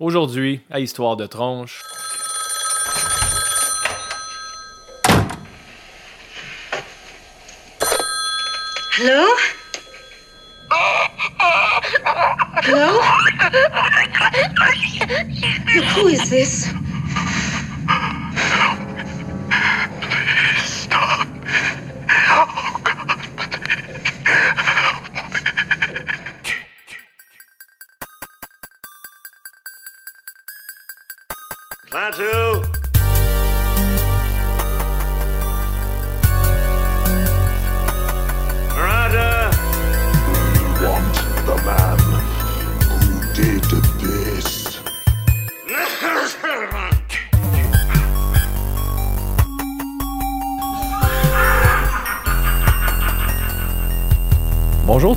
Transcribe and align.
Aujourd'hui, 0.00 0.62
à 0.70 0.80
Histoire 0.80 1.14
de 1.14 1.26
tronche. 1.26 1.82
Hello? 8.96 9.26
Hello? 12.62 13.00
Who 15.94 16.08
is 16.08 16.30
this? 16.30 16.70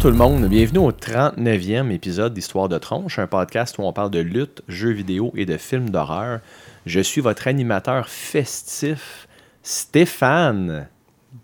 Tout 0.04 0.10
le 0.10 0.16
monde, 0.18 0.50
bienvenue 0.50 0.80
au 0.80 0.92
39e 0.92 1.90
épisode 1.90 2.34
d'Histoire 2.34 2.68
de 2.68 2.78
tronche, 2.78 3.20
un 3.20 3.28
podcast 3.28 3.78
où 3.78 3.84
on 3.84 3.94
parle 3.94 4.12
de 4.12 4.20
lutte, 4.20 4.62
jeux 4.68 4.92
vidéo 4.92 5.32
et 5.34 5.46
de 5.46 5.56
films 5.56 5.92
d'horreur. 5.92 6.42
Je 6.86 7.00
suis 7.00 7.22
votre 7.22 7.48
animateur 7.48 8.10
festif, 8.10 9.30
Stéphane, 9.62 10.90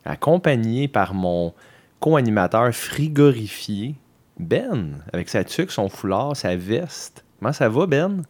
accompagné 0.03 0.89
par 0.89 1.13
mon 1.13 1.53
co-animateur 2.01 2.75
frigorifié, 2.75 3.95
Ben, 4.37 5.03
avec 5.13 5.29
sa 5.29 5.45
tuque, 5.45 5.71
son 5.71 5.87
foulard, 5.87 6.35
sa 6.35 6.57
veste. 6.57 7.23
Comment 7.39 7.53
ça 7.53 7.69
va, 7.69 7.85
Ben? 7.85 8.23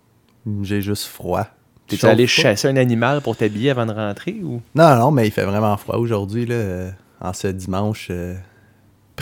J'ai 0.62 0.84
juste 0.84 1.06
froid. 1.06 1.48
T'es 1.88 2.06
allé 2.06 2.25
pas. 2.25 2.28
chasser 2.28 2.68
un 2.68 2.78
animal 2.78 3.22
pour 3.22 3.36
t'habiller 3.36 3.72
avant 3.72 3.88
de 3.88 3.94
rentrer 3.94 4.40
ou? 4.44 4.62
Non, 4.75 4.96
non, 4.96 5.09
mais 5.09 5.25
il 5.25 5.31
fait 5.31 5.46
vraiment 5.46 5.75
froid 5.78 5.98
aujourd'hui, 5.98 6.46
là, 6.46 6.53
euh, 6.53 6.92
en 7.20 7.34
ce 7.34 7.48
dimanche 7.48 8.09
euh, 8.12 8.36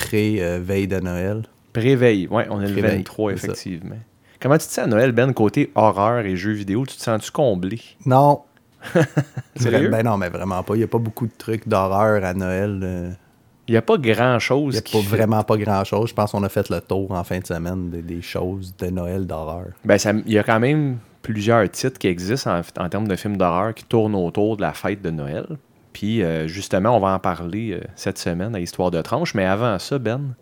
pré-veille 0.02 0.88
de 0.88 1.00
Noël. 1.00 1.44
Préveille, 1.74 2.28
ouais, 2.28 2.48
on 2.50 2.62
est 2.62 2.68
le 2.68 2.74
Préveille, 2.74 2.98
23, 2.98 3.32
c'est 3.32 3.38
ça. 3.38 3.46
effectivement. 3.48 3.98
Comment 4.40 4.58
tu 4.58 4.68
te 4.68 4.72
sens 4.72 4.86
à 4.86 4.88
Noël, 4.88 5.12
Ben, 5.12 5.34
côté 5.34 5.72
horreur 5.76 6.20
et 6.26 6.36
jeux 6.36 6.52
vidéo? 6.54 6.86
Tu 6.86 6.96
te 6.98 7.02
sens-tu 7.02 7.32
comblé? 7.32 7.82
Non. 8.06 8.42
Sérieux? 9.56 9.90
Ben 9.90 10.04
non, 10.04 10.18
mais 10.18 10.30
vraiment 10.30 10.62
pas. 10.64 10.76
Il 10.76 10.80
n'y 10.80 10.84
a 10.84 10.88
pas 10.88 11.00
beaucoup 11.00 11.26
de 11.26 11.32
trucs 11.38 11.68
d'horreur 11.68 12.24
à 12.24 12.34
Noël. 12.34 12.80
euh. 12.84 13.12
Il 13.68 13.72
n'y 13.72 13.78
a 13.78 13.82
pas 13.82 13.96
Il 13.96 14.02
grand-chose 14.14 14.74
n'y 14.76 14.78
a 14.80 14.82
qui 14.82 14.96
pas 14.98 15.04
fait- 15.04 15.16
vraiment 15.18 15.44
pas 15.44 15.58
grand-chose. 15.58 16.10
Je 16.10 16.14
pense 16.14 16.32
qu'on 16.32 16.44
a 16.44 16.50
fait 16.50 16.70
le 16.70 16.80
tour 16.80 17.12
en 17.12 17.24
fin 17.24 17.40
de 17.40 17.46
semaine 17.46 17.90
des, 17.90 18.02
des 18.02 18.22
choses 18.22 18.74
de 18.78 18.88
Noël 18.90 19.26
d'horreur. 19.26 19.68
Ben, 19.84 19.98
ça- 19.98 20.14
il 20.26 20.32
y 20.32 20.38
a 20.40 20.44
quand 20.44 20.60
même 20.60 20.98
plusieurs 21.24 21.68
titres 21.70 21.98
qui 22.00 22.08
existent 22.08 22.52
en, 22.60 22.84
en 22.86 22.90
termes 22.90 23.08
de 23.08 23.16
films 23.16 23.36
d'horreur 23.36 23.74
qui 23.74 23.84
tournent 23.84 24.16
autour 24.16 24.56
de 24.56 24.62
la 24.62 24.74
fête 24.74 25.02
de 25.02 25.10
Noël. 25.10 25.46
Puis, 25.98 26.22
euh, 26.22 26.48
justement, 26.48 26.96
on 26.96 27.00
va 27.00 27.16
en 27.16 27.18
parler 27.18 27.72
euh, 27.72 27.82
cette 27.96 28.20
semaine 28.20 28.54
à 28.54 28.60
Histoire 28.60 28.92
de 28.92 29.02
tranche. 29.02 29.34
Mais 29.34 29.46
avant 29.46 29.80
ça, 29.80 29.98
Ben, 29.98 30.36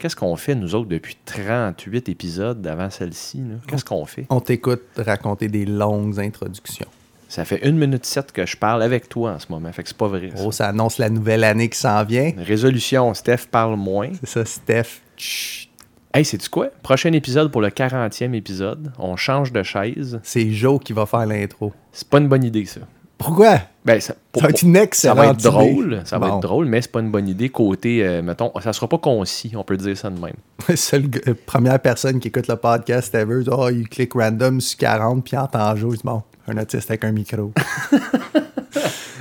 qu'est-ce 0.00 0.16
qu'on 0.16 0.34
fait, 0.34 0.56
nous 0.56 0.74
autres, 0.74 0.88
depuis 0.88 1.16
38 1.24 2.08
épisodes 2.08 2.66
avant 2.66 2.90
celle-ci? 2.90 3.44
Qu'est-ce 3.68 3.84
qu'on 3.84 4.04
fait? 4.06 4.26
On 4.28 4.40
t'écoute 4.40 4.82
raconter 4.96 5.46
des 5.46 5.66
longues 5.66 6.18
introductions. 6.18 6.88
Ça 7.28 7.44
fait 7.44 7.64
1 7.64 7.70
minute 7.70 8.04
7 8.04 8.32
que 8.32 8.44
je 8.44 8.56
parle 8.56 8.82
avec 8.82 9.08
toi 9.08 9.30
en 9.34 9.38
ce 9.38 9.46
moment. 9.50 9.70
Fait 9.70 9.84
que 9.84 9.88
c'est 9.88 9.96
pas 9.96 10.08
vrai. 10.08 10.32
ça. 10.34 10.42
Oh, 10.44 10.50
ça 10.50 10.66
annonce 10.66 10.98
la 10.98 11.10
nouvelle 11.10 11.44
année 11.44 11.68
qui 11.68 11.78
s'en 11.78 12.02
vient. 12.02 12.32
Résolution, 12.36 13.14
Steph 13.14 13.46
parle 13.52 13.76
moins. 13.76 14.10
C'est 14.18 14.30
ça, 14.30 14.44
Steph. 14.44 15.00
Chut. 15.16 15.70
Hey, 16.12 16.24
sais-tu 16.24 16.48
quoi? 16.50 16.70
Prochain 16.82 17.12
épisode 17.12 17.52
pour 17.52 17.60
le 17.60 17.68
40e 17.68 18.34
épisode. 18.34 18.90
On 18.98 19.14
change 19.14 19.52
de 19.52 19.62
chaise. 19.62 20.18
C'est 20.24 20.50
Joe 20.50 20.80
qui 20.82 20.92
va 20.92 21.06
faire 21.06 21.24
l'intro. 21.24 21.72
C'est 21.92 22.08
pas 22.08 22.18
une 22.18 22.26
bonne 22.28 22.42
idée, 22.42 22.64
ça. 22.64 22.80
Pourquoi? 23.24 23.58
Ben, 23.84 24.00
ça, 24.00 24.14
pour- 24.30 24.42
Ça 24.42 24.46
va 24.48 24.50
être 24.50 24.62
une 24.62 24.86
ça 24.92 25.14
va 25.14 25.26
être 25.28 25.42
drôle. 25.42 26.02
Ça 26.04 26.18
va 26.18 26.28
Bon. 26.28 26.36
être 26.36 26.42
drôle, 26.42 26.66
mais 26.66 26.80
c'est 26.82 26.90
pas 26.92 27.00
une 27.00 27.10
bonne 27.10 27.26
idée. 27.28 27.48
Côté, 27.48 28.04
euh, 28.06 28.22
mettons, 28.22 28.52
ça 28.60 28.72
sera 28.72 28.88
pas 28.88 28.98
concis, 28.98 29.52
on 29.56 29.64
peut 29.64 29.76
dire 29.76 29.96
ça 29.96 30.08
de 30.10 30.18
même. 30.20 30.34
Seule 30.76 31.04
g- 31.12 31.20
euh, 31.28 31.34
première 31.46 31.78
personne 31.80 32.20
qui 32.20 32.28
écoute 32.28 32.48
le 32.48 32.56
podcast 32.56 33.14
ever, 33.14 33.42
oh, 33.50 33.68
il 33.70 33.88
clique 33.88 34.12
random 34.14 34.60
sur 34.60 34.78
40 34.78 35.24
puis 35.24 35.36
entend 35.36 35.74
dit, 35.74 35.84
bon, 36.04 36.22
un 36.48 36.56
autiste 36.58 36.90
avec 36.90 37.04
un 37.04 37.12
micro. 37.12 37.52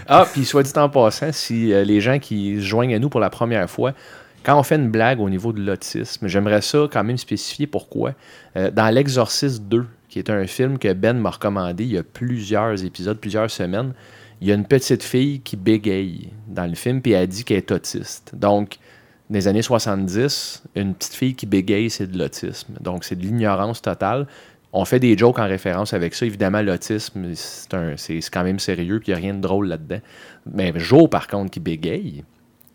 Ah, 0.07 0.25
puis 0.31 0.43
soit 0.43 0.63
dit 0.63 0.71
en 0.75 0.89
passant, 0.89 1.31
si 1.31 1.71
euh, 1.71 1.85
les 1.85 2.01
gens 2.01 2.19
qui 2.19 2.55
se 2.57 2.61
joignent 2.65 2.95
à 2.95 2.99
nous 2.99 3.07
pour 3.09 3.21
la 3.21 3.29
première 3.29 3.69
fois, 3.69 3.93
quand 4.43 4.59
on 4.59 4.63
fait 4.63 4.75
une 4.75 4.89
blague 4.89 5.21
au 5.21 5.29
niveau 5.29 5.53
de 5.53 5.61
l'autisme, 5.61 6.27
j'aimerais 6.27 6.61
ça 6.61 6.87
quand 6.91 7.03
même 7.03 7.17
spécifier 7.17 7.65
pourquoi. 7.65 8.11
Euh, 8.57 8.71
dans 8.71 8.89
L'Exorciste 8.89 9.63
2, 9.63 9.85
qui 10.11 10.19
est 10.19 10.29
un 10.29 10.45
film 10.45 10.77
que 10.77 10.91
Ben 10.91 11.17
m'a 11.17 11.29
recommandé 11.31 11.85
il 11.85 11.93
y 11.93 11.97
a 11.97 12.03
plusieurs 12.03 12.83
épisodes, 12.83 13.17
plusieurs 13.17 13.49
semaines, 13.49 13.93
il 14.41 14.49
y 14.49 14.51
a 14.51 14.55
une 14.55 14.65
petite 14.65 15.03
fille 15.03 15.39
qui 15.39 15.55
bégaye 15.55 16.29
dans 16.47 16.65
le 16.67 16.75
film, 16.75 17.01
puis 17.01 17.13
elle 17.13 17.27
dit 17.27 17.45
qu'elle 17.45 17.57
est 17.57 17.71
autiste. 17.71 18.33
Donc, 18.35 18.77
dans 19.29 19.35
les 19.35 19.47
années 19.47 19.61
70, 19.61 20.63
une 20.75 20.95
petite 20.95 21.13
fille 21.13 21.33
qui 21.33 21.45
bégaye, 21.45 21.89
c'est 21.89 22.07
de 22.07 22.19
l'autisme. 22.19 22.73
Donc, 22.81 23.05
c'est 23.05 23.15
de 23.15 23.21
l'ignorance 23.21 23.81
totale. 23.81 24.27
On 24.73 24.83
fait 24.83 24.99
des 24.99 25.17
jokes 25.17 25.39
en 25.39 25.47
référence 25.47 25.93
avec 25.93 26.13
ça. 26.13 26.25
Évidemment, 26.25 26.61
l'autisme, 26.61 27.33
c'est 27.33 28.19
quand 28.29 28.43
même 28.43 28.59
sérieux, 28.59 28.99
puis 28.99 29.13
il 29.13 29.15
n'y 29.15 29.21
a 29.21 29.23
rien 29.23 29.33
de 29.33 29.41
drôle 29.41 29.67
là-dedans. 29.67 30.01
Mais 30.53 30.73
Joe, 30.75 31.09
par 31.09 31.27
contre, 31.27 31.51
qui 31.51 31.61
bégaye, 31.61 32.25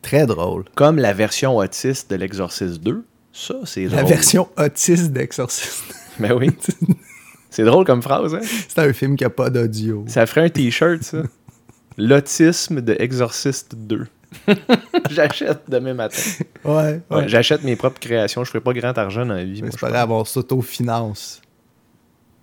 Très 0.01 0.25
drôle. 0.25 0.65
comme 0.75 0.99
la 0.99 1.13
version 1.13 1.57
autiste 1.59 2.11
de 2.11 2.17
l'Exorciste 2.17 2.81
2, 2.81 3.05
ça, 3.33 3.57
c'est 3.65 3.85
drôle. 3.87 3.97
La 3.99 4.05
version 4.05 4.49
autiste 4.57 5.13
d'Exorciste. 5.13 5.85
Mais 6.19 6.33
oui. 6.33 6.51
c'est 7.57 7.65
drôle 7.65 7.87
comme 7.87 8.03
phrase, 8.03 8.35
hein? 8.35 8.41
C'est 8.43 8.81
un 8.81 8.93
film 8.93 9.17
qui 9.17 9.25
n'a 9.25 9.31
pas 9.31 9.49
d'audio. 9.49 10.05
Ça 10.09 10.27
ferait 10.27 10.43
un 10.43 10.49
t-shirt, 10.51 11.03
ça. 11.03 11.23
L'autisme 11.97 12.83
de 12.83 12.95
Exorciste 12.99 13.75
2. 13.75 14.07
J'achète 15.11 15.63
demain 15.67 15.95
matin. 15.95 16.21
Ouais, 16.67 16.75
ouais. 16.75 17.01
Ouais, 17.11 17.29
J'achète 17.29 17.65
mes 17.65 17.75
propres 17.75 17.99
créations. 17.99 18.45
Je 18.45 18.51
ferai 18.51 18.61
pas 18.61 18.75
grand 18.75 18.99
argent 18.99 19.25
dans 19.25 19.33
la 19.33 19.45
vie. 19.45 19.63
Mais 19.63 19.69
moi, 19.69 19.79
je 19.81 19.87
grave, 19.87 20.11
on 20.11 20.27
s'autofinance 20.27 21.41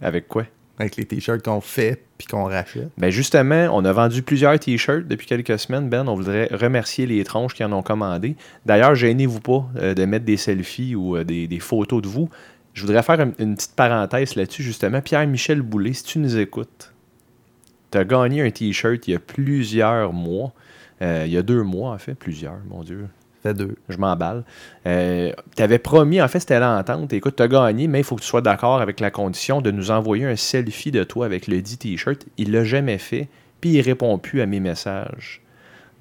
Avec 0.02 0.28
quoi? 0.28 0.46
avec 0.80 0.96
les 0.96 1.06
t-shirts 1.06 1.44
qu'on 1.44 1.62
fait 1.62 2.04
puis 2.18 2.28
qu'on 2.28 2.46
rachète. 2.46 2.90
Ben 2.98 3.10
justement, 3.10 3.70
on 3.74 3.86
a 3.86 3.94
vendu 3.94 4.24
plusieurs 4.24 4.58
t-shirts 4.60 5.08
depuis 5.08 5.28
quelques 5.28 5.60
semaines, 5.60 5.90
Ben. 5.90 6.08
On 6.08 6.16
voudrait 6.16 6.50
remercier 6.52 7.06
les 7.06 7.24
tronches 7.24 7.54
qui 7.54 7.64
en 7.64 7.72
ont 7.74 7.84
commandé. 7.84 8.36
D'ailleurs, 8.66 8.96
gênez-vous 8.96 9.40
pas 9.40 9.66
euh, 9.78 9.94
de 9.94 10.06
mettre 10.06 10.26
des 10.26 10.38
selfies 10.38 10.96
ou 10.96 11.16
euh, 11.16 11.24
des, 11.24 11.48
des 11.48 11.60
photos 11.60 12.02
de 12.02 12.08
vous. 12.08 12.30
Je 12.74 12.82
voudrais 12.82 13.04
faire 13.04 13.20
une, 13.20 13.34
une 13.40 13.56
petite 13.56 13.76
parenthèse 13.76 14.36
là-dessus, 14.36 14.64
justement. 14.64 15.02
Pierre-Michel 15.02 15.62
Boulay, 15.62 15.94
si 15.94 16.04
tu 16.04 16.20
nous 16.20 16.38
écoutes, 16.38 16.94
tu 17.92 17.98
as 17.98 18.04
gagné 18.04 18.42
un 18.42 18.50
t-shirt 18.50 19.08
il 19.08 19.12
y 19.12 19.16
a 19.16 19.20
plusieurs 19.20 20.12
mois. 20.12 20.54
Euh, 21.02 21.24
il 21.26 21.32
y 21.32 21.38
a 21.38 21.44
deux 21.44 21.64
mois, 21.64 21.92
en 21.92 21.98
fait. 21.98 22.16
Plusieurs, 22.16 22.58
mon 22.68 22.84
Dieu. 22.84 23.08
Fait 23.44 23.54
deux. 23.54 23.76
Je 23.90 23.98
m'emballe. 23.98 24.44
Euh, 24.88 25.32
tu 25.56 25.62
avais 25.62 25.78
promis, 25.78 26.22
en 26.22 26.28
fait, 26.28 26.40
c'était 26.40 26.60
l'entente. 26.60 27.14
Écoute, 27.14 27.36
tu 27.36 27.44
as 27.44 27.48
gagné, 27.48 27.88
mais 27.88 28.00
il 28.00 28.04
faut 28.04 28.16
que 28.16 28.22
tu 28.22 28.28
sois 28.28 28.42
d'accord 28.42 28.82
avec 28.82 29.00
la 29.00 29.12
condition 29.12 29.62
de 29.62 29.70
nous 29.70 29.92
envoyer 29.92 30.26
un 30.26 30.36
selfie 30.36 30.92
de 30.92 31.04
toi 31.04 31.26
avec 31.26 31.48
le 31.48 31.62
dit 31.62 31.78
T-shirt. 31.78 32.26
Il 32.38 32.52
l'a 32.52 32.64
jamais 32.64 32.98
fait, 32.98 33.28
puis 33.62 33.72
il 33.72 33.82
répond 33.82 34.18
plus 34.18 34.42
à 34.42 34.46
mes 34.46 34.60
messages. 34.60 35.42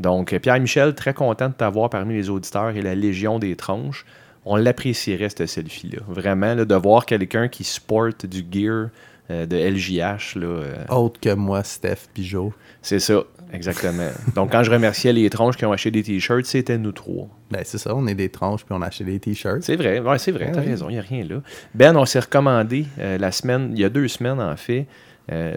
Donc, 0.00 0.36
Pierre-Michel, 0.38 0.94
très 0.94 1.14
content 1.14 1.48
de 1.48 1.54
t'avoir 1.54 1.90
parmi 1.90 2.14
les 2.14 2.30
auditeurs 2.30 2.70
et 2.70 2.82
la 2.82 2.94
Légion 2.94 3.38
des 3.38 3.56
tronches. 3.56 4.06
On 4.44 4.56
l'apprécierait, 4.56 5.28
ce 5.28 5.46
selfie-là. 5.46 6.00
Vraiment, 6.08 6.54
là, 6.54 6.64
de 6.64 6.74
voir 6.74 7.06
quelqu'un 7.06 7.48
qui 7.48 7.64
sporte 7.64 8.26
du 8.26 8.44
gear 8.50 8.88
euh, 9.30 9.46
de 9.46 9.56
LJH, 9.56 10.34
là, 10.36 10.46
euh, 10.46 10.84
Autre 10.90 11.20
que 11.20 11.32
moi, 11.34 11.62
Steph 11.62 12.08
Joe. 12.18 12.52
c'est 12.82 12.98
ça, 12.98 13.22
exactement. 13.52 14.08
Donc, 14.34 14.50
quand 14.50 14.64
je 14.64 14.70
remerciais 14.72 15.12
les 15.12 15.30
tronches 15.30 15.56
qui 15.56 15.64
ont 15.64 15.70
acheté 15.72 15.92
des 15.92 16.02
T-shirts, 16.02 16.44
c'était 16.44 16.76
nous 16.76 16.90
trois. 16.90 17.28
Ben 17.52 17.60
c'est 17.64 17.78
ça, 17.78 17.94
on 17.94 18.06
est 18.08 18.14
des 18.16 18.30
tronches 18.30 18.64
puis 18.64 18.74
on 18.76 18.82
a 18.82 18.86
acheté 18.86 19.04
des 19.04 19.20
t-shirts. 19.20 19.62
C'est 19.62 19.76
vrai, 19.76 20.00
ouais, 20.00 20.18
c'est 20.18 20.32
vrai, 20.32 20.46
Ah 20.48 20.52
t'as 20.54 20.60
oui. 20.62 20.68
raison, 20.68 20.88
il 20.88 20.94
n'y 20.94 20.98
a 20.98 21.02
rien 21.02 21.24
là. 21.24 21.36
Ben, 21.74 21.96
on 21.96 22.04
s'est 22.06 22.18
recommandé 22.20 22.86
euh, 22.98 23.18
la 23.18 23.30
semaine, 23.30 23.70
il 23.74 23.78
y 23.80 23.84
a 23.84 23.90
deux 23.90 24.08
semaines 24.08 24.40
en 24.40 24.56
fait. 24.56 24.86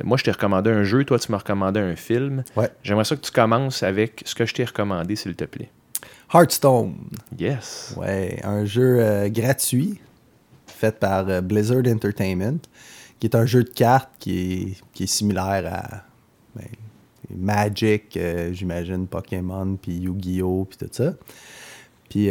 Moi, 0.04 0.16
je 0.18 0.24
t'ai 0.24 0.32
recommandé 0.32 0.70
un 0.70 0.84
jeu, 0.84 1.04
toi, 1.04 1.20
tu 1.20 1.30
m'as 1.32 1.40
recommandé 1.40 1.82
un 1.82 1.96
film. 1.98 2.44
Ouais. 2.56 2.70
J'aimerais 2.84 3.04
ça 3.04 3.16
que 3.18 3.22
tu 3.22 3.32
commences 3.32 3.84
avec 3.84 4.22
ce 4.26 4.34
que 4.36 4.46
je 4.46 4.54
t'ai 4.54 4.64
recommandé, 4.64 5.18
s'il 5.18 5.36
te 5.36 5.44
plaît. 5.44 5.70
Hearthstone. 6.34 6.96
Yes. 7.38 7.94
Ouais, 7.98 8.40
un 8.44 8.66
jeu 8.66 9.00
euh, 9.00 9.30
gratuit 9.30 10.00
fait 10.68 11.00
par 11.00 11.30
euh, 11.30 11.42
Blizzard 11.42 11.86
Entertainment, 11.88 12.60
qui 13.20 13.28
est 13.28 13.36
un 13.36 13.46
jeu 13.46 13.64
de 13.64 13.70
cartes 13.70 14.10
qui 14.20 14.40
est, 14.40 14.84
qui 14.94 15.04
est 15.04 15.08
similaire 15.08 15.72
à 15.72 16.04
ben, 16.56 16.68
Magic, 17.30 18.18
euh, 18.18 18.54
j'imagine, 18.54 19.08
Pokémon, 19.08 19.78
puis 19.82 19.94
Yu-Gi-Oh, 19.94 20.68
puis 20.70 20.78
tout 20.78 20.92
ça. 20.92 21.14
Puis 22.10 22.30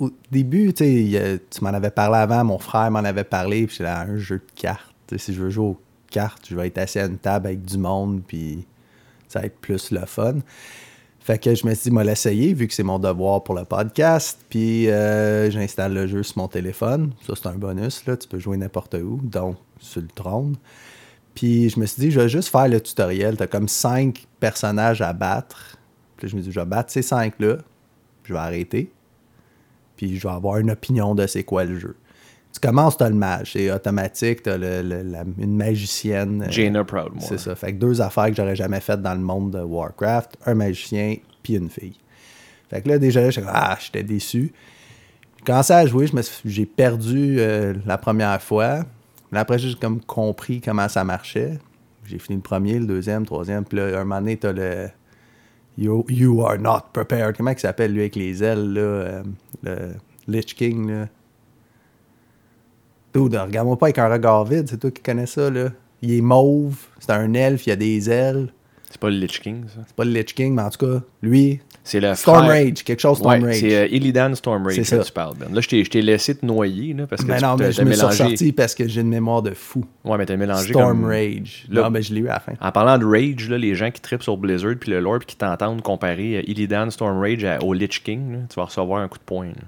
au 0.00 0.10
début, 0.32 0.72
tu 0.72 1.38
m'en 1.60 1.68
avais 1.68 1.90
parlé 1.90 2.16
avant, 2.16 2.44
mon 2.44 2.58
frère 2.58 2.90
m'en 2.90 3.00
avait 3.00 3.24
parlé, 3.24 3.66
puis 3.66 3.84
là, 3.84 4.00
un 4.00 4.16
jeu 4.16 4.38
de 4.38 4.60
cartes. 4.60 4.94
Si 5.16 5.34
je 5.34 5.42
veux 5.42 5.50
jouer 5.50 5.66
aux 5.66 5.80
cartes, 6.10 6.46
je 6.48 6.56
vais 6.56 6.66
être 6.68 6.78
assis 6.78 6.98
à 6.98 7.04
une 7.04 7.18
table 7.18 7.48
avec 7.48 7.62
du 7.62 7.76
monde, 7.76 8.22
puis 8.26 8.66
ça 9.28 9.40
va 9.40 9.46
être 9.46 9.58
plus 9.58 9.90
le 9.90 10.06
fun. 10.06 10.38
Fait 11.20 11.38
que 11.38 11.54
je 11.54 11.66
me 11.66 11.74
suis 11.74 11.84
dit, 11.84 11.90
moi, 11.90 12.02
l'essayer, 12.02 12.54
vu 12.54 12.66
que 12.66 12.72
c'est 12.72 12.82
mon 12.82 12.98
devoir 12.98 13.44
pour 13.44 13.54
le 13.54 13.64
podcast. 13.64 14.40
Puis 14.48 14.88
euh, 14.88 15.50
j'installe 15.50 15.92
le 15.92 16.06
jeu 16.06 16.22
sur 16.22 16.38
mon 16.38 16.48
téléphone. 16.48 17.12
Ça, 17.26 17.34
c'est 17.36 17.46
un 17.46 17.56
bonus, 17.56 18.04
là. 18.06 18.16
Tu 18.16 18.26
peux 18.26 18.38
jouer 18.38 18.56
n'importe 18.56 18.94
où, 18.94 19.20
donc 19.22 19.56
sur 19.78 20.00
le 20.00 20.08
trône. 20.08 20.56
Puis 21.34 21.68
je 21.68 21.78
me 21.78 21.86
suis 21.86 22.00
dit, 22.00 22.10
je 22.10 22.20
vais 22.20 22.28
juste 22.28 22.48
faire 22.48 22.68
le 22.68 22.80
tutoriel. 22.80 23.36
T'as 23.36 23.46
comme 23.46 23.68
cinq 23.68 24.26
personnages 24.40 25.02
à 25.02 25.12
battre. 25.12 25.76
Puis 26.16 26.28
je 26.28 26.36
me 26.36 26.40
dis, 26.40 26.50
je 26.50 26.58
vais 26.58 26.66
battre 26.66 26.90
ces 26.90 27.02
cinq-là. 27.02 27.58
Je 28.24 28.32
vais 28.32 28.38
arrêter. 28.38 28.90
Puis 29.96 30.18
je 30.18 30.26
vais 30.26 30.34
avoir 30.34 30.56
une 30.56 30.70
opinion 30.70 31.14
de 31.14 31.26
c'est 31.26 31.44
quoi 31.44 31.64
le 31.64 31.78
jeu. 31.78 31.96
Tu 32.52 32.60
commences, 32.60 32.96
t'as 32.96 33.08
le 33.08 33.14
mage. 33.14 33.52
C'est 33.52 33.70
automatique. 33.72 34.42
T'as 34.42 34.56
le, 34.56 34.82
le- 34.82 35.02
la- 35.02 35.24
une 35.38 35.56
magicienne. 35.56 36.42
euh, 36.42 36.50
Jaina 36.50 36.84
Proudmoore. 36.84 37.22
c'est 37.22 37.38
ça. 37.38 37.54
Fait 37.54 37.72
que 37.72 37.78
deux 37.78 38.00
affaires 38.00 38.26
que 38.30 38.34
j'aurais 38.34 38.56
jamais 38.56 38.80
faites 38.80 39.00
dans 39.02 39.14
le 39.14 39.20
monde 39.20 39.52
de 39.52 39.60
Warcraft. 39.60 40.36
Un 40.46 40.54
magicien, 40.54 41.16
puis 41.42 41.54
une 41.54 41.70
fille. 41.70 41.96
Fait 42.68 42.82
que 42.82 42.88
là, 42.88 42.98
déjà, 42.98 43.28
j'étais 43.30 43.46
comme, 43.46 43.54
ah, 43.54 43.76
j'étais 43.80 44.02
déçu. 44.02 44.52
J'ai 45.38 45.44
commencé 45.44 45.72
à 45.72 45.86
jouer, 45.86 46.06
j'ai 46.44 46.66
perdu 46.66 47.36
euh, 47.38 47.74
la 47.86 47.98
première 47.98 48.40
fois. 48.42 48.80
Mais 49.32 49.38
après, 49.38 49.58
j'ai 49.58 49.74
comme 49.76 50.00
compris 50.00 50.60
comment 50.60 50.88
ça 50.88 51.02
marchait. 51.04 51.58
J'ai 52.04 52.18
fini 52.18 52.36
le 52.36 52.42
premier, 52.42 52.78
le 52.78 52.86
deuxième, 52.86 53.20
le 53.20 53.26
troisième. 53.26 53.64
Puis 53.64 53.78
là, 53.78 54.00
un 54.00 54.04
moment 54.04 54.20
donné, 54.20 54.36
t'as 54.36 54.52
le 54.52 54.88
you, 55.78 56.04
you 56.08 56.44
are 56.44 56.58
not 56.58 56.80
prepared. 56.92 57.36
Comment 57.36 57.52
il 57.52 57.58
s'appelle, 57.58 57.92
lui, 57.92 58.00
avec 58.00 58.16
les 58.16 58.42
ailes, 58.42 58.72
là? 58.72 58.80
euh, 58.80 59.22
le 59.66 59.92
Lich 60.28 60.54
King, 60.56 60.90
là? 60.90 61.08
Dude, 63.14 63.34
regarde-moi 63.34 63.78
pas 63.78 63.86
avec 63.86 63.98
un 63.98 64.08
regard 64.08 64.44
vide, 64.44 64.66
c'est 64.68 64.78
toi 64.78 64.90
qui 64.90 65.02
connais 65.02 65.26
ça, 65.26 65.50
là. 65.50 65.70
Il 66.02 66.12
est 66.14 66.20
mauve, 66.20 66.76
c'est 66.98 67.10
un 67.12 67.34
elfe, 67.34 67.66
il 67.66 67.72
a 67.72 67.76
des 67.76 68.08
ailes. 68.08 68.52
C'est 68.90 68.98
pas 69.00 69.10
le 69.10 69.16
Lich 69.18 69.40
King, 69.40 69.64
ça? 69.68 69.80
C'est 69.86 69.94
pas 69.94 70.04
le 70.04 70.10
Lich 70.10 70.34
King, 70.34 70.54
mais 70.54 70.62
en 70.62 70.70
tout 70.70 70.84
cas, 70.84 71.00
lui, 71.22 71.60
C'est 71.84 72.00
le 72.00 72.12
Storm 72.16 72.46
frère- 72.46 72.64
Rage, 72.66 72.82
quelque 72.82 72.98
chose 73.00 73.18
Storm 73.18 73.40
Ouais, 73.42 73.48
Rage. 73.50 73.60
c'est 73.60 73.76
euh, 73.76 73.86
Illidan 73.86 74.34
Storm 74.34 74.64
Rage 74.66 74.80
C'est 74.82 74.98
que 74.98 75.04
tu 75.04 75.12
parles, 75.12 75.34
Ben. 75.38 75.54
Là, 75.54 75.60
je 75.60 75.68
t'ai- 75.68 76.02
laissé 76.02 76.34
te 76.34 76.44
noyer, 76.44 76.92
là, 76.94 77.06
parce 77.06 77.22
que 77.22 77.28
Mais 77.28 77.38
tu 77.38 77.44
non, 77.44 77.56
mais 77.56 77.70
je 77.70 77.82
me 77.82 77.92
suis 77.92 78.04
ressorti 78.04 78.52
parce 78.52 78.74
que 78.74 78.88
j'ai 78.88 79.00
une 79.02 79.08
mémoire 79.08 79.42
de 79.42 79.52
fou. 79.52 79.84
Ouais, 80.04 80.18
mais 80.18 80.26
t'as 80.26 80.36
mélangé 80.36 80.70
Storm 80.72 81.02
comme... 81.02 81.04
Rage. 81.04 81.66
Là- 81.70 81.82
non, 81.82 81.90
ben 81.92 82.02
je 82.02 82.12
l'ai 82.14 82.20
eu 82.20 82.28
à 82.28 82.34
la 82.34 82.40
fin. 82.40 82.52
En 82.60 82.72
parlant 82.72 82.98
de 82.98 83.04
Rage, 83.04 83.48
là, 83.48 83.58
les 83.58 83.74
gens 83.76 83.90
qui 83.92 84.00
trippent 84.00 84.22
sur 84.24 84.36
Blizzard 84.36 84.74
puis 84.80 84.90
le 84.90 84.98
lore 85.00 85.18
puis 85.20 85.26
qui 85.28 85.36
t'entendent 85.36 85.82
comparer 85.82 86.38
euh, 86.38 86.42
Illidan 86.50 86.90
Storm 86.90 87.20
Rage 87.20 87.44
à- 87.44 87.62
au 87.62 87.72
Lich 87.72 88.02
King, 88.02 88.32
là, 88.32 88.38
tu 88.48 88.56
vas 88.56 88.64
recevoir 88.64 89.00
un 89.02 89.08
coup 89.08 89.18
de 89.18 89.24
poing. 89.24 89.46
là. 89.46 89.62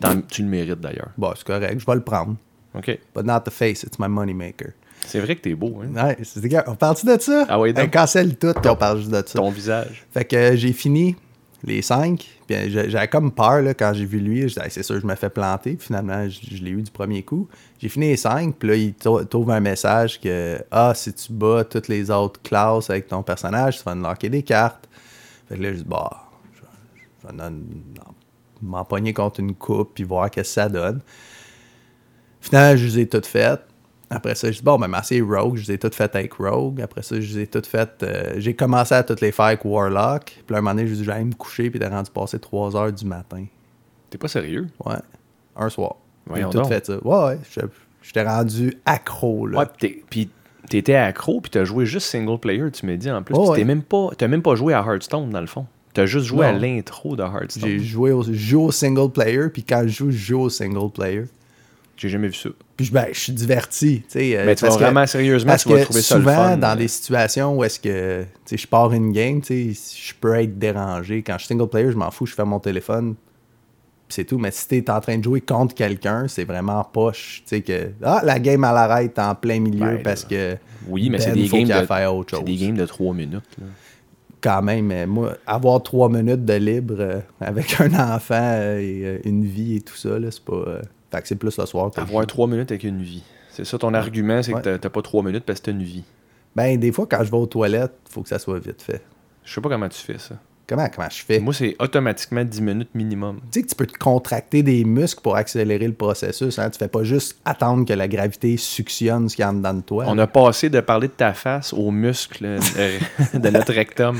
Puis 0.00 0.22
tu 0.28 0.42
le 0.42 0.48
mérites 0.48 0.80
d'ailleurs. 0.80 1.10
Bon, 1.16 1.32
c'est 1.36 1.46
correct, 1.46 1.80
je 1.80 1.86
vais 1.86 1.94
le 1.94 2.02
prendre. 2.04 2.36
OK. 2.74 2.98
But 3.14 3.24
not 3.24 3.40
the 3.40 3.50
face, 3.50 3.82
it's 3.82 3.98
my 3.98 4.08
money 4.08 4.34
maker. 4.34 4.72
C'est 5.06 5.20
vrai 5.20 5.36
que 5.36 5.42
t'es 5.42 5.54
beau, 5.54 5.80
hein? 5.82 6.04
Ouais, 6.04 6.18
c'est 6.22 6.68
on 6.68 6.74
parle-tu 6.74 7.06
de 7.06 7.16
ça? 7.20 7.46
Ah 7.48 7.60
oui, 7.60 7.72
donc. 7.72 7.84
On 7.86 7.90
cancelle 7.90 8.36
tout, 8.36 8.52
puis 8.52 8.70
on 8.70 8.76
parle 8.76 8.98
juste 8.98 9.10
de 9.10 9.16
ça. 9.16 9.38
Ton 9.38 9.50
visage. 9.50 10.04
Fait 10.12 10.24
que 10.24 10.36
euh, 10.36 10.56
j'ai 10.56 10.72
fini 10.72 11.14
les 11.64 11.82
cinq. 11.82 12.26
Puis 12.46 12.56
euh, 12.56 12.88
j'avais 12.88 13.08
comme 13.08 13.30
peur 13.30 13.62
là, 13.62 13.74
quand 13.74 13.92
j'ai 13.94 14.04
vu 14.04 14.18
lui. 14.18 14.48
Je 14.48 14.58
Hey, 14.58 14.70
c'est 14.70 14.82
sûr, 14.82 14.98
je 15.00 15.06
me 15.06 15.14
fais 15.14 15.30
planter. 15.30 15.76
Puis 15.76 15.86
finalement, 15.86 16.28
je, 16.28 16.56
je 16.56 16.62
l'ai 16.62 16.70
eu 16.70 16.82
du 16.82 16.90
premier 16.90 17.22
coup. 17.22 17.48
J'ai 17.78 17.88
fini 17.88 18.08
les 18.08 18.16
cinq. 18.16 18.56
Puis 18.56 18.68
là, 18.68 18.74
il 18.74 18.94
t'ouvre 18.94 19.52
un 19.52 19.60
message 19.60 20.20
que 20.20 20.58
Ah, 20.70 20.92
si 20.94 21.12
tu 21.12 21.32
bats 21.32 21.64
toutes 21.64 21.88
les 21.88 22.10
autres 22.10 22.40
classes 22.42 22.90
avec 22.90 23.06
ton 23.06 23.22
personnage, 23.22 23.78
tu 23.78 23.84
vas 23.84 23.92
unlocker 23.92 24.28
des 24.28 24.42
cartes. 24.42 24.88
Fait 25.48 25.56
que 25.56 25.62
là, 25.62 25.72
je 25.72 25.78
dis 25.78 25.84
Bah, 25.84 26.10
je, 26.54 27.32
non, 27.32 27.50
m'empoigner 28.62 29.12
contre 29.12 29.40
une 29.40 29.54
coupe. 29.54 29.92
Puis 29.94 30.04
voir 30.04 30.30
qu'est-ce 30.30 30.50
que 30.50 30.54
ça 30.54 30.68
donne. 30.68 31.00
Finalement, 32.40 32.76
je 32.76 32.86
les 32.86 32.98
ai 33.00 33.08
toutes 33.08 33.26
faites. 33.26 33.62
Après 34.08 34.36
ça, 34.36 34.52
je 34.52 34.58
dis, 34.58 34.62
bon, 34.62 34.78
ben, 34.78 34.88
c'est 35.02 35.20
Rogue. 35.20 35.56
Je 35.56 35.66
les 35.66 35.72
ai 35.74 35.78
toutes 35.78 35.94
faites 35.96 36.14
avec 36.14 36.34
Rogue. 36.34 36.80
Après 36.80 37.02
ça, 37.02 37.20
je 37.20 37.36
les 37.36 37.42
ai 37.42 37.46
toutes 37.48 37.66
faites. 37.66 38.02
euh, 38.04 38.34
j'ai 38.36 38.54
commencé 38.54 38.94
à 38.94 39.02
toutes 39.02 39.20
les 39.20 39.32
faire 39.32 39.46
avec 39.46 39.64
Warlock. 39.64 40.24
Puis 40.24 40.44
là, 40.50 40.58
un 40.58 40.60
moment 40.60 40.74
donné, 40.76 40.86
je 40.86 40.94
dis, 40.94 41.04
j'allais 41.04 41.24
me 41.24 41.34
coucher. 41.34 41.70
Puis 41.70 41.80
t'es 41.80 41.88
rendu 41.88 42.10
passer 42.12 42.38
3 42.38 42.76
heures 42.76 42.92
du 42.92 43.04
matin. 43.04 43.44
T'es 44.10 44.18
pas 44.18 44.28
sérieux? 44.28 44.68
Ouais. 44.84 44.94
Un 45.56 45.68
soir. 45.68 45.96
J'ai 46.34 46.42
tout 46.42 46.50
donc. 46.50 46.68
fait 46.68 46.86
ça. 46.86 46.98
Ouais, 47.04 47.24
ouais. 47.24 47.38
Je- 47.50 47.60
J'étais 48.02 48.22
rendu 48.22 48.74
accro, 48.84 49.48
là. 49.48 49.58
Ouais, 49.58 49.90
puis 50.08 50.30
t'étais 50.68 50.94
accro 50.94 51.40
puis 51.40 51.50
t'as 51.50 51.64
joué 51.64 51.86
juste 51.86 52.06
single 52.06 52.38
player, 52.38 52.70
tu 52.70 52.86
m'as 52.86 52.94
dit 52.94 53.10
en 53.10 53.20
plus. 53.24 53.34
Oh, 53.36 53.50
ouais. 53.50 53.56
t'es 53.58 53.64
même 53.64 53.82
pas, 53.82 54.10
t'as 54.16 54.28
même 54.28 54.42
pas 54.42 54.54
joué 54.54 54.74
à 54.74 54.78
Hearthstone 54.78 55.30
dans 55.30 55.40
le 55.40 55.48
fond. 55.48 55.66
T'as 55.96 56.06
juste 56.06 56.26
joué 56.26 56.46
à 56.46 56.52
l'intro 56.52 57.16
de 57.16 57.22
Hearthstone. 57.22 57.68
J'ai 57.68 57.78
joué 57.80 58.12
au, 58.12 58.22
joue 58.22 58.62
au 58.64 58.70
single 58.72 59.10
player. 59.10 59.48
Puis 59.52 59.62
quand 59.64 59.82
je 59.86 59.88
joue, 59.88 60.10
je 60.10 60.16
joue 60.16 60.40
au 60.42 60.50
single 60.50 60.90
player. 60.92 61.24
J'ai 61.96 62.10
jamais 62.10 62.28
vu 62.28 62.34
ça. 62.34 62.50
Puis 62.76 62.84
je- 62.86 62.92
ben, 62.92 63.06
je 63.10 63.18
suis 63.18 63.32
diverti. 63.32 64.02
euh, 64.16 64.44
Mais 64.44 64.54
tu 64.54 64.60
vas 64.62 64.68
parce 64.68 64.76
que- 64.78 64.84
vraiment 64.84 65.06
sérieusement, 65.06 65.52
Parce 65.52 65.62
tu 65.62 65.70
vas 65.70 65.78
que 65.78 65.84
trouver 65.84 66.02
ça 66.02 66.16
le 66.16 66.20
souvent, 66.20 66.34
fun. 66.36 66.56
dans 66.58 66.72
euh, 66.72 66.76
des 66.76 66.88
situations 66.88 67.56
où 67.56 67.64
est-ce 67.64 67.80
que 67.80 68.24
je 68.54 68.66
pars 68.66 68.92
une 68.92 69.12
game, 69.12 69.40
je 69.48 70.12
peux 70.20 70.34
être 70.34 70.58
dérangé. 70.58 71.22
Quand 71.22 71.34
je 71.38 71.46
suis 71.46 71.48
single 71.48 71.68
player, 71.70 71.90
je 71.90 71.96
m'en 71.96 72.10
fous, 72.10 72.26
je 72.26 72.34
fais 72.34 72.44
mon 72.44 72.60
téléphone, 72.60 73.14
c'est 74.10 74.24
tout. 74.24 74.36
Mais 74.36 74.50
si 74.50 74.68
tu 74.68 74.76
es 74.76 74.90
en 74.90 75.00
train 75.00 75.16
de 75.16 75.24
jouer 75.24 75.40
contre 75.40 75.74
quelqu'un, 75.74 76.28
c'est 76.28 76.44
vraiment 76.44 76.84
poche. 76.84 77.42
Tu 77.46 77.56
sais, 77.56 77.60
que 77.62 77.88
ah, 78.02 78.20
la 78.22 78.38
game 78.40 78.62
à 78.64 78.72
l'arrêt 78.74 79.10
en 79.16 79.34
plein 79.34 79.58
milieu 79.60 79.96
Ben, 79.96 80.02
parce 80.02 80.24
que. 80.24 80.58
Oui, 80.86 81.08
mais 81.08 81.18
c'est 81.18 81.32
Ben, 81.32 81.42
des 81.42 81.48
games 81.48 81.80
de 81.80 81.86
faire 81.86 82.14
autre 82.14 82.36
chose. 82.36 82.44
des 82.44 82.56
games 82.56 82.76
de 82.76 82.84
3 82.84 83.14
minutes. 83.14 83.42
là. 83.58 83.66
Quand 84.46 84.62
même, 84.62 84.86
mais 84.86 85.06
moi, 85.06 85.36
avoir 85.46 85.82
trois 85.82 86.08
minutes 86.08 86.44
de 86.44 86.52
libre 86.54 86.94
euh, 86.98 87.20
avec 87.40 87.80
un 87.80 87.92
enfant 88.14 88.34
euh, 88.40 88.78
et 88.78 89.02
euh, 89.04 89.18
une 89.24 89.44
vie 89.44 89.76
et 89.76 89.80
tout 89.80 89.96
ça, 89.96 90.18
là, 90.18 90.30
c'est 90.30 90.44
pas. 90.44 90.52
euh, 90.54 90.82
fait 91.10 91.22
que 91.22 91.28
c'est 91.28 91.34
plus 91.36 91.56
le 91.58 91.66
soir. 91.66 91.90
Avoir. 91.96 92.26
3 92.26 92.46
minutes 92.46 92.70
avec 92.70 92.84
une 92.84 93.02
vie. 93.02 93.22
C'est 93.50 93.64
ça 93.64 93.78
ton 93.78 93.92
argument, 93.94 94.42
c'est 94.42 94.54
Ouais. 94.54 94.60
que 94.62 94.76
t'as- 94.76 94.90
pas 94.90 95.02
3 95.02 95.22
minutes 95.22 95.44
parce 95.44 95.60
que 95.60 95.66
t'as 95.66 95.72
une 95.72 95.82
vie. 95.82 96.04
Ben, 96.54 96.78
des 96.78 96.92
fois, 96.92 97.06
quand 97.10 97.24
je 97.24 97.30
vais 97.30 97.36
aux 97.36 97.46
toilettes, 97.46 97.94
faut 98.08 98.22
que 98.22 98.28
ça 98.28 98.38
soit 98.38 98.58
vite 98.58 98.82
fait. 98.82 99.02
Je 99.44 99.52
sais 99.54 99.60
pas 99.60 99.68
comment 99.68 99.88
tu 99.88 99.98
fais 100.00 100.18
ça. 100.18 100.36
Comment, 100.68 100.88
comment 100.88 101.08
je 101.08 101.22
fais? 101.22 101.38
Moi, 101.38 101.54
c'est 101.54 101.76
automatiquement 101.78 102.42
10 102.44 102.60
minutes 102.60 102.88
minimum. 102.94 103.38
Tu 103.52 103.60
sais 103.60 103.62
que 103.62 103.68
tu 103.68 103.74
peux 103.76 103.86
te 103.86 103.96
contracter 103.96 104.64
des 104.64 104.84
muscles 104.84 105.20
pour 105.22 105.36
accélérer 105.36 105.86
le 105.86 105.92
processus. 105.94 106.58
Hein? 106.58 106.70
Tu 106.70 106.78
fais 106.78 106.88
pas 106.88 107.04
juste 107.04 107.38
attendre 107.44 107.84
que 107.86 107.92
la 107.92 108.08
gravité 108.08 108.56
suctionne 108.56 109.28
ce 109.28 109.36
qu'il 109.36 109.44
y 109.44 109.46
a 109.46 109.50
en 109.50 109.54
dedans 109.54 109.74
de 109.74 109.82
toi. 109.82 110.04
On 110.08 110.18
a 110.18 110.26
passé 110.26 110.68
de 110.68 110.80
parler 110.80 111.06
de 111.06 111.12
ta 111.12 111.34
face 111.34 111.72
aux 111.72 111.92
muscles 111.92 112.58
de 113.34 113.48
notre 113.50 113.72
rectum. 113.72 114.18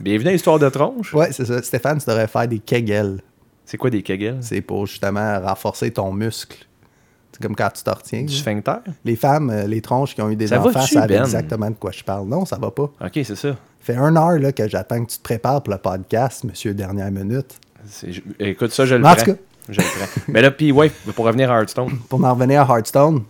Bienvenue 0.00 0.30
à 0.30 0.32
l'histoire 0.32 0.58
de 0.58 0.68
tronche. 0.70 1.12
Ouais, 1.12 1.30
c'est 1.32 1.44
ça. 1.44 1.62
Stéphane, 1.62 1.98
tu 1.98 2.06
devrais 2.08 2.26
faire 2.28 2.48
des 2.48 2.58
kegels. 2.58 3.20
C'est 3.66 3.76
quoi 3.76 3.90
des 3.90 4.02
kegels? 4.02 4.38
C'est 4.40 4.62
pour 4.62 4.86
justement 4.86 5.40
renforcer 5.40 5.90
ton 5.90 6.10
muscle. 6.12 6.56
C'est 7.32 7.42
comme 7.42 7.54
quand 7.54 7.70
tu 7.70 7.82
t'en 7.84 7.92
retiens. 7.92 8.22
Du 8.22 8.32
là. 8.32 8.38
sphincter? 8.38 8.76
Les 9.04 9.14
femmes, 9.14 9.50
euh, 9.50 9.66
les 9.66 9.80
tronches 9.82 10.14
qui 10.14 10.22
ont 10.22 10.30
eu 10.30 10.36
des 10.36 10.48
Ça 10.48 10.60
enfants 10.60 10.80
savent 10.80 11.06
Ben? 11.06 11.22
exactement 11.22 11.68
de 11.70 11.76
quoi 11.76 11.90
je 11.92 12.02
parle. 12.02 12.26
Non, 12.26 12.44
ça 12.46 12.56
va 12.58 12.70
pas. 12.70 12.90
Ok, 13.00 13.12
c'est 13.24 13.36
ça. 13.36 13.56
Fait 13.80 13.96
un 13.96 14.14
heure 14.16 14.38
là, 14.38 14.52
que 14.52 14.68
j'attends 14.68 15.04
que 15.04 15.10
tu 15.10 15.18
te 15.18 15.22
prépares 15.22 15.62
pour 15.62 15.72
le 15.72 15.78
podcast, 15.78 16.44
monsieur 16.44 16.74
Dernière 16.74 17.10
Minute. 17.10 17.58
Écoute, 18.38 18.72
ça, 18.72 18.84
je 18.84 18.94
le 18.94 19.04
en 19.04 19.14
prends. 19.14 19.24
tout 19.24 19.32
cas. 19.32 19.38
Je 19.68 19.80
le 19.80 19.86
prends. 19.86 20.22
Mais 20.28 20.42
là, 20.42 20.50
puis, 20.50 20.70
ouais, 20.70 20.90
pour 21.14 21.24
revenir 21.24 21.50
à 21.50 21.58
Hearthstone, 21.60 21.98
Pour 22.08 22.22
en 22.24 22.34
revenir 22.34 22.70
à 22.70 22.76
Hearthstone, 22.76 23.22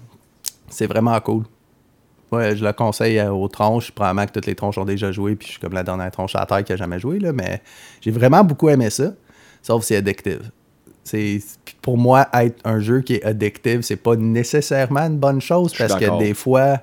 c'est 0.69 0.87
vraiment 0.87 1.19
cool. 1.21 1.45
Ouais, 2.33 2.57
je 2.57 2.65
le 2.65 2.73
conseille 2.73 3.19
euh, 3.19 3.31
aux 3.33 3.49
tronches. 3.49 3.91
Probablement 3.91 4.27
que 4.27 4.33
toutes 4.33 4.47
les 4.47 4.55
tronches 4.55 4.79
ont 4.79 4.85
déjà 4.85 5.11
joué, 5.13 5.35
puis 5.37 5.47
je 5.47 5.53
suis 5.53 5.61
comme 5.61 5.73
la 5.73 5.83
dernière 5.83 6.11
tronche 6.11 6.35
à 6.37 6.47
terre 6.47 6.63
qui 6.65 6.73
a 6.73 6.77
jamais 6.77 6.99
joué, 6.99 7.19
là, 7.19 7.33
mais 7.33 7.61
j'ai 8.01 8.11
vraiment 8.11 8.45
beaucoup 8.45 8.69
aimé 8.69 8.91
ça, 8.91 9.13
sauf 9.63 9.85
c'est 9.85 9.97
addictive. 9.97 10.51
C'est 11.03 11.41
pour 11.83 11.97
moi 11.97 12.29
être 12.35 12.61
un 12.65 12.79
jeu 12.79 13.01
qui 13.01 13.15
est 13.15 13.25
addictive, 13.25 13.83
c'est 13.83 13.97
pas 13.97 14.15
nécessairement 14.15 15.01
une 15.01 15.19
bonne 15.19 15.41
chose 15.41 15.75
parce 15.77 15.95
que 15.95 16.19
des 16.19 16.35
fois 16.35 16.81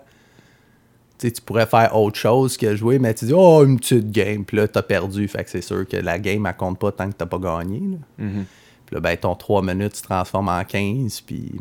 tu 1.17 1.41
pourrais 1.45 1.65
faire 1.65 1.95
autre 1.95 2.17
chose 2.17 2.57
que 2.57 2.75
jouer, 2.75 3.00
mais 3.00 3.13
tu 3.13 3.25
dis 3.25 3.33
oh 3.36 3.63
une 3.65 3.77
petite 3.79 4.12
game, 4.12 4.45
puis 4.45 4.57
là 4.57 4.67
t'as 4.67 4.81
perdu, 4.81 5.27
fait 5.27 5.43
que 5.43 5.50
c'est 5.50 5.62
sûr 5.62 5.88
que 5.88 5.97
la 5.97 6.19
game 6.19 6.45
elle 6.45 6.55
compte 6.55 6.79
pas 6.79 6.91
tant 6.91 7.09
que 7.09 7.15
t'as 7.15 7.25
pas 7.25 7.39
gagné. 7.39 7.79
là. 7.79 8.25
Mhm. 8.25 8.45
Puis 8.88 8.95
là, 8.95 9.01
ben, 9.01 9.17
ton 9.17 9.36
3 9.36 9.62
minutes 9.63 9.97
se 9.97 10.03
transforme 10.03 10.47
en 10.47 10.63
15, 10.63 11.19
puis 11.21 11.51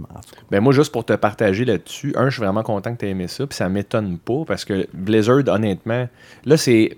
Ben 0.48 0.60
moi, 0.60 0.72
juste 0.72 0.92
pour 0.92 1.04
te 1.04 1.12
partager 1.14 1.64
là-dessus, 1.64 2.12
un, 2.14 2.26
je 2.26 2.36
suis 2.36 2.42
vraiment 2.42 2.62
content 2.62 2.94
que 2.94 3.00
tu 3.00 3.06
aies 3.06 3.10
aimé 3.10 3.26
ça, 3.26 3.48
puis 3.48 3.56
ça 3.56 3.68
m'étonne 3.68 4.16
pas, 4.16 4.44
parce 4.46 4.64
que 4.64 4.86
Blizzard, 4.94 5.42
honnêtement, 5.48 6.08
là, 6.44 6.56
c'est. 6.56 6.96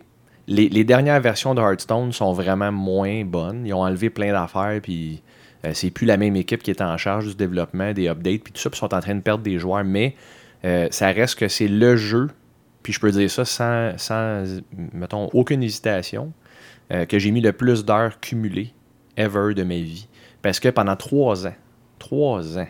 Les, 0.50 0.70
les 0.70 0.82
dernières 0.82 1.20
versions 1.20 1.54
de 1.54 1.60
Hearthstone 1.60 2.10
sont 2.12 2.32
vraiment 2.32 2.72
moins 2.72 3.22
bonnes. 3.22 3.66
Ils 3.66 3.74
ont 3.74 3.82
enlevé 3.82 4.08
plein 4.08 4.32
d'affaires, 4.32 4.80
puis 4.82 5.22
euh, 5.66 5.72
c'est 5.74 5.90
plus 5.90 6.06
la 6.06 6.16
même 6.16 6.36
équipe 6.36 6.62
qui 6.62 6.70
est 6.70 6.80
en 6.80 6.96
charge 6.96 7.26
du 7.26 7.34
développement, 7.34 7.92
des 7.92 8.08
updates, 8.08 8.42
puis 8.44 8.52
tout 8.52 8.60
ça, 8.60 8.70
puis 8.70 8.78
ils 8.78 8.80
sont 8.80 8.94
en 8.94 9.00
train 9.00 9.14
de 9.14 9.20
perdre 9.20 9.44
des 9.44 9.58
joueurs, 9.58 9.84
mais 9.84 10.14
euh, 10.64 10.88
ça 10.90 11.08
reste 11.08 11.38
que 11.38 11.48
c'est 11.48 11.68
le 11.68 11.96
jeu, 11.96 12.28
puis 12.88 12.95
je 12.95 13.00
peux 13.00 13.11
dire 13.11 13.30
ça 13.30 13.45
sans, 13.45 13.99
sans 13.99 14.45
mettons, 14.95 15.28
aucune 15.35 15.62
hésitation, 15.62 16.33
euh, 16.90 17.04
que 17.04 17.18
j'ai 17.18 17.30
mis 17.33 17.42
le 17.42 17.52
plus 17.52 17.85
d'heures 17.85 18.18
cumulées 18.18 18.73
ever 19.18 19.52
de 19.52 19.62
ma 19.62 19.75
vie. 19.75 20.09
Parce 20.40 20.59
que 20.59 20.71
pendant 20.71 20.97
trois 20.97 21.47
ans, 21.47 21.54
trois 21.99 22.57
ans, 22.57 22.66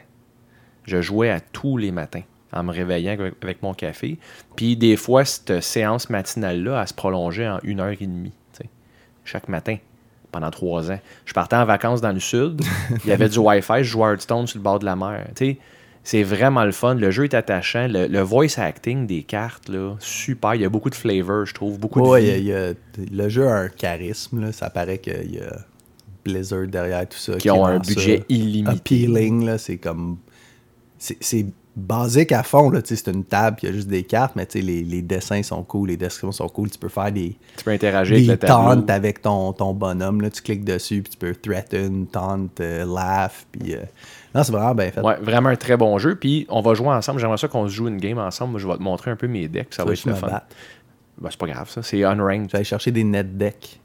je 0.87 1.01
jouais 1.01 1.31
à 1.31 1.39
tous 1.39 1.77
les 1.77 1.93
matins 1.93 2.25
en 2.53 2.65
me 2.65 2.73
réveillant 2.73 3.17
avec, 3.43 3.63
mon 3.63 3.75
café. 3.75 4.19
Puis 4.57 4.77
des 4.77 4.97
fois, 4.97 5.25
cette 5.25 5.61
séance 5.61 6.11
matinale-là, 6.11 6.81
elle 6.81 6.89
se 6.89 6.95
prolongeait 6.95 7.49
en 7.49 7.61
une 7.63 7.79
heure 7.79 7.95
et 8.01 8.07
demie, 8.07 8.35
chaque 9.25 9.49
matin, 9.49 9.77
pendant 10.33 10.51
trois 10.51 10.91
ans. 10.91 10.99
Je 11.27 11.33
partais 11.33 11.55
en 11.55 11.65
vacances 11.65 12.01
dans 12.01 12.11
le 12.11 12.19
sud, 12.19 12.61
il 13.05 13.09
y 13.09 13.13
avait 13.13 13.29
du 13.29 13.39
Wi-Fi, 13.39 13.85
je 13.85 13.91
jouais 13.91 14.09
à 14.09 14.11
Hearthstone 14.11 14.49
sur 14.49 14.59
le 14.59 14.65
bord 14.65 14.81
de 14.81 14.85
la 14.85 14.97
mer. 14.97 15.29
tu 15.37 15.47
sais. 15.47 15.59
C'est 16.05 16.23
vraiment 16.23 16.65
le 16.65 16.73
fun. 16.73 16.95
Le 16.95 17.11
jeu 17.11 17.25
est 17.25 17.35
attachant. 17.35 17.87
Le, 17.89 18.07
le 18.07 18.21
voice 18.21 18.59
acting 18.59 19.07
des 19.07 19.23
cartes, 19.23 19.69
là, 19.69 19.97
super. 20.01 20.55
Il 20.55 20.63
y 20.63 20.65
a 20.65 20.69
beaucoup 20.71 20.89
de 20.91 20.95
flavor, 20.95 21.45
je 21.45 21.53
trouve. 21.55 21.79
Beaucoup 21.79 22.01
de 22.01 22.07
Ouais, 22.07 22.25
y 22.25 22.31
a- 22.31 22.39
y 22.39 22.53
a- 22.53 22.73
le 23.13 23.29
jeu 23.29 23.47
a 23.47 23.55
un 23.55 23.69
charisme, 23.69 24.41
là. 24.41 24.53
ça 24.53 24.71
paraît 24.71 24.99
qu'il 24.99 25.35
y 25.35 25.39
a 25.41 25.57
Blizzard 26.25 26.67
derrière 26.69 27.07
tout 27.09 27.19
ça. 27.19 27.35
Qui 27.37 27.51
ont 27.51 27.65
un 27.67 27.79
budget 27.79 28.25
illimité. 28.29 28.71
Appealing, 29.05 29.45
là, 29.45 29.59
c'est 29.59 29.77
comme. 29.77 30.17
C'est 30.99 31.17
c'est 31.21 31.47
basique 31.77 32.33
à 32.33 32.43
fond, 32.43 32.73
c'est 32.85 33.07
une 33.07 33.23
table, 33.23 33.59
il 33.63 33.67
y 33.69 33.69
a 33.71 33.73
juste 33.73 33.87
des 33.87 34.03
cartes, 34.03 34.35
mais 34.35 34.49
les, 34.55 34.83
les 34.83 35.01
dessins 35.01 35.45
sont 35.45 35.63
cool, 35.63 35.91
les 35.91 35.97
descriptions 35.97 36.33
sont 36.33 36.49
cool, 36.49 36.69
tu 36.73 36.79
peux 36.79 36.89
faire 36.89 37.13
des, 37.13 37.37
Tu 37.57 37.63
peux 37.65 37.71
interagir 37.71 38.17
avec 38.17 38.27
le 38.27 38.37
tableau. 38.37 38.85
avec 38.89 39.23
ton, 39.23 39.53
ton 39.53 39.75
bonhomme, 39.75 40.21
là, 40.23 40.29
tu 40.29 40.43
cliques 40.43 40.65
dessus, 40.65 41.03
puis 41.03 41.13
tu 41.13 41.17
peux 41.19 41.37
threaten, 41.37 42.09
taunt, 42.09 42.49
euh, 42.59 42.85
laugh, 42.85 43.47
puis. 43.53 43.75
euh, 43.77 43.83
Non, 44.35 44.43
c'est 44.43 44.53
vraiment 44.53 44.75
bien 44.75 44.91
fait. 44.91 45.01
Ouais, 45.01 45.17
vraiment 45.21 45.49
un 45.49 45.57
très 45.57 45.77
bon 45.77 45.99
jeu. 45.99 46.15
Puis 46.17 46.47
on 46.51 46.61
va 46.61 46.75
jouer 46.75 46.89
ensemble. 46.89 47.19
J'aimerais 47.21 47.39
ça 47.39 47.49
qu'on 47.49 47.67
se 47.69 47.73
joue 47.75 47.89
une 47.89 47.99
game 47.99 48.19
ensemble. 48.19 48.53
Moi, 48.53 48.61
je 48.61 48.69
vais 48.69 48.77
te 48.77 48.83
montrer 48.83 49.11
un 49.11 49.17
peu 49.17 49.27
mes 49.27 49.49
decks. 49.49 49.69
Ça 49.75 49.85
va 49.85 49.93
être 49.93 50.05
le 50.05 50.15
fun. 50.15 50.29
Ben, 51.21 51.29
c'est 51.31 51.39
pas 51.39 51.47
grave, 51.47 51.69
ça. 51.71 51.83
C'est 51.83 52.05
unranked. 52.05 52.47
Je 52.49 52.53
vais 52.53 52.57
aller 52.59 52.65
chercher 52.65 52.91
des 52.93 53.05
net 53.05 53.37
decks. 53.37 53.81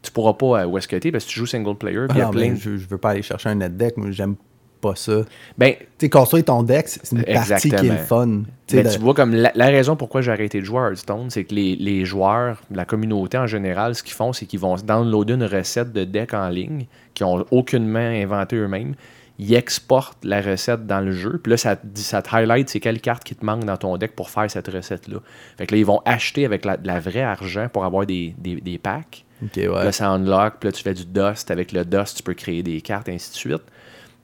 Tu 0.00 0.10
pourras 0.12 0.34
pas 0.34 0.62
euh, 0.62 0.66
où 0.66 0.78
est-ce 0.78 0.86
que 0.88 0.96
t'es 0.96 1.10
parce 1.12 1.24
que 1.24 1.30
tu 1.30 1.38
joues 1.40 1.46
single 1.46 1.74
player. 1.76 2.06
Ah 2.08 2.14
non, 2.14 2.30
plein 2.30 2.54
je, 2.54 2.76
je 2.78 2.86
veux 2.88 2.98
pas 2.98 3.10
aller 3.10 3.22
chercher 3.22 3.48
un 3.50 3.56
net 3.56 3.76
deck, 3.76 3.96
moi 3.96 4.10
j'aime 4.12 4.36
pas 4.80 4.94
ça. 4.94 5.22
Ben, 5.58 5.74
Tu 5.74 5.84
sais, 5.98 6.08
construire 6.08 6.44
ton 6.44 6.62
deck, 6.62 6.86
c'est 6.88 7.10
une 7.10 7.24
partie 7.24 7.68
qui 7.68 7.74
est 7.74 7.78
le 7.82 7.86
Exactement. 7.86 7.96
fun. 8.06 8.26
De- 8.28 8.92
tu 8.92 8.98
vois, 9.00 9.12
comme 9.12 9.34
la, 9.34 9.50
la 9.56 9.66
raison 9.66 9.96
pourquoi 9.96 10.20
j'ai 10.20 10.30
arrêté 10.30 10.60
de 10.60 10.64
jouer 10.64 10.78
à 10.78 10.88
Hearthstone, 10.90 11.30
c'est 11.30 11.42
que 11.44 11.54
les, 11.54 11.74
les 11.74 12.04
joueurs, 12.04 12.62
la 12.70 12.84
communauté 12.84 13.36
en 13.36 13.48
général, 13.48 13.96
ce 13.96 14.04
qu'ils 14.04 14.14
font, 14.14 14.32
c'est 14.32 14.46
qu'ils 14.46 14.60
vont 14.60 14.76
downloader 14.76 15.34
une 15.34 15.44
recette 15.44 15.92
de 15.92 16.04
deck 16.04 16.32
en 16.32 16.48
ligne 16.48 16.86
qu'ils 17.14 17.26
ont 17.26 17.44
aucunement 17.50 17.98
inventé 17.98 18.54
eux-mêmes. 18.54 18.94
Ils 19.38 19.54
exportent 19.54 20.24
la 20.24 20.40
recette 20.40 20.86
dans 20.86 21.00
le 21.00 21.12
jeu, 21.12 21.38
puis 21.42 21.50
là, 21.50 21.56
ça 21.56 21.76
ça 21.94 22.22
te 22.22 22.34
highlight 22.34 22.68
c'est 22.68 22.80
quelle 22.80 23.00
carte 23.00 23.22
qui 23.22 23.36
te 23.36 23.44
manque 23.44 23.64
dans 23.64 23.76
ton 23.76 23.96
deck 23.96 24.16
pour 24.16 24.30
faire 24.30 24.50
cette 24.50 24.66
recette-là. 24.66 25.18
Fait 25.56 25.66
que 25.66 25.74
là, 25.74 25.78
ils 25.78 25.86
vont 25.86 26.02
acheter 26.04 26.44
avec 26.44 26.64
la, 26.64 26.76
de 26.76 26.86
la 26.86 26.98
vraie 26.98 27.22
argent 27.22 27.68
pour 27.72 27.84
avoir 27.84 28.04
des, 28.04 28.34
des, 28.38 28.60
des 28.60 28.78
packs. 28.78 29.24
Puis. 29.52 29.66
Là, 29.66 29.92
ça 29.92 30.10
unlock, 30.10 30.54
puis 30.58 30.68
là, 30.68 30.72
tu 30.72 30.82
fais 30.82 30.94
du 30.94 31.04
dust. 31.04 31.50
Avec 31.50 31.72
le 31.72 31.84
dust, 31.84 32.16
tu 32.16 32.22
peux 32.22 32.34
créer 32.34 32.62
des 32.62 32.80
cartes, 32.80 33.08
ainsi 33.08 33.30
de 33.30 33.36
suite. 33.36 33.62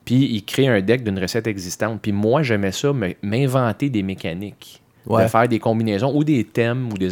Puis, 0.03 0.25
il 0.25 0.43
crée 0.43 0.67
un 0.67 0.81
deck 0.81 1.03
d'une 1.03 1.19
recette 1.19 1.47
existante. 1.47 2.01
Puis 2.01 2.11
moi, 2.11 2.43
j'aimais 2.43 2.71
ça, 2.71 2.91
m'inventer 3.23 3.89
des 3.89 4.03
mécaniques. 4.03 4.81
Ouais. 5.05 5.23
De 5.23 5.27
faire 5.27 5.47
des 5.47 5.59
combinaisons 5.59 6.15
ou 6.15 6.23
des 6.23 6.43
thèmes 6.43 6.91
ou 6.91 6.97
des... 6.97 7.11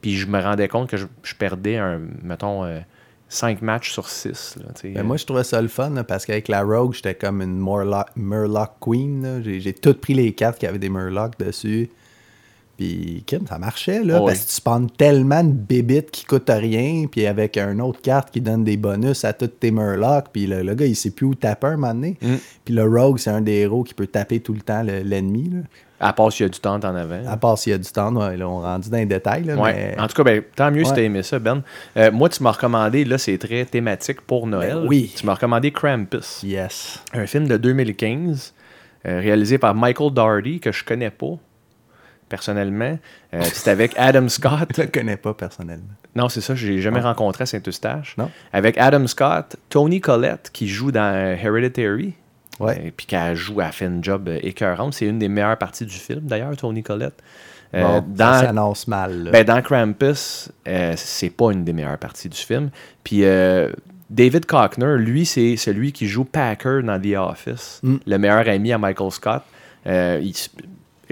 Puis 0.00 0.16
je 0.16 0.26
me 0.26 0.40
rendais 0.40 0.66
compte 0.68 0.90
que 0.90 0.96
je, 0.96 1.06
je 1.22 1.34
perdais, 1.34 1.76
un, 1.76 2.00
mettons, 2.22 2.64
5 3.32 3.62
matchs 3.62 3.92
sur 3.92 4.08
6. 4.08 4.58
Mais 4.84 5.02
moi, 5.02 5.16
je 5.16 5.24
trouvais 5.24 5.44
ça 5.44 5.62
le 5.62 5.68
fun 5.68 6.04
parce 6.04 6.26
qu'avec 6.26 6.48
la 6.48 6.62
Rogue, 6.62 6.92
j'étais 6.92 7.14
comme 7.14 7.40
une 7.40 7.58
Murloc, 7.58 8.70
Queen. 8.80 9.42
j'ai 9.42 9.72
tout 9.72 9.94
pris 9.94 10.12
les 10.12 10.34
cartes 10.34 10.58
qui 10.58 10.66
avaient 10.66 10.78
des 10.78 10.90
Murlocs 10.90 11.38
dessus. 11.38 11.88
Puis, 12.78 13.22
Kim, 13.26 13.46
ça 13.46 13.58
marchait, 13.58 14.02
là, 14.02 14.18
Oh, 14.20 14.26
parce 14.26 14.40
que 14.40 14.46
tu 14.48 14.54
spawns 14.54 14.90
tellement 14.90 15.44
de 15.44 15.52
bébites 15.52 16.10
qui 16.10 16.24
coûtent 16.24 16.50
rien, 16.50 17.04
puis 17.10 17.26
avec 17.26 17.56
une 17.58 17.80
autre 17.80 18.00
carte 18.00 18.30
qui 18.30 18.40
donne 18.40 18.64
des 18.64 18.76
bonus 18.76 19.24
à 19.24 19.32
tous 19.32 19.46
tes 19.46 19.70
Murlocs, 19.70 20.26
puis 20.32 20.46
le, 20.46 20.62
le 20.62 20.74
gars, 20.74 20.86
il 20.86 20.96
sait 20.96 21.10
plus 21.10 21.26
où 21.26 21.34
taper 21.34 21.66
un 21.68 21.76
moment 21.76 21.94
donné. 21.94 22.16
Mm. 22.22 22.34
Puis 22.64 22.74
le 22.74 22.84
Rogue, 22.84 23.18
c'est 23.18 23.30
un 23.30 23.40
des 23.42 23.52
héros 23.52 23.84
qui 23.84 23.94
peut 23.94 24.06
taper 24.06 24.40
tout 24.40 24.54
le 24.54 24.60
temps 24.60 24.82
le- 24.82 25.02
l'ennemi. 25.02 25.50
À 26.00 26.12
part 26.12 26.32
s'il 26.32 26.44
y 26.44 26.46
a 26.46 26.48
du 26.48 26.58
temps 26.58 26.74
en 26.74 26.82
avant. 26.96 27.20
à 27.28 27.36
part 27.36 27.56
s'il 27.56 27.70
y 27.70 27.74
a 27.74 27.78
du 27.78 27.88
temps, 27.92 28.12
ouais, 28.16 28.36
là, 28.36 28.48
on 28.48 28.60
rendu 28.60 28.90
dans 28.90 28.96
les 28.96 29.06
détails, 29.06 29.44
là, 29.44 29.54
Ouais. 29.56 29.94
mais... 29.96 30.00
En 30.02 30.08
tout 30.08 30.14
cas, 30.16 30.24
ben, 30.24 30.42
tant 30.56 30.70
mieux 30.72 30.82
si 30.82 30.90
Ouais. 30.90 30.96
t'as 30.96 31.02
aimé 31.02 31.22
ça, 31.22 31.38
Ben. 31.38 31.62
Euh, 31.96 32.10
moi, 32.10 32.28
tu 32.28 32.42
m'as 32.42 32.50
recommandé, 32.50 33.04
là, 33.04 33.18
c'est 33.18 33.38
très 33.38 33.64
thématique 33.66 34.20
pour 34.22 34.48
Noël. 34.48 34.74
Ben 34.80 34.86
oui. 34.88 35.12
Tu 35.16 35.24
m'as 35.24 35.34
recommandé 35.34 35.70
Krampus. 35.70 36.42
Yes. 36.42 36.98
un 37.12 37.26
film 37.26 37.46
de 37.46 37.56
2015 37.56 38.52
euh, 39.06 39.20
réalisé 39.20 39.58
par 39.58 39.74
Michael 39.76 40.10
Dougherty 40.12 40.58
que 40.58 40.72
je 40.72 40.82
connais 40.84 41.10
pas 41.10 41.36
personnellement. 42.32 42.98
Euh, 43.34 43.42
c'est 43.52 43.70
avec 43.70 43.92
Adam 43.98 44.26
Scott. 44.28 44.70
Je 44.74 44.82
le 44.82 44.88
connais 44.88 45.16
pas 45.18 45.34
personnellement. 45.34 45.92
Non, 46.16 46.28
c'est 46.30 46.40
ça, 46.40 46.54
j'ai 46.54 46.80
jamais 46.80 47.00
rencontré 47.00 47.42
à 47.42 47.46
Saint-Eustache. 47.46 48.16
Non. 48.16 48.30
Avec 48.54 48.78
Adam 48.78 49.06
Scott, 49.06 49.56
Tony 49.68 50.00
Collette 50.00 50.48
qui 50.52 50.66
joue 50.66 50.90
dans 50.90 51.14
Hereditary. 51.14 52.14
Ouais. 52.58 52.78
Euh, 52.86 52.90
puis 52.96 53.06
qu'elle 53.06 53.36
joue, 53.36 53.60
elle 53.60 53.70
fait 53.72 53.84
une 53.86 54.02
job 54.02 54.28
euh, 54.28 54.38
écœurante. 54.42 54.94
C'est 54.94 55.06
une 55.06 55.18
des 55.18 55.28
meilleures 55.28 55.58
parties 55.58 55.84
du 55.86 55.94
film, 55.96 56.20
d'ailleurs, 56.22 56.56
Tony 56.56 56.82
Collette. 56.82 57.22
Euh, 57.74 57.82
Bon, 58.00 58.04
dans, 58.08 58.32
ça 58.34 58.40
s'annonce 58.46 58.86
mal. 58.88 59.28
ben, 59.32 59.44
dans 59.44 59.60
Krampus, 59.62 60.50
euh, 60.68 60.94
c'est 60.96 61.30
pas 61.30 61.52
une 61.52 61.64
des 61.64 61.72
meilleures 61.74 61.98
parties 61.98 62.28
du 62.30 62.36
film. 62.38 62.70
Puis 63.04 63.24
euh, 63.24 63.70
David 64.10 64.44
Cockner, 64.46 64.96
lui, 64.98 65.24
c'est 65.26 65.56
celui 65.56 65.92
qui 65.92 66.06
joue 66.06 66.24
Packer 66.24 66.80
dans 66.84 67.00
The 67.00 67.14
Office, 67.16 67.80
Mm. 67.82 67.96
le 68.06 68.18
meilleur 68.18 68.46
ami 68.48 68.72
à 68.72 68.78
Michael 68.78 69.10
Scott. 69.10 69.42
Il 69.86 70.32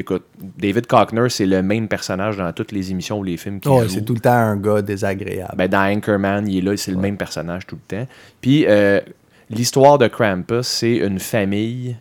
écoute, 0.01 0.25
David 0.59 0.87
Cockner, 0.87 1.29
c'est 1.29 1.47
le 1.47 1.63
même 1.63 1.89
personnage 1.89 2.37
dans 2.37 2.53
toutes 2.53 2.73
les 2.73 2.91
émissions 2.91 3.19
ou 3.19 3.23
les 3.23 3.37
films 3.37 3.61
qu'il 3.61 3.71
joue. 3.73 3.89
c'est 3.89 4.05
tout 4.05 4.15
le 4.15 4.21
temps 4.21 4.31
un 4.33 4.57
gars 4.57 4.83
désagréable. 4.83 5.55
Ben, 5.57 5.69
dans 5.69 5.83
Anchorman, 5.97 6.47
il 6.49 6.59
est 6.59 6.61
là, 6.63 6.77
c'est 6.77 6.91
le 6.93 6.99
même 6.99 7.17
personnage 7.17 7.67
tout 7.67 7.77
le 7.89 7.97
temps. 7.99 8.07
Puis 8.41 8.65
euh, 8.67 9.01
l'histoire 9.49 9.99
de 9.99 10.07
Krampus, 10.09 10.67
c'est 10.67 10.97
une 10.97 11.19
famille 11.19 11.97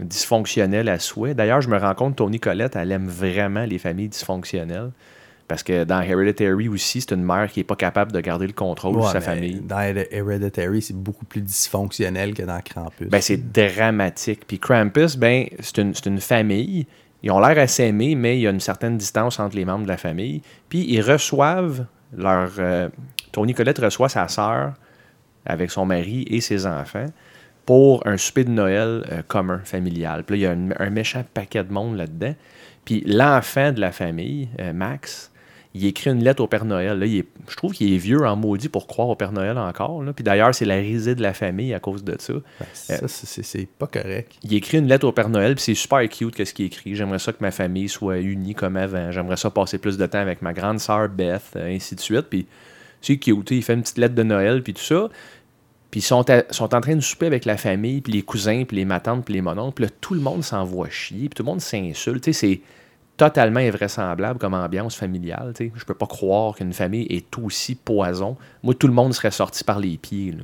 dysfonctionnelle 0.00 0.88
à 0.88 0.98
souhait. 0.98 1.34
D'ailleurs, 1.34 1.60
je 1.60 1.68
me 1.68 1.76
rends 1.78 1.94
compte, 1.94 2.16
Tony 2.16 2.38
Collette, 2.40 2.76
elle 2.76 2.92
aime 2.92 3.08
vraiment 3.08 3.64
les 3.64 3.78
familles 3.78 4.08
dysfonctionnelles. 4.08 4.90
Parce 5.48 5.62
que 5.62 5.84
dans 5.84 6.02
Hereditary 6.02 6.68
aussi, 6.68 7.00
c'est 7.00 7.12
une 7.14 7.24
mère 7.24 7.50
qui 7.50 7.60
n'est 7.60 7.64
pas 7.64 7.74
capable 7.74 8.12
de 8.12 8.20
garder 8.20 8.46
le 8.46 8.52
contrôle 8.52 8.96
Ouais, 8.96 9.06
de 9.06 9.12
sa 9.12 9.20
famille. 9.22 9.60
Dans 9.62 9.80
Her- 9.80 10.06
Hereditary, 10.10 10.82
c'est 10.82 10.94
beaucoup 10.96 11.24
plus 11.24 11.40
dysfonctionnel 11.40 12.34
que 12.34 12.42
dans 12.42 12.60
Krampus. 12.60 13.08
Ben, 13.08 13.22
c'est 13.22 13.50
dramatique. 13.50 14.42
Puis 14.46 14.58
Krampus, 14.58 15.16
ben, 15.16 15.46
c'est 15.60 15.78
une, 15.78 15.94
c'est 15.94 16.04
une 16.06 16.20
famille. 16.20 16.86
Ils 17.22 17.30
ont 17.30 17.40
l'air 17.40 17.58
à 17.58 17.66
s'aimer, 17.66 18.14
mais 18.14 18.38
il 18.38 18.42
y 18.42 18.46
a 18.46 18.50
une 18.50 18.60
certaine 18.60 18.96
distance 18.96 19.40
entre 19.40 19.56
les 19.56 19.64
membres 19.64 19.84
de 19.84 19.88
la 19.88 19.96
famille. 19.96 20.42
Puis 20.68 20.84
ils 20.88 21.00
reçoivent 21.00 21.86
leur. 22.16 22.52
euh, 22.58 22.88
Tony 23.32 23.54
Collette 23.54 23.78
reçoit 23.78 24.08
sa 24.08 24.28
sœur 24.28 24.74
avec 25.44 25.70
son 25.70 25.84
mari 25.84 26.24
et 26.30 26.40
ses 26.40 26.66
enfants 26.66 27.06
pour 27.66 28.06
un 28.06 28.16
souper 28.16 28.44
de 28.44 28.50
Noël 28.50 29.04
euh, 29.12 29.22
commun, 29.26 29.60
familial. 29.64 30.24
Puis 30.24 30.36
là, 30.36 30.38
il 30.38 30.42
y 30.42 30.46
a 30.46 30.52
un, 30.52 30.86
un 30.86 30.90
méchant 30.90 31.24
paquet 31.34 31.64
de 31.64 31.72
monde 31.72 31.96
là-dedans. 31.96 32.34
Puis 32.84 33.02
l'enfant 33.06 33.72
de 33.72 33.80
la 33.80 33.92
famille, 33.92 34.48
euh, 34.60 34.72
Max, 34.72 35.30
il 35.78 35.86
écrit 35.86 36.10
une 36.10 36.22
lettre 36.22 36.42
au 36.42 36.46
Père 36.46 36.64
Noël. 36.64 36.98
Là, 36.98 37.06
il 37.06 37.18
est- 37.18 37.28
je 37.48 37.56
trouve 37.56 37.72
qu'il 37.72 37.92
est 37.92 37.98
vieux 37.98 38.26
en 38.26 38.36
maudit 38.36 38.68
pour 38.68 38.86
croire 38.86 39.08
au 39.08 39.14
Père 39.16 39.32
Noël 39.32 39.56
encore. 39.58 40.02
là. 40.02 40.12
Puis 40.12 40.24
d'ailleurs, 40.24 40.54
c'est 40.54 40.64
la 40.64 40.76
risée 40.76 41.14
de 41.14 41.22
la 41.22 41.32
famille 41.32 41.72
à 41.74 41.80
cause 41.80 42.04
de 42.04 42.16
ça. 42.18 42.32
Ben, 42.34 42.66
ça, 42.72 43.08
c'est- 43.08 43.42
c'est 43.42 43.68
pas 43.78 43.86
correct. 43.86 44.32
Il 44.42 44.54
écrit 44.54 44.78
une 44.78 44.86
lettre 44.88 45.06
au 45.06 45.12
Père 45.12 45.28
Noël, 45.28 45.54
puis 45.54 45.64
c'est 45.64 45.74
super 45.74 46.06
cute 46.08 46.34
que 46.34 46.44
ce 46.44 46.52
qu'il 46.52 46.66
écrit. 46.66 46.94
J'aimerais 46.94 47.18
ça 47.18 47.32
que 47.32 47.38
ma 47.40 47.50
famille 47.50 47.88
soit 47.88 48.18
unie 48.18 48.54
comme 48.54 48.76
avant. 48.76 49.10
J'aimerais 49.12 49.36
ça 49.36 49.50
passer 49.50 49.78
plus 49.78 49.96
de 49.96 50.06
temps 50.06 50.18
avec 50.18 50.42
ma 50.42 50.52
grande 50.52 50.80
sœur 50.80 51.08
Beth, 51.08 51.42
euh, 51.56 51.74
ainsi 51.74 51.94
de 51.94 52.00
suite. 52.00 52.26
Puis 52.28 52.46
c'est 53.00 53.16
cute, 53.16 53.50
il 53.52 53.62
fait 53.62 53.74
une 53.74 53.82
petite 53.82 53.98
lettre 53.98 54.14
de 54.14 54.22
Noël, 54.22 54.62
puis 54.62 54.74
tout 54.74 54.82
ça. 54.82 55.08
Puis 55.90 56.00
ils 56.00 56.04
sont, 56.04 56.28
à- 56.28 56.44
sont 56.50 56.74
en 56.74 56.80
train 56.82 56.96
de 56.96 57.00
souper 57.00 57.24
avec 57.26 57.46
la 57.46 57.56
famille, 57.56 58.02
puis 58.02 58.12
les 58.12 58.22
cousins, 58.22 58.64
puis 58.66 58.76
les 58.76 58.84
matantes, 58.84 59.24
puis 59.24 59.32
les 59.34 59.40
mononcles. 59.40 59.74
Puis 59.76 59.84
là, 59.86 59.90
tout 60.00 60.12
le 60.14 60.20
monde 60.20 60.44
s'envoie 60.44 60.90
chier, 60.90 61.28
puis 61.28 61.36
tout 61.36 61.42
le 61.42 61.46
monde 61.46 61.60
s'insulte. 61.62 62.24
Tu 62.24 62.32
sais, 62.34 62.38
c'est 62.46 62.60
totalement 63.18 63.60
invraisemblable 63.60 64.38
comme 64.38 64.54
ambiance 64.54 64.94
familiale. 64.96 65.52
sais. 65.58 65.70
Je 65.74 65.84
peux 65.84 65.92
pas 65.92 66.06
croire 66.06 66.54
qu'une 66.54 66.72
famille 66.72 67.06
est 67.10 67.26
aussi 67.36 67.74
poison. 67.74 68.36
Moi, 68.62 68.72
tout 68.74 68.86
le 68.86 68.94
monde 68.94 69.12
serait 69.12 69.30
sorti 69.30 69.64
par 69.64 69.78
les 69.78 69.98
pieds. 69.98 70.34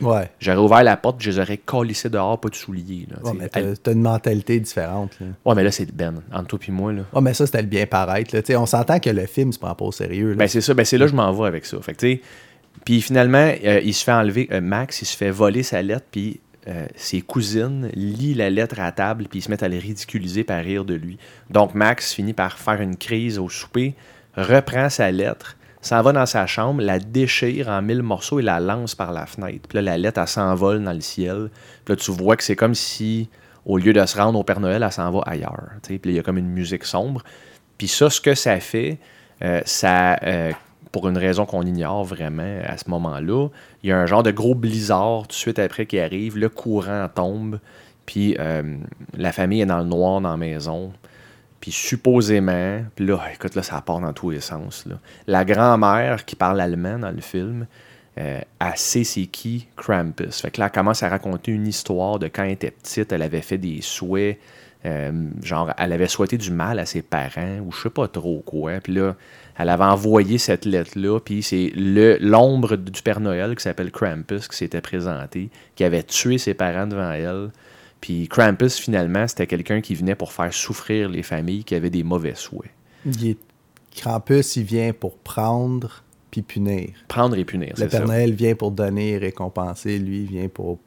Ouais. 0.00 0.30
J'aurais 0.38 0.58
ouvert 0.58 0.82
la 0.84 0.96
porte, 0.96 1.20
je 1.20 1.30
les 1.30 1.38
aurais 1.40 1.56
collissés 1.56 2.08
dehors, 2.10 2.38
pas 2.38 2.48
de 2.50 2.54
souliers. 2.54 3.08
Là, 3.10 3.16
Ouais, 3.24 3.36
mais 3.36 3.48
t'as 3.48 3.92
une 3.92 4.02
mentalité 4.02 4.60
différente. 4.60 5.18
Là. 5.20 5.26
Ouais, 5.44 5.54
mais 5.56 5.64
là, 5.64 5.72
c'est 5.72 5.90
Ben, 5.92 6.22
entre 6.32 6.46
toi 6.46 6.58
et 6.68 6.70
moi. 6.70 6.92
Là. 6.92 7.02
Ouais, 7.12 7.20
mais 7.22 7.34
ça, 7.34 7.46
c'était 7.46 7.62
le 7.62 7.68
bien 7.68 7.86
paraître. 7.86 8.36
Là. 8.36 8.42
On 8.60 8.66
s'entend 8.66 9.00
que 9.00 9.10
le 9.10 9.26
film 9.26 9.50
se 9.52 9.58
prend 9.58 9.74
pas 9.74 9.84
au 9.86 9.92
sérieux. 9.92 10.30
là. 10.30 10.36
Ben, 10.36 10.46
c'est 10.48 10.60
ça, 10.60 10.74
ben, 10.74 10.84
c'est 10.84 10.98
là 10.98 11.06
que 11.06 11.10
je 11.10 11.16
m'en 11.16 11.32
vais 11.32 11.48
avec 11.48 11.64
ça. 11.66 11.78
Fait 11.80 11.94
que, 11.94 12.16
puis 12.84 13.00
finalement, 13.00 13.50
euh, 13.64 13.80
il 13.82 13.94
se 13.94 14.04
fait 14.04 14.12
enlever, 14.12 14.48
euh, 14.52 14.60
Max, 14.60 15.02
il 15.02 15.06
se 15.06 15.16
fait 15.16 15.30
voler 15.30 15.62
sa 15.62 15.80
lettre, 15.82 16.06
puis 16.10 16.40
euh, 16.68 16.86
ses 16.94 17.22
cousines 17.22 17.90
lisent 17.94 18.36
la 18.36 18.50
lettre 18.50 18.80
à 18.80 18.92
table, 18.92 19.26
puis 19.28 19.38
ils 19.38 19.42
se 19.42 19.50
mettent 19.50 19.62
à 19.62 19.68
le 19.68 19.78
ridiculiser 19.78 20.44
par 20.44 20.62
rire 20.62 20.84
de 20.84 20.94
lui. 20.94 21.18
Donc, 21.48 21.74
Max 21.74 22.12
finit 22.12 22.34
par 22.34 22.58
faire 22.58 22.80
une 22.80 22.96
crise 22.96 23.38
au 23.38 23.48
souper, 23.48 23.94
reprend 24.36 24.90
sa 24.90 25.10
lettre, 25.10 25.56
s'en 25.80 26.02
va 26.02 26.12
dans 26.12 26.26
sa 26.26 26.46
chambre, 26.46 26.82
la 26.82 26.98
déchire 26.98 27.68
en 27.68 27.80
mille 27.80 28.02
morceaux 28.02 28.38
et 28.40 28.42
la 28.42 28.60
lance 28.60 28.94
par 28.94 29.12
la 29.12 29.26
fenêtre. 29.26 29.66
Puis 29.68 29.76
là, 29.76 29.82
la 29.82 29.98
lettre, 29.98 30.20
elle 30.20 30.28
s'envole 30.28 30.84
dans 30.84 30.92
le 30.92 31.00
ciel. 31.00 31.50
Puis 31.84 31.94
là, 31.94 31.96
tu 31.96 32.10
vois 32.10 32.36
que 32.36 32.44
c'est 32.44 32.56
comme 32.56 32.74
si, 32.74 33.30
au 33.64 33.78
lieu 33.78 33.92
de 33.92 34.04
se 34.04 34.18
rendre 34.18 34.38
au 34.38 34.44
Père 34.44 34.60
Noël, 34.60 34.82
elle 34.82 34.92
s'en 34.92 35.10
va 35.10 35.20
ailleurs. 35.26 35.70
tu 35.82 35.94
sais. 35.94 35.98
Puis 35.98 36.12
il 36.12 36.16
y 36.16 36.18
a 36.18 36.22
comme 36.22 36.38
une 36.38 36.50
musique 36.50 36.84
sombre. 36.84 37.22
Puis 37.78 37.88
ça, 37.88 38.10
ce 38.10 38.20
que 38.20 38.34
ça 38.34 38.60
fait, 38.60 38.98
euh, 39.42 39.62
ça, 39.64 40.18
euh, 40.22 40.52
pour 40.92 41.08
une 41.08 41.18
raison 41.18 41.46
qu'on 41.46 41.62
ignore 41.62 42.04
vraiment 42.04 42.60
à 42.64 42.76
ce 42.76 42.90
moment-là, 42.90 43.48
il 43.82 43.90
y 43.90 43.92
a 43.92 43.98
un 43.98 44.06
genre 44.06 44.22
de 44.22 44.30
gros 44.30 44.54
blizzard 44.54 45.22
tout 45.22 45.28
de 45.28 45.32
suite 45.32 45.58
après 45.58 45.86
qui 45.86 45.98
arrive, 45.98 46.36
le 46.36 46.48
courant 46.48 47.08
tombe, 47.14 47.60
puis 48.06 48.36
euh, 48.38 48.76
la 49.16 49.32
famille 49.32 49.60
est 49.60 49.66
dans 49.66 49.78
le 49.78 49.84
noir 49.84 50.20
dans 50.20 50.30
la 50.30 50.36
maison. 50.36 50.92
Puis 51.60 51.72
supposément, 51.72 52.80
puis 52.96 53.06
là, 53.06 53.20
écoute, 53.34 53.54
là, 53.54 53.62
ça 53.62 53.80
part 53.82 54.00
dans 54.00 54.14
tous 54.14 54.30
les 54.30 54.40
sens. 54.40 54.86
La 55.26 55.44
grand-mère 55.44 56.24
qui 56.24 56.34
parle 56.34 56.58
allemand 56.58 56.98
dans 56.98 57.10
le 57.10 57.20
film, 57.20 57.66
euh, 58.18 58.40
elle 58.58 59.04
qui 59.04 59.68
Krampus. 59.76 60.40
Fait 60.40 60.50
que 60.50 60.58
là, 60.58 60.66
elle 60.66 60.72
commence 60.72 61.02
à 61.02 61.10
raconter 61.10 61.52
une 61.52 61.66
histoire 61.66 62.18
de 62.18 62.28
quand 62.28 62.44
elle 62.44 62.52
était 62.52 62.70
petite, 62.70 63.12
elle 63.12 63.22
avait 63.22 63.42
fait 63.42 63.58
des 63.58 63.82
souhaits 63.82 64.38
euh, 64.86 65.12
genre, 65.42 65.72
elle 65.76 65.92
avait 65.92 66.08
souhaité 66.08 66.38
du 66.38 66.50
mal 66.50 66.78
à 66.78 66.86
ses 66.86 67.02
parents, 67.02 67.58
ou 67.60 67.72
je 67.72 67.82
sais 67.82 67.90
pas 67.90 68.08
trop 68.08 68.42
quoi. 68.44 68.80
Puis 68.80 68.94
là, 68.94 69.14
elle 69.60 69.68
avait 69.68 69.84
envoyé 69.84 70.38
cette 70.38 70.64
lettre-là, 70.64 71.20
puis 71.20 71.42
c'est 71.42 71.70
le- 71.76 72.16
l'ombre 72.20 72.76
du 72.76 73.02
Père 73.02 73.20
Noël 73.20 73.54
qui 73.56 73.62
s'appelle 73.62 73.90
Krampus 73.90 74.48
qui 74.48 74.56
s'était 74.56 74.80
présenté, 74.80 75.50
qui 75.76 75.84
avait 75.84 76.02
tué 76.02 76.38
ses 76.38 76.54
parents 76.54 76.86
devant 76.86 77.10
elle. 77.12 77.50
Puis 78.00 78.26
Krampus, 78.28 78.78
finalement, 78.78 79.28
c'était 79.28 79.46
quelqu'un 79.46 79.82
qui 79.82 79.94
venait 79.94 80.14
pour 80.14 80.32
faire 80.32 80.52
souffrir 80.54 81.10
les 81.10 81.22
familles 81.22 81.64
qui 81.64 81.74
avaient 81.74 81.90
des 81.90 82.02
mauvais 82.02 82.34
souhaits. 82.34 82.70
Il 83.04 83.28
est... 83.28 83.38
Krampus, 83.94 84.56
il 84.56 84.64
vient 84.64 84.92
pour 84.92 85.16
prendre 85.18 86.02
puis 86.30 86.42
punir. 86.42 86.90
Prendre 87.08 87.36
et 87.36 87.44
punir, 87.44 87.70
Le 87.70 87.76
c'est 87.76 87.88
Père 87.88 88.00
ça. 88.00 88.06
Noël 88.06 88.32
vient 88.32 88.54
pour 88.54 88.70
donner 88.70 89.10
et 89.10 89.18
récompenser. 89.18 89.98
Lui, 89.98 90.20
il 90.20 90.26
vient 90.28 90.48
pour 90.48 90.78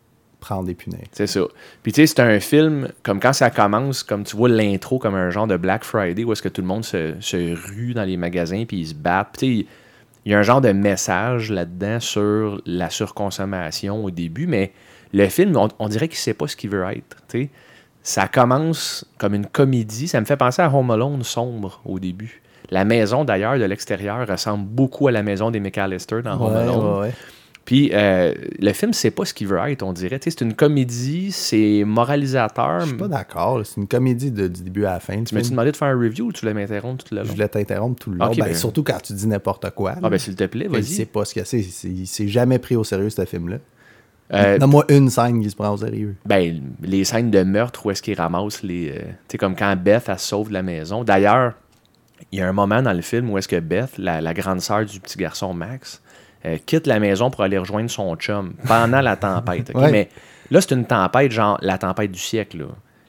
prendre 0.43 0.69
et 0.69 0.73
punir. 0.73 0.99
C'est 1.13 1.27
ça. 1.27 1.41
Puis 1.81 1.91
tu 1.93 2.01
sais, 2.01 2.07
c'est 2.07 2.19
un 2.21 2.39
film, 2.39 2.89
comme 3.01 3.19
quand 3.19 3.33
ça 3.33 3.49
commence, 3.49 4.03
comme 4.03 4.23
tu 4.23 4.35
vois 4.35 4.49
l'intro 4.49 4.99
comme 4.99 5.15
un 5.15 5.29
genre 5.29 5.47
de 5.47 5.57
Black 5.57 5.83
Friday 5.83 6.23
où 6.23 6.31
est-ce 6.33 6.41
que 6.41 6.49
tout 6.49 6.61
le 6.61 6.67
monde 6.67 6.83
se, 6.83 7.13
se 7.19 7.55
rue 7.67 7.93
dans 7.93 8.03
les 8.03 8.17
magasins 8.17 8.65
puis 8.67 8.77
ils 8.81 8.87
se 8.87 8.93
battent. 8.93 9.29
Puis 9.37 9.39
tu 9.39 9.61
sais, 9.63 9.67
il 10.25 10.31
y 10.31 10.35
a 10.35 10.39
un 10.39 10.43
genre 10.43 10.61
de 10.61 10.71
message 10.71 11.51
là-dedans 11.51 11.99
sur 11.99 12.61
la 12.65 12.89
surconsommation 12.89 14.03
au 14.05 14.11
début, 14.11 14.47
mais 14.47 14.71
le 15.13 15.27
film, 15.27 15.55
on, 15.57 15.67
on 15.79 15.87
dirait 15.89 16.07
qu'il 16.07 16.17
sait 16.17 16.33
pas 16.33 16.47
ce 16.47 16.55
qu'il 16.55 16.69
veut 16.69 16.83
être. 16.91 17.17
tu 17.29 17.43
sais. 17.43 17.49
Ça 18.03 18.27
commence 18.27 19.05
comme 19.17 19.33
une 19.33 19.45
comédie. 19.45 20.07
Ça 20.09 20.19
me 20.19 20.25
fait 20.25 20.35
penser 20.35 20.61
à 20.61 20.69
Home 20.73 20.91
Alone 20.91 21.23
sombre 21.23 21.81
au 21.85 21.99
début. 21.99 22.41
La 22.69 22.83
maison, 22.85 23.23
d'ailleurs, 23.23 23.57
de 23.57 23.63
l'extérieur, 23.65 24.27
ressemble 24.27 24.65
beaucoup 24.65 25.07
à 25.07 25.11
la 25.11 25.23
maison 25.23 25.51
des 25.51 25.59
McAllister 25.59 26.21
dans 26.21 26.33
Home 26.41 26.53
Ouais, 26.53 26.59
Alone. 26.61 26.85
ouais, 26.95 26.99
ouais. 27.01 27.13
Puis 27.65 27.91
euh, 27.93 28.33
le 28.59 28.73
film, 28.73 28.91
sait 28.91 29.09
pas 29.11 29.23
ce 29.23 29.33
qu'il 29.33 29.47
veut 29.47 29.57
être, 29.69 29.83
on 29.83 29.93
dirait. 29.93 30.19
C'est 30.21 30.41
une 30.41 30.53
comédie, 30.53 31.31
c'est 31.31 31.83
moralisateur. 31.85 32.81
Je 32.81 32.87
suis 32.87 32.97
pas 32.97 33.07
d'accord. 33.07 33.61
C'est 33.65 33.79
une 33.79 33.87
comédie 33.87 34.31
de- 34.31 34.49
du 34.49 34.63
début 34.63 34.85
à 34.85 34.93
la 34.93 34.99
fin. 34.99 35.23
Tu 35.23 35.33
m'as-tu 35.33 35.51
demandé 35.51 35.71
de 35.71 35.77
faire 35.77 35.87
un 35.87 35.97
review 35.97 36.25
ou 36.25 36.31
tu 36.33 36.41
voulais 36.41 36.53
m'interrompre 36.53 37.03
tout 37.05 37.15
le 37.15 37.21
Je 37.23 37.27
long? 37.27 37.33
voulais 37.33 37.47
t'interrompre 37.47 37.99
tout 38.03 38.11
le 38.11 38.17
long. 38.17 38.25
Ok, 38.27 38.37
Ben, 38.37 38.45
ben- 38.47 38.53
Surtout 38.55 38.83
quand 38.83 39.01
tu 39.01 39.13
dis 39.13 39.27
n'importe 39.27 39.69
quoi. 39.71 39.95
Ah 40.03 40.09
ben 40.09 40.17
s'il 40.19 40.35
te 40.35 40.43
plaît, 40.43 40.65
Il 40.65 40.71
vas-y. 40.71 40.83
sait 40.83 41.05
pas 41.05 41.23
ce 41.23 41.33
que 41.33 41.43
c'est. 41.45 41.61
C'est- 41.61 41.87
Il 41.89 42.05
s'est 42.07 42.27
jamais 42.27 42.59
pris 42.59 42.75
au 42.75 42.83
sérieux, 42.83 43.09
ce 43.09 43.23
film-là. 43.23 43.57
Euh, 44.33 44.57
Donne-moi 44.57 44.85
une 44.89 45.09
scène 45.09 45.41
qui 45.41 45.49
se 45.49 45.55
prend 45.55 45.69
au 45.73 45.77
sérieux. 45.77 46.15
ben, 46.25 46.61
les 46.81 47.03
scènes 47.05 47.31
de 47.31 47.43
meurtre 47.43 47.85
où 47.85 47.91
est-ce 47.91 48.01
qu'il 48.01 48.15
ramasse 48.19 48.63
les... 48.63 48.89
euh, 48.89 48.99
tu 48.99 49.05
sais, 49.33 49.37
comme 49.37 49.55
quand 49.55 49.75
Beth, 49.75 50.05
elle 50.07 50.19
sauve 50.19 50.49
de 50.49 50.53
la 50.53 50.63
maison. 50.63 51.03
D'ailleurs, 51.03 51.53
il 52.31 52.39
y 52.39 52.41
a 52.41 52.47
un 52.47 52.53
moment 52.53 52.81
dans 52.81 52.93
le 52.93 53.01
film 53.01 53.29
où 53.29 53.37
est-ce 53.37 53.47
que 53.47 53.59
Beth, 53.59 53.97
la, 53.97 54.21
la 54.21 54.33
grande 54.33 54.59
sœur 54.61 54.85
du 54.85 54.99
petit 54.99 55.17
garçon 55.17 55.53
Max, 55.53 56.01
euh, 56.45 56.57
quitte 56.65 56.87
la 56.87 56.99
maison 56.99 57.29
pour 57.29 57.41
aller 57.43 57.57
rejoindre 57.57 57.89
son 57.89 58.15
chum 58.15 58.53
pendant 58.67 59.01
la 59.01 59.15
tempête. 59.15 59.71
Ouais. 59.73 59.91
Mais 59.91 60.09
là, 60.51 60.61
c'est 60.61 60.71
une 60.75 60.85
tempête, 60.85 61.31
genre 61.31 61.57
la 61.61 61.77
tempête 61.77 62.11
du 62.11 62.19
siècle. 62.19 62.59
Là. 62.59 62.65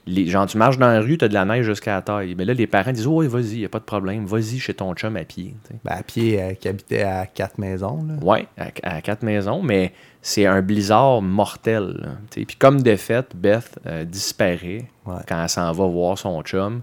Les, 0.07 0.27
genre, 0.27 0.45
tu 0.45 0.57
marches 0.59 0.77
dans 0.77 0.87
la 0.87 0.99
rue, 1.01 1.17
tu 1.17 1.25
as 1.25 1.27
de 1.27 1.33
la 1.33 1.45
neige 1.45 1.65
jusqu'à 1.65 1.95
la 1.95 2.01
taille. 2.03 2.35
Mais 2.37 2.45
là, 2.45 2.53
les 2.53 2.67
parents 2.67 2.91
disent 2.91 3.07
Oui, 3.07 3.27
vas-y, 3.27 3.57
y 3.61 3.65
a 3.65 3.69
pas 3.69 3.79
de 3.79 3.85
problème, 3.85 4.25
vas-y 4.25 4.59
chez 4.59 4.73
ton 4.75 4.93
chum 4.93 5.17
à 5.17 5.23
pied. 5.23 5.55
Ben, 5.83 5.93
à 5.97 6.03
pied, 6.03 6.39
euh, 6.41 6.53
qui 6.53 6.67
habitait 6.67 7.01
à 7.01 7.25
quatre 7.25 7.57
maisons. 7.57 8.05
Ouais, 8.21 8.45
à, 8.57 8.67
à 8.97 9.01
quatre 9.01 9.23
maisons, 9.23 9.63
mais 9.63 9.93
c'est 10.21 10.45
un 10.45 10.61
blizzard 10.61 11.23
mortel. 11.23 12.17
Puis 12.29 12.45
comme 12.59 12.83
de 12.83 12.95
fait, 12.95 13.35
Beth 13.35 13.79
euh, 13.87 14.03
disparaît 14.05 14.85
Ouais. 15.07 15.15
quand 15.27 15.41
elle 15.41 15.49
s'en 15.49 15.71
va 15.71 15.85
voir 15.87 16.17
son 16.19 16.41
chum. 16.43 16.81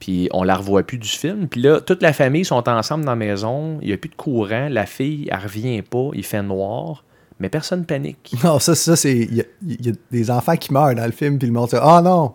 Puis 0.00 0.28
on 0.32 0.42
la 0.44 0.54
revoit 0.56 0.82
plus 0.84 0.98
du 0.98 1.08
film. 1.08 1.48
Puis 1.48 1.60
là, 1.60 1.80
toute 1.80 2.02
la 2.02 2.12
famille 2.12 2.44
sont 2.44 2.68
ensemble 2.68 3.04
dans 3.04 3.12
la 3.12 3.16
maison. 3.16 3.78
Il 3.82 3.88
n'y 3.88 3.92
a 3.94 3.96
plus 3.96 4.10
de 4.10 4.14
courant. 4.14 4.68
La 4.70 4.86
fille, 4.86 5.28
elle 5.30 5.38
revient 5.40 5.82
pas. 5.82 6.10
Il 6.14 6.24
fait 6.24 6.42
noir. 6.42 7.04
Mais 7.40 7.48
personne 7.48 7.84
panique. 7.84 8.34
Non, 8.44 8.58
ça, 8.58 8.74
ça 8.74 8.96
c'est. 8.96 9.16
Il 9.16 9.34
y, 9.36 9.40
a- 9.40 9.44
il 9.66 9.86
y 9.86 9.90
a 9.90 9.92
des 10.10 10.30
enfants 10.30 10.56
qui 10.56 10.72
meurent 10.72 10.94
dans 10.94 11.04
le 11.06 11.12
film, 11.12 11.38
puis 11.38 11.46
le 11.48 11.52
monde 11.54 11.68
dit 11.70 11.76
Ah 11.80 12.00
non 12.02 12.34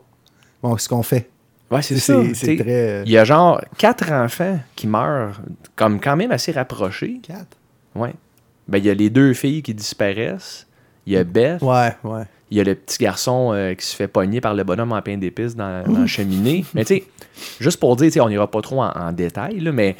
Bon, 0.61 0.77
ce 0.77 0.87
qu'on 0.89 1.03
fait? 1.03 1.29
Ouais, 1.71 1.81
c'est 1.81 1.97
ça. 1.97 2.21
c'est- 2.33 2.57
très- 2.57 3.03
Il 3.05 3.11
y 3.11 3.17
a 3.17 3.25
genre 3.25 3.59
quatre 3.77 4.11
enfants 4.11 4.59
qui 4.75 4.87
meurent, 4.87 5.41
comme 5.75 5.99
quand 5.99 6.15
même 6.15 6.31
assez 6.31 6.51
rapprochés. 6.51 7.19
Quatre? 7.23 7.57
Ouais. 7.95 8.13
Ben, 8.67 8.77
il 8.77 8.85
y 8.85 8.89
a 8.89 8.93
les 8.93 9.09
deux 9.09 9.33
filles 9.33 9.61
qui 9.63 9.73
disparaissent. 9.73 10.67
Il 11.05 11.13
y 11.13 11.17
a 11.17 11.23
Beth. 11.23 11.61
Ouais, 11.61 11.93
ouais. 12.03 12.23
Il 12.51 12.57
y 12.57 12.61
a 12.61 12.63
le 12.63 12.75
petit 12.75 13.03
garçon 13.03 13.51
euh, 13.53 13.73
qui 13.73 13.85
se 13.85 13.95
fait 13.95 14.07
pogner 14.07 14.39
par 14.39 14.53
le 14.53 14.63
bonhomme 14.63 14.91
en 14.91 15.01
pain 15.01 15.17
d'épices 15.17 15.55
dans, 15.55 15.83
dans 15.85 15.99
la 16.01 16.07
cheminée. 16.07 16.63
Mais 16.73 16.85
tu 16.85 16.95
sais, 16.95 17.03
juste 17.59 17.79
pour 17.79 17.95
dire, 17.95 18.11
on 18.23 18.29
n'ira 18.29 18.49
pas 18.49 18.61
trop 18.61 18.81
en, 18.83 18.91
en 18.91 19.11
détail, 19.11 19.59
là, 19.59 19.71
mais 19.71 19.95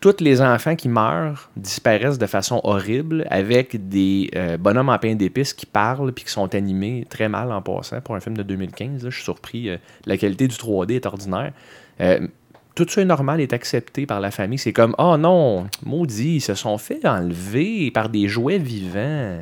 tous 0.00 0.16
les 0.20 0.40
enfants 0.40 0.74
qui 0.76 0.88
meurent 0.88 1.50
disparaissent 1.56 2.18
de 2.18 2.26
façon 2.26 2.60
horrible 2.64 3.26
avec 3.30 3.88
des 3.88 4.30
euh, 4.34 4.56
bonhommes 4.56 4.88
en 4.88 4.98
pain 4.98 5.14
d'épices 5.14 5.52
qui 5.52 5.66
parlent 5.66 6.12
puis 6.12 6.24
qui 6.24 6.32
sont 6.32 6.54
animés 6.54 7.06
très 7.10 7.28
mal 7.28 7.52
en 7.52 7.60
passant 7.60 8.00
pour 8.00 8.14
un 8.14 8.20
film 8.20 8.36
de 8.36 8.42
2015. 8.42 9.04
là. 9.04 9.10
je 9.10 9.14
suis 9.14 9.24
surpris. 9.24 9.68
euh, 9.68 9.76
la 10.06 10.16
qualité 10.16 10.48
du 10.48 10.56
3D 10.56 10.94
est 10.94 11.06
ordinaire. 11.06 11.52
Euh, 12.00 12.26
tout 12.74 12.86
ça 12.88 13.02
est 13.02 13.04
normal, 13.04 13.40
est 13.42 13.52
accepté 13.52 14.06
par 14.06 14.20
la 14.20 14.30
famille. 14.30 14.58
C'est 14.58 14.72
comme, 14.72 14.94
oh 14.98 15.16
non, 15.18 15.66
maudit, 15.84 16.36
ils 16.36 16.40
se 16.40 16.54
sont 16.54 16.78
fait 16.78 17.06
enlever 17.06 17.90
par 17.90 18.08
des 18.08 18.26
jouets 18.26 18.58
vivants. 18.58 19.38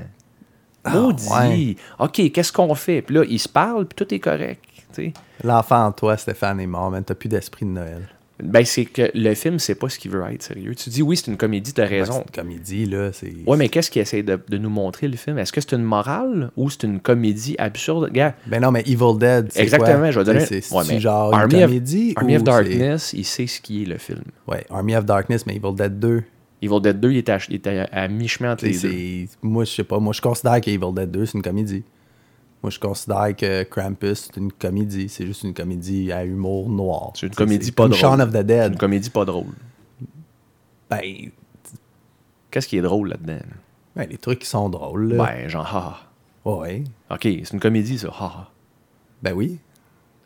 Maudit. 0.92 1.26
Ah, 1.30 1.48
ouais. 1.48 1.76
OK, 1.98 2.32
qu'est-ce 2.32 2.52
qu'on 2.52 2.74
fait? 2.74 3.02
Puis 3.02 3.14
là, 3.14 3.24
ils 3.28 3.38
se 3.38 3.48
parlent, 3.48 3.86
puis 3.86 3.96
tout 4.04 4.14
est 4.14 4.20
correct. 4.20 4.62
tu 4.92 5.04
sais. 5.04 5.12
L'enfant 5.44 5.86
en 5.86 5.92
toi, 5.92 6.16
Stéphane, 6.16 6.60
est 6.60 6.66
mort, 6.66 6.90
man. 6.90 7.02
T'as 7.04 7.14
plus 7.14 7.28
d'esprit 7.28 7.66
de 7.66 7.70
Noël. 7.70 8.08
Ben, 8.40 8.64
c'est 8.64 8.84
que 8.84 9.10
le 9.14 9.34
film, 9.34 9.58
c'est 9.58 9.74
pas 9.74 9.88
ce 9.88 9.98
qu'il 9.98 10.12
veut 10.12 10.22
être, 10.32 10.44
sérieux. 10.44 10.72
Tu 10.76 10.90
dis, 10.90 11.02
oui, 11.02 11.16
c'est 11.16 11.26
une 11.28 11.36
comédie, 11.36 11.72
t'as 11.72 11.82
Ouais, 11.82 11.98
raison. 11.98 12.12
C'est 12.12 12.18
une 12.38 12.44
comédie, 12.44 12.86
là. 12.86 13.10
C'est. 13.12 13.32
Ouais, 13.44 13.56
mais 13.56 13.68
qu'est-ce 13.68 13.90
qu'il 13.90 14.00
essaie 14.00 14.22
de, 14.22 14.38
de 14.48 14.58
nous 14.58 14.70
montrer, 14.70 15.08
le 15.08 15.16
film? 15.16 15.38
Est-ce 15.38 15.50
que 15.50 15.60
c'est 15.60 15.72
une 15.72 15.82
morale 15.82 16.52
ou 16.56 16.70
c'est 16.70 16.84
une 16.84 17.00
comédie 17.00 17.56
absurde? 17.58 18.10
Gars, 18.12 18.34
Ben 18.46 18.62
non, 18.62 18.70
mais 18.70 18.82
Evil 18.82 19.18
Dead, 19.18 19.48
c'est 19.50 19.60
exactement, 19.62 19.98
quoi? 19.98 20.10
je 20.12 20.18
vais 20.20 20.24
donner... 20.24 20.46
C'est 20.46 20.60
c'est- 20.60 20.72
Ouais, 20.72 20.84
mais 20.88 21.00
genre 21.00 21.32
une 21.32 21.38
Army 21.40 21.54
of- 21.56 21.62
comédie 21.62 22.12
Army 22.14 22.36
of 22.36 22.44
Darkness, 22.44 23.12
il 23.12 23.24
sait 23.24 23.48
ce 23.48 23.60
qui 23.60 23.82
est 23.82 23.86
le 23.86 23.98
film. 23.98 24.22
Ouais, 24.46 24.64
Army 24.70 24.94
of 24.94 25.04
Darkness, 25.04 25.44
mais 25.44 25.56
Evil 25.56 25.74
Dead 25.74 25.98
2. 25.98 26.22
Evil 26.60 26.80
Dead 26.80 26.98
2, 27.00 27.12
il 27.12 27.16
est 27.18 27.28
à, 27.28 27.38
il 27.48 27.54
est 27.54 27.66
à, 27.66 27.84
à 27.92 28.08
mi-chemin 28.08 28.52
entre 28.52 28.64
les 28.64 28.78
deux. 28.78 29.30
Moi, 29.42 29.64
je 29.64 29.70
sais 29.72 29.84
pas. 29.84 29.98
Moi, 30.00 30.12
je 30.12 30.20
considère 30.20 30.60
que 30.60 30.70
Evil 30.70 30.92
Dead 30.94 31.10
2, 31.10 31.26
c'est 31.26 31.38
une 31.38 31.42
comédie. 31.42 31.84
Moi, 32.62 32.70
je 32.70 32.78
considère 32.80 33.36
que 33.36 33.62
Krampus, 33.62 34.24
c'est 34.32 34.36
une 34.36 34.50
comédie. 34.50 35.08
C'est 35.08 35.24
juste 35.26 35.44
une 35.44 35.54
comédie 35.54 36.10
à 36.10 36.24
humour 36.24 36.68
noir. 36.68 37.12
C'est 37.14 37.26
une 37.28 37.34
comédie 37.34 37.70
pas 37.70 37.84
comme 37.84 37.90
drôle. 37.92 38.00
Shaun 38.00 38.20
of 38.20 38.30
the 38.32 38.38
Dead. 38.44 38.72
une 38.72 38.78
comédie 38.78 39.10
pas 39.10 39.24
drôle. 39.24 39.46
Ben, 40.90 41.00
Qu'est-ce 42.50 42.66
qui 42.66 42.78
est 42.78 42.82
drôle 42.82 43.10
là-dedans? 43.10 43.38
ben, 43.94 44.08
les 44.08 44.16
trucs 44.18 44.40
qui 44.40 44.46
sont 44.48 44.68
drôles. 44.68 45.12
Là. 45.14 45.24
Ben, 45.26 45.48
genre, 45.48 45.66
ha, 45.66 46.00
Ouais. 46.44 46.82
OK, 47.10 47.20
c'est 47.22 47.52
une 47.52 47.60
comédie, 47.60 47.98
ça. 47.98 48.08
Ha. 48.18 48.50
Ben 49.22 49.32
oui. 49.34 49.58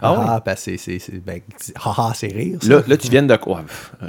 Ah 0.02 0.14
Ah, 0.26 0.42
ouais? 0.44 0.54
que 0.54 0.60
c'est- 0.60 0.76
c'est. 0.76 0.98
c'est- 0.98 1.24
Ben, 1.24 1.40
c'est- 1.56 1.74
haha, 1.76 2.12
c'est 2.14 2.26
rire. 2.28 2.58
Ça. 2.60 2.68
Là, 2.68 2.82
là, 2.86 2.96
tu 2.96 3.08
viens 3.08 3.22
de 3.22 3.36
quoi? 3.36 3.62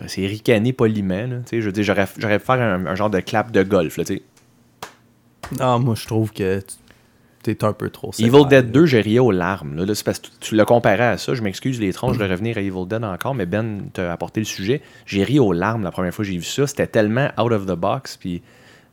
C'est 0.07 0.25
ricané 0.25 0.73
poliment. 0.73 1.27
Là. 1.27 1.37
Je 1.51 1.59
veux 1.59 1.71
dire, 1.71 1.83
j'aurais 1.83 2.07
j'aurais 2.17 2.39
pu 2.39 2.45
faire 2.45 2.61
un, 2.61 2.85
un 2.85 2.95
genre 2.95 3.09
de 3.09 3.19
clap 3.19 3.51
de 3.51 3.63
golf. 3.63 3.97
Là. 3.97 4.03
Non, 5.59 5.79
moi, 5.79 5.95
je 5.95 6.05
trouve 6.07 6.31
que 6.31 6.61
t'es 7.43 7.63
un 7.65 7.73
peu 7.73 7.89
trop 7.89 8.11
Evil 8.17 8.25
sévère, 8.31 8.45
Dead 8.45 8.65
là. 8.67 8.71
2, 8.71 8.85
j'ai 8.85 9.01
ri 9.01 9.19
aux 9.19 9.31
larmes. 9.31 9.75
Là, 9.75 9.85
Là, 9.85 9.93
c'est 9.95 10.05
parce 10.05 10.19
que 10.19 10.27
tu, 10.27 10.31
tu 10.39 10.55
l'as 10.55 10.65
comparé 10.65 11.03
à 11.03 11.17
ça. 11.17 11.33
Je 11.33 11.41
m'excuse, 11.41 11.79
les 11.79 11.91
tronches, 11.93 12.17
de 12.17 12.23
revenir 12.23 12.57
à 12.57 12.61
Evil 12.61 12.87
Dead 12.87 13.03
encore, 13.03 13.35
mais 13.35 13.45
Ben 13.45 13.83
t'a 13.91 14.11
apporté 14.13 14.39
le 14.39 14.45
sujet. 14.45 14.81
J'ai 15.05 15.23
ri 15.23 15.39
aux 15.39 15.51
larmes 15.53 15.83
la 15.83 15.91
première 15.91 16.13
fois 16.13 16.23
que 16.23 16.31
j'ai 16.31 16.37
vu 16.37 16.43
ça. 16.43 16.65
C'était 16.67 16.87
tellement 16.87 17.27
out 17.39 17.51
of 17.51 17.65
the 17.65 17.73
box. 17.75 18.17
Puis 18.17 18.41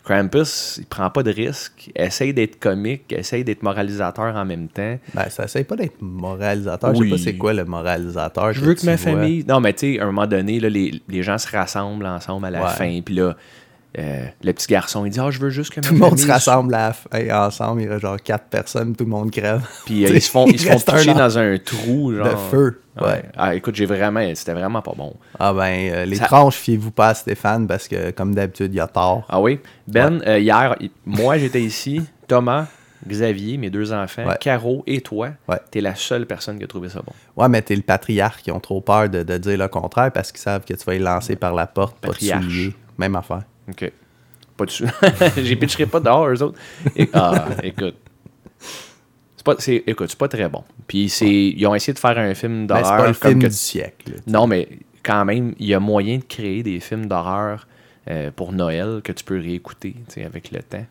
Krampus, 0.05 0.79
il 0.79 0.87
prend 0.87 1.11
pas 1.11 1.23
de 1.23 1.31
risque. 1.31 1.91
Essaye 1.95 2.33
d'être 2.33 2.59
comique, 2.59 3.13
essaye 3.13 3.45
d'être 3.45 3.63
moralisateur 3.63 4.35
en 4.35 4.45
même 4.45 4.69
temps. 4.69 4.99
Ben, 5.15 5.29
ça 5.29 5.45
essaye 5.45 5.65
pas 5.65 5.77
d'être 5.77 6.01
moralisateur. 6.01 6.95
Je 6.95 7.01
Oui. 7.01 7.11
sais 7.11 7.17
pas 7.17 7.23
c'est 7.23 7.37
quoi 7.37 7.53
le 7.53 7.65
moralisateur. 7.65 8.53
Je 8.53 8.61
veux 8.61 8.75
que 8.75 8.85
ma 8.87 8.97
vois. 8.97 9.13
famille. 9.13 9.45
Non, 9.47 9.61
mais 9.61 9.73
tu 9.75 9.95
sais, 9.95 10.01
à 10.01 10.05
un 10.05 10.07
moment 10.07 10.27
donné, 10.27 10.59
là, 10.59 10.69
les, 10.69 11.01
les 11.09 11.23
gens 11.23 11.39
se 11.39 11.49
rassemblent 11.55 12.07
ensemble 12.07 12.47
à 12.47 12.51
la 12.51 12.63
Ouais. 12.65 12.71
fin. 12.71 13.01
Puis 13.05 13.15
là, 13.15 13.37
euh, 13.99 14.25
le 14.45 14.53
petit 14.53 14.69
garçon, 14.69 15.05
il 15.05 15.11
dit 15.11 15.19
Ah, 15.21 15.31
je 15.31 15.39
veux 15.41 15.51
juste 15.51 15.73
que 15.75 15.81
Tout 15.81 15.93
le 15.95 15.99
monde 15.99 16.19
se 16.19 16.27
rassemble 16.27 16.75
à 16.75 16.93
ensemble. 17.47 17.83
Il 17.83 17.89
y 17.89 17.93
a 17.93 17.99
genre 17.99 18.21
quatre 18.23 18.45
personnes, 18.45 18.95
tout 18.95 19.05
le 19.05 19.11
monde 19.11 19.31
crève. 19.31 19.63
Puis 19.85 20.05
euh, 20.07 20.11
ils 20.15 20.23
se 20.23 20.31
font, 20.31 20.47
ils 20.47 20.61
se 20.61 20.67
font 20.69 21.11
an 21.11 21.15
dans 21.15 21.39
un 21.39 21.59
trou. 21.59 22.15
Genre. 22.15 22.29
de 22.29 22.37
feu. 22.51 22.81
Ouais. 23.01 23.07
Ouais. 23.07 23.23
Ah, 23.37 23.55
écoute, 23.55 23.75
j'ai 23.75 23.87
vraiment. 23.87 24.21
C'était 24.35 24.53
vraiment 24.53 24.83
pas 24.83 24.93
bon. 24.97 25.15
Ah 25.39 25.53
ben, 25.53 25.91
euh, 25.93 26.05
les 26.05 26.17
Ça- 26.17 26.27
tranches, 26.27 26.57
fiez-vous 26.57 26.91
pas 26.93 27.09
à 27.09 27.15
Stéphane 27.15 27.67
parce 27.67 27.89
que, 27.89 28.11
comme 28.11 28.35
d'habitude, 28.35 28.73
il 28.73 28.77
y 28.77 28.81
a 28.81 28.87
tort. 28.87 29.25
Ah 29.29 29.41
oui? 29.41 29.59
Ben, 29.89 30.23
euh, 30.27 30.39
hier, 30.39 30.77
moi, 31.07 31.39
j'étais 31.39 31.63
ici. 31.63 32.03
Thomas, 32.29 32.67
Xavier, 33.09 33.57
mes 33.57 33.71
deux 33.71 33.93
enfants, 33.93 34.27
Ouais. 34.27 34.37
Caro 34.39 34.85
et 34.87 35.01
toi. 35.01 35.31
Ouais. 35.49 35.57
T'es 35.71 35.81
la 35.81 35.95
seule 35.95 36.27
personne 36.27 36.59
qui 36.59 36.65
a 36.65 36.67
trouvé 36.69 36.89
ça 36.91 37.01
bon. 37.05 37.13
Ouais, 37.43 37.49
mais 37.49 37.63
t'es 37.63 37.75
le 37.75 37.83
patriarche 37.83 38.43
qui 38.43 38.51
ont 38.53 38.61
trop 38.61 38.81
peur 38.81 39.09
de, 39.09 39.23
de 39.23 39.39
dire 39.39 39.59
le 39.59 39.69
contraire 39.69 40.13
parce 40.13 40.31
qu'ils 40.31 40.41
savent 40.43 40.65
que 40.65 40.75
tu 40.75 40.85
vas 40.85 40.93
les 40.93 40.99
lancer 40.99 41.35
par 41.37 41.55
la 41.55 41.67
porte, 41.67 41.97
pas 41.99 42.09
de 42.09 42.13
Patriarche. 42.13 42.45
souliers. 42.45 42.75
Même 42.99 43.17
affaire. 43.17 43.43
OK. 43.71 43.93
Pas 44.57 44.65
dessus. 44.67 44.85
J'ai 45.37 45.57
pitcherai 45.57 45.87
pas 45.87 46.01
dehors, 46.01 46.29
eux 46.29 46.43
autres. 46.43 46.59
Et- 46.97 47.09
ah, 47.13 47.47
écoute. 47.63 47.97
C'est 49.37 49.45
pas, 49.45 49.55
c'est, 49.59 49.83
écoute, 49.87 50.09
c'est 50.11 50.19
pas 50.19 50.29
très 50.29 50.49
bon. 50.49 50.63
Puis 50.87 51.09
c'est, 51.09 51.27
ils 51.33 51.67
ont 51.67 51.75
essayé 51.75 51.95
de 51.95 51.99
faire 51.99 52.19
un 52.19 52.35
film 52.35 52.67
Ben, 52.67 52.77
c'est 52.77 52.83
d'horreur. 52.83 52.99
pas 52.99 53.09
le 53.09 53.15
comme 53.15 53.31
film 53.31 53.43
que- 53.43 53.47
du 53.47 53.55
siècle. 53.55 54.13
là. 54.13 54.17
Non, 54.27 54.47
mais 54.47 54.69
quand 55.03 55.25
même, 55.25 55.55
il 55.59 55.67
y 55.67 55.75
a 55.75 55.81
moyen 55.81 56.19
de 56.19 56.25
créer 56.25 56.63
des 56.63 56.79
films 56.81 57.07
d'horreur 57.07 57.67
euh, 58.11 58.31
pour 58.37 58.53
Noël 58.53 59.01
que 59.03 59.13
tu 59.13 59.25
peux 59.25 59.39
réécouter 59.41 59.95
tu 60.09 60.15
sais, 60.15 60.25
avec 60.25 60.51
le 60.51 60.63
temps. 60.63 60.85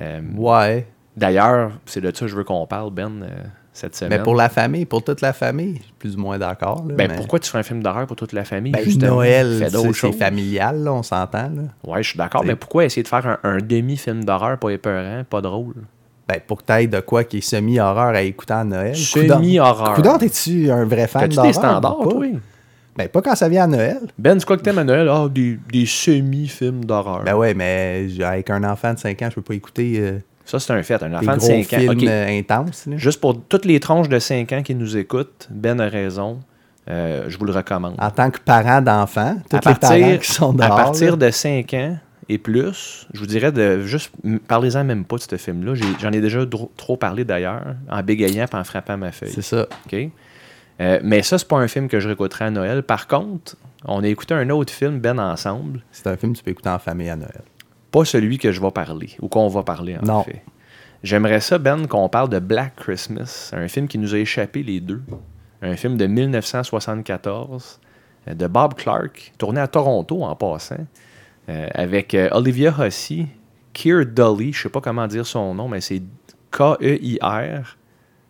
Euh, 0.00 0.20
Ouais. 0.36 0.86
D'ailleurs, 1.16 1.72
c'est 1.86 2.00
de 2.00 2.06
ça 2.14 2.20
que 2.20 2.28
je 2.28 2.36
veux 2.36 2.44
qu'on 2.44 2.64
parle, 2.68 2.92
Ben. 2.92 3.22
Euh, 3.24 3.28
cette 3.78 3.94
semaine. 3.96 4.18
Mais 4.18 4.22
pour 4.22 4.34
la 4.34 4.48
famille, 4.48 4.84
pour 4.84 5.02
toute 5.02 5.20
la 5.20 5.32
famille, 5.32 5.76
je 5.78 5.82
suis 5.82 5.92
plus 5.98 6.16
ou 6.16 6.20
moins 6.20 6.38
d'accord. 6.38 6.84
là, 6.88 6.94
Ben, 6.94 7.08
mais- 7.08 7.16
pourquoi 7.16 7.38
tu 7.38 7.48
ferais 7.48 7.60
un 7.60 7.62
film 7.62 7.82
d'horreur 7.82 8.06
pour 8.06 8.16
toute 8.16 8.32
la 8.32 8.44
famille? 8.44 8.72
Ben, 8.72 8.82
justement? 8.82 9.16
Noël, 9.16 9.58
Fais 9.70 9.92
c'est 9.94 10.12
familial, 10.12 10.82
là, 10.84 10.92
on 10.92 11.02
s'entend. 11.02 11.50
Ouais, 11.86 12.02
je 12.02 12.10
suis 12.10 12.18
d'accord, 12.18 12.44
mais 12.44 12.56
pourquoi 12.56 12.84
essayer 12.84 13.02
de 13.02 13.08
faire 13.08 13.26
un, 13.26 13.38
un 13.42 13.58
demi-film 13.58 14.24
d'horreur 14.24 14.58
pas 14.58 14.70
épeurant, 14.70 15.22
pas 15.28 15.40
drôle? 15.40 15.74
Ben, 16.28 16.40
pour 16.46 16.58
que 16.58 16.64
t'ailles 16.64 16.88
de 16.88 17.00
quoi 17.00 17.24
qui 17.24 17.38
est 17.38 17.40
semi-horreur 17.40 18.08
à 18.14 18.20
écouter 18.20 18.52
à 18.52 18.62
Noël? 18.64 18.94
Semi-horreur. 18.94 19.94
Coudon, 19.94 20.18
t'es-tu 20.18 20.70
un 20.70 20.84
vrai 20.84 21.06
fan 21.06 21.22
Fais-tu 21.22 21.36
d'horreur? 21.36 21.50
des 21.50 21.54
standards, 21.54 21.98
toi? 22.02 22.26
Ben, 22.96 23.08
pas 23.08 23.22
quand 23.22 23.34
ça 23.36 23.48
vient 23.48 23.64
à 23.64 23.66
Noël. 23.68 23.98
Ben, 24.18 24.38
c'est 24.40 24.44
quoi 24.44 24.56
que 24.56 24.62
t'aimes 24.62 24.78
à 24.78 24.84
Noël? 24.84 25.08
Ah, 25.08 25.26
des, 25.30 25.58
des 25.72 25.86
semi-films 25.86 26.84
d'horreur. 26.84 27.22
Ben 27.24 27.34
ouais, 27.34 27.54
mais 27.54 28.08
avec 28.22 28.50
un 28.50 28.64
enfant 28.64 28.92
de 28.92 28.98
5 28.98 29.22
ans, 29.22 29.28
je 29.30 29.36
peux 29.36 29.42
pas 29.42 29.54
écouter 29.54 29.94
euh, 30.00 30.18
Ça, 30.48 30.58
c'est 30.58 30.72
un 30.72 30.82
fait. 30.82 31.02
Un 31.02 31.10
des 31.10 31.16
enfant 31.16 31.34
de 31.34 31.38
gros 31.38 31.46
5 31.46 31.58
ans. 31.58 31.78
films 31.78 31.90
OK. 31.90 32.04
euh, 32.04 32.38
intenses. 32.38 32.86
là. 32.86 32.96
Juste 32.96 33.20
pour 33.20 33.38
toutes 33.38 33.66
les 33.66 33.80
tronches 33.80 34.08
de 34.08 34.18
5 34.18 34.50
ans 34.52 34.62
qui 34.62 34.74
nous 34.74 34.96
écoutent, 34.96 35.46
Ben 35.50 35.78
a 35.78 35.88
raison. 35.88 36.40
Euh, 36.88 37.26
je 37.28 37.36
vous 37.36 37.44
le 37.44 37.52
recommande. 37.52 37.96
En 37.98 38.10
tant 38.10 38.30
que 38.30 38.38
parent 38.40 38.80
d'enfant, 38.80 39.36
à 39.52 39.56
les 39.56 39.60
parents 39.60 39.76
partir, 39.76 40.20
qui 40.20 40.32
sont 40.32 40.58
à 40.58 40.68
partir 40.68 41.10
là, 41.12 41.26
de 41.26 41.30
5 41.30 41.74
ans 41.74 41.98
et 42.30 42.38
plus, 42.38 43.06
je 43.12 43.20
vous 43.20 43.26
dirais 43.26 43.52
de 43.52 43.82
juste 43.82 44.10
parlez-en 44.46 44.84
même 44.84 45.04
pas 45.04 45.16
de 45.16 45.22
ce 45.22 45.36
film-là. 45.36 45.74
J'en 46.00 46.12
ai, 46.12 46.20
déjà 46.22 46.40
trop 46.78 46.96
parlé 46.96 47.24
d'ailleurs, 47.24 47.74
en 47.90 48.02
bégayant 48.02 48.46
et 48.50 48.56
en 48.56 48.64
frappant 48.64 48.96
ma 48.96 49.12
feuille. 49.12 49.32
C'est 49.34 49.42
ça. 49.42 49.66
OK? 49.86 50.10
Euh, 50.80 51.00
mais 51.02 51.22
ça, 51.22 51.36
c'est 51.36 51.48
pas 51.48 51.56
un 51.58 51.68
film 51.68 51.88
que 51.88 52.00
je 52.00 52.08
réécouterai 52.08 52.46
à 52.46 52.50
Noël. 52.50 52.82
Par 52.82 53.06
contre, 53.06 53.56
on 53.84 54.02
a 54.02 54.08
écouté 54.08 54.32
un 54.32 54.48
autre 54.48 54.72
film, 54.72 54.98
Ben, 54.98 55.18
ensemble. 55.18 55.80
C'est 55.92 56.06
un 56.06 56.16
film 56.16 56.32
que 56.32 56.38
tu 56.38 56.44
peux 56.44 56.50
écouter 56.52 56.70
en 56.70 56.78
famille 56.78 57.10
à 57.10 57.16
Noël. 57.16 57.42
Pas 57.90 58.04
celui 58.04 58.38
que 58.38 58.52
je 58.52 58.60
vais 58.60 58.70
parler, 58.70 59.10
ou 59.20 59.28
qu'on 59.28 59.48
va 59.48 59.62
parler 59.62 59.96
en 59.96 60.04
Non. 60.06 60.22
fait. 60.22 60.42
J'aimerais 61.02 61.40
ça, 61.40 61.58
Ben, 61.58 61.86
qu'on 61.86 62.08
parle 62.08 62.28
de 62.28 62.38
Black 62.38 62.74
Christmas, 62.76 63.50
un 63.54 63.68
film 63.68 63.86
qui 63.88 63.98
nous 63.98 64.14
a 64.14 64.18
échappé 64.18 64.62
les 64.62 64.80
deux. 64.80 65.02
Un 65.62 65.76
film 65.76 65.96
de 65.96 66.06
1974 66.06 67.80
euh, 68.28 68.34
de 68.34 68.46
Bob 68.46 68.74
Clark, 68.74 69.32
tourné 69.38 69.60
à 69.60 69.66
Toronto 69.68 70.22
en 70.22 70.34
passant, 70.36 70.86
euh, 71.48 71.66
avec 71.74 72.14
euh, 72.14 72.28
Olivia 72.32 72.74
Hussey, 72.78 73.26
Keir 73.72 74.06
Dulley, 74.06 74.52
je 74.52 74.62
sais 74.62 74.68
pas 74.68 74.80
comment 74.80 75.06
dire 75.06 75.26
son 75.26 75.54
nom, 75.54 75.68
mais 75.68 75.80
c'est 75.80 76.02
K-E-I-R 76.50 77.76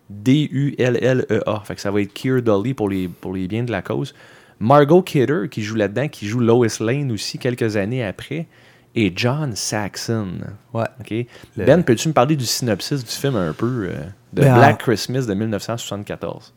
D-U-L-L-E-A. 0.09 1.59
Fait 1.65 1.75
que 1.75 1.81
ça 1.81 1.91
va 1.91 2.01
être 2.01 2.13
Keir 2.13 2.41
Dulley 2.41 2.73
pour 2.73 2.89
les, 2.89 3.07
pour 3.07 3.33
les 3.33 3.47
biens 3.47 3.63
de 3.63 3.71
la 3.71 3.81
cause. 3.81 4.13
Margot 4.59 5.01
Kidder, 5.01 5.47
qui 5.49 5.61
joue 5.61 5.75
là-dedans, 5.75 6.07
qui 6.07 6.27
joue 6.27 6.39
Lois 6.39 6.67
Lane 6.79 7.11
aussi 7.11 7.37
quelques 7.37 7.77
années 7.77 8.03
après. 8.03 8.47
Et 8.95 9.13
John 9.15 9.55
Saxon. 9.55 10.27
Ouais. 10.73 10.85
Le- 11.55 11.65
Ben, 11.65 11.83
peux-tu 11.83 12.07
me 12.07 12.13
parler 12.13 12.35
du 12.35 12.45
synopsis 12.45 13.03
du 13.03 13.11
film 13.11 13.35
un 13.35 13.53
peu 13.53 13.87
euh, 13.91 13.99
de 14.33 14.41
Ben, 14.41 14.55
Black 14.55 14.73
en- 14.75 14.77
Christmas 14.77 15.25
de 15.27 15.33
1974? 15.33 16.53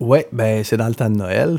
Ouais, 0.00 0.26
ben 0.32 0.62
c'est 0.64 0.76
dans 0.76 0.88
le 0.88 0.94
temps 0.94 1.08
de 1.08 1.16
Noël, 1.16 1.58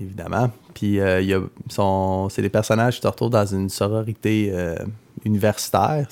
évidemment. 0.00 0.50
Puis 0.74 1.00
euh, 1.00 1.22
y 1.22 1.32
a 1.32 1.40
son, 1.70 2.28
c'est 2.28 2.42
des 2.42 2.50
personnages 2.50 2.96
qui 2.96 3.02
se 3.02 3.06
retrouvent 3.06 3.30
dans 3.30 3.46
une 3.46 3.70
sororité 3.70 4.50
euh, 4.52 4.76
universitaire. 5.24 6.06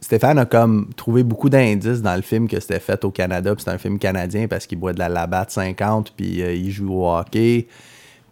Stéphane 0.00 0.38
a 0.38 0.44
comme 0.44 0.90
trouvé 0.96 1.22
beaucoup 1.22 1.48
d'indices 1.48 2.02
dans 2.02 2.16
le 2.16 2.22
film 2.22 2.48
que 2.48 2.58
c'était 2.60 2.80
fait 2.80 3.04
au 3.04 3.10
Canada. 3.12 3.54
Puis 3.54 3.64
c'est 3.64 3.70
un 3.70 3.78
film 3.78 3.98
canadien 3.98 4.48
parce 4.48 4.66
qu'il 4.66 4.78
boit 4.78 4.92
de 4.92 4.98
la 4.98 5.08
Labatt 5.08 5.50
50, 5.50 6.12
puis 6.16 6.40
il 6.42 6.70
joue 6.70 6.92
au 6.92 7.08
hockey. 7.16 7.68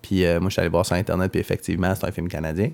Puis 0.03 0.25
moi, 0.41 0.49
je 0.49 0.51
suis 0.51 0.61
allé 0.61 0.69
voir 0.69 0.85
sur 0.85 0.97
Internet, 0.97 1.31
puis 1.31 1.41
effectivement, 1.41 1.95
c'est 1.95 2.07
un 2.07 2.11
film 2.13 2.27
canadien. 2.29 2.71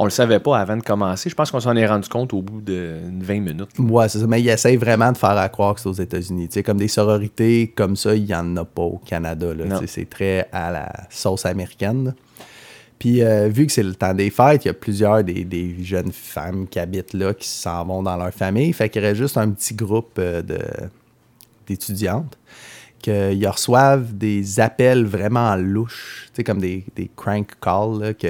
On 0.00 0.04
le 0.04 0.10
savait 0.10 0.38
pas 0.38 0.56
avant 0.56 0.76
de 0.76 0.82
commencer. 0.82 1.28
Je 1.28 1.34
pense 1.34 1.50
qu'on 1.50 1.58
s'en 1.58 1.74
est 1.74 1.86
rendu 1.86 2.08
compte 2.08 2.32
au 2.32 2.40
bout 2.40 2.60
de 2.60 2.98
20 3.20 3.40
minutes. 3.40 3.70
Ouais, 3.80 4.08
c'est 4.08 4.20
ça. 4.20 4.26
Mais 4.28 4.40
il 4.40 4.48
essaye 4.48 4.76
vraiment 4.76 5.10
de 5.10 5.18
faire 5.18 5.36
à 5.36 5.48
croire 5.48 5.74
que 5.74 5.80
c'est 5.80 5.88
aux 5.88 5.92
États-Unis. 5.92 6.48
Comme 6.64 6.78
des 6.78 6.86
sororités 6.86 7.72
comme 7.74 7.96
ça, 7.96 8.14
il 8.14 8.24
n'y 8.24 8.34
en 8.34 8.56
a 8.56 8.64
pas 8.64 8.82
au 8.82 9.00
Canada. 9.04 9.48
C'est 9.86 10.08
très 10.08 10.48
à 10.52 10.70
la 10.70 10.92
sauce 11.10 11.44
américaine. 11.44 12.14
Puis, 13.00 13.22
euh, 13.22 13.48
vu 13.48 13.66
que 13.66 13.72
c'est 13.72 13.82
le 13.82 13.94
temps 13.94 14.14
des 14.14 14.30
fêtes, 14.30 14.64
il 14.64 14.68
y 14.68 14.70
a 14.70 14.74
plusieurs 14.74 15.24
des, 15.24 15.44
des 15.44 15.82
jeunes 15.82 16.12
femmes 16.12 16.68
qui 16.68 16.78
habitent 16.78 17.14
là 17.14 17.34
qui 17.34 17.48
s'en 17.48 17.84
vont 17.84 18.02
dans 18.02 18.16
leur 18.16 18.32
famille. 18.32 18.72
Fait 18.72 18.88
qu'il 18.88 19.02
reste 19.02 19.18
juste 19.18 19.36
un 19.36 19.50
petit 19.50 19.74
groupe 19.74 20.16
euh, 20.18 20.42
d'étudiantes 21.66 22.38
qu'ils 23.00 23.48
reçoivent 23.48 24.16
des 24.16 24.58
appels 24.58 25.04
vraiment 25.06 25.54
louches, 25.54 26.26
tu 26.28 26.36
sais, 26.36 26.44
comme 26.44 26.60
des, 26.60 26.84
des 26.96 27.08
crank 27.16 27.52
calls, 27.60 28.00
là, 28.00 28.14
que 28.14 28.28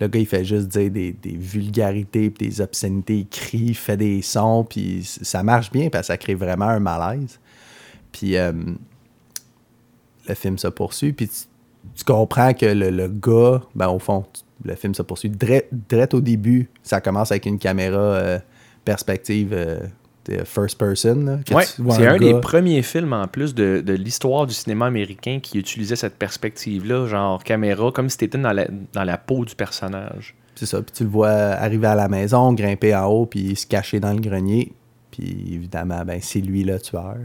le 0.00 0.08
gars, 0.08 0.18
il 0.18 0.26
fait 0.26 0.44
juste 0.44 0.68
dire 0.68 0.90
des, 0.90 1.12
des 1.12 1.36
vulgarités, 1.36 2.30
puis 2.30 2.48
des 2.48 2.60
obscénités, 2.60 3.18
il 3.18 3.28
crie, 3.28 3.58
il 3.58 3.74
fait 3.74 3.98
des 3.98 4.22
sons, 4.22 4.64
puis 4.68 5.02
ça 5.04 5.42
marche 5.42 5.70
bien, 5.70 5.90
parce 5.90 6.02
que 6.02 6.06
ça 6.14 6.16
crée 6.16 6.34
vraiment 6.34 6.68
un 6.68 6.80
malaise. 6.80 7.38
Puis 8.10 8.36
euh, 8.36 8.52
le 10.26 10.34
film 10.34 10.56
se 10.56 10.68
poursuit, 10.68 11.12
puis 11.12 11.28
tu, 11.28 12.04
comprends 12.04 12.54
que 12.54 12.66
le, 12.66 12.90
le 12.90 13.08
gars, 13.08 13.60
ben 13.74 13.88
au 13.88 13.98
fond, 13.98 14.24
le 14.64 14.74
film 14.74 14.94
se 14.94 15.02
poursuit 15.02 15.30
direct, 15.30 16.14
au 16.14 16.20
début. 16.20 16.68
Ça 16.82 17.00
commence 17.00 17.30
avec 17.30 17.46
une 17.46 17.58
caméra 17.58 17.98
euh, 17.98 18.38
perspective 18.84 19.52
euh, 20.30 20.44
first 20.44 20.78
person. 20.78 21.40
Ouais, 21.50 21.64
c'est 21.64 22.06
un, 22.06 22.18
des 22.18 22.34
premiers 22.40 22.82
films 22.82 23.12
en 23.12 23.26
plus 23.26 23.54
de, 23.54 23.82
de 23.84 23.92
l'histoire 23.92 24.46
du 24.46 24.54
cinéma 24.54 24.86
américain 24.86 25.38
qui 25.42 25.58
utilisait 25.58 25.96
cette 25.96 26.16
perspective-là, 26.16 27.06
genre 27.06 27.42
caméra, 27.42 27.92
comme 27.92 28.08
si 28.08 28.18
tu 28.18 28.24
étais 28.24 28.38
dans 28.38 28.52
la, 28.52 28.66
dans 28.92 29.04
la 29.04 29.18
peau 29.18 29.44
du 29.44 29.54
personnage. 29.54 30.34
C'est 30.54 30.66
ça. 30.66 30.82
Puis 30.82 30.92
tu 30.92 31.04
le 31.04 31.10
vois 31.10 31.30
arriver 31.30 31.86
à 31.86 31.94
la 31.94 32.08
maison, 32.08 32.52
grimper 32.52 32.94
en 32.94 33.06
haut, 33.06 33.26
puis 33.26 33.56
se 33.56 33.66
cacher 33.66 34.00
dans 34.00 34.12
le 34.12 34.20
grenier. 34.20 34.72
Puis 35.10 35.54
évidemment, 35.54 36.04
ben, 36.04 36.20
c'est 36.22 36.40
lui 36.40 36.64
le 36.64 36.78
tueur. 36.80 37.16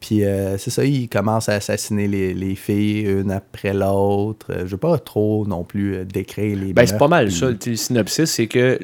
Puis 0.00 0.24
euh, 0.24 0.56
c'est 0.58 0.70
ça, 0.70 0.84
il 0.84 1.08
commence 1.08 1.48
à 1.48 1.54
assassiner 1.54 2.06
les, 2.06 2.32
les 2.32 2.54
filles 2.54 3.02
une 3.02 3.32
après 3.32 3.72
l'autre. 3.72 4.46
Euh, 4.50 4.60
Je 4.60 4.72
veux 4.72 4.76
pas 4.76 4.98
trop 4.98 5.44
non 5.46 5.64
plus 5.64 5.96
euh, 5.96 6.04
décrire 6.04 6.56
les 6.56 6.72
Ben, 6.72 6.86
c'est 6.86 6.98
pas 6.98 7.08
mal 7.08 7.32
ça. 7.32 7.50
Le, 7.50 7.76
synopsis, 7.76 8.30
c'est 8.30 8.46
que 8.46 8.78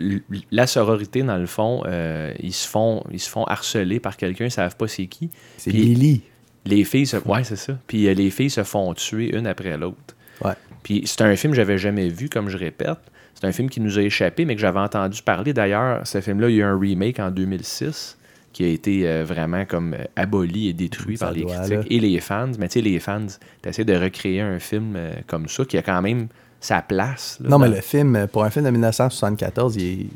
la 0.51 0.67
sororité, 0.67 1.23
dans 1.23 1.37
le 1.37 1.47
fond, 1.47 1.83
euh, 1.87 2.33
ils, 2.41 2.53
se 2.53 2.67
font, 2.67 3.05
ils 3.13 3.21
se 3.21 3.31
font 3.31 3.45
harceler 3.45 4.01
par 4.01 4.17
quelqu'un, 4.17 4.47
ils 4.47 4.51
savent 4.51 4.77
pas 4.77 4.89
c'est 4.89 5.07
qui. 5.07 5.31
C'est 5.57 5.71
Lily. 5.71 6.23
Les 6.67 6.85
filles 6.85 7.07
se... 7.07 7.19
Ouais, 7.19 7.45
c'est 7.45 7.57
ça. 7.57 7.79
Puis 7.87 8.13
les 8.13 8.31
filles 8.31 8.51
se 8.51 8.65
font 8.65 8.93
tuer 8.95 9.37
une 9.37 9.47
après 9.47 9.77
l'autre. 9.77 10.17
Ouais. 10.43 10.55
Puis 10.83 11.03
c'est 11.05 11.21
un 11.23 11.37
film 11.37 11.53
que 11.53 11.57
j'avais 11.57 11.79
jamais 11.79 12.09
vu, 12.09 12.29
comme 12.29 12.49
je 12.49 12.57
répète. 12.57 12.99
C'est 13.35 13.47
un 13.47 13.53
film 13.53 13.69
qui 13.69 13.81
nous 13.81 13.99
a 13.99 14.03
échappé, 14.03 14.45
mais 14.45 14.55
que 14.55 14.61
j'avais 14.61 14.81
entendu 14.81 15.23
parler. 15.23 15.53
D'ailleurs, 15.53 16.07
ce 16.07 16.21
film-là, 16.21 16.49
il 16.49 16.57
y 16.57 16.63
a 16.63 16.65
eu 16.65 16.69
un 16.69 16.79
remake 16.79 17.21
en 17.21 17.31
2006 17.31 18.17
qui 18.55 18.65
a 18.65 18.69
été 18.69 19.07
euh, 19.07 19.25
vraiment 19.25 19.67
comme 19.67 19.93
euh, 19.93 20.05
aboli 20.17 20.69
et 20.69 20.73
détruit 20.73 21.19
Ça 21.19 21.27
par 21.27 21.35
les 21.35 21.43
doit, 21.43 21.57
critiques 21.57 21.75
là. 21.77 21.83
et 21.91 22.01
les 22.01 22.21
fans. 22.21 22.51
Mais 22.59 22.69
tu 22.69 22.75
sais, 22.75 22.81
les 22.81 22.99
fans, 23.01 23.27
t'essaies 23.61 23.85
de 23.85 23.95
recréer 23.95 24.41
un 24.41 24.59
film 24.59 24.95
euh, 24.97 25.13
comme 25.27 25.47
ça 25.49 25.65
qui 25.67 25.77
a 25.77 25.83
quand 25.83 26.01
même 26.01 26.29
sa 26.61 26.81
place. 26.81 27.39
là, 27.43 27.51
Non, 27.51 27.59
mais 27.59 27.69
le 27.69 27.81
film, 27.83 28.27
pour 28.33 28.45
un 28.45 28.49
film 28.51 28.65
de 28.65 28.71
1974, 28.71 29.77
il 29.77 29.83
est, 29.83 30.07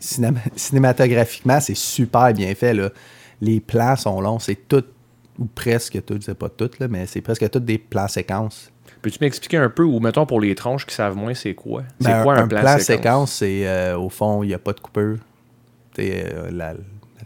cinéma- 0.00 0.40
cinématographiquement, 0.56 1.60
c'est 1.60 1.76
super 1.76 2.32
bien 2.32 2.54
fait. 2.54 2.72
Là. 2.72 2.88
Les 3.42 3.60
plans 3.60 3.96
sont 3.96 4.20
longs, 4.20 4.38
c'est 4.38 4.68
tout, 4.68 4.84
ou 5.38 5.44
presque 5.46 6.02
tout, 6.04 6.14
je 6.20 6.26
sais 6.26 6.34
pas 6.34 6.48
tout, 6.48 6.70
là, 6.80 6.88
mais 6.88 7.06
c'est 7.06 7.20
presque 7.20 7.50
tout 7.50 7.58
des 7.60 7.76
plans 7.78 8.08
séquences. 8.08 8.70
Peux-tu 9.02 9.18
m'expliquer 9.20 9.56
un 9.56 9.68
peu, 9.68 9.82
ou 9.82 9.98
mettons 9.98 10.24
pour 10.26 10.40
les 10.40 10.54
tronches 10.54 10.86
qui 10.86 10.94
savent 10.94 11.16
moins, 11.16 11.34
c'est 11.34 11.54
quoi? 11.54 11.82
C'est 12.00 12.06
Ben, 12.08 12.22
quoi 12.22 12.36
un, 12.38 12.46
plan, 12.46 12.78
séquence? 12.78 13.32
c'est 13.32 13.66
euh, 13.66 13.98
au 13.98 14.08
fond, 14.08 14.44
il 14.44 14.46
n'y 14.48 14.54
a 14.54 14.58
pas 14.60 14.72
de 14.72 14.78
coupure. 14.80 15.16
Euh, 15.98 16.50
la, 16.52 16.74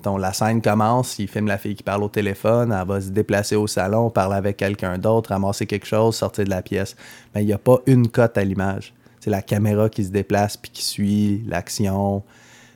mettons, 0.07 0.17
la 0.19 0.33
scène 0.33 0.63
commence, 0.63 1.19
il 1.19 1.29
filme 1.29 1.49
la 1.49 1.59
fille 1.59 1.75
qui 1.75 1.83
parle 1.83 2.03
au 2.03 2.09
téléphone, 2.09 2.73
elle 2.73 2.87
va 2.87 3.01
se 3.01 3.11
déplacer 3.11 3.57
au 3.57 3.67
salon, 3.67 4.11
parler 4.11 4.37
avec 4.37 4.57
quelqu'un 4.57 4.99
d'autre, 4.99 5.31
ramasser 5.31 5.67
quelque 5.67 5.87
chose, 5.87 6.15
sortir 6.15 6.45
de 6.45 6.51
la 6.51 6.63
pièce. 6.63 6.97
Mais 7.35 7.43
il 7.43 7.47
n'y 7.47 7.53
a 7.53 7.59
pas 7.59 7.81
une 7.87 8.09
cote 8.09 8.39
à 8.39 8.45
l'image. 8.45 8.95
C'est 9.21 9.31
la 9.31 9.43
caméra 9.43 9.89
qui 9.89 10.05
se 10.05 10.11
déplace 10.11 10.57
puis 10.57 10.71
qui 10.71 10.85
suit 10.85 11.43
l'action. 11.49 12.23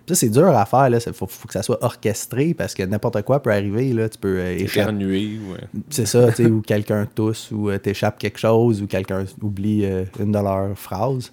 Ça, 0.09 0.17
c'est 0.17 0.29
dur 0.29 0.49
à 0.49 0.67
faire. 0.67 0.89
Il 0.89 1.13
faut, 1.13 1.29
faut 1.29 1.47
que 1.47 1.53
ça 1.53 1.63
soit 1.63 1.79
orchestré 1.85 2.53
parce 2.53 2.75
que 2.75 2.83
n'importe 2.83 3.23
quoi 3.23 3.41
peut 3.41 3.53
arriver. 3.53 3.93
Là. 3.93 4.09
Tu 4.09 4.19
peux 4.19 4.41
euh. 4.41 4.59
Éternuer, 4.59 5.39
ouais. 5.53 5.61
C'est 5.89 6.07
ça, 6.07 6.31
ou 6.41 6.63
quelqu'un 6.63 7.07
tousse, 7.07 7.53
ou 7.53 7.71
euh, 7.71 7.79
t'échappes 7.79 8.19
quelque 8.19 8.39
chose, 8.39 8.83
ou 8.83 8.89
quelqu'un 8.89 9.25
oublie 9.41 9.85
euh, 9.85 10.05
une 10.19 10.33
de 10.33 10.39
leurs 10.39 10.77
phrases. 10.77 11.33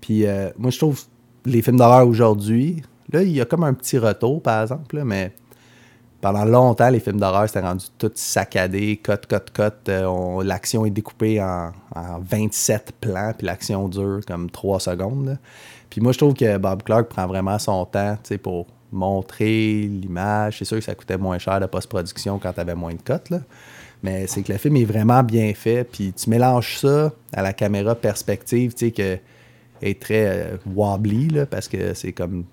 Puis 0.00 0.26
euh, 0.26 0.50
moi, 0.58 0.70
je 0.70 0.78
trouve 0.78 1.00
les 1.44 1.62
films 1.62 1.76
d'horreur 1.76 2.08
aujourd'hui, 2.08 2.82
là, 3.12 3.22
il 3.22 3.30
y 3.32 3.40
a 3.40 3.44
comme 3.44 3.64
un 3.64 3.74
petit 3.74 3.98
retour, 3.98 4.42
par 4.42 4.62
exemple, 4.62 5.02
mais 5.04 5.32
pendant 6.20 6.44
longtemps, 6.44 6.88
les 6.88 7.00
films 7.00 7.18
d'horreur, 7.18 7.48
c'était 7.48 7.60
rendu 7.66 7.86
tout 7.98 8.10
saccadé, 8.14 8.96
cote, 9.02 9.26
cote, 9.26 9.50
cote. 9.50 9.88
euh, 9.88 10.04
on- 10.04 10.40
L'action 10.40 10.86
est 10.86 10.90
découpée 10.90 11.42
en, 11.42 11.72
en 11.94 12.20
27 12.20 12.92
plans, 13.00 13.32
puis 13.36 13.46
l'action 13.46 13.88
dure 13.88 14.20
comme 14.26 14.48
3 14.50 14.78
secondes. 14.78 15.36
Puis 15.90 16.00
moi, 16.00 16.12
je 16.12 16.18
trouve 16.18 16.34
que 16.34 16.56
Bob 16.58 16.84
Clark 16.84 17.08
prend 17.08 17.26
vraiment 17.26 17.58
son 17.58 17.84
temps, 17.86 18.16
tu 18.22 18.38
pour 18.38 18.66
montrer 18.92 19.82
l'image. 19.90 20.58
C'est 20.58 20.64
sûr 20.64 20.78
que 20.78 20.84
ça 20.84 20.94
coûtait 20.94 21.16
moins 21.18 21.38
cher 21.38 21.58
de 21.60 21.66
post-production 21.66 22.38
quand 22.38 22.52
t'avais 22.52 22.74
moins 22.74 22.92
de 22.94 23.00
cotes. 23.02 23.32
Mais 24.02 24.26
c'est 24.26 24.42
que 24.42 24.52
le 24.52 24.58
film 24.58 24.76
est 24.76 24.84
vraiment 24.84 25.22
bien 25.22 25.52
fait. 25.54 25.84
Puis 25.84 26.12
tu 26.12 26.30
mélanges 26.30 26.78
ça 26.78 27.12
à 27.32 27.42
la 27.42 27.52
caméra 27.52 27.94
perspective, 27.94 28.74
tu 28.74 28.86
sais, 28.86 28.92
que 28.92 29.18
est 29.80 30.00
très 30.00 30.26
euh, 30.28 30.56
wobbly, 30.66 31.28
là, 31.30 31.46
parce 31.46 31.66
que 31.68 31.94
c'est 31.94 32.12
comme. 32.12 32.44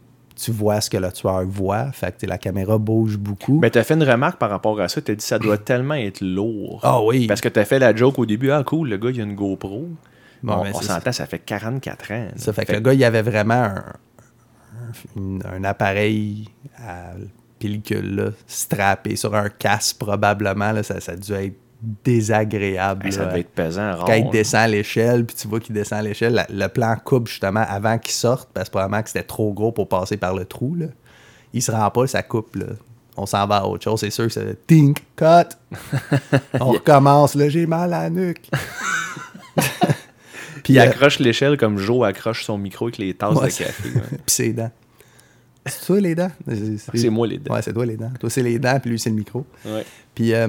Tu 0.41 0.51
vois 0.51 0.79
ce 0.81 0.89
que 0.89 0.97
le 0.97 1.11
tueur 1.11 1.43
voit. 1.45 1.91
Fait 1.91 2.11
que 2.13 2.19
tu 2.21 2.25
la 2.25 2.37
caméra 2.37 2.77
bouge 2.77 3.17
beaucoup. 3.17 3.59
Mais 3.59 3.69
t'as 3.69 3.83
fait 3.83 3.95
une 3.95 4.03
remarque 4.03 4.37
par 4.39 4.49
rapport 4.49 4.79
à 4.79 4.87
ça. 4.87 5.01
T'as 5.01 5.15
dit 5.15 5.25
ça 5.25 5.37
doit 5.39 5.57
tellement 5.57 5.95
être 5.95 6.21
lourd. 6.21 6.79
Ah 6.83 7.01
oui. 7.03 7.27
Parce 7.27 7.41
que 7.41 7.49
t'as 7.49 7.65
fait 7.65 7.79
la 7.79 7.95
joke 7.95 8.17
au 8.19 8.25
début. 8.25 8.51
Ah, 8.51 8.63
cool, 8.63 8.89
le 8.89 8.97
gars, 8.97 9.09
il 9.09 9.19
a 9.19 9.23
une 9.23 9.35
GoPro. 9.35 9.87
Bon, 10.41 10.63
on 10.73 10.81
s'entend, 10.81 11.11
ça 11.11 11.25
fait 11.25 11.39
44 11.39 12.11
ans. 12.13 12.27
Ça 12.37 12.53
fait 12.53 12.65
que 12.65 12.71
le 12.71 12.79
gars, 12.79 12.93
il 12.93 13.03
avait 13.03 13.21
vraiment 13.21 13.55
un, 13.55 13.75
un- 13.75 15.17
une- 15.17 15.43
un 15.45 15.63
appareil 15.65 16.47
à 16.77 17.11
pellicule 17.59 18.15
là, 18.15 18.29
strappé 18.47 19.17
sur 19.17 19.35
un 19.35 19.49
casque 19.49 19.97
probablement. 19.99 20.71
Là, 20.71 20.81
ça, 20.83 21.01
ça 21.01 21.11
a 21.11 21.15
dû 21.17 21.33
être 21.33 21.57
désagréable. 22.03 23.05
Hey, 23.07 23.11
ça 23.13 23.25
devait 23.25 23.41
être 23.41 23.49
pesant. 23.51 23.95
Quand 24.05 24.13
il 24.13 24.29
descend 24.29 24.69
l'échelle, 24.69 25.25
puis 25.25 25.35
tu 25.35 25.47
vois 25.47 25.59
qu'il 25.59 25.73
descend 25.73 26.03
l'échelle, 26.03 26.33
la- 26.33 26.47
le 26.49 26.67
plan 26.67 26.95
coupe 27.03 27.27
justement 27.27 27.63
avant 27.67 27.97
qu'il 27.97 28.13
sorte, 28.13 28.49
parce 28.53 28.67
que 28.69 28.71
probablement 28.71 29.01
que 29.01 29.09
c'était 29.09 29.23
trop 29.23 29.53
gros 29.53 29.71
pour 29.71 29.87
passer 29.87 30.17
par 30.17 30.35
le 30.35 30.45
trou. 30.45 30.75
Là. 30.75 30.87
Il 31.53 31.61
se 31.61 31.71
rend 31.71 31.89
pas, 31.89 32.05
ça 32.07 32.21
coupe. 32.21 32.55
Là. 32.55 32.65
On 33.15 33.25
s'en 33.25 33.45
va 33.47 33.57
à 33.57 33.65
autre 33.65 33.83
chose, 33.83 33.99
c'est 33.99 34.09
sûr 34.09 34.27
que 34.27 34.33
c'est 34.33 34.67
tink, 34.67 34.99
cut. 35.15 35.75
On 36.59 36.71
recommence, 36.71 37.35
là, 37.35 37.49
j'ai 37.49 37.65
mal 37.65 37.93
à 37.93 38.03
la 38.03 38.09
nuque. 38.09 38.49
puis 40.63 40.73
Il 40.73 40.79
euh, 40.79 40.83
accroche 40.83 41.19
l'échelle 41.19 41.57
comme 41.57 41.77
Joe 41.77 42.07
accroche 42.07 42.45
son 42.45 42.57
micro 42.57 42.85
avec 42.85 42.97
les 42.97 43.13
tasses 43.13 43.35
de 43.35 43.39
café. 43.47 43.89
ouais. 43.89 44.01
puis 44.09 44.19
ses 44.27 44.53
dents. 44.53 44.71
C'est 45.65 45.85
toi 45.85 45.99
les 45.99 46.15
dents? 46.15 46.31
C'est 46.95 47.09
moi 47.09 47.27
les 47.27 47.37
dents. 47.37 47.53
Ouais, 47.53 47.61
c'est 47.61 47.73
toi 47.73 47.85
les 47.85 47.97
dents. 47.97 48.11
Toi, 48.19 48.29
c'est 48.29 48.41
les 48.41 48.57
dents, 48.57 48.79
puis 48.79 48.91
lui, 48.91 48.99
c'est 48.99 49.09
le 49.09 49.15
micro. 49.17 49.45
Ouais. 49.65 49.85
Puis 50.15 50.33
euh, 50.33 50.47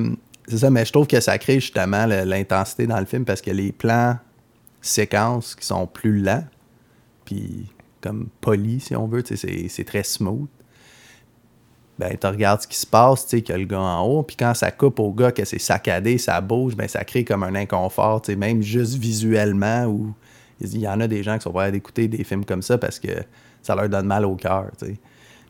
c'est 0.50 0.58
ça, 0.58 0.70
mais 0.70 0.84
je 0.84 0.92
trouve 0.92 1.06
que 1.06 1.20
ça 1.20 1.38
crée 1.38 1.60
justement 1.60 2.06
l'intensité 2.06 2.86
dans 2.86 2.98
le 2.98 3.06
film 3.06 3.24
parce 3.24 3.40
que 3.40 3.50
les 3.50 3.72
plans 3.72 4.16
séquences 4.80 5.54
qui 5.54 5.66
sont 5.66 5.86
plus 5.86 6.20
lents, 6.20 6.44
puis 7.24 7.66
comme 8.00 8.28
polis, 8.40 8.84
si 8.84 8.96
on 8.96 9.06
veut, 9.06 9.22
c'est 9.24 9.84
très 9.84 10.02
smooth. 10.02 10.48
Ben, 11.98 12.16
tu 12.18 12.26
regardes 12.26 12.62
ce 12.62 12.66
qui 12.66 12.78
se 12.78 12.86
passe, 12.86 13.26
tu 13.26 13.36
sais, 13.36 13.42
qu'il 13.42 13.52
y 13.52 13.56
a 13.56 13.58
le 13.58 13.66
gars 13.66 13.78
en 13.78 14.06
haut, 14.06 14.22
puis 14.22 14.34
quand 14.34 14.54
ça 14.54 14.70
coupe 14.70 14.98
au 15.00 15.12
gars, 15.12 15.32
que 15.32 15.44
c'est 15.44 15.58
saccadé, 15.58 16.16
ça 16.16 16.40
bouge, 16.40 16.74
ben, 16.74 16.88
ça 16.88 17.04
crée 17.04 17.24
comme 17.24 17.42
un 17.42 17.54
inconfort, 17.54 18.22
tu 18.22 18.34
même 18.36 18.62
juste 18.62 18.94
visuellement, 18.94 19.84
où 19.84 20.14
il 20.62 20.78
y 20.78 20.88
en 20.88 20.98
a 21.00 21.06
des 21.06 21.22
gens 21.22 21.36
qui 21.36 21.42
sont 21.42 21.52
prêts 21.52 21.70
d'écouter 21.70 22.08
des 22.08 22.24
films 22.24 22.46
comme 22.46 22.62
ça 22.62 22.78
parce 22.78 22.98
que 22.98 23.08
ça 23.62 23.74
leur 23.74 23.88
donne 23.88 24.06
mal 24.06 24.24
au 24.24 24.34
cœur, 24.34 24.70
tu. 24.78 24.96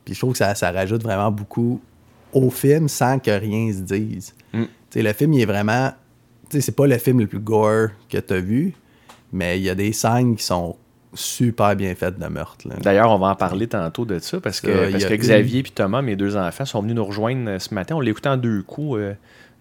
Puis 0.04 0.14
je 0.14 0.18
trouve 0.18 0.32
que 0.32 0.38
ça, 0.38 0.54
ça 0.56 0.72
rajoute 0.72 1.02
vraiment 1.02 1.30
beaucoup 1.30 1.80
au 2.32 2.50
film 2.50 2.88
sans 2.88 3.18
que 3.18 3.30
rien 3.30 3.72
se 3.72 3.80
dise. 3.80 4.34
Mm. 4.90 4.92
Tu 4.92 4.98
sais, 4.98 5.02
le 5.02 5.12
film, 5.12 5.32
il 5.34 5.42
est 5.42 5.46
vraiment. 5.46 5.92
Tu 6.50 6.56
sais, 6.56 6.60
c'est 6.62 6.76
pas 6.76 6.86
le 6.86 6.98
film 6.98 7.20
le 7.20 7.26
plus 7.26 7.38
gore 7.38 7.88
que 8.08 8.18
tu 8.18 8.34
as 8.34 8.40
vu, 8.40 8.74
mais 9.32 9.58
il 9.58 9.62
y 9.62 9.70
a 9.70 9.74
des 9.74 9.92
scènes 9.92 10.36
qui 10.36 10.42
sont 10.44 10.76
super 11.14 11.74
bien 11.76 11.94
faites 11.94 12.18
de 12.18 12.26
meurtre. 12.26 12.68
D'ailleurs, 12.82 13.10
on 13.10 13.18
va 13.18 13.28
en 13.28 13.34
parler 13.36 13.66
tantôt 13.66 14.04
de 14.04 14.18
ça 14.20 14.40
parce 14.40 14.60
que, 14.60 14.68
Ça, 14.68 14.90
parce 14.92 15.04
que 15.04 15.14
Xavier 15.14 15.60
et 15.60 15.62
Thomas, 15.64 16.02
mes 16.02 16.16
deux 16.16 16.36
enfants, 16.36 16.64
sont 16.64 16.82
venus 16.82 16.94
nous 16.96 17.04
rejoindre 17.04 17.58
ce 17.58 17.74
matin. 17.74 17.96
On 17.96 18.00
l'a 18.00 18.10
écouté 18.10 18.28
en 18.28 18.36
deux 18.36 18.62
coups. 18.62 18.98
euh, 18.98 19.14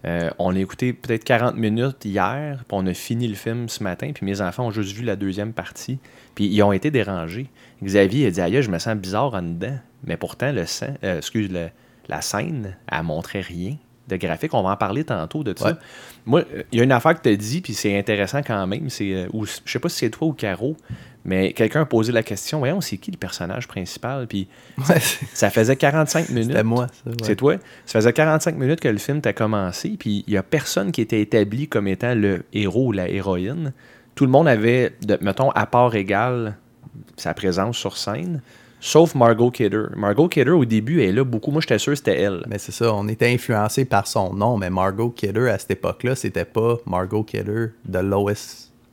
euh, 0.06 0.30
on 0.38 0.50
l'a 0.50 0.60
écouté 0.60 0.92
peut-être 0.94 1.24
40 1.24 1.56
minutes 1.56 2.04
hier, 2.06 2.64
puis 2.66 2.68
on 2.78 2.86
a 2.86 2.94
fini 2.94 3.28
le 3.28 3.34
film 3.34 3.68
ce 3.68 3.82
matin, 3.82 4.12
puis 4.14 4.24
mes 4.24 4.40
enfants 4.40 4.66
ont 4.66 4.70
juste 4.70 4.96
vu 4.96 5.04
la 5.04 5.14
deuxième 5.14 5.52
partie, 5.52 5.98
puis 6.34 6.46
ils 6.46 6.62
ont 6.62 6.72
été 6.72 6.90
dérangés. 6.90 7.48
Xavier 7.84 8.26
a 8.26 8.30
dit 8.30 8.40
Aïe, 8.40 8.62
je 8.62 8.70
me 8.70 8.78
sens 8.78 8.96
bizarre 8.96 9.34
en 9.34 9.42
dedans, 9.42 9.78
mais 10.04 10.16
pourtant, 10.16 10.52
le 10.52 10.64
sang, 10.66 10.94
euh, 11.04 11.18
excuse, 11.18 11.50
le- 11.52 11.68
la 12.08 12.22
scène, 12.22 12.76
elle 12.90 13.02
montrait 13.02 13.42
rien 13.42 13.76
de 14.10 14.16
graphique. 14.16 14.52
On 14.54 14.62
va 14.62 14.70
en 14.70 14.76
parler 14.76 15.04
tantôt 15.04 15.42
de 15.42 15.54
ça. 15.56 15.68
Ouais. 15.70 15.74
Moi, 16.26 16.42
il 16.72 16.78
y 16.78 16.80
a 16.80 16.84
une 16.84 16.92
affaire 16.92 17.14
que 17.14 17.22
tu 17.22 17.28
as 17.30 17.36
dit, 17.36 17.60
puis 17.60 17.74
c'est 17.74 17.98
intéressant 17.98 18.42
quand 18.42 18.66
même. 18.66 18.90
C'est, 18.90 19.14
euh, 19.14 19.26
ou, 19.32 19.46
je 19.46 19.52
sais 19.64 19.78
pas 19.78 19.88
si 19.88 19.98
c'est 19.98 20.10
toi 20.10 20.28
ou 20.28 20.32
Caro, 20.32 20.76
mais 21.24 21.52
quelqu'un 21.52 21.82
a 21.82 21.84
posé 21.86 22.12
la 22.12 22.22
question 22.22 22.58
Voyons, 22.58 22.80
c'est 22.80 22.96
qui 22.96 23.10
le 23.10 23.16
personnage 23.16 23.68
principal? 23.68 24.26
Puis 24.26 24.48
Ouais, 24.88 25.00
ça 25.34 25.50
faisait 25.50 25.76
45 25.76 26.28
minutes. 26.30 26.48
C'était 26.48 26.62
moi, 26.64 26.86
ça. 26.88 27.10
ouais. 27.10 27.16
C'est 27.22 27.36
toi. 27.36 27.56
Ça 27.86 28.00
faisait 28.00 28.12
45 28.12 28.56
minutes 28.56 28.80
que 28.80 28.88
le 28.88 28.98
film 28.98 29.20
t'a 29.20 29.32
commencé, 29.32 29.96
puis 29.98 30.24
il 30.26 30.32
n'y 30.32 30.36
a 30.36 30.42
personne 30.42 30.92
qui 30.92 31.00
était 31.00 31.20
établi 31.20 31.68
comme 31.68 31.88
étant 31.88 32.14
le 32.14 32.44
héros 32.52 32.88
ou 32.88 32.92
la 32.92 33.08
héroïne. 33.08 33.72
Tout 34.14 34.24
le 34.24 34.30
monde 34.30 34.48
avait, 34.48 34.92
de, 35.02 35.16
mettons, 35.20 35.50
à 35.50 35.66
part 35.66 35.94
égale, 35.94 36.56
sa 37.16 37.32
présence 37.34 37.76
sur 37.76 37.96
scène, 37.96 38.42
sauf 38.80 39.14
Margot 39.14 39.50
Kidder. 39.50 39.84
Margot 39.96 40.28
Kidder, 40.28 40.50
au 40.50 40.64
début, 40.64 41.02
elle 41.02 41.10
est 41.10 41.12
là 41.12 41.24
beaucoup. 41.24 41.50
Moi, 41.50 41.60
j'étais 41.60 41.78
sûr 41.78 41.92
que 41.92 41.96
c'était 41.96 42.20
elle. 42.20 42.42
Mais 42.48 42.58
c'est 42.58 42.72
ça, 42.72 42.92
on 42.92 43.06
était 43.08 43.32
influencé 43.32 43.84
par 43.84 44.06
son 44.06 44.32
nom, 44.34 44.56
mais 44.56 44.70
Margot 44.70 45.10
Kidder, 45.10 45.48
à 45.50 45.58
cette 45.58 45.72
époque-là, 45.72 46.16
c'était 46.16 46.44
pas 46.44 46.78
Margot 46.86 47.22
Kidder 47.22 47.68
de 47.84 47.98
Lois, 47.98 48.32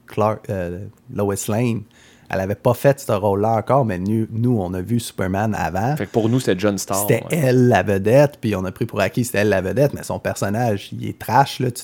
Clark, 0.06 0.50
euh, 0.50 0.86
Lois 1.14 1.36
Lane. 1.48 1.82
Elle 2.30 2.42
avait 2.42 2.56
pas 2.56 2.74
fait 2.74 3.00
ce 3.00 3.14
rôle-là 3.14 3.56
encore, 3.56 3.86
mais 3.86 3.98
nous, 3.98 4.28
nous, 4.32 4.60
on 4.60 4.74
a 4.74 4.82
vu 4.82 5.00
Superman 5.00 5.56
avant. 5.56 5.96
Fait 5.96 6.08
que 6.08 6.12
pour 6.12 6.28
nous, 6.28 6.42
c'était 6.42 6.60
John 6.60 6.78
Starr. 6.78 7.08
C'était 7.08 7.24
ouais. 7.24 7.38
elle 7.38 7.70
la 7.70 7.84
vedette, 7.84 8.38
puis 8.42 8.54
on 8.56 8.66
a 8.66 8.72
pris 8.74 8.86
pour 8.86 9.00
acquis 9.00 9.24
c'était 9.24 9.40
elle 9.40 9.50
la 9.50 9.62
vedette, 9.62 9.94
mais 9.94 10.04
son 10.04 10.20
personnage, 10.20 10.90
il 10.92 11.08
est 11.08 11.18
trash, 11.18 11.62
là. 11.62 11.72
Tu, 11.72 11.84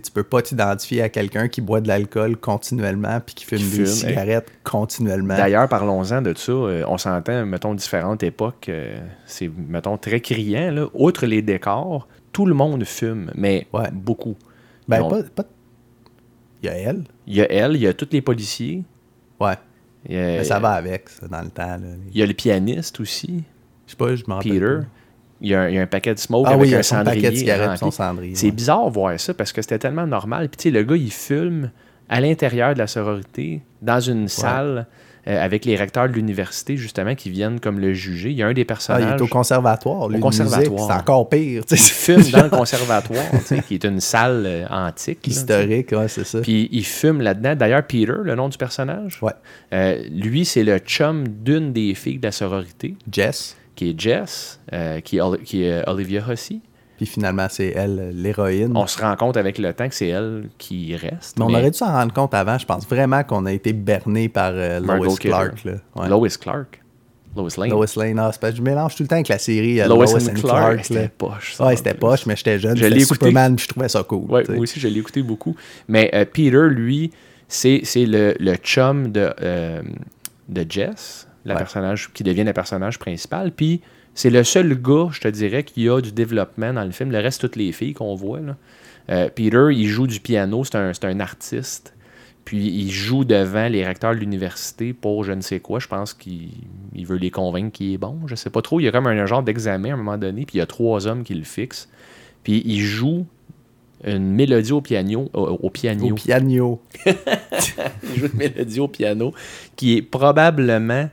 tu 0.00 0.10
peux 0.12 0.22
pas 0.22 0.42
t'identifier 0.42 1.02
à 1.02 1.08
quelqu'un 1.08 1.48
qui 1.48 1.60
boit 1.60 1.80
de 1.80 1.88
l'alcool 1.88 2.36
continuellement 2.36 3.20
puis 3.20 3.34
qui 3.34 3.44
fume 3.44 3.58
Qui 3.58 3.64
des 3.64 3.70
fume, 3.76 3.86
cigarettes 3.86 4.50
continuellement. 4.64 5.36
D'ailleurs, 5.36 5.68
parlons-en 5.68 6.22
de 6.22 6.32
ça. 6.36 6.52
Euh, 6.52 6.84
on 6.88 6.98
s'entend, 6.98 7.44
mettons, 7.46 7.74
différentes 7.74 8.22
époques. 8.22 8.68
euh, 8.68 8.98
c'est, 9.26 9.50
mettons, 9.68 9.96
très 9.98 10.20
criant. 10.20 10.70
Là. 10.70 10.86
Outre 10.94 11.26
les 11.26 11.42
décors, 11.42 12.08
tout 12.32 12.46
le 12.46 12.54
monde 12.54 12.84
fume, 12.84 13.30
mais 13.34 13.66
Ouais. 13.72 13.90
beaucoup. 13.92 14.36
Ben, 14.88 15.08
pas, 15.08 15.22
pas- 15.22 15.44
Il 16.62 16.66
y 16.66 16.68
a 16.68 16.74
elle. 16.74 17.04
Il 17.26 17.34
y 17.34 17.40
a 17.40 17.50
elle, 17.52 17.76
il 17.76 17.82
y 17.82 17.86
a 17.86 17.92
tous 17.94 18.08
les 18.12 18.20
policiers. 18.22 18.82
Ouais. 19.40 19.52
A, 19.52 19.56
Mais 20.08 20.44
ça 20.44 20.58
va 20.58 20.70
avec, 20.72 21.08
ça, 21.08 21.28
dans 21.28 21.42
le 21.42 21.50
temps. 21.50 21.76
Là. 21.76 21.86
Il 22.12 22.18
y 22.18 22.22
a 22.22 22.26
le 22.26 22.34
pianiste 22.34 22.98
aussi, 23.00 23.44
Je 23.86 23.92
sais 23.92 23.96
pas, 23.96 24.14
je 24.16 24.24
m'en 24.26 24.36
rappelle 24.36 24.52
Peter. 24.52 24.66
pas. 24.80 24.86
Il 25.42 25.48
y, 25.50 25.54
a, 25.54 25.68
il 25.68 25.74
y 25.74 25.78
a 25.78 25.82
un 25.82 25.86
paquet 25.86 26.14
de 26.14 26.18
smoke 26.20 26.44
Ah 26.48 26.52
avec 26.54 26.62
oui, 26.68 26.74
un 26.74 26.82
cendrier. 26.82 27.20
paquet 27.22 27.30
de 27.32 27.36
cigarettes 27.36 27.62
et 27.64 27.66
rempli. 27.66 27.78
son 27.80 27.90
cendrier. 27.90 28.34
C'est 28.34 28.46
ouais. 28.46 28.52
bizarre 28.52 28.86
de 28.88 28.94
voir 28.94 29.18
ça 29.20 29.34
parce 29.34 29.52
que 29.52 29.60
c'était 29.60 29.78
tellement 29.78 30.06
normal. 30.06 30.48
Puis 30.48 30.56
tu 30.56 30.62
sais, 30.62 30.70
le 30.70 30.84
gars, 30.84 30.96
il 30.96 31.10
filme 31.12 31.70
à 32.08 32.20
l'intérieur 32.20 32.74
de 32.74 32.78
la 32.78 32.86
sororité, 32.86 33.62
dans 33.80 33.98
une 34.00 34.28
salle, 34.28 34.86
euh, 35.28 35.42
avec 35.44 35.64
les 35.64 35.76
recteurs 35.76 36.08
de 36.08 36.12
l'université, 36.14 36.76
justement, 36.76 37.14
qui 37.14 37.30
viennent 37.30 37.58
comme 37.60 37.78
le 37.78 37.92
juger. 37.94 38.30
Il 38.30 38.36
y 38.36 38.42
a 38.42 38.48
un 38.48 38.52
des 38.52 38.62
Ah, 38.62 38.64
personnages. 38.66 39.04
il 39.08 39.16
est 39.18 39.22
au 39.22 39.28
conservatoire. 39.28 40.08
de 40.08 40.18
conservatoire. 40.18 40.86
C'est 40.88 40.92
encore 41.00 41.28
pire. 41.28 41.62
il 41.70 41.76
fume 41.76 42.22
dans 42.30 42.42
le 42.42 42.50
conservatoire, 42.50 43.24
qui 43.66 43.74
est 43.74 43.84
une 43.84 44.00
salle 44.00 44.44
euh, 44.46 44.66
antique. 44.68 45.26
Historique, 45.26 45.92
ouais, 45.92 46.08
c'est 46.08 46.24
ça. 46.24 46.40
Puis 46.40 46.68
il 46.72 46.84
fume 46.84 47.20
là-dedans. 47.20 47.54
D'ailleurs, 47.56 47.84
Peter, 47.86 48.12
le 48.22 48.34
nom 48.34 48.48
du 48.48 48.58
personnage, 48.58 49.18
Ouais. 49.22 49.32
euh, 49.72 50.02
lui, 50.12 50.44
c'est 50.44 50.64
le 50.64 50.78
chum 50.78 51.26
d'une 51.28 51.72
des 51.72 51.94
filles 51.94 52.18
de 52.18 52.26
la 52.26 52.32
sororité, 52.32 52.94
Jess. 53.10 53.56
Qui 53.74 53.90
est 53.90 54.00
Jess, 54.00 54.60
euh, 54.72 55.00
qui, 55.00 55.18
est, 55.18 55.42
qui 55.44 55.64
est 55.64 55.88
Olivia 55.88 56.22
Hussey. 56.28 56.60
Puis 56.96 57.06
finalement, 57.06 57.46
c'est 57.50 57.72
elle, 57.74 58.12
l'héroïne. 58.14 58.72
On 58.76 58.86
se 58.86 59.00
rend 59.00 59.16
compte 59.16 59.36
avec 59.36 59.58
le 59.58 59.72
temps 59.72 59.88
que 59.88 59.94
c'est 59.94 60.08
elle 60.08 60.48
qui 60.58 60.94
reste. 60.94 61.38
Mais 61.38 61.44
on 61.44 61.48
aurait 61.48 61.70
dû 61.70 61.78
s'en 61.78 61.90
rendre 61.90 62.12
compte 62.12 62.32
avant. 62.34 62.58
Je 62.58 62.66
pense 62.66 62.86
vraiment 62.86 63.24
qu'on 63.24 63.44
a 63.46 63.52
été 63.52 63.72
berné 63.72 64.28
par 64.28 64.52
euh, 64.54 64.78
Lois. 64.78 65.16
Clark. 65.18 65.64
Là. 65.64 65.72
Ouais. 65.96 66.08
Lois 66.08 66.28
Clark. 66.40 66.82
Lois 67.34 67.48
Lane. 67.56 67.70
Lois 67.70 67.86
Lane. 67.96 68.18
Ah, 68.18 68.30
c'est 68.30 68.40
parce 68.40 68.52
que 68.52 68.58
je 68.58 68.62
mélange 68.62 68.94
tout 68.94 69.02
le 69.02 69.08
temps 69.08 69.16
avec 69.16 69.28
la 69.28 69.38
série 69.38 69.80
euh, 69.80 69.88
Lois 69.88 70.04
Lois, 70.04 70.14
and 70.14 70.28
and 70.28 70.40
Clark, 70.40 70.84
c'était 70.84 71.08
poche, 71.08 71.54
ça, 71.54 71.66
Ouais, 71.66 71.76
c'était 71.76 71.94
poche, 71.94 72.26
mais 72.26 72.36
j'étais 72.36 72.58
jeune. 72.58 72.76
Je 72.76 72.84
l'ai 72.84 73.02
écouté. 73.02 73.14
Superman, 73.14 73.56
puis 73.56 73.64
je 73.64 73.68
trouvais 73.70 73.88
ça 73.88 74.02
cool. 74.02 74.30
Ouais, 74.30 74.44
moi 74.48 74.58
aussi, 74.58 74.78
je 74.78 74.88
l'ai 74.88 75.00
écouté 75.00 75.22
beaucoup. 75.22 75.56
Mais 75.88 76.10
euh, 76.14 76.24
Peter, 76.30 76.68
lui, 76.68 77.10
c'est 77.48 77.80
c'est 77.84 78.06
le, 78.06 78.34
le 78.38 78.54
chum 78.56 79.10
de, 79.10 79.32
euh, 79.40 79.82
de 80.48 80.66
Jess, 80.68 81.26
la 81.44 81.54
Ouais. 81.54 81.58
personnage 81.58 82.10
qui 82.12 82.22
devient 82.22 82.44
le 82.44 82.52
personnage 82.52 82.98
principal. 82.98 83.52
Puis 83.52 83.80
c'est 84.14 84.30
le 84.30 84.44
seul 84.44 84.74
gars, 84.80 85.08
je 85.10 85.20
te 85.20 85.28
dirais, 85.28 85.64
qui 85.64 85.88
a 85.88 86.00
du 86.00 86.12
développement 86.12 86.72
dans 86.72 86.84
le 86.84 86.90
film. 86.92 87.10
Le 87.10 87.18
reste, 87.18 87.40
toutes 87.40 87.56
les 87.56 87.72
filles 87.72 87.94
qu'on 87.94 88.14
voit. 88.14 88.40
Là. 88.40 88.56
Euh, 89.10 89.28
Peter, 89.34 89.68
il 89.72 89.86
joue 89.88 90.06
du 90.06 90.20
piano, 90.20 90.62
c'est 90.64 90.76
un, 90.76 90.92
un 91.02 91.20
artiste. 91.20 91.94
Puis 92.44 92.66
il 92.66 92.90
joue 92.90 93.24
devant 93.24 93.68
les 93.68 93.84
recteurs 93.86 94.14
de 94.14 94.18
l'université 94.18 94.92
pour 94.92 95.22
je 95.22 95.32
ne 95.32 95.40
sais 95.40 95.60
quoi. 95.60 95.78
Je 95.78 95.86
pense 95.86 96.12
qu'il 96.12 96.48
il 96.94 97.06
veut 97.06 97.16
les 97.16 97.30
convaincre 97.30 97.70
qu'il 97.72 97.92
est 97.94 97.98
bon. 97.98 98.18
Je 98.26 98.34
sais 98.34 98.50
pas 98.50 98.62
trop. 98.62 98.80
Il 98.80 98.84
y 98.84 98.88
a 98.88 98.92
comme 98.92 99.06
un 99.06 99.26
genre 99.26 99.42
d'examen 99.44 99.90
à 99.90 99.94
un 99.94 99.96
moment 99.96 100.18
donné. 100.18 100.44
Puis 100.44 100.56
il 100.56 100.58
y 100.58 100.60
a 100.60 100.66
trois 100.66 101.06
hommes 101.06 101.22
qui 101.22 101.34
le 101.34 101.44
fixent. 101.44 101.88
Puis 102.42 102.62
il 102.66 102.80
joue 102.80 103.26
une 104.04 104.32
mélodie 104.32 104.72
au 104.72 104.80
piano. 104.80 105.30
Au, 105.32 105.58
au 105.62 105.70
piano. 105.70 106.10
Au 106.10 106.14
piano. 106.14 106.82
il 107.06 108.18
joue 108.18 108.26
une 108.26 108.36
mélodie 108.38 108.80
au 108.80 108.88
piano 108.88 109.32
qui 109.76 109.96
est 109.98 110.02
probablement 110.02 111.08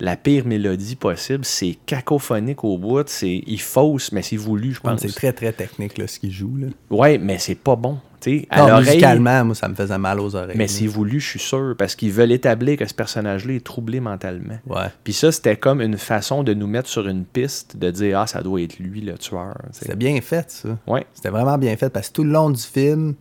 la 0.00 0.16
pire 0.16 0.46
mélodie 0.46 0.96
possible. 0.96 1.44
C'est 1.44 1.76
cacophonique 1.86 2.64
au 2.64 2.78
bout. 2.78 3.08
C'est, 3.08 3.42
il 3.46 3.60
fausse, 3.60 4.12
mais 4.12 4.22
c'est 4.22 4.36
voulu, 4.36 4.72
je 4.72 4.80
pense. 4.80 5.00
C'est 5.00 5.14
très, 5.14 5.32
très 5.32 5.52
technique, 5.52 5.98
là, 5.98 6.06
ce 6.06 6.18
qu'il 6.18 6.30
joue. 6.32 6.56
Là. 6.56 6.66
Ouais, 6.90 7.18
mais 7.18 7.38
c'est 7.38 7.54
pas 7.56 7.76
bon. 7.76 7.98
tu 8.20 8.40
sais. 8.40 8.46
À 8.50 8.60
Non, 8.60 8.68
l'oreille, 8.68 8.86
musicalement, 8.86 9.44
moi, 9.44 9.54
ça 9.54 9.68
me 9.68 9.74
faisait 9.74 9.98
mal 9.98 10.20
aux 10.20 10.34
oreilles. 10.36 10.56
mais 10.56 10.68
c'est 10.68 10.86
voulu, 10.86 11.20
je 11.20 11.28
suis 11.28 11.38
sûr, 11.38 11.74
parce 11.76 11.94
qu'ils 11.94 12.12
veulent 12.12 12.32
établir 12.32 12.76
que 12.76 12.86
ce 12.86 12.94
personnage-là 12.94 13.54
est 13.54 13.64
troublé 13.64 14.00
mentalement. 14.00 14.58
Ouais. 14.66 14.86
Puis 15.04 15.12
ça, 15.12 15.32
c'était 15.32 15.56
comme 15.56 15.80
une 15.80 15.98
façon 15.98 16.42
de 16.44 16.54
nous 16.54 16.66
mettre 16.66 16.88
sur 16.88 17.08
une 17.08 17.24
piste, 17.24 17.76
de 17.76 17.90
dire, 17.90 18.20
ah, 18.20 18.26
ça 18.26 18.42
doit 18.42 18.60
être 18.62 18.78
lui, 18.78 19.00
le 19.00 19.18
tueur. 19.18 19.56
C'était 19.72 19.96
bien 19.96 20.20
fait, 20.20 20.50
ça. 20.50 20.78
Ouais. 20.86 21.06
C'était 21.14 21.30
vraiment 21.30 21.58
bien 21.58 21.76
fait 21.76 21.90
parce 21.90 22.08
que 22.08 22.14
tout 22.14 22.24
le 22.24 22.30
long 22.30 22.50
du 22.50 22.62
film, 22.62 23.14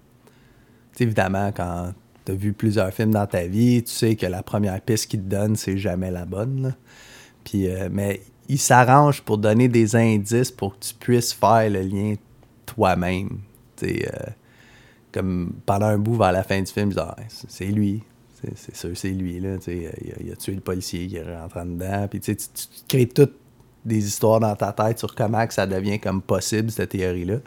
évidemment, 1.00 1.52
quand 1.56 1.94
as 2.32 2.36
vu 2.36 2.54
plusieurs 2.54 2.94
films 2.94 3.12
dans 3.12 3.28
ta 3.28 3.46
vie, 3.48 3.84
tu 3.84 3.92
sais 3.92 4.16
que 4.16 4.26
la 4.26 4.44
première 4.44 4.80
piste 4.82 5.08
qu'ils 5.10 5.22
te 5.22 5.30
donnent, 5.30 5.56
c'est 5.56 5.78
jamais 5.78 6.12
la 6.12 6.26
bonne. 6.26 6.76
Puis, 7.44 7.68
euh, 7.68 7.90
mais 7.92 8.22
il 8.50 8.60
s'arrange 8.60 9.22
pour 9.22 9.38
donner 9.38 9.68
des 9.68 9.96
indices 9.96 10.52
pour 10.52 10.74
que 10.78 10.86
tu 10.86 10.94
puisses 10.94 11.34
faire 11.34 11.70
le 11.70 11.82
lien 11.82 12.16
toi-même. 12.66 13.40
Euh, 13.84 13.98
comme 15.12 15.54
pendant 15.66 15.88
un 15.88 15.98
bout 15.98 16.16
vers 16.16 16.32
la 16.32 16.44
fin 16.44 16.62
du 16.62 16.72
film, 16.72 16.90
dis, 16.90 16.96
Ah, 17.00 17.16
c'est 17.48 17.66
lui. 17.66 18.04
C'est- 18.56 18.76
sûr, 18.76 18.92
c'est 18.96 19.10
lui. 19.10 19.40
Là, 19.40 19.56
il, 19.68 20.30
a, 20.30 20.34
a 20.34 20.36
tué 20.36 20.54
le 20.54 20.62
policier 20.62 21.08
qui 21.08 21.16
est 21.16 21.24
rentré 21.36 21.62
dedans. 21.66 22.08
Tu- 22.12 22.20
tu 22.20 22.36
crées 22.88 23.08
toutes 23.08 23.34
des 23.84 24.06
histoires 24.06 24.40
dans 24.40 24.56
ta 24.56 24.72
tête 24.74 25.00
sur 25.00 25.16
comment 25.16 25.46
que 25.48 25.54
ça 25.54 25.66
devient 25.66 26.00
comme 26.00 26.22
possible, 26.22 26.70
cette 26.70 26.90
théorie-là. 26.90 27.38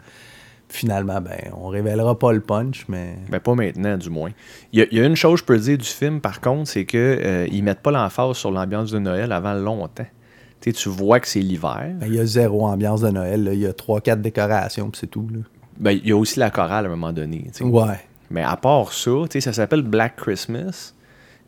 Finalement, 0.71 1.19
ben, 1.19 1.37
on 1.61 1.67
révélera 1.67 2.17
pas 2.17 2.31
le 2.31 2.39
punch, 2.39 2.85
mais 2.87 3.15
Ben, 3.29 3.39
pas 3.41 3.55
maintenant, 3.55 3.97
du 3.97 4.09
moins. 4.09 4.31
Il 4.71 4.79
y, 4.79 4.81
a, 4.81 4.85
il 4.89 4.97
y 4.97 5.01
a 5.01 5.05
une 5.05 5.17
chose 5.17 5.33
que 5.33 5.39
je 5.41 5.45
peux 5.45 5.57
dire 5.59 5.77
du 5.77 5.85
film, 5.85 6.21
par 6.21 6.39
contre, 6.39 6.69
c'est 6.69 6.85
qu'ils 6.85 6.99
ne 7.01 7.61
mettent 7.61 7.81
pas 7.81 7.91
l'emphase 7.91 8.37
sur 8.37 8.51
l'ambiance 8.51 8.89
de 8.91 8.99
Noël 8.99 9.31
avant 9.33 9.53
longtemps. 9.53 10.05
Tu 10.61 10.71
vois 10.89 11.19
que 11.19 11.27
c'est 11.27 11.39
l'hiver. 11.41 11.91
ben, 11.99 12.05
il 12.07 12.15
y 12.15 12.19
a 12.19 12.25
zéro 12.25 12.65
ambiance 12.65 13.01
de 13.01 13.09
Noël. 13.09 13.49
Il 13.51 13.59
y 13.59 13.65
a 13.65 13.73
trois, 13.73 13.99
quatre 13.99 14.21
décorations, 14.21 14.89
puis 14.89 14.99
c'est 15.01 15.07
tout. 15.07 15.27
Ben, 15.77 15.91
il 15.91 16.07
y 16.07 16.11
a 16.11 16.15
aussi 16.17 16.39
la 16.39 16.51
chorale 16.51 16.85
à 16.85 16.87
un 16.87 16.91
moment 16.91 17.11
donné. 17.11 17.47
Ouais. 17.61 17.99
Mais 18.29 18.43
à 18.43 18.55
part 18.55 18.93
ça, 18.93 19.11
ça 19.39 19.51
s'appelle 19.53 19.81
Black 19.81 20.15
Christmas, 20.15 20.93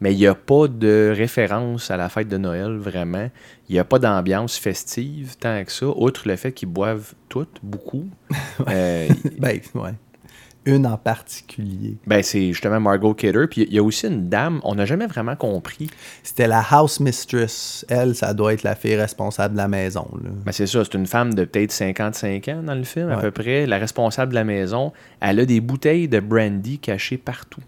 mais 0.03 0.13
il 0.13 0.17
n'y 0.17 0.27
a 0.27 0.35
pas 0.35 0.67
de 0.67 1.13
référence 1.15 1.89
à 1.89 1.95
la 1.95 2.09
fête 2.09 2.27
de 2.27 2.35
Noël, 2.35 2.75
vraiment. 2.75 3.29
Il 3.69 3.73
n'y 3.73 3.79
a 3.79 3.85
pas 3.85 3.99
d'ambiance 3.99 4.57
festive 4.57 5.37
tant 5.39 5.63
que 5.63 5.71
ça, 5.71 5.85
outre 5.85 6.27
le 6.27 6.35
fait 6.35 6.51
qu'ils 6.51 6.67
boivent 6.67 7.13
toutes, 7.29 7.59
beaucoup. 7.63 8.09
Euh, 8.67 9.07
Ben, 9.39 9.59
ouais. 9.75 9.93
Une 10.65 10.85
en 10.85 10.97
particulier. 10.97 11.95
ben, 12.05 12.21
c'est 12.21 12.47
justement 12.51 12.79
Margot 12.79 13.13
Kidder. 13.13 13.47
Puis 13.49 13.61
il 13.61 13.73
y 13.73 13.79
a 13.79 13.83
aussi 13.83 14.07
une 14.07 14.27
dame, 14.27 14.59
on 14.63 14.75
n'a 14.75 14.85
jamais 14.85 15.07
vraiment 15.07 15.37
compris. 15.37 15.89
C'était 16.21 16.47
la 16.47 16.63
house 16.69 16.99
mistress. 16.99 17.85
Elle, 17.89 18.13
ça 18.15 18.33
doit 18.33 18.53
être 18.53 18.63
la 18.63 18.75
fille 18.75 18.95
responsable 18.95 19.53
de 19.53 19.57
la 19.57 19.69
maison. 19.69 20.07
Là. 20.21 20.29
Ben, 20.45 20.51
c'est 20.51 20.67
ça, 20.67 20.83
c'est 20.83 20.95
une 20.95 21.07
femme 21.07 21.33
de 21.33 21.45
peut-être 21.45 21.71
55 21.71 22.47
ans 22.49 22.63
dans 22.63 22.75
le 22.75 22.83
film, 22.83 23.09
à 23.09 23.17
peu 23.17 23.31
près. 23.31 23.65
La 23.65 23.77
responsable 23.77 24.31
de 24.31 24.35
la 24.35 24.43
maison, 24.43 24.91
elle 25.21 25.39
a 25.39 25.45
des 25.45 25.61
bouteilles 25.61 26.09
de 26.09 26.19
brandy 26.19 26.79
cachées 26.79 27.17
partout. 27.17 27.61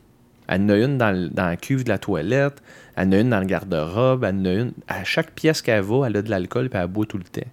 Elle 0.47 0.61
en 0.61 0.69
a 0.69 0.75
une 0.77 0.97
dans, 0.97 1.29
dans 1.31 1.45
la 1.45 1.57
cuve 1.57 1.83
de 1.83 1.89
la 1.89 1.97
toilette, 1.97 2.61
elle 2.95 3.09
en 3.09 3.11
a 3.13 3.17
une 3.19 3.29
dans 3.29 3.39
le 3.39 3.45
garde-robe, 3.45 4.23
elle 4.23 4.35
en 4.35 4.45
a 4.45 4.53
une. 4.53 4.71
À 4.87 5.03
chaque 5.03 5.31
pièce 5.31 5.61
qu'elle 5.61 5.81
va, 5.83 6.07
elle 6.07 6.17
a 6.17 6.21
de 6.21 6.29
l'alcool 6.29 6.69
puis 6.69 6.79
elle 6.79 6.87
boit 6.87 7.05
tout 7.05 7.17
le 7.17 7.23
temps. 7.23 7.49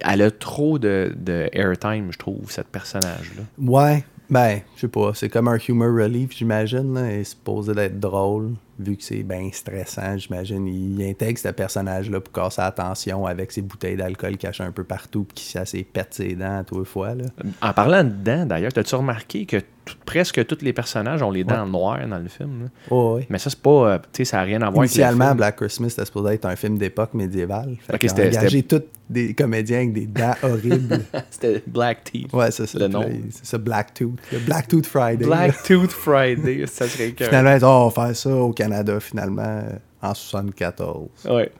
Elle 0.00 0.22
a 0.22 0.30
trop 0.30 0.78
de, 0.78 1.12
de 1.16 1.48
airtime, 1.52 2.12
je 2.12 2.18
trouve, 2.18 2.50
cette 2.50 2.68
personnage-là. 2.68 3.42
Ouais, 3.58 4.04
ben, 4.30 4.60
je 4.76 4.82
sais 4.82 4.88
pas. 4.88 5.12
C'est 5.14 5.28
comme 5.28 5.48
un 5.48 5.58
humor 5.58 5.88
relief, 5.94 6.30
j'imagine. 6.36 6.94
là. 6.94 7.12
Il 7.12 7.20
est 7.20 7.24
supposé 7.24 7.74
d'être 7.74 7.98
drôle, 7.98 8.52
vu 8.82 8.96
que 8.96 9.02
c'est 9.04 9.22
bien 9.22 9.48
stressant, 9.52 10.16
j'imagine. 10.18 10.66
Il 10.66 11.02
intègre 11.08 11.38
ce 11.38 11.48
personnage-là 11.48 12.20
pour 12.20 12.32
casser 12.32 12.60
la 12.62 12.70
tension 12.72 13.26
avec 13.26 13.52
ses 13.52 13.62
bouteilles 13.62 13.96
d'alcool 13.96 14.36
cachées 14.36 14.64
un 14.64 14.72
peu 14.72 14.84
partout, 14.84 15.24
puis 15.24 15.34
qui 15.44 15.44
s'est 15.44 15.82
pète 15.84 16.14
ses 16.14 16.34
dents 16.34 16.58
à 16.60 16.64
tous 16.64 16.84
fois. 16.84 17.14
Là. 17.14 17.24
En 17.60 17.72
parlant 17.72 18.04
de 18.04 18.10
dents, 18.10 18.46
d'ailleurs, 18.46 18.72
as-tu 18.76 18.94
remarqué 18.94 19.46
que 19.46 19.58
tout- 19.84 19.96
presque 20.06 20.46
tous 20.46 20.58
les 20.62 20.72
personnages 20.72 21.22
ont 21.22 21.30
les 21.30 21.42
dents 21.44 21.66
noires 21.66 22.06
dans 22.06 22.18
le 22.18 22.28
film? 22.28 22.62
là? 22.64 22.68
Oh, 22.90 23.14
oui. 23.18 23.26
Mais 23.30 23.38
ça, 23.38 23.50
c'est 23.50 23.60
pas. 23.60 23.70
euh, 23.94 23.98
Tu 24.12 24.18
sais, 24.18 24.24
ça 24.26 24.36
n'a 24.38 24.42
rien 24.44 24.62
à 24.62 24.70
voir 24.70 24.80
avec 24.82 24.90
le 24.90 24.96
Initialement. 25.02 25.34
Black 25.34 25.56
Christmas, 25.56 25.90
c'était 25.90 26.04
supposé 26.04 26.34
être 26.34 26.44
un 26.46 26.54
film 26.56 26.78
d'époque 26.78 27.14
médiévale. 27.14 27.76
Fait 27.86 27.94
Ok, 27.94 27.98
qu'ils 28.00 28.10
ont 28.12 28.16
c'était- 28.16 28.38
engagé 28.38 28.62
tous 28.62 28.82
des 29.10 29.34
comédiens 29.34 29.78
avec 29.78 29.92
des 29.92 30.06
dents 30.06 30.34
horribles. 30.44 31.00
C'était 31.30 31.62
Black 31.66 32.04
Teeth. 32.04 32.32
Ouais, 32.32 32.50
c'est 32.52 32.66
ça. 32.66 32.78
Le 32.78 32.84
Puis 32.86 32.94
nom. 32.94 33.00
là, 33.00 33.08
C'est 33.30 33.44
ça, 33.46 33.58
Black 33.58 33.92
Tooth. 33.94 34.18
Black 34.46 34.68
Tooth 34.68 34.86
Friday. 34.86 35.26
Black 35.26 35.62
Tooth 35.64 35.90
Friday, 35.90 36.64
ça 36.66 36.86
serait 36.86 37.10
que. 37.10 37.24
Finalement, 37.24 37.58
oh, 37.62 37.66
on 37.66 37.88
va 37.88 38.06
faire 38.06 38.16
ça 38.16 38.30
au 38.34 38.52
Canada, 38.52 38.71
finalement, 39.00 39.42
euh, 39.42 39.70
en 40.02 40.14
74. 40.14 41.08
Ouais. 41.28 41.50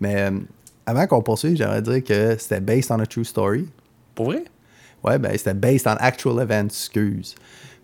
Mais 0.00 0.22
euh, 0.22 0.38
avant 0.86 1.06
qu'on 1.06 1.22
poursuive, 1.22 1.56
j'aimerais 1.56 1.82
dire 1.82 2.02
que 2.02 2.36
c'était 2.38 2.60
based 2.60 2.90
on 2.90 3.00
a 3.00 3.06
true 3.06 3.24
story. 3.24 3.68
Pour 4.14 4.26
vrai? 4.26 4.44
Ouais, 5.04 5.18
ben 5.18 5.36
c'était 5.36 5.54
based 5.54 5.86
on 5.86 5.96
actual 5.98 6.42
events, 6.42 6.66
excuse. 6.66 7.34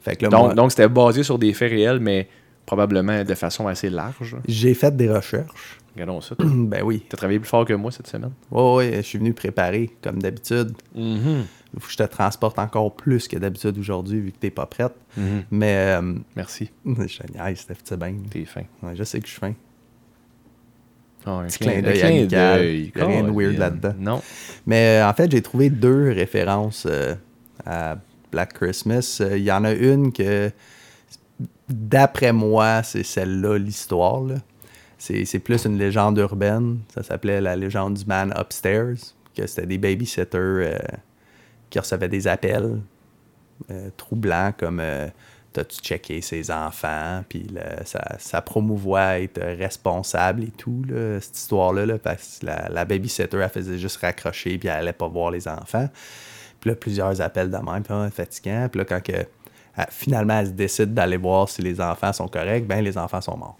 Fait 0.01 0.17
que 0.17 0.25
là, 0.25 0.29
Donc, 0.31 0.45
moi, 0.45 0.55
donc 0.55 0.71
c'était 0.71 0.89
basé 0.89 1.23
sur 1.23 1.39
des 1.39 1.53
faits 1.53 1.71
réels, 1.71 1.99
mais 2.01 2.29
probablement 2.65 3.25
de 3.25 3.35
façon 3.35 3.67
assez 3.67 3.89
large. 3.91 4.37
j'ai 4.47 4.75
fait 4.75 4.95
des 4.95 5.11
recherches. 5.11 5.79
Regardons 5.95 6.21
ça. 6.21 6.35
ben 6.39 6.83
oui. 6.85 7.05
T'as 7.09 7.17
travaillé 7.17 7.39
plus 7.39 7.49
fort 7.49 7.65
que 7.65 7.73
moi 7.73 7.91
cette 7.91 8.07
semaine. 8.07 8.33
Ouais, 8.51 8.75
ouais, 8.75 8.93
je 8.97 9.03
suis 9.03 9.19
venu 9.19 9.33
préparer, 9.33 9.91
comme 10.03 10.21
d'habitude. 10.21 10.73
Mm-hmm. 10.97 11.43
Il 11.75 11.81
faut 11.81 11.87
que 11.87 11.93
je 11.93 11.99
te 11.99 12.03
transporte 12.05 12.59
encore 12.59 12.95
plus 12.95 13.29
que 13.29 13.37
d'habitude 13.37 13.77
aujourd'hui, 13.79 14.21
vu 14.21 14.33
que 14.33 14.39
t'es 14.39 14.51
pas 14.51 14.67
prête. 14.67 14.95
Mm-hmm. 15.19 15.43
Mais, 15.51 15.97
euh, 16.01 16.15
Merci. 16.35 16.71
niaise, 16.85 17.59
Steph, 17.59 17.77
c'est 17.85 17.99
bien. 17.99 18.15
T'es 18.31 18.45
fin. 18.45 18.63
Ouais, 18.83 18.95
je 18.95 19.05
sais 19.05 19.21
que 19.21 19.27
je 19.27 19.33
suis 19.33 19.41
fin. 19.41 19.55
Ah, 21.27 21.41
un 21.41 21.47
Petit 21.47 21.59
clin 21.59 21.83
d'œil 21.83 22.03
amical. 22.03 22.65
Y 22.65 22.93
a 23.01 23.07
rien 23.07 23.25
de 23.25 23.31
weird 23.31 23.59
là-dedans. 23.59 23.95
Non. 23.99 24.23
Mais 24.65 25.01
euh, 25.01 25.09
en 25.09 25.13
fait, 25.13 25.31
j'ai 25.31 25.43
trouvé 25.43 25.71
deux 25.71 26.13
références 26.13 26.87
euh, 26.89 27.15
à 27.65 27.99
Black 28.31 28.53
Christmas. 28.53 29.21
Il 29.33 29.43
y 29.43 29.51
en 29.51 29.65
a 29.65 29.73
une 29.73 30.13
que, 30.13 30.53
d'après 31.69 32.33
moi, 32.33 32.85
c'est 32.85 33.03
celle-là, 33.03 33.59
l'histoire. 33.59 34.23
C'est 34.99 35.25
c'est 35.25 35.41
plus 35.41 35.67
une 35.67 35.77
légende 35.77 36.17
urbaine. 36.19 36.79
Ça 36.95 37.03
s'appelait 37.03 37.41
la 37.41 37.57
légende 37.57 37.95
du 37.95 38.07
man 38.07 38.33
upstairs. 38.39 38.95
Que 39.37 39.47
c'était 39.47 39.67
des 39.67 39.79
babysitters 39.79 40.79
qui 41.71 41.79
recevaient 41.79 42.09
des 42.09 42.29
appels 42.29 42.81
euh, 43.71 43.91
troublants 43.97 44.53
comme 44.57 44.81
euh, 44.81 45.09
T'as-tu 45.57 45.79
checké 45.79 46.21
ses 46.21 46.51
enfants? 46.51 47.25
Puis 47.31 47.45
là, 47.45 47.83
ça, 47.87 48.17
ça 48.19 48.43
promouvoit 48.43 49.21
être 49.21 49.41
responsable 49.41 50.45
et 50.45 50.51
tout, 50.51 50.83
là, 50.87 51.19
cette 51.19 51.39
histoire-là, 51.39 51.87
là, 51.87 51.99
parce 51.99 52.41
que 52.41 52.47
la, 52.47 52.69
la 52.69 52.85
babysitter, 52.85 53.39
elle 53.39 53.49
faisait 53.49 53.79
juste 53.79 53.97
raccrocher 53.97 54.59
puis 54.59 54.69
elle 54.69 54.77
allait 54.77 54.93
pas 54.93 55.09
voir 55.09 55.31
les 55.31 55.49
enfants. 55.49 55.89
Puis 56.61 56.69
là, 56.69 56.77
plusieurs 56.77 57.23
appels 57.23 57.51
de 57.51 57.57
même, 57.57 57.83
puis 57.83 57.95
ah, 57.95 58.11
fatigant. 58.11 58.69
Puis 58.71 58.81
là, 58.81 58.85
quand 58.85 59.01
elle- 59.09 59.29
finalement 59.89 60.41
elle 60.41 60.55
décide 60.55 60.93
d'aller 60.93 61.17
voir 61.17 61.49
si 61.49 61.63
les 61.63 61.81
enfants 61.81 62.13
sont 62.13 62.29
corrects, 62.29 62.67
ben 62.67 62.83
les 62.83 62.99
enfants 62.99 63.23
sont 63.23 63.39
morts. 63.39 63.57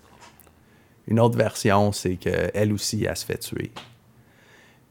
Une 1.07 1.19
autre 1.19 1.39
version, 1.39 1.93
c'est 1.93 2.17
qu'elle 2.17 2.75
aussi, 2.75 3.05
elle 3.05 3.17
se 3.17 3.25
fait 3.25 3.39
tuer. 3.39 3.73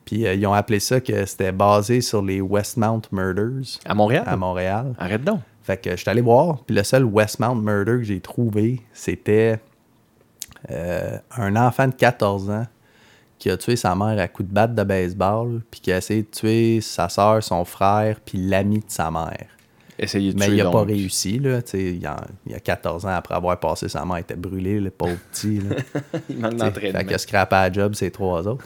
Puis 0.06 0.26
euh, 0.26 0.34
ils 0.36 0.46
ont 0.46 0.54
appelé 0.54 0.80
ça 0.80 1.02
que 1.02 1.26
c'était 1.26 1.52
basé 1.52 2.02
sur 2.02 2.22
les 2.22 2.39
Westmount 2.41 3.02
Murders 3.12 3.80
À 3.86 3.96
Montréal? 3.96 4.24
à 4.26 4.36
Montréal. 4.38 4.94
Arrête 5.00 5.24
donc. 5.24 5.41
Fait 5.63 5.78
que 5.78 5.91
je 5.91 5.96
suis 5.96 6.10
allé 6.10 6.22
voir, 6.22 6.60
puis 6.63 6.76
le 6.76 6.84
seul 6.84 7.04
Westmount 7.04 7.56
Murder 7.56 7.98
que 7.98 8.04
j'ai 8.04 8.20
trouvé, 8.20 8.82
c'était 8.94 9.60
euh, 10.70 11.18
un 11.36 11.56
enfant 11.56 11.88
de 11.88 11.94
14 11.96 12.50
ans 12.52 12.68
qui 13.39 13.50
a 13.50 13.58
tué 13.58 13.76
sa 13.76 13.96
mère 13.96 14.20
à 14.20 14.28
coups 14.28 14.48
de 14.48 14.54
batte 14.54 14.76
de 14.76 14.84
baseball, 14.84 15.62
puis 15.72 15.82
qui 15.82 15.91
a 15.91 15.98
essayé 15.98 16.22
de 16.22 16.28
tuer 16.28 16.82
sa 16.82 17.10
soeur, 17.10 17.44
son 17.44 17.65
frère, 17.65 18.20
puis 18.24 18.38
l'ami 18.38 18.78
de 18.78 18.84
sa 18.88 19.10
mère. 19.10 19.48
De 19.97 20.38
Mais 20.38 20.47
tuer 20.47 20.55
il 20.55 20.62
a 20.62 20.69
pas 20.69 20.84
réussi, 20.84 21.39
là. 21.39 21.62
tu 21.62 21.71
sais, 21.71 21.79
Il, 21.79 22.10
il 22.47 22.53
a 22.53 22.60
14 22.60 23.05
ans 23.05 23.10
après 23.10 23.36
avoir 23.36 23.58
passé 23.60 23.88
sa 23.88 24.03
mère, 24.03 24.17
il 24.17 24.21
était 24.21 24.36
brûlé, 24.36 24.79
le 24.79 24.89
pauvre 24.89 25.15
petit. 25.31 25.60
Là. 25.62 25.75
Il 26.29 26.38
manque 26.38 26.55
d'entraînement. 26.55 26.99
Fait 26.99 27.05
qu'il 27.05 27.13
a 27.13 27.17
scrappé 27.17 27.55
à 27.55 27.69
la 27.69 27.73
job, 27.73 27.95
ces 27.95 28.12
trois 28.12 28.45
autres. 28.45 28.65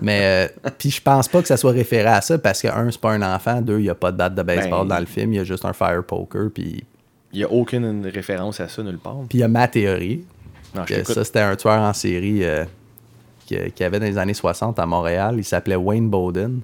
Mais, 0.00 0.48
euh, 0.64 0.70
puis 0.78 0.90
je 0.90 1.02
pense 1.02 1.28
pas 1.28 1.42
que 1.42 1.48
ça 1.48 1.58
soit 1.58 1.72
référé 1.72 2.08
à 2.08 2.20
ça 2.22 2.38
parce 2.38 2.62
que, 2.62 2.68
un, 2.68 2.90
c'est 2.90 3.00
pas 3.00 3.12
un 3.12 3.34
enfant, 3.34 3.60
deux, 3.60 3.80
il 3.80 3.84
y 3.84 3.90
a 3.90 3.94
pas 3.94 4.12
de 4.12 4.16
batte 4.16 4.34
de 4.34 4.42
baseball 4.42 4.86
Ben- 4.86 4.94
dans 4.94 5.00
le 5.00 5.06
film, 5.06 5.32
il 5.34 5.36
y 5.36 5.40
a 5.40 5.44
juste 5.44 5.64
un 5.66 5.74
fire 5.74 6.02
poker, 6.06 6.48
puis 6.52 6.84
Il 7.32 7.38
n'y 7.38 7.44
a 7.44 7.50
aucune 7.50 8.06
référence 8.06 8.60
à 8.60 8.68
ça 8.68 8.82
nulle 8.82 8.98
part. 8.98 9.18
Puis 9.28 9.38
il 9.38 9.40
y 9.42 9.44
a 9.44 9.48
ma 9.48 9.68
théorie. 9.68 10.24
Non, 10.74 10.84
je 10.88 11.04
ça, 11.04 11.22
c'était 11.22 11.40
un 11.40 11.54
tueur 11.54 11.80
en 11.80 11.92
série 11.92 12.44
euh, 12.44 12.64
qui, 13.44 13.56
qui 13.72 13.84
avait 13.84 14.00
dans 14.00 14.06
les 14.06 14.16
années 14.16 14.32
60 14.32 14.78
à 14.78 14.86
Montréal. 14.86 15.34
Il 15.36 15.44
s'appelait 15.44 15.76
Wayne 15.76 16.08
Bowden. 16.08 16.60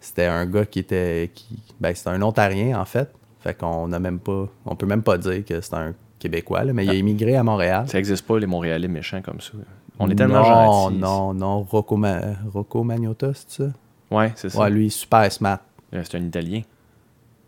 C'était 0.00 0.26
un 0.26 0.46
gars 0.46 0.64
qui 0.64 0.78
était. 0.78 1.28
Qui, 1.34 1.58
ben, 1.80 1.92
c'était 1.92 2.10
un 2.10 2.22
Ontarien, 2.22 2.80
en 2.80 2.84
fait. 2.84 3.08
Fait 3.40 3.54
qu'on 3.54 3.88
n'a 3.88 3.98
même 3.98 4.18
pas. 4.18 4.48
On 4.66 4.74
peut 4.76 4.86
même 4.86 5.02
pas 5.02 5.16
dire 5.18 5.44
que 5.44 5.60
c'est 5.60 5.74
un 5.74 5.94
Québécois, 6.18 6.64
là, 6.64 6.72
mais 6.72 6.84
il 6.84 6.90
a 6.90 6.94
immigré 6.94 7.36
à 7.36 7.42
Montréal. 7.44 7.84
Ça 7.88 7.98
n'existe 7.98 8.26
pas, 8.26 8.38
les 8.38 8.46
Montréalais 8.46 8.88
méchants 8.88 9.22
comme 9.22 9.40
ça. 9.40 9.52
On 10.00 10.08
est 10.10 10.14
tellement 10.16 10.40
non, 10.42 10.44
gentils. 10.90 10.96
Non, 10.98 11.34
non, 11.34 11.62
Rocco, 11.62 11.96
Ma- 11.96 12.20
Rocco 12.52 12.82
Magnotta, 12.82 13.30
c'est 13.34 13.62
ça? 13.62 13.68
Ouais, 14.10 14.32
c'est 14.36 14.48
ça. 14.48 14.58
Ouais, 14.60 14.70
lui, 14.70 14.90
super 14.90 15.30
smart. 15.30 15.58
Euh, 15.94 16.02
C'est 16.04 16.16
un 16.18 16.22
Italien. 16.24 16.62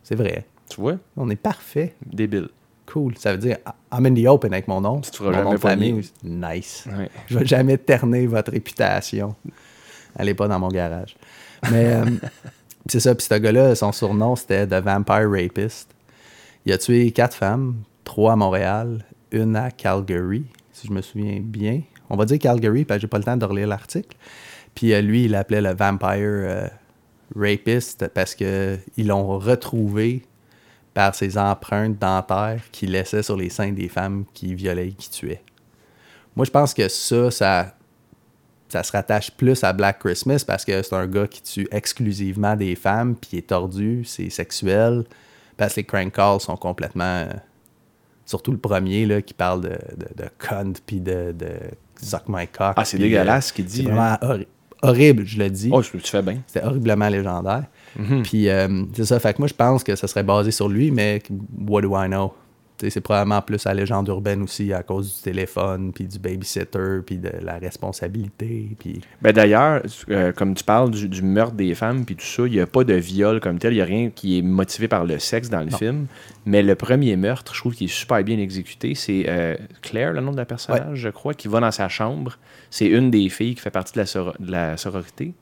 C'est 0.03 0.14
vrai. 0.14 0.47
Tu 0.68 0.80
vois? 0.80 0.97
On 1.16 1.28
est 1.30 1.36
parfait. 1.36 1.95
Débile. 2.07 2.49
Cool. 2.86 3.16
Ça 3.18 3.32
veut 3.32 3.38
dire 3.38 3.59
I'm 3.93 4.07
in 4.07 4.14
the 4.14 4.26
open 4.26 4.53
avec 4.53 4.66
mon 4.68 4.80
nom. 4.80 5.01
Tu 5.01 5.11
te 5.12 5.16
feras 5.16 5.30
mon 5.30 5.36
jamais 5.36 5.45
nom 5.45 5.53
de 5.55 5.59
famille. 5.59 6.11
Nice. 6.24 6.88
Ouais. 6.97 7.09
Je 7.28 7.38
vais 7.38 7.47
jamais 7.47 7.78
terner 7.78 8.26
votre 8.26 8.51
réputation. 8.53 9.34
Allez 10.16 10.34
pas 10.34 10.49
dans 10.49 10.59
mon 10.59 10.68
garage. 10.68 11.16
Mais 11.70 11.86
euh, 11.95 12.05
c'est 12.91 13.01
ça. 13.01 13.14
Puis 13.14 13.26
ce 13.26 13.34
gars-là, 13.34 13.74
son 13.74 13.93
surnom, 13.93 14.36
c'était 14.36 14.66
The 14.66 14.74
Vampire 14.74 15.30
Rapist. 15.30 15.88
Il 16.66 16.72
a 16.72 16.78
tué 16.78 17.11
quatre 17.12 17.34
femmes, 17.34 17.76
trois 18.05 18.32
à 18.32 18.36
Montréal, 18.36 19.05
une 19.32 19.57
à 19.57 19.70
Calgary, 19.70 20.45
si 20.72 20.88
je 20.88 20.93
me 20.93 21.01
souviens 21.01 21.41
bien. 21.41 21.82
On 22.09 22.16
va 22.16 22.24
dire 22.24 22.38
Calgary, 22.38 22.84
parce 22.84 22.99
que 22.99 23.03
j'ai 23.03 23.09
pas 23.09 23.18
le 23.18 23.24
temps 23.24 23.36
de 23.36 23.45
relire 23.45 23.68
l'article. 23.68 24.16
Puis 24.74 24.93
euh, 24.93 25.01
lui, 25.01 25.24
il 25.24 25.32
l'appelait 25.32 25.61
le 25.61 25.74
Vampire 25.74 26.18
euh, 26.18 26.68
Rapist 27.34 28.09
parce 28.09 28.34
que 28.34 28.78
ils 28.97 29.07
l'ont 29.07 29.38
retrouvé 29.38 30.22
par 30.93 31.14
ses 31.14 31.38
empreintes 31.38 31.99
dentaires 31.99 32.62
qu'il 32.72 32.91
laissait 32.91 33.22
sur 33.22 33.36
les 33.36 33.49
seins 33.49 33.72
des 33.72 33.88
femmes 33.88 34.24
qui 34.34 34.55
violaient 34.55 34.88
et 34.88 34.93
qui 34.93 35.11
tuaient. 35.11 35.43
Moi, 36.34 36.45
je 36.45 36.51
pense 36.51 36.74
que 36.74 36.88
ça, 36.88 37.30
ça 37.30 37.74
ça 38.71 38.83
se 38.83 38.93
rattache 38.93 39.31
plus 39.33 39.62
à 39.64 39.73
Black 39.73 39.99
Christmas 39.99 40.45
parce 40.47 40.64
que 40.64 40.83
c'est 40.83 40.95
un 40.95 41.07
gars 41.07 41.27
qui 41.27 41.43
tue 41.43 41.68
exclusivement 41.71 42.57
des 42.57 42.75
femmes, 42.77 43.14
puis 43.16 43.31
il 43.35 43.39
est 43.39 43.47
tordu, 43.49 44.05
c'est 44.05 44.31
sexuel. 44.31 45.05
Parce 45.57 45.75
que 45.75 45.81
les 45.81 45.85
crank 45.85 46.12
calls 46.12 46.41
sont 46.41 46.57
complètement. 46.57 47.05
euh, 47.05 47.27
surtout 48.25 48.53
le 48.53 48.59
premier 48.59 49.07
là, 49.07 49.21
qui 49.23 49.35
parle 49.35 49.62
de, 49.62 49.68
de, 49.71 50.23
de 50.23 50.29
cunt, 50.39 50.73
puis 50.87 51.01
de, 51.01 51.33
de 51.37 51.49
suck 52.01 52.23
my 52.29 52.47
cock. 52.47 52.75
Ah, 52.77 52.85
c'est 52.85 52.97
dégueulasse 52.99 53.47
euh, 53.47 53.49
ce 53.49 53.53
qu'il 53.53 53.64
dit, 53.64 53.83
C'est 53.85 53.91
hein. 53.91 53.95
vraiment 54.21 54.35
horri- 54.35 54.47
horrible, 54.83 55.27
je 55.27 55.39
le 55.39 55.51
dis. 55.51 55.68
Oh, 55.73 55.83
tu 55.83 55.99
tu 55.99 56.11
fais 56.11 56.23
bien. 56.23 56.39
C'était 56.47 56.64
horriblement 56.64 57.09
légendaire. 57.09 57.64
Mhm. 57.99 58.23
Puis 58.23 58.49
euh, 58.49 58.85
c'est 58.95 59.05
ça, 59.05 59.18
fait 59.18 59.35
que 59.35 59.39
moi 59.41 59.49
je 59.49 59.55
pense 59.55 59.83
que 59.83 59.97
ça 59.97 60.07
serait 60.07 60.23
basé 60.23 60.53
sur 60.53 60.68
lui, 60.68 60.91
mais 60.93 61.21
what 61.66 61.83
do 61.83 61.93
I 62.01 62.07
know? 62.07 62.33
C'est 62.89 63.01
probablement 63.03 63.43
plus 63.43 63.64
la 63.64 63.74
légende 63.74 64.09
urbaine 64.09 64.43
aussi 64.43 64.72
à 64.72 64.83
cause 64.83 65.16
du 65.16 65.22
téléphone, 65.22 65.93
puis 65.93 66.05
du 66.07 66.18
babysitter, 66.18 67.01
puis 67.05 67.18
de 67.18 67.31
la 67.43 67.59
responsabilité. 67.59 68.70
Puis... 68.78 69.01
Ben 69.20 69.33
d'ailleurs, 69.33 69.83
euh, 70.11 70.33
comme 70.33 70.55
tu 70.55 70.64
parles 70.64 70.91
du, 70.91 71.09
du 71.09 71.22
meurtre 71.22 71.55
des 71.55 71.74
femmes 71.74 72.05
puis 72.05 72.16
tout 72.16 72.24
ça, 72.24 72.45
il 72.47 72.53
n'y 72.53 72.61
a 72.61 72.66
pas 72.66 72.85
de 72.85 72.95
viol 72.95 73.41
comme 73.41 73.59
tel, 73.59 73.72
il 73.72 73.76
n'y 73.76 73.83
a 73.83 73.85
rien 73.85 74.11
qui 74.11 74.39
est 74.39 74.43
motivé 74.43 74.89
par 74.89 75.05
le 75.05 75.18
sexe 75.18 75.51
dans 75.51 75.61
le 75.61 75.66
Non. 75.70 75.76
film. 75.78 76.07
Mais 76.47 76.62
le 76.62 76.74
premier 76.74 77.16
meurtre, 77.16 77.55
je 77.55 77.61
trouve 77.61 77.74
qu'il 77.74 77.87
est 77.87 77.93
super 77.93 78.22
bien 78.24 78.39
exécuté. 78.39 78.95
C'est 78.95 79.24
euh, 79.28 79.57
Claire, 79.83 80.12
le 80.12 80.20
nom 80.20 80.33
de 80.33 80.37
la 80.39 80.47
personnage, 80.47 80.99
je 80.99 81.09
crois, 81.11 81.35
qui 81.35 81.49
va 81.49 81.61
dans 81.61 81.70
sa 81.70 81.89
chambre. 81.89 82.39
C'est 82.70 82.87
une 82.87 83.11
des 83.11 83.28
filles 83.28 83.55
qui 83.57 83.61
fait 83.61 83.70
partie 83.70 83.93
de 83.93 83.99
la, 83.99 84.07
soro- 84.07 84.35
de 84.41 84.51
la 84.51 84.76
sororité. 84.76 85.35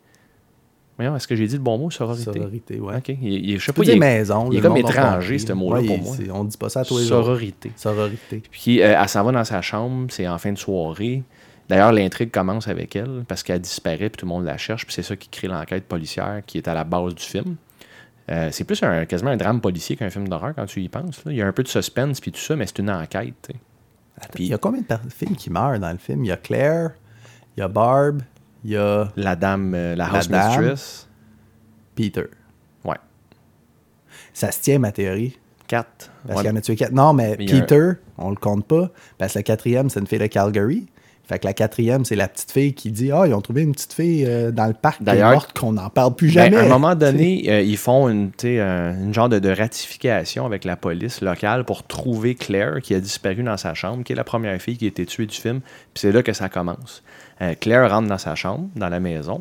Voyons, 0.98 1.14
est-ce 1.16 1.28
que 1.28 1.36
j'ai 1.36 1.46
dit 1.46 1.54
le 1.54 1.62
bon 1.62 1.78
mot, 1.78 1.90
sororité? 1.90 2.24
Sororité, 2.32 2.80
ouais. 2.80 2.96
Ok. 2.96 3.08
Il, 3.08 3.50
il- 3.50 3.58
je 3.60 3.66
sais 3.66 3.72
pas, 3.72 3.82
il 3.84 3.90
est 3.90 3.96
maison. 3.96 4.50
il 4.50 4.58
est 4.58 4.60
comme 4.60 4.76
étranger, 4.76 5.38
ce 5.38 5.52
mot-là, 5.52 5.80
Ouais, 5.80 5.86
pour 5.86 5.98
moi. 6.02 6.16
On 6.32 6.44
dit 6.44 6.56
pas 6.56 6.68
ça 6.68 6.80
à 6.80 6.84
tous 6.84 6.98
les 6.98 7.04
jours. 7.06 7.22
sororité. 7.24 7.70
Sororité. 7.76 8.42
Puis 8.50 8.82
euh, 8.82 8.96
elle 9.00 9.08
s'en 9.08 9.22
va 9.22 9.30
dans 9.32 9.44
sa 9.44 9.62
chambre, 9.62 10.08
c'est 10.10 10.26
en 10.26 10.38
fin 10.38 10.52
de 10.52 10.58
soirée. 10.58 11.22
D'ailleurs, 11.68 11.92
l'intrigue 11.92 12.30
commence 12.30 12.66
avec 12.66 12.96
elle 12.96 13.24
parce 13.28 13.42
qu'elle 13.42 13.60
disparaît, 13.60 14.08
puis 14.10 14.18
tout 14.18 14.26
le 14.26 14.30
monde 14.30 14.44
la 14.44 14.56
cherche, 14.56 14.86
puis 14.86 14.94
c'est 14.94 15.02
ça 15.02 15.14
qui 15.16 15.28
crée 15.28 15.46
l'enquête 15.48 15.84
policière 15.84 16.42
qui 16.46 16.58
est 16.58 16.66
à 16.66 16.74
la 16.74 16.82
base 16.84 17.14
du 17.14 17.22
film. 17.22 17.56
Euh, 18.30 18.48
c'est 18.50 18.64
plus 18.64 18.82
un, 18.82 19.04
quasiment 19.06 19.30
un 19.30 19.36
drame 19.36 19.60
policier 19.60 19.94
qu'un 19.96 20.10
film 20.10 20.28
d'horreur 20.28 20.52
quand 20.56 20.66
tu 20.66 20.80
y 20.82 20.88
penses. 20.88 21.24
là. 21.24 21.32
Il 21.32 21.38
y 21.38 21.42
a 21.42 21.46
un 21.46 21.52
peu 21.52 21.62
de 21.62 21.68
suspense 21.68 22.20
puis 22.20 22.32
tout 22.32 22.40
ça, 22.40 22.56
mais 22.56 22.66
c'est 22.66 22.78
une 22.80 22.90
enquête. 22.90 23.50
Attends, 24.16 24.28
Puis- 24.34 24.44
il 24.46 24.50
y 24.50 24.54
a 24.54 24.58
combien 24.58 24.80
de 24.80 25.10
filles 25.10 25.36
qui 25.36 25.48
meurent 25.50 25.78
dans 25.78 25.92
le 25.92 25.98
film? 25.98 26.24
Il 26.24 26.28
y 26.28 26.32
a 26.32 26.36
Claire, 26.36 26.90
il 27.56 27.60
y 27.60 27.62
a 27.62 27.68
Barb, 27.68 28.22
il 28.64 28.70
y 28.72 28.76
a 28.76 29.08
La 29.16 29.36
dame, 29.36 29.72
euh, 29.74 29.94
la 29.96 30.06
La 30.08 30.14
house 30.18 30.28
dame. 30.28 30.48
mistress. 30.60 31.08
Peter. 31.94 32.24
Ouais. 32.84 32.96
Ça 34.32 34.50
se 34.52 34.60
tient, 34.60 34.78
ma 34.78 34.92
théorie. 34.92 35.38
Quatre. 35.66 36.10
Parce 36.26 36.38
Ouais. 36.38 36.44
qu'il 36.44 36.50
y 36.50 36.54
en 36.54 36.56
a 36.56 36.60
tué 36.60 36.76
quatre? 36.76 36.92
Non, 36.92 37.12
mais 37.12 37.32
a 37.32 37.36
Peter, 37.36 37.90
on 38.16 38.30
le 38.30 38.36
compte 38.36 38.66
pas. 38.66 38.90
Parce 39.18 39.34
que 39.34 39.38
la 39.40 39.42
quatrième, 39.42 39.90
c'est 39.90 40.00
une 40.00 40.06
fille 40.06 40.18
de 40.18 40.26
Calgary. 40.26 40.86
Fait 41.24 41.38
que 41.38 41.46
la 41.46 41.52
quatrième, 41.52 42.06
c'est 42.06 42.16
la 42.16 42.26
petite 42.26 42.50
fille 42.50 42.72
qui 42.72 42.90
dit 42.90 43.12
Ah, 43.12 43.24
ils 43.26 43.34
ont 43.34 43.42
trouvé 43.42 43.60
une 43.62 43.72
petite 43.72 43.92
fille 43.92 44.24
euh, 44.26 44.50
dans 44.50 44.66
le 44.66 44.72
parc 44.72 45.02
D'ailleurs- 45.02 45.32
morte 45.32 45.58
qu'on 45.58 45.72
n'en 45.72 45.90
parle 45.90 46.14
plus 46.14 46.28
Ben, 46.34 46.44
jamais. 46.44 46.56
à 46.56 46.62
un 46.64 46.68
moment 46.68 46.94
donné, 46.94 47.44
euh, 47.50 47.60
ils 47.60 47.76
font 47.76 48.08
une, 48.08 48.30
une 48.42 49.12
genre 49.12 49.28
de, 49.28 49.38
de 49.38 49.50
ratification 49.50 50.46
avec 50.46 50.64
la 50.64 50.76
police 50.76 51.20
locale 51.20 51.64
pour 51.66 51.86
trouver 51.86 52.34
Claire 52.34 52.80
qui 52.80 52.94
a 52.94 53.00
disparu 53.00 53.42
dans 53.42 53.58
sa 53.58 53.74
chambre, 53.74 54.04
qui 54.04 54.14
est 54.14 54.16
la 54.16 54.24
première 54.24 54.58
fille 54.62 54.78
qui 54.78 54.86
a 54.86 54.88
été 54.88 55.04
tuée 55.04 55.26
du 55.26 55.36
film. 55.36 55.60
Puis 55.60 56.00
c'est 56.00 56.12
là 56.12 56.22
que 56.22 56.32
ça 56.32 56.48
commence. 56.48 57.02
Euh, 57.40 57.54
Claire 57.54 57.90
rentre 57.90 58.08
dans 58.08 58.18
sa 58.18 58.34
chambre, 58.34 58.68
dans 58.74 58.88
la 58.88 59.00
maison. 59.00 59.40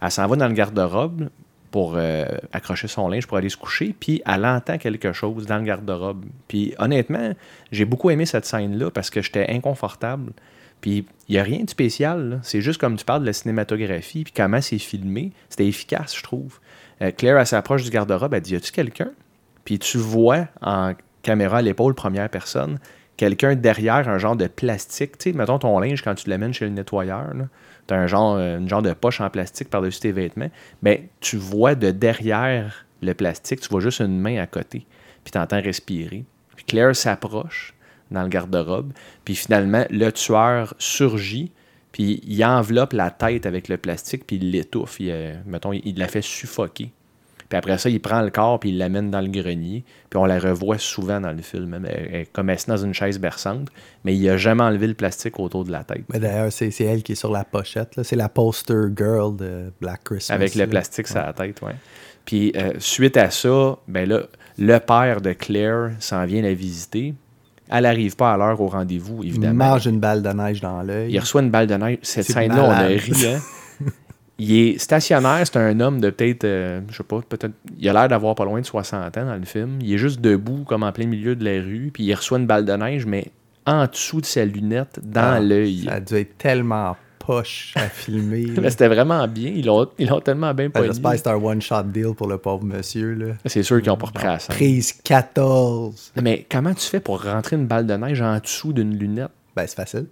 Elle 0.00 0.10
s'en 0.10 0.26
va 0.26 0.36
dans 0.36 0.48
le 0.48 0.54
garde-robe 0.54 1.28
pour 1.70 1.94
euh, 1.96 2.24
accrocher 2.52 2.88
son 2.88 3.08
linge 3.08 3.26
pour 3.26 3.36
aller 3.36 3.48
se 3.48 3.56
coucher. 3.56 3.94
Puis 3.98 4.22
elle 4.26 4.46
entend 4.46 4.78
quelque 4.78 5.12
chose 5.12 5.46
dans 5.46 5.58
le 5.58 5.64
garde-robe. 5.64 6.24
Puis 6.46 6.74
honnêtement, 6.78 7.32
j'ai 7.72 7.84
beaucoup 7.84 8.10
aimé 8.10 8.26
cette 8.26 8.44
scène-là 8.44 8.90
parce 8.90 9.10
que 9.10 9.22
j'étais 9.22 9.48
inconfortable. 9.50 10.32
Puis 10.80 11.04
il 11.28 11.32
n'y 11.32 11.38
a 11.38 11.42
rien 11.42 11.64
de 11.64 11.70
spécial. 11.70 12.40
C'est 12.42 12.60
juste 12.60 12.80
comme 12.80 12.96
tu 12.96 13.04
parles 13.04 13.22
de 13.22 13.26
la 13.26 13.32
cinématographie, 13.32 14.24
puis 14.24 14.32
comment 14.34 14.60
c'est 14.60 14.78
filmé. 14.78 15.32
C'était 15.48 15.66
efficace, 15.66 16.16
je 16.16 16.22
trouve. 16.22 16.58
Euh, 17.02 17.10
Claire, 17.10 17.38
elle 17.38 17.46
s'approche 17.46 17.84
du 17.84 17.90
garde-robe, 17.90 18.34
elle 18.34 18.40
dit 18.40 18.52
Y 18.52 18.56
a-tu 18.56 18.72
quelqu'un? 18.72 19.10
Puis 19.64 19.78
tu 19.78 19.98
vois 19.98 20.46
en 20.62 20.94
caméra 21.22 21.58
à 21.58 21.62
l'épaule, 21.62 21.94
première 21.94 22.28
personne, 22.30 22.78
quelqu'un 23.18 23.54
derrière 23.56 24.08
un 24.08 24.16
genre 24.16 24.36
de 24.36 24.46
plastique. 24.46 25.18
Tu 25.18 25.32
sais, 25.32 25.36
mettons 25.36 25.58
ton 25.58 25.78
linge 25.78 26.00
quand 26.00 26.14
tu 26.14 26.30
l'amènes 26.30 26.54
chez 26.54 26.64
le 26.64 26.70
nettoyeur. 26.70 27.26
Tu 27.86 27.92
as 27.92 27.96
un 27.98 28.06
genre, 28.06 28.36
euh, 28.36 28.58
une 28.58 28.68
genre 28.68 28.80
de 28.80 28.94
poche 28.94 29.20
en 29.20 29.28
plastique 29.28 29.68
par-dessus 29.68 30.00
tes 30.00 30.12
vêtements. 30.12 30.50
Ben, 30.82 31.00
tu 31.20 31.36
vois 31.36 31.74
de 31.74 31.90
derrière 31.90 32.86
le 33.02 33.12
plastique, 33.12 33.60
tu 33.60 33.68
vois 33.68 33.80
juste 33.80 34.00
une 34.00 34.18
main 34.18 34.40
à 34.40 34.46
côté. 34.46 34.86
Puis 35.24 35.32
tu 35.32 35.38
entends 35.38 35.60
respirer. 35.60 36.24
Puis 36.56 36.64
Claire 36.64 36.96
s'approche 36.96 37.74
dans 38.10 38.22
le 38.22 38.28
garde-robe. 38.28 38.92
Puis 39.24 39.34
finalement, 39.34 39.84
le 39.90 40.10
tueur 40.10 40.74
surgit, 40.78 41.52
puis 41.92 42.22
il 42.24 42.44
enveloppe 42.44 42.92
la 42.92 43.10
tête 43.10 43.46
avec 43.46 43.68
le 43.68 43.76
plastique, 43.76 44.26
puis 44.26 44.36
il 44.36 44.52
l'étouffe. 44.52 44.98
Euh, 45.00 45.34
mettons, 45.44 45.72
il 45.72 45.98
la 45.98 46.06
fait 46.08 46.22
suffoquer. 46.22 46.92
Puis 47.48 47.56
après 47.56 47.78
ça, 47.78 47.88
il 47.88 47.98
prend 48.00 48.20
le 48.20 48.30
corps, 48.30 48.60
puis 48.60 48.70
il 48.70 48.78
l'amène 48.78 49.10
dans 49.10 49.20
le 49.22 49.28
grenier. 49.28 49.84
Puis 50.10 50.18
on 50.18 50.26
la 50.26 50.38
revoit 50.38 50.76
souvent 50.78 51.20
dans 51.20 51.32
le 51.32 51.40
film. 51.42 51.72
Elle, 51.86 52.08
elle 52.10 52.20
est 52.20 52.32
comme 52.32 52.50
assise 52.50 52.66
dans 52.66 52.76
une 52.76 52.92
chaise 52.92 53.18
berçante, 53.18 53.68
mais 54.04 54.14
il 54.14 54.28
a 54.28 54.36
jamais 54.36 54.62
enlevé 54.64 54.86
le 54.86 54.94
plastique 54.94 55.38
autour 55.40 55.64
de 55.64 55.72
la 55.72 55.82
tête. 55.84 56.04
Mais 56.12 56.18
d'ailleurs, 56.18 56.52
c'est 56.52 56.68
elle 56.80 57.02
qui 57.02 57.12
est 57.12 57.14
sur 57.14 57.32
la 57.32 57.44
pochette. 57.44 57.96
là. 57.96 58.04
C'est 58.04 58.16
la 58.16 58.28
poster 58.28 58.88
girl 58.96 59.34
de 59.36 59.72
Black 59.80 60.04
Christmas. 60.04 60.34
Avec 60.34 60.54
le 60.54 60.60
là. 60.62 60.66
plastique 60.66 61.08
sur 61.08 61.16
la 61.18 61.32
tête, 61.32 61.62
ouais. 61.62 61.74
Puis 62.26 62.52
euh, 62.56 62.72
suite 62.78 63.16
à 63.16 63.30
ça, 63.30 63.78
ben 63.88 64.06
là, 64.06 64.20
le 64.58 64.78
père 64.80 65.22
de 65.22 65.32
Claire 65.32 65.92
s'en 65.98 66.26
vient 66.26 66.42
la 66.42 66.52
visiter. 66.52 67.14
Elle 67.70 67.84
n'arrive 67.84 68.16
pas 68.16 68.32
à 68.32 68.36
l'heure 68.36 68.60
au 68.60 68.66
rendez-vous, 68.66 69.20
Il 69.22 69.30
évidemment. 69.30 69.70
mange 69.70 69.86
une 69.86 70.00
balle 70.00 70.22
de 70.22 70.28
neige 70.30 70.60
dans 70.60 70.82
l'œil. 70.82 71.10
Il 71.12 71.18
reçoit 71.18 71.40
une 71.42 71.50
balle 71.50 71.66
de 71.66 71.74
neige. 71.74 71.98
Cette 72.02 72.26
scène-là, 72.26 72.64
on 72.64 72.70
a 72.70 72.86
ri. 72.86 73.12
Hein? 73.26 73.38
il 74.38 74.52
est 74.54 74.78
stationnaire, 74.78 75.40
c'est 75.44 75.56
un 75.58 75.80
homme 75.80 76.00
de 76.00 76.10
peut-être, 76.10 76.44
euh, 76.44 76.80
je 76.90 76.96
sais 76.96 77.02
pas, 77.02 77.20
peut-être. 77.28 77.54
Il 77.78 77.88
a 77.88 77.92
l'air 77.92 78.08
d'avoir 78.08 78.34
pas 78.34 78.44
loin 78.44 78.60
de 78.60 78.66
60 78.66 79.16
ans 79.16 79.24
dans 79.26 79.34
le 79.36 79.44
film. 79.44 79.78
Il 79.82 79.92
est 79.92 79.98
juste 79.98 80.20
debout, 80.20 80.64
comme 80.64 80.82
en 80.84 80.92
plein 80.92 81.06
milieu 81.06 81.34
de 81.36 81.44
la 81.44 81.60
rue, 81.62 81.90
puis 81.92 82.04
il 82.04 82.14
reçoit 82.14 82.38
une 82.38 82.46
balle 82.46 82.64
de 82.64 82.72
neige, 82.72 83.04
mais 83.06 83.26
en 83.66 83.86
dessous 83.86 84.20
de 84.20 84.26
sa 84.26 84.44
lunette, 84.44 85.00
dans 85.02 85.34
Ah, 85.34 85.40
l'œil. 85.40 85.84
Ça 85.86 85.94
a 85.94 86.00
dû 86.00 86.14
être 86.14 86.38
tellement 86.38 86.96
poche 87.18 87.74
à 87.76 87.80
filmer. 87.88 88.46
Mais 88.60 88.70
c'était 88.70 88.88
vraiment 88.88 89.26
bien. 89.28 89.50
Ils 89.54 89.66
l'ont, 89.66 89.86
ils 89.98 90.08
l'ont 90.08 90.20
tellement 90.20 90.54
bien 90.54 90.66
Ben, 90.66 90.72
pogné. 90.72 90.86
J'espère 90.88 91.10
que 91.12 91.16
c'est 91.18 91.28
un 91.28 91.34
one-shot 91.34 91.82
deal 91.82 92.14
pour 92.16 92.28
le 92.28 92.38
pauvre 92.38 92.64
monsieur. 92.64 93.12
Là. 93.14 93.34
C'est 93.44 93.62
sûr 93.62 93.80
qu'ils 93.82 93.90
n'ont 93.90 93.98
pas 93.98 94.06
repris 94.06 94.26
à 94.26 94.38
ça. 94.38 94.52
Prise 94.54 94.92
14. 94.92 96.12
Mais 96.22 96.46
comment 96.50 96.72
tu 96.72 96.86
fais 96.86 97.00
pour 97.00 97.22
rentrer 97.24 97.56
une 97.56 97.66
balle 97.66 97.86
de 97.86 97.94
neige 97.94 98.22
en 98.22 98.38
dessous 98.38 98.72
d'une 98.72 98.96
lunette? 98.96 99.30
Ben, 99.54 99.66
c'est 99.66 99.76
facile. 99.76 100.06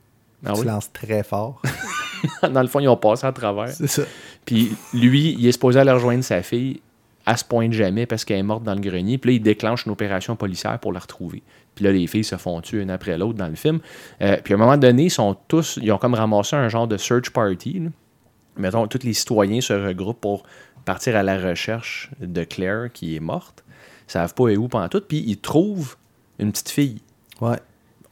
Ah 0.45 0.53
tu 0.53 0.61
oui? 0.61 0.66
lances 0.66 0.93
très 0.93 1.22
fort. 1.22 1.62
Dans 2.51 2.62
le 2.62 2.69
fond, 2.69 2.81
ils 2.81 2.89
ont 2.89 2.97
passé 2.97 3.27
à 3.27 3.33
travers. 3.33 3.69
c'est 3.69 3.87
ça. 3.87 4.03
Puis 4.45 4.73
lui, 4.93 5.37
il 5.39 5.47
est 5.47 5.53
supposé 5.53 5.81
aller 5.81 5.91
rejoindre 5.91 6.25
sa 6.25 6.43
fille. 6.43 6.81
Elle 7.27 7.37
se 7.37 7.45
pointe 7.45 7.73
jamais 7.73 8.07
parce 8.07 8.25
qu'elle 8.25 8.39
est 8.39 8.43
morte 8.45 8.62
dans 8.62 8.75
le 8.75 8.81
grenier. 8.81 9.19
Puis 9.19 9.31
là, 9.31 9.37
il 9.37 9.43
déclenche 9.43 9.87
une 9.87 9.93
opération 9.93 10.37
policière 10.37 10.79
pour 10.79 10.93
la 10.93 11.01
retrouver. 11.01 11.43
Puis 11.75 11.85
là, 11.85 11.93
les 11.93 12.07
filles 12.07 12.25
se 12.25 12.37
font 12.37 12.61
tuer 12.61 12.83
une 12.83 12.91
après 12.91 13.19
l'autre 13.19 13.37
dans 13.37 13.49
le 13.49 13.57
film. 13.57 13.81
Euh, 14.23 14.37
puis 14.43 14.55
à 14.55 14.57
un 14.57 14.61
moment 14.61 14.77
donné, 14.77 15.05
ils 15.05 15.11
sont 15.11 15.37
tous, 15.49 15.79
ils 15.83 15.91
ont 15.91 15.99
comme 15.99 16.14
ramassé 16.14 16.55
un 16.55 16.69
genre 16.69 16.87
de 16.87 16.97
search 16.97 17.31
party. 17.31 17.81
là. 17.81 17.91
Mettons, 18.57 18.87
tous 18.87 19.03
les 19.03 19.12
citoyens 19.12 19.61
se 19.61 19.73
regroupent 19.73 20.21
pour 20.21 20.45
partir 20.85 21.17
à 21.17 21.23
la 21.23 21.39
recherche 21.39 22.11
de 22.21 22.45
Claire 22.45 22.91
qui 22.93 23.17
est 23.17 23.21
morte. 23.21 23.64
Ils 24.09 24.12
savent 24.12 24.35
pas 24.35 24.45
où 24.45 24.69
pendant 24.69 24.89
tout. 24.89 25.03
Puis 25.07 25.23
ils 25.27 25.37
trouvent 25.37 25.97
une 26.39 26.53
petite 26.53 26.71
fille. 26.71 27.03
Ouais. 27.41 27.59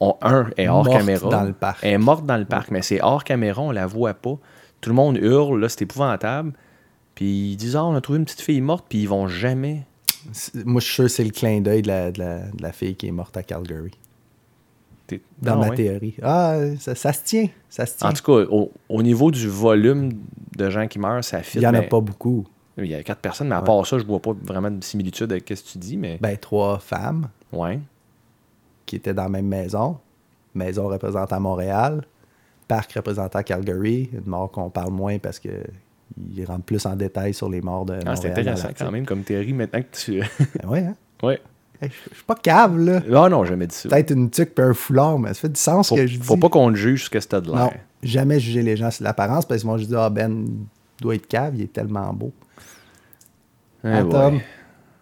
On, 0.05 0.17
un 0.21 0.49
est 0.57 0.67
hors 0.67 0.83
Morte 0.85 0.97
caméra. 0.97 1.29
dans 1.29 1.43
le 1.43 1.53
parc. 1.53 1.79
Elle 1.83 1.93
est 1.93 1.97
morte 1.97 2.25
dans 2.25 2.37
le 2.37 2.45
parc, 2.45 2.71
mais 2.71 2.81
c'est 2.81 3.01
hors 3.01 3.23
caméra, 3.23 3.61
on 3.61 3.71
la 3.71 3.87
voit 3.87 4.13
pas. 4.13 4.37
Tout 4.81 4.89
le 4.89 4.95
monde 4.95 5.17
hurle, 5.17 5.59
là, 5.59 5.69
c'est 5.69 5.81
épouvantable. 5.83 6.53
Puis 7.15 7.51
ils 7.51 7.55
disent, 7.55 7.75
ah, 7.75 7.85
on 7.85 7.95
a 7.95 8.01
trouvé 8.01 8.19
une 8.19 8.25
petite 8.25 8.41
fille 8.41 8.61
morte, 8.61 8.85
puis 8.89 8.99
ils 9.03 9.07
vont 9.09 9.27
jamais. 9.27 9.83
Moi, 10.65 10.81
je 10.81 10.85
suis 10.85 10.93
sûr 10.95 11.03
que 11.05 11.09
c'est 11.09 11.23
le 11.23 11.29
clin 11.31 11.61
d'œil 11.61 11.81
de 11.81 11.87
la, 11.87 12.11
de, 12.11 12.19
la, 12.19 12.39
de 12.51 12.61
la 12.61 12.71
fille 12.71 12.95
qui 12.95 13.07
est 13.07 13.11
morte 13.11 13.37
à 13.37 13.43
Calgary. 13.43 13.91
T'es- 15.07 15.21
Dans 15.41 15.57
ma 15.57 15.69
ouais. 15.69 15.75
théorie. 15.75 16.15
Ah, 16.23 16.57
ça, 16.79 16.95
ça 16.95 17.13
se 17.13 17.23
tient. 17.23 17.47
Ça 17.69 17.85
se 17.85 17.97
tient. 17.97 18.09
En 18.09 18.13
tout 18.13 18.23
cas, 18.23 18.47
au, 18.51 18.71
au 18.89 19.03
niveau 19.03 19.29
du 19.31 19.47
volume 19.47 20.13
de 20.57 20.69
gens 20.69 20.87
qui 20.87 20.97
meurent, 20.99 21.23
ça 21.23 21.41
fit. 21.43 21.57
Il 21.59 21.61
n'y 21.61 21.67
en 21.67 21.73
a 21.75 21.83
pas 21.83 22.01
beaucoup. 22.01 22.45
Il 22.77 22.87
y 22.87 22.95
a 22.95 23.03
quatre 23.03 23.21
personnes, 23.21 23.47
mais 23.47 23.55
à 23.55 23.61
part 23.61 23.85
ça, 23.85 23.97
je 23.99 24.03
vois 24.03 24.19
pas 24.21 24.33
vraiment 24.43 24.69
de 24.71 24.83
similitude 24.83 25.31
avec 25.31 25.47
ce 25.47 25.63
que 25.63 25.69
tu 25.69 25.77
dis, 25.77 25.95
mais. 25.95 26.17
Ben, 26.19 26.35
trois 26.37 26.79
femmes 26.79 27.29
ouais. 27.53 27.79
Qui 28.85 28.95
étaient 28.97 29.13
dans 29.13 29.23
la 29.23 29.29
même 29.29 29.47
maison. 29.47 29.97
Maison 30.53 30.87
représentant 30.87 31.39
Montréal. 31.39 32.03
Parc 32.67 32.93
représentant 32.93 33.43
Calgary. 33.43 34.09
Une 34.13 34.25
mort 34.29 34.51
qu'on 34.51 34.69
parle 34.69 34.91
moins 34.91 35.17
parce 35.19 35.39
que 35.39 35.49
il 36.35 36.45
rentre 36.45 36.63
plus 36.63 36.85
en 36.85 36.95
détail 36.95 37.33
sur 37.33 37.49
les 37.49 37.61
morts 37.61 37.85
de 37.85 37.93
Ah, 37.93 37.97
Montréal. 38.11 38.17
c'est 38.21 38.29
intéressant 38.31 38.69
quand 38.77 38.91
même 38.91 39.05
comme 39.05 39.23
théorie 39.23 39.53
maintenant 39.53 39.81
que 39.81 39.95
tu. 39.97 40.19
Ben 40.61 40.69
ouais, 40.69 40.79
hein? 40.79 40.95
ouais. 41.23 41.41
Hey, 41.81 41.89
Je 42.09 42.15
suis 42.15 42.23
pas 42.25 42.35
cave, 42.35 42.77
là. 42.79 43.01
Ah 43.13 43.27
non, 43.27 43.43
jamais 43.43 43.67
dit 43.67 43.75
ça. 43.75 43.89
Peut-être 43.89 44.11
une 44.11 44.29
tuque 44.29 44.57
et 44.57 44.61
un 44.61 44.73
foulard, 44.73 45.19
mais 45.19 45.29
ça 45.29 45.41
fait 45.41 45.49
du 45.49 45.59
sens 45.59 45.89
Faut, 45.89 45.95
que 45.95 46.07
je 46.07 46.17
dis. 46.17 46.23
faut 46.25 46.37
pas 46.37 46.47
qu'on 46.47 46.73
juge 46.73 47.05
ce 47.05 47.09
que 47.09 47.19
c'était 47.19 47.41
de 47.41 47.47
Non, 47.47 47.55
l'air. 47.55 47.79
jamais 48.01 48.39
juger 48.39 48.61
les 48.61 48.77
gens 48.77 48.91
sur 48.91 49.03
l'apparence 49.03 49.45
parce 49.45 49.61
que 49.61 49.67
moi 49.67 49.77
je 49.77 49.85
dis 49.85 49.95
Ah 49.95 50.09
Ben 50.09 50.45
doit 51.01 51.15
être 51.15 51.27
cave, 51.27 51.55
il 51.55 51.63
est 51.63 51.73
tellement 51.73 52.13
beau. 52.13 52.31
Hein, 53.83 54.05
ouais. 54.05 54.09
Tom? 54.09 54.39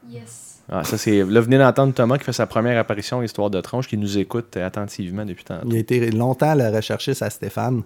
Yes. 0.09 0.42
Ah, 0.71 0.83
ça, 0.83 0.97
c'est... 0.97 1.23
Là, 1.25 1.41
venez 1.41 1.57
d'entendre 1.57 1.93
Thomas 1.93 2.17
qui 2.17 2.23
fait 2.23 2.33
sa 2.33 2.47
première 2.47 2.77
apparition 2.79 3.19
à 3.19 3.25
Histoire 3.25 3.49
de 3.49 3.59
Tronche, 3.61 3.87
qui 3.87 3.97
nous 3.97 4.17
écoute 4.17 4.55
euh, 4.57 4.65
attentivement 4.65 5.25
depuis 5.25 5.43
tantôt. 5.43 5.67
Il 5.69 5.75
a 5.75 5.79
été 5.79 6.09
longtemps 6.11 6.55
le 6.55 6.69
recherchiste 6.73 7.21
à 7.21 7.29
Stéphane. 7.29 7.83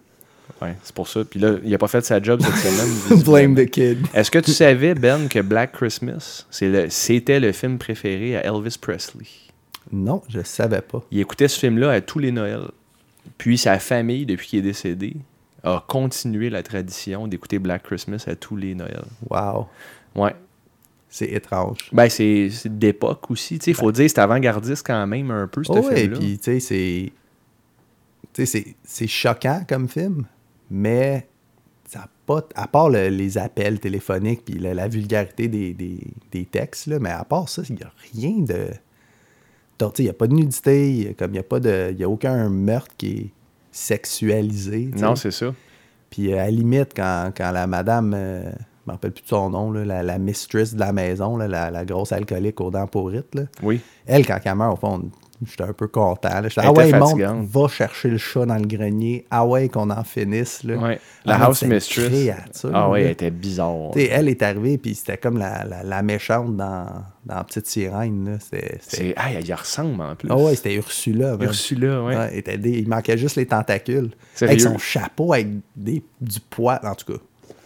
Ouais, 0.61 0.75
c'est 0.83 0.93
pour 0.95 1.07
ça. 1.07 1.25
Puis 1.25 1.39
là, 1.39 1.55
il 1.63 1.73
a 1.73 1.77
pas 1.77 1.87
fait 1.87 2.05
sa 2.05 2.21
job 2.21 2.39
cette 2.41 2.55
semaine. 2.55 3.23
Blame 3.25 3.55
the 3.55 3.69
kid. 3.69 3.97
Est-ce 4.13 4.31
que 4.31 4.39
tu 4.39 4.51
savais, 4.51 4.93
Ben, 4.93 5.27
que 5.27 5.39
Black 5.39 5.73
Christmas, 5.73 6.45
c'est 6.51 6.69
le- 6.69 6.89
c'était 6.89 7.39
le 7.39 7.51
film 7.51 7.77
préféré 7.77 8.37
à 8.37 8.45
Elvis 8.45 8.77
Presley? 8.79 9.25
Non, 9.91 10.21
je 10.29 10.41
savais 10.43 10.81
pas. 10.81 11.03
Il 11.11 11.19
écoutait 11.19 11.47
ce 11.47 11.59
film-là 11.59 11.91
à 11.91 12.01
tous 12.01 12.19
les 12.19 12.31
Noëls. 12.31 12.67
Puis 13.37 13.57
sa 13.57 13.77
famille, 13.79 14.25
depuis 14.25 14.47
qu'il 14.47 14.59
est 14.59 14.63
décédé, 14.63 15.15
a 15.63 15.83
continué 15.87 16.49
la 16.49 16.63
tradition 16.63 17.27
d'écouter 17.27 17.59
Black 17.59 17.83
Christmas 17.83 18.23
à 18.27 18.35
tous 18.35 18.55
les 18.55 18.73
Noëls. 18.75 19.03
Wow. 19.29 19.67
Ouais. 20.15 20.33
C'est 21.17 21.31
étrange. 21.31 21.89
Ben, 21.93 22.09
c'est 22.09 22.49
d'époque 22.65 23.31
aussi. 23.31 23.55
Il 23.65 23.73
faut 23.73 23.91
dire 23.91 24.07
c'est 24.09 24.19
avant-gardiste 24.19 24.85
quand 24.85 25.07
même 25.07 25.31
un 25.31 25.47
peu, 25.47 25.63
ce 25.63 25.71
Oh, 25.71 25.81
film-là. 25.81 26.17
puis 26.19 26.37
tu 26.37 26.43
sais, 26.43 26.59
c'est. 26.59 27.11
Tu 28.33 28.45
sais, 28.45 28.75
c'est- 28.83 29.07
choquant 29.07 29.61
comme 29.67 29.87
film, 29.87 30.25
mais 30.69 31.27
ça 31.87 32.01
a 32.01 32.07
pas. 32.27 32.47
À 32.53 32.67
part 32.67 32.89
le- 32.91 33.07
les 33.09 33.39
appels 33.39 33.79
téléphoniques 33.79 34.45
puis 34.45 34.59
la, 34.59 34.75
la 34.75 34.87
vulgarité 34.87 35.47
des, 35.47 35.73
des, 35.73 35.99
des 36.31 36.45
textes, 36.45 36.85
là, 36.85 36.99
mais 36.99 37.09
à 37.09 37.23
part 37.23 37.49
ça, 37.49 37.63
il 37.67 37.75
n'y 37.77 37.81
a 37.81 37.91
rien 38.13 38.43
de. 38.43 38.67
Il 39.97 40.03
n'y 40.03 40.09
a 40.09 40.13
pas 40.13 40.27
de 40.27 40.33
nudité, 40.33 40.91
il 40.91 41.03
y 41.03 41.07
a 41.07 41.13
comme 41.13 41.31
il 41.31 41.33
n'y 41.33 41.39
a 41.39 41.43
pas 41.43 41.59
de. 41.59 41.95
Il 41.97 42.03
a 42.03 42.09
aucun 42.09 42.47
meurtre 42.49 42.93
qui 42.95 43.07
est 43.17 43.29
sexualisé. 43.71 44.91
Non, 44.97 45.15
c'est 45.15 45.31
ça. 45.31 45.53
Puis 46.11 46.31
à 46.33 46.37
la 46.37 46.51
limite, 46.51 46.91
quand, 46.95 47.31
quand 47.35 47.51
la 47.51 47.65
madame, 47.67 48.13
euh, 48.15 48.51
je 48.87 48.91
me 48.91 48.95
rappelle 48.95 49.11
plus 49.11 49.23
de 49.23 49.27
son 49.27 49.49
nom, 49.49 49.69
là, 49.71 49.83
la, 49.83 50.01
la 50.01 50.17
mistress 50.17 50.73
de 50.73 50.79
la 50.79 50.93
maison, 50.93 51.35
là, 51.35 51.47
la, 51.49 51.69
la 51.71 51.83
grosse 51.83 52.13
alcoolique 52.13 52.61
aux 52.61 52.71
dents 52.71 52.87
pourrites, 52.87 53.35
là, 53.35 53.41
Oui. 53.61 53.81
elle, 54.05 54.25
quand 54.25 54.39
elle 54.45 54.55
meurt, 54.55 54.73
au 54.77 54.79
fond, 54.79 55.09
j'étais 55.45 55.63
un 55.65 55.73
peu 55.73 55.87
content. 55.87 56.29
J'étais, 56.43 56.61
ah 56.63 56.71
ouais, 56.71 56.91
monte, 56.97 57.19
va 57.19 57.67
chercher 57.67 58.07
le 58.09 58.17
chat 58.17 58.45
dans 58.45 58.55
le 58.55 58.65
grenier. 58.65 59.25
Ah 59.29 59.45
ouais, 59.45 59.67
qu'on 59.69 59.89
en 59.91 60.03
finisse. 60.03 60.63
Là. 60.63 60.77
Ouais. 60.77 60.99
Ah, 61.25 61.37
La 61.37 61.43
House 61.45 61.61
Mistress. 61.63 62.07
créature, 62.07 62.71
Ah 62.73 62.89
ouais, 62.89 62.99
là. 63.01 63.05
elle 63.07 63.11
était 63.11 63.29
bizarre. 63.29 63.91
Tu 63.93 63.99
sais, 63.99 64.07
elle 64.07 64.29
est 64.29 64.41
arrivée, 64.41 64.77
puis 64.79 64.95
c'était 64.95 65.17
comme 65.17 65.37
la, 65.37 65.63
la, 65.65 65.83
la 65.83 66.01
méchante 66.01 66.55
dans, 66.55 66.87
dans 67.25 67.43
Petite 67.43 67.67
Sirène. 67.67 68.39
C'est... 68.39 69.13
Ah, 69.17 69.31
elle 69.33 69.47
y 69.47 69.53
ressemble 69.53 70.01
en 70.01 70.15
plus. 70.15 70.29
Ah 70.31 70.37
ouais, 70.37 70.55
c'était 70.55 70.73
Ursula. 70.75 71.35
Ursula, 71.39 72.03
ouais. 72.03 72.15
Ouais, 72.15 72.29
elle 72.31 72.39
était 72.39 72.57
des- 72.57 72.79
Il 72.79 72.87
manquait 72.87 73.17
juste 73.17 73.35
les 73.35 73.45
tentacules. 73.45 74.11
Sérieux? 74.33 74.51
Avec 74.53 74.61
son 74.61 74.77
chapeau, 74.79 75.33
avec 75.33 75.49
des, 75.75 76.01
du 76.21 76.39
poids, 76.49 76.79
en 76.83 76.95
tout 76.95 77.13
cas. 77.13 77.19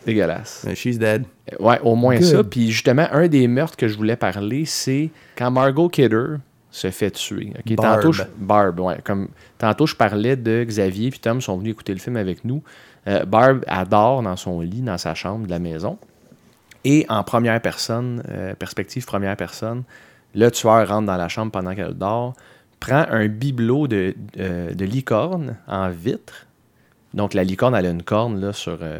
Dégueulasse. 0.05 0.65
Euh, 0.67 0.75
She's 0.75 0.97
dead. 0.97 1.25
Ouais, 1.59 1.79
au 1.83 1.95
moins 1.95 2.15
Good. 2.17 2.23
ça. 2.25 2.43
Puis 2.43 2.71
justement, 2.71 3.07
un 3.11 3.27
des 3.27 3.47
meurtres 3.47 3.77
que 3.77 3.87
je 3.87 3.97
voulais 3.97 4.15
parler, 4.15 4.65
c'est 4.65 5.09
quand 5.35 5.51
Margot 5.51 5.89
Kidder 5.89 6.37
se 6.71 6.89
fait 6.89 7.11
tuer. 7.11 7.53
Ok, 7.59 7.75
Barb. 7.75 8.01
Tantôt, 8.01 8.11
je, 8.13 8.23
Barb, 8.37 8.79
ouais. 8.79 8.97
Comme, 9.03 9.27
tantôt, 9.57 9.85
je 9.85 9.95
parlais 9.95 10.35
de 10.35 10.63
Xavier 10.63 11.09
puis 11.11 11.19
Tom 11.19 11.41
sont 11.41 11.57
venus 11.57 11.73
écouter 11.73 11.93
le 11.93 11.99
film 11.99 12.15
avec 12.15 12.45
nous. 12.45 12.63
Euh, 13.07 13.25
Barb 13.25 13.63
adore 13.67 14.23
dans 14.23 14.35
son 14.35 14.61
lit, 14.61 14.81
dans 14.81 14.97
sa 14.97 15.13
chambre 15.13 15.45
de 15.45 15.51
la 15.51 15.59
maison. 15.59 15.97
Et 16.83 17.05
en 17.09 17.23
première 17.23 17.61
personne, 17.61 18.23
euh, 18.29 18.55
perspective 18.55 19.05
première 19.05 19.35
personne, 19.35 19.83
le 20.33 20.49
tueur 20.49 20.87
rentre 20.87 21.07
dans 21.07 21.17
la 21.17 21.27
chambre 21.27 21.51
pendant 21.51 21.75
qu'elle 21.75 21.93
dort, 21.93 22.33
prend 22.79 23.05
un 23.09 23.27
bibelot 23.27 23.87
de, 23.87 24.15
euh, 24.39 24.73
de 24.73 24.85
licorne 24.85 25.57
en 25.67 25.89
vitre. 25.89 26.47
Donc, 27.13 27.33
la 27.33 27.43
licorne, 27.43 27.75
elle 27.75 27.85
a 27.85 27.89
une 27.89 28.03
corne 28.03 28.39
là, 28.39 28.53
sur, 28.53 28.77
euh, 28.81 28.99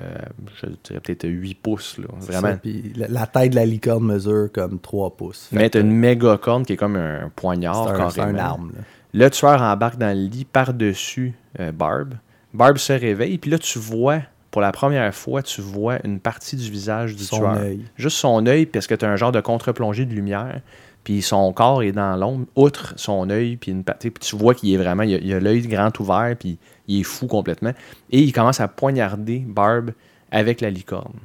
je 0.62 0.68
dirais 0.84 1.00
peut-être 1.00 1.28
8 1.28 1.56
pouces. 1.56 1.98
Là, 1.98 2.08
vraiment. 2.20 2.50
Ça, 2.50 2.58
puis 2.58 2.92
la, 2.96 3.08
la 3.08 3.26
taille 3.26 3.50
de 3.50 3.56
la 3.56 3.66
licorne 3.66 4.04
mesure 4.04 4.50
comme 4.54 4.80
3 4.80 5.16
pouces. 5.16 5.48
Fait 5.50 5.56
Mais 5.56 5.70
t'as 5.70 5.80
une 5.80 5.92
méga 5.94 6.38
corne 6.38 6.66
qui 6.66 6.74
est 6.74 6.78
comme 6.78 6.98
un 6.98 7.32
poignard 7.36 7.88
un, 7.88 8.10
c'est 8.10 8.18
carrément. 8.20 8.40
un 8.40 8.42
arme. 8.44 8.72
là. 8.76 8.82
Le 9.14 9.30
tueur 9.30 9.62
embarque 9.62 9.98
dans 9.98 10.16
le 10.16 10.24
lit 10.26 10.46
par-dessus 10.46 11.34
euh, 11.60 11.72
Barb. 11.72 12.16
Barb 12.54 12.78
se 12.78 12.94
réveille, 12.94 13.38
puis 13.38 13.52
là, 13.52 13.58
tu 13.58 13.80
vois, 13.80 14.20
pour 14.52 14.62
la 14.62 14.72
première 14.74 15.14
fois, 15.16 15.42
tu 15.42 15.62
vois 15.62 15.98
une 16.06 16.20
partie 16.20 16.56
du 16.58 16.70
visage 16.70 17.16
du 17.16 17.24
Son 17.24 17.38
tueur. 17.40 17.58
œil. 17.58 17.86
Juste 17.98 18.18
son 18.18 18.46
œil, 18.46 18.66
parce 18.66 18.88
que 18.88 18.96
tu 18.96 19.06
as 19.06 19.10
un 19.10 19.16
genre 19.16 19.32
de 19.32 19.40
contre-plongée 19.40 20.06
de 20.06 20.14
lumière, 20.14 20.60
puis 21.04 21.22
son 21.22 21.52
corps 21.54 21.84
est 21.84 21.92
dans 21.92 22.16
l'ombre, 22.16 22.46
outre 22.56 22.94
son 22.98 23.30
œil, 23.30 23.58
puis 23.58 23.72
une 23.72 23.84
partie, 23.84 24.10
puis 24.12 24.28
tu 24.28 24.36
vois 24.36 24.54
qu'il 24.54 24.74
est 24.74 24.78
vraiment, 24.78 25.04
il 25.04 25.16
a, 25.16 25.18
il 25.18 25.34
a 25.34 25.40
l'œil 25.40 25.68
grand 25.68 25.98
ouvert, 26.00 26.36
puis 26.40 26.58
il 26.88 27.02
est 27.02 27.04
fou 27.04 27.28
complètement. 27.28 27.74
Et 28.12 28.20
il 28.22 28.32
commence 28.34 28.60
à 28.60 28.68
poignarder 28.68 29.44
Barb 29.48 29.92
avec 30.32 30.62
la 30.62 30.70
licorne. 30.70 31.20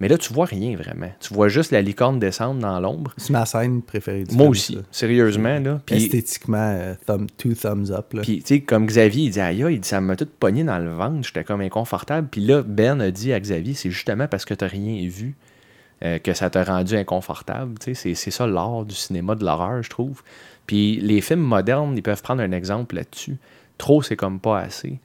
Mais 0.00 0.08
là, 0.08 0.16
tu 0.16 0.32
vois 0.32 0.46
rien 0.46 0.76
vraiment. 0.76 1.10
Tu 1.20 1.34
vois 1.34 1.48
juste 1.48 1.72
la 1.72 1.82
licorne 1.82 2.18
descendre 2.18 2.58
dans 2.60 2.80
l'ombre. 2.80 3.12
C'est 3.18 3.30
ma 3.34 3.44
scène 3.44 3.82
préférée 3.82 4.24
du 4.24 4.34
Moi 4.34 4.44
film, 4.44 4.50
aussi, 4.50 4.74
ça. 4.74 4.80
sérieusement. 4.90 5.58
Là. 5.60 5.82
Puis, 5.84 5.96
Esthétiquement, 5.96 6.56
euh, 6.74 6.94
thumb, 7.06 7.26
two 7.36 7.52
thumbs 7.52 7.90
up. 7.90 8.14
Là. 8.14 8.22
puis, 8.22 8.38
tu 8.38 8.46
sais, 8.46 8.60
comme 8.62 8.86
Xavier, 8.86 9.24
il 9.24 9.30
dit 9.30 9.40
Aïe, 9.40 9.62
il 9.68 9.78
dit, 9.78 9.86
ça 9.86 10.00
m'a 10.00 10.16
tout 10.16 10.26
pogné 10.38 10.64
dans 10.64 10.78
le 10.78 10.90
ventre, 10.90 11.26
j'étais 11.26 11.44
comme 11.44 11.60
inconfortable. 11.60 12.28
Puis 12.30 12.40
là, 12.40 12.62
Ben 12.62 12.98
a 13.02 13.10
dit 13.10 13.34
à 13.34 13.40
Xavier 13.40 13.74
C'est 13.74 13.90
justement 13.90 14.26
parce 14.26 14.46
que 14.46 14.54
tu 14.54 14.64
rien 14.64 15.06
vu 15.06 15.36
euh, 16.04 16.18
que 16.18 16.32
ça 16.32 16.50
t'a 16.50 16.64
rendu 16.64 16.96
inconfortable. 16.96 17.78
Tu 17.78 17.94
c'est, 17.94 18.14
ça 18.14 18.46
l'art 18.46 18.84
du 18.84 18.94
cinéma 18.94 19.34
de 19.34 19.44
l'horreur, 19.44 19.82
je 19.82 19.90
trouve. 19.90 20.22
Puis 20.66 20.98
les 21.00 21.20
films 21.20 21.40
modernes, 21.40 21.94
ils 21.96 22.02
peuvent 22.02 22.22
prendre 22.22 22.42
un 22.42 22.52
exemple 22.52 22.94
là-dessus. 22.94 23.36
Trop, 23.76 24.02
c'est 24.02 24.16
comme 24.16 24.40
pas 24.40 24.60
assez. 24.60 24.98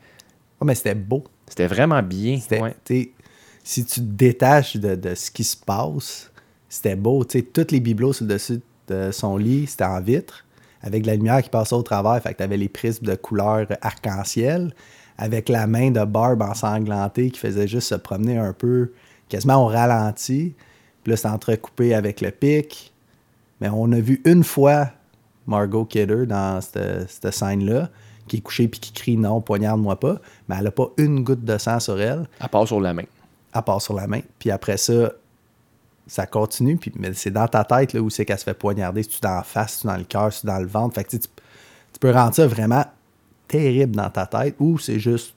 Ah, 0.62 0.66
mais 0.66 0.76
c'était 0.76 0.96
beau. 0.96 1.24
C'était 1.48 1.68
vraiment 1.68 2.02
bien. 2.02 2.40
Ouais. 2.52 2.76
si 3.64 3.86
tu 3.86 4.00
te 4.00 4.06
détaches 4.06 4.78
de, 4.78 4.96
de 4.96 5.16
ce 5.16 5.32
qui 5.32 5.44
se 5.44 5.58
passe, 5.58 6.32
c'était 6.70 6.96
beau. 6.96 7.24
T'sais, 7.24 7.42
tous 7.42 7.72
les 7.72 7.80
bibelots 7.80 8.14
sur 8.14 8.26
le 8.26 8.34
dessus 8.34 8.62
de 8.88 9.12
son 9.12 9.38
lit, 9.38 9.68
c'était 9.68 9.86
en 9.86 10.02
vitre, 10.02 10.46
avec 10.82 11.04
de 11.04 11.08
la 11.08 11.16
lumière 11.16 11.42
qui 11.42 11.50
passait 11.50 11.76
au 11.76 11.84
travers. 11.84 12.22
Fait 12.22 12.34
que 12.34 12.38
t'avais 12.38 12.58
les 12.58 12.70
prismes 12.70 13.06
de 13.06 13.16
couleur 13.16 13.68
arc-en-ciel, 13.82 14.74
avec 15.18 15.50
la 15.50 15.68
main 15.68 15.92
de 15.92 16.04
Barb 16.04 16.42
ensanglantée 16.42 17.32
qui 17.32 17.40
faisait 17.40 17.68
juste 17.68 17.90
se 17.90 17.96
promener 17.96 18.38
un 18.38 18.54
peu, 18.54 18.92
quasiment 19.30 19.64
au 19.64 19.68
ralenti. 19.68 20.54
Puis 21.06 21.12
là, 21.12 21.16
c'était 21.18 21.30
entrecoupé 21.30 21.94
avec 21.94 22.20
le 22.20 22.32
pic. 22.32 22.92
Mais 23.62 23.70
on 23.70 23.90
a 23.94 24.00
vu 24.00 24.22
une 24.26 24.44
fois 24.44 24.90
Margot 25.48 25.86
Kidder 25.86 26.26
dans 26.26 26.60
cette, 26.60 27.10
cette 27.10 27.32
scène-là, 27.32 27.90
qui 28.28 28.38
est 28.38 28.42
couchée 28.42 28.68
puis 28.68 28.80
qui 28.80 28.92
crie 28.92 29.16
non, 29.16 29.40
poignarde-moi 29.40 30.00
pas. 30.00 30.18
Mais 30.50 30.56
elle 30.58 30.64
n'a 30.64 30.72
pas 30.72 30.88
une 30.98 31.24
goutte 31.24 31.46
de 31.46 31.58
sang 31.60 31.80
sur 31.80 32.02
elle 32.02 32.28
À 32.40 32.50
part 32.50 32.68
sur 32.68 32.82
la 32.82 32.94
main. 32.94 33.04
à 33.54 33.62
part 33.62 33.82
sur 33.82 33.94
la 33.94 34.08
main. 34.08 34.22
Puis 34.40 34.50
après 34.52 34.78
ça, 34.78 35.14
ça 36.08 36.26
continue. 36.26 36.76
Puis, 36.78 36.92
mais 36.98 37.14
c'est 37.14 37.30
dans 37.32 37.48
ta 37.48 37.64
tête 37.64 37.94
là, 37.94 38.02
où 38.02 38.10
c'est 38.10 38.26
qu'elle 38.26 38.40
se 38.40 38.44
fait 38.44 38.54
poignarder. 38.56 39.04
Si 39.04 39.10
tu 39.10 39.20
dans 39.22 39.36
la 39.36 39.44
face, 39.44 39.74
si 39.76 39.82
tu 39.82 39.88
dans 39.88 39.98
le 39.98 40.04
cœur, 40.04 40.34
si 40.34 40.42
tu 40.42 40.48
dans 40.48 40.60
le 40.60 40.68
ventre? 40.68 40.96
Fait 40.96 41.04
que 41.04 41.12
tu- 41.12 41.20
tu 41.20 42.00
peux 42.00 42.12
rendre 42.12 42.34
ça 42.34 42.46
vraiment 42.48 42.84
terrible 43.48 43.96
dans 43.96 44.10
ta 44.10 44.26
tête 44.26 44.56
ou 44.60 44.80
c'est 44.80 45.00
juste 45.00 45.36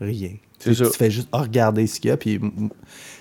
rien. 0.00 0.36
Tu 0.74 0.84
fais 0.84 1.10
juste 1.10 1.28
ah, 1.32 1.42
regarder 1.42 1.86
ce 1.86 2.00
qu'il 2.00 2.08
y 2.08 2.12
a. 2.12 2.16
Puis 2.16 2.40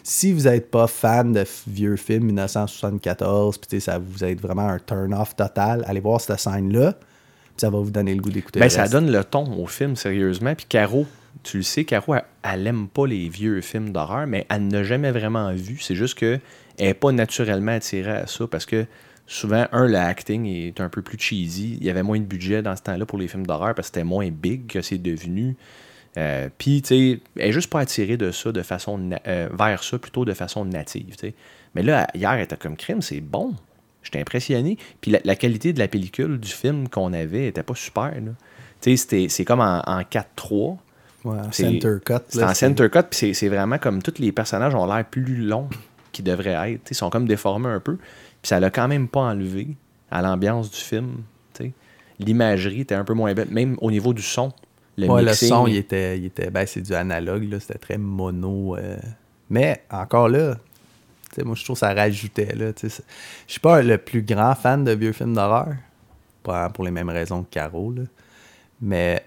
si 0.03 0.31
vous 0.31 0.43
n'êtes 0.43 0.69
pas 0.69 0.87
fan 0.87 1.33
de 1.33 1.43
vieux 1.67 1.95
films 1.95 2.25
1974, 2.25 3.57
puis 3.57 3.81
ça 3.81 3.97
vous 3.99 4.23
êtes 4.23 4.39
vraiment 4.39 4.67
un 4.67 4.79
turn-off 4.79 5.35
total, 5.35 5.83
allez 5.87 5.99
voir 5.99 6.21
cette 6.21 6.39
scène-là. 6.39 6.95
Ça 7.57 7.69
va 7.69 7.79
vous 7.79 7.91
donner 7.91 8.13
le 8.13 8.21
goût 8.21 8.31
d'écouter. 8.31 8.59
Ben, 8.59 8.65
le 8.65 8.69
ça 8.69 8.81
reste. 8.81 8.93
donne 8.93 9.11
le 9.11 9.23
ton 9.23 9.45
au 9.57 9.65
film, 9.65 9.95
sérieusement. 9.95 10.53
Puis 10.55 10.65
Caro, 10.67 11.05
tu 11.43 11.57
le 11.57 11.63
sais, 11.63 11.85
Caro, 11.85 12.15
elle, 12.15 12.25
elle 12.43 12.67
aime 12.67 12.87
pas 12.87 13.07
les 13.07 13.29
vieux 13.29 13.61
films 13.61 13.91
d'horreur, 13.91 14.27
mais 14.27 14.45
elle 14.49 14.67
n'a 14.67 14.83
jamais 14.83 15.11
vraiment 15.11 15.53
vu. 15.53 15.79
C'est 15.79 15.95
juste 15.95 16.15
qu'elle 16.15 16.41
n'est 16.79 16.93
pas 16.93 17.11
naturellement 17.13 17.71
attirée 17.71 18.11
à 18.11 18.27
ça 18.27 18.45
parce 18.47 18.65
que 18.65 18.85
souvent, 19.27 19.65
un, 19.71 19.87
le 19.87 19.97
acting 19.97 20.45
est 20.45 20.79
un 20.79 20.89
peu 20.89 21.01
plus 21.01 21.17
cheesy. 21.19 21.77
Il 21.79 21.85
y 21.85 21.89
avait 21.89 22.03
moins 22.03 22.19
de 22.19 22.25
budget 22.25 22.61
dans 22.61 22.75
ce 22.75 22.83
temps-là 22.83 23.05
pour 23.05 23.17
les 23.17 23.27
films 23.27 23.45
d'horreur 23.45 23.73
parce 23.73 23.89
que 23.89 23.95
c'était 23.95 24.03
moins 24.03 24.29
big 24.29 24.67
que 24.67 24.81
c'est 24.81 24.97
devenu. 24.97 25.55
Euh, 26.17 26.49
Puis, 26.57 26.81
tu 26.81 26.87
sais, 26.87 27.19
elle 27.37 27.49
est 27.49 27.51
juste 27.51 27.69
pas 27.69 27.81
attirée 27.81 28.17
de 28.17 28.31
ça 28.31 28.51
de 28.51 28.61
façon 28.61 29.09
euh, 29.27 29.49
vers 29.53 29.83
ça 29.83 29.97
plutôt 29.99 30.23
de 30.25 30.33
façon 30.33 30.63
native. 30.65 31.15
Mais 31.75 31.83
là, 31.83 32.07
hier, 32.13 32.31
elle 32.33 32.43
était 32.43 32.55
comme 32.57 32.77
crime, 32.77 33.01
c'est 33.01 33.19
bon. 33.21 33.53
J'étais 34.01 34.19
impressionné. 34.19 34.77
Puis 35.01 35.11
la, 35.11 35.19
la 35.25 35.35
qualité 35.35 35.73
de 35.73 35.79
la 35.79 35.87
pellicule 35.87 36.39
du 36.39 36.49
film 36.51 36.87
qu'on 36.89 37.11
avait 37.11 37.47
était 37.47 37.63
pas 37.63 37.75
super. 37.75 38.13
Tu 38.81 38.91
sais, 38.91 38.97
c'était- 38.97 39.29
c'est 39.29 39.43
comme 39.45 39.59
en, 39.61 39.81
en 39.85 40.01
4-3. 40.03 40.77
Ouais, 41.25 41.37
C'est- 41.51 41.63
center 41.63 41.97
cut. 42.05 42.13
C'est 42.29 42.43
en 42.43 42.53
center 42.53 42.89
cut, 42.89 42.99
puis 43.09 43.33
c'est- 43.33 43.49
vraiment 43.49 43.77
comme 43.79 44.01
tous 44.03 44.19
les 44.19 44.31
personnages 44.31 44.75
ont 44.75 44.85
l'air 44.85 45.03
plus 45.05 45.37
longs 45.37 45.67
qu'ils 46.11 46.23
devraient 46.23 46.73
être. 46.73 46.91
Ils 46.91 46.95
sont 46.95 47.09
comme 47.09 47.27
déformés 47.27 47.67
un 47.69 47.79
peu. 47.79 47.95
Puis 47.97 48.49
ça 48.49 48.59
l'a 48.59 48.69
quand 48.69 48.87
même 48.87 49.07
pas 49.07 49.21
enlevé 49.21 49.69
à 50.11 50.21
l'ambiance 50.21 50.69
du 50.71 50.77
film. 50.79 51.23
L'imagerie 52.19 52.81
était 52.81 52.95
un 52.95 53.03
peu 53.03 53.13
moins 53.13 53.33
belle, 53.33 53.49
même 53.49 53.75
au 53.81 53.91
niveau 53.91 54.13
du 54.13 54.21
son. 54.21 54.53
Le 54.97 55.09
ouais, 55.09 55.23
le 55.23 55.33
son, 55.33 55.67
il 55.67 55.75
était, 55.75 56.17
il 56.17 56.25
était 56.25 56.49
ben, 56.49 56.65
c'est 56.65 56.81
du 56.81 56.93
analogue, 56.93 57.49
là, 57.49 57.59
c'était 57.59 57.77
très 57.77 57.97
mono. 57.97 58.77
euh. 58.77 58.97
Mais 59.49 59.83
encore 59.91 60.29
là, 60.29 60.55
moi, 61.43 61.55
je 61.55 61.63
trouve 61.63 61.75
que 61.75 61.79
ça 61.81 61.93
rajoutait. 61.93 62.55
Je 62.81 62.87
suis 63.47 63.59
pas 63.59 63.81
le 63.81 63.97
plus 63.97 64.21
grand 64.21 64.55
fan 64.55 64.83
de 64.83 64.91
vieux 64.91 65.11
films 65.11 65.33
d'horreur, 65.33 65.73
pas 66.43 66.69
pour 66.69 66.85
les 66.85 66.91
mêmes 66.91 67.09
raisons 67.09 67.43
que 67.43 67.49
Caro, 67.49 67.91
là. 67.91 68.03
mais 68.81 69.25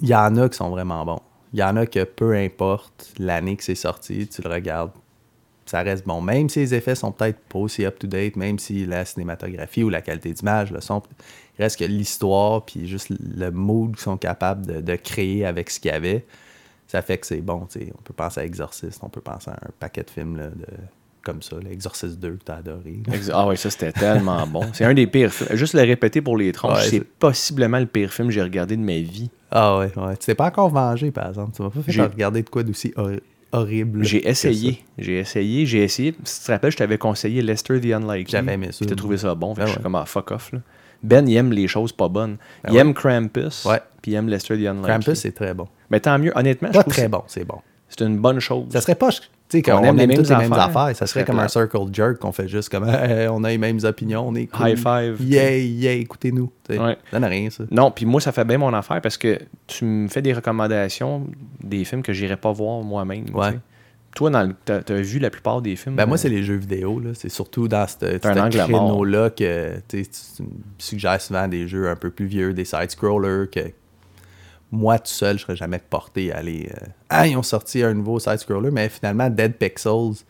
il 0.00 0.08
y 0.08 0.14
en 0.14 0.36
a 0.36 0.48
qui 0.48 0.56
sont 0.56 0.70
vraiment 0.70 1.04
bons. 1.04 1.20
Il 1.52 1.60
y 1.60 1.62
en 1.62 1.76
a 1.76 1.86
que 1.86 2.04
peu 2.04 2.34
importe 2.34 3.14
l'année 3.18 3.56
que 3.56 3.64
c'est 3.64 3.74
sorti, 3.74 4.28
tu 4.28 4.42
le 4.42 4.50
regardes, 4.50 4.90
ça 5.64 5.82
reste 5.82 6.06
bon. 6.06 6.20
Même 6.20 6.48
si 6.48 6.60
les 6.60 6.74
effets 6.74 6.94
sont 6.94 7.12
peut-être 7.12 7.38
pas 7.48 7.58
aussi 7.58 7.84
up-to-date, 7.84 8.36
même 8.36 8.58
si 8.58 8.84
la 8.84 9.04
cinématographie 9.04 9.82
ou 9.82 9.88
la 9.88 10.02
qualité 10.02 10.32
d'image 10.32 10.70
le 10.70 10.80
sont, 10.80 11.02
il 11.47 11.47
reste 11.58 11.78
que 11.78 11.84
l'histoire 11.84 12.64
puis 12.64 12.86
juste 12.88 13.08
le 13.36 13.50
mood 13.50 13.90
qu'ils 13.92 14.00
sont 14.02 14.16
capables 14.16 14.66
de, 14.66 14.80
de 14.80 14.96
créer 14.96 15.44
avec 15.46 15.70
ce 15.70 15.80
qu'il 15.80 15.90
y 15.90 15.94
avait, 15.94 16.24
ça 16.86 17.02
fait 17.02 17.18
que 17.18 17.26
c'est 17.26 17.40
bon. 17.40 17.66
tu 17.70 17.80
sais. 17.80 17.92
On 17.98 18.02
peut 18.02 18.14
penser 18.14 18.40
à 18.40 18.44
Exorcist, 18.44 19.00
on 19.02 19.08
peut 19.08 19.20
penser 19.20 19.50
à 19.50 19.54
un 19.54 19.70
paquet 19.78 20.02
de 20.02 20.10
films 20.10 20.36
là, 20.36 20.46
de, 20.46 20.66
comme 21.22 21.42
ça, 21.42 21.56
l'Exorcist 21.62 22.18
2 22.18 22.30
que 22.36 22.44
t'as 22.44 22.56
adoré. 22.56 23.00
là. 23.06 23.14
Ah 23.34 23.46
oui, 23.48 23.56
ça 23.58 23.68
c'était 23.70 23.92
tellement 23.92 24.46
bon. 24.46 24.62
C'est 24.72 24.84
un 24.84 24.94
des 24.94 25.06
pires 25.06 25.32
films. 25.32 25.54
Juste 25.56 25.74
le 25.74 25.82
répéter 25.82 26.22
pour 26.22 26.36
les 26.38 26.52
tronches, 26.52 26.78
Ouais, 26.78 26.88
c'est 26.88 27.04
possiblement 27.04 27.78
le 27.78 27.86
pire 27.86 28.12
film 28.12 28.28
que 28.28 28.34
j'ai 28.34 28.42
regardé 28.42 28.76
de 28.76 28.82
ma 28.82 28.98
vie. 28.98 29.28
Ah 29.50 29.78
ouais, 29.78 29.90
ouais. 29.96 30.16
Tu 30.16 30.26
t'es 30.26 30.34
pas 30.34 30.46
encore 30.46 30.70
vengé, 30.70 31.10
par 31.10 31.28
exemple. 31.28 31.52
Tu 31.54 31.62
m'as 31.62 31.70
pas 31.70 31.80
fait 31.82 31.92
J'ai- 31.92 32.02
regarder 32.02 32.42
de 32.42 32.48
quoi 32.48 32.62
d'aussi 32.62 32.92
hor- 32.96 33.10
horrible. 33.52 34.04
J'ai 34.04 34.26
essayé. 34.28 34.82
J'ai 34.96 35.18
essayé. 35.20 35.66
J'ai 35.66 35.82
essayé. 35.82 36.14
Si 36.24 36.40
tu 36.40 36.46
te 36.46 36.52
rappelles, 36.52 36.70
je 36.72 36.76
t'avais 36.78 36.98
conseillé 36.98 37.42
Lester 37.42 37.80
the 37.80 37.86
Unlikely. 37.92 38.26
J'avais 38.30 38.54
aimé 38.54 38.68
ça. 38.72 38.78
Puis 38.78 38.86
t'as 38.86 38.94
trouvé 38.94 39.18
ça 39.18 39.34
bon. 39.34 39.54
Fait 39.54 39.60
que 39.60 39.64
Ah 39.64 39.66
je 39.68 39.72
suis 39.72 39.82
comme, 39.82 39.94
ah, 39.96 40.04
fuck 40.06 40.30
off. 40.30 40.52
Là. 40.52 40.60
Ben, 41.02 41.28
il 41.28 41.36
aime 41.36 41.52
les 41.52 41.68
choses 41.68 41.92
pas 41.92 42.08
bonnes. 42.08 42.36
Ah 42.64 42.68
il 42.70 42.74
ouais. 42.74 42.80
aime 42.80 42.94
Krampus. 42.94 43.64
Ouais. 43.64 43.80
Puis 44.02 44.12
il 44.12 44.14
aime 44.14 44.28
Lester 44.28 44.56
the 44.56 44.66
Unlikely. 44.66 44.82
Krampus, 44.84 45.14
c'est 45.20 45.32
très 45.32 45.54
bon. 45.54 45.68
Mais 45.90 46.00
tant 46.00 46.18
mieux. 46.18 46.32
Honnêtement, 46.34 46.68
je 46.68 46.74
Pas 46.74 46.82
trouve 46.82 46.92
très 46.94 47.08
bon, 47.08 47.22
c'est 47.26 47.44
bon. 47.44 47.58
c'est 47.88 48.00
une 48.04 48.18
bonne 48.18 48.40
chose. 48.40 48.66
Ça 48.70 48.80
serait 48.80 48.94
pas, 48.94 49.10
tu 49.10 49.22
sais, 49.48 49.62
Qu'on 49.62 49.78
aime 49.82 49.98
aime, 49.98 50.10
les 50.10 50.16
toutes 50.16 50.28
mêmes 50.28 50.40
les 50.40 50.48
mêmes 50.48 50.58
affaires. 50.58 50.94
Ça 50.94 51.06
serait 51.06 51.24
comme 51.24 51.38
un 51.38 51.48
circle 51.48 51.78
jerk 51.92 52.18
qu'on 52.18 52.32
fait 52.32 52.48
juste 52.48 52.68
comme, 52.68 52.86
Hey, 52.88 53.28
on 53.28 53.42
a 53.44 53.48
les 53.48 53.56
mêmes 53.58 53.78
opinions, 53.82 54.28
on 54.28 54.34
est 54.34 54.46
cool. 54.46 54.68
High 54.68 54.76
five. 54.76 55.16
Yeah, 55.26 55.56
yeah, 55.56 55.92
écoutez-nous. 55.92 56.50
Ouais. 56.68 56.98
Ça 57.10 57.18
n'a 57.18 57.28
rien, 57.28 57.48
ça. 57.48 57.64
Non, 57.70 57.90
puis 57.90 58.04
moi, 58.04 58.20
ça 58.20 58.30
fait 58.32 58.44
bien 58.44 58.58
mon 58.58 58.74
affaire 58.74 59.00
parce 59.00 59.16
que 59.16 59.38
tu 59.66 59.84
me 59.86 60.08
fais 60.08 60.20
des 60.20 60.34
recommandations 60.34 61.26
des 61.62 61.84
films 61.84 62.02
que 62.02 62.12
j'irais 62.12 62.36
pas 62.36 62.52
voir 62.52 62.82
moi-même. 62.82 63.24
Ouais. 63.32 63.58
Toi, 64.18 64.30
dans 64.30 64.42
le- 64.42 64.54
t'as 64.64 64.80
as 64.88 65.00
vu 65.00 65.20
la 65.20 65.30
plupart 65.30 65.62
des 65.62 65.76
films. 65.76 65.94
Ben, 65.94 66.04
moi, 66.06 66.16
euh, 66.16 66.18
c'est 66.18 66.28
les 66.28 66.42
jeux 66.42 66.56
vidéo. 66.56 66.98
là. 66.98 67.10
C'est 67.14 67.28
surtout 67.28 67.68
dans 67.68 67.86
ce 67.86 68.18
créneau-là 68.18 69.30
que 69.30 69.78
tu 69.86 69.98
me 69.98 70.48
suggères 70.76 71.20
souvent 71.20 71.46
des 71.46 71.68
jeux 71.68 71.88
un 71.88 71.94
peu 71.94 72.10
plus 72.10 72.26
vieux, 72.26 72.52
des 72.52 72.64
side-scrollers 72.64 73.48
que 73.48 73.60
moi, 74.72 74.98
tout 74.98 75.06
seul, 75.12 75.38
je 75.38 75.44
serais 75.44 75.54
jamais 75.54 75.78
porté 75.78 76.32
à 76.32 76.38
aller. 76.38 76.68
euh, 76.68 76.86
Ah, 77.08 77.28
ils 77.28 77.36
ont 77.36 77.44
sorti 77.44 77.80
un 77.84 77.94
nouveau 77.94 78.18
side-scroller, 78.18 78.72
mais 78.72 78.88
finalement, 78.88 79.30
Dead 79.30 79.54
Pixels. 79.54 80.24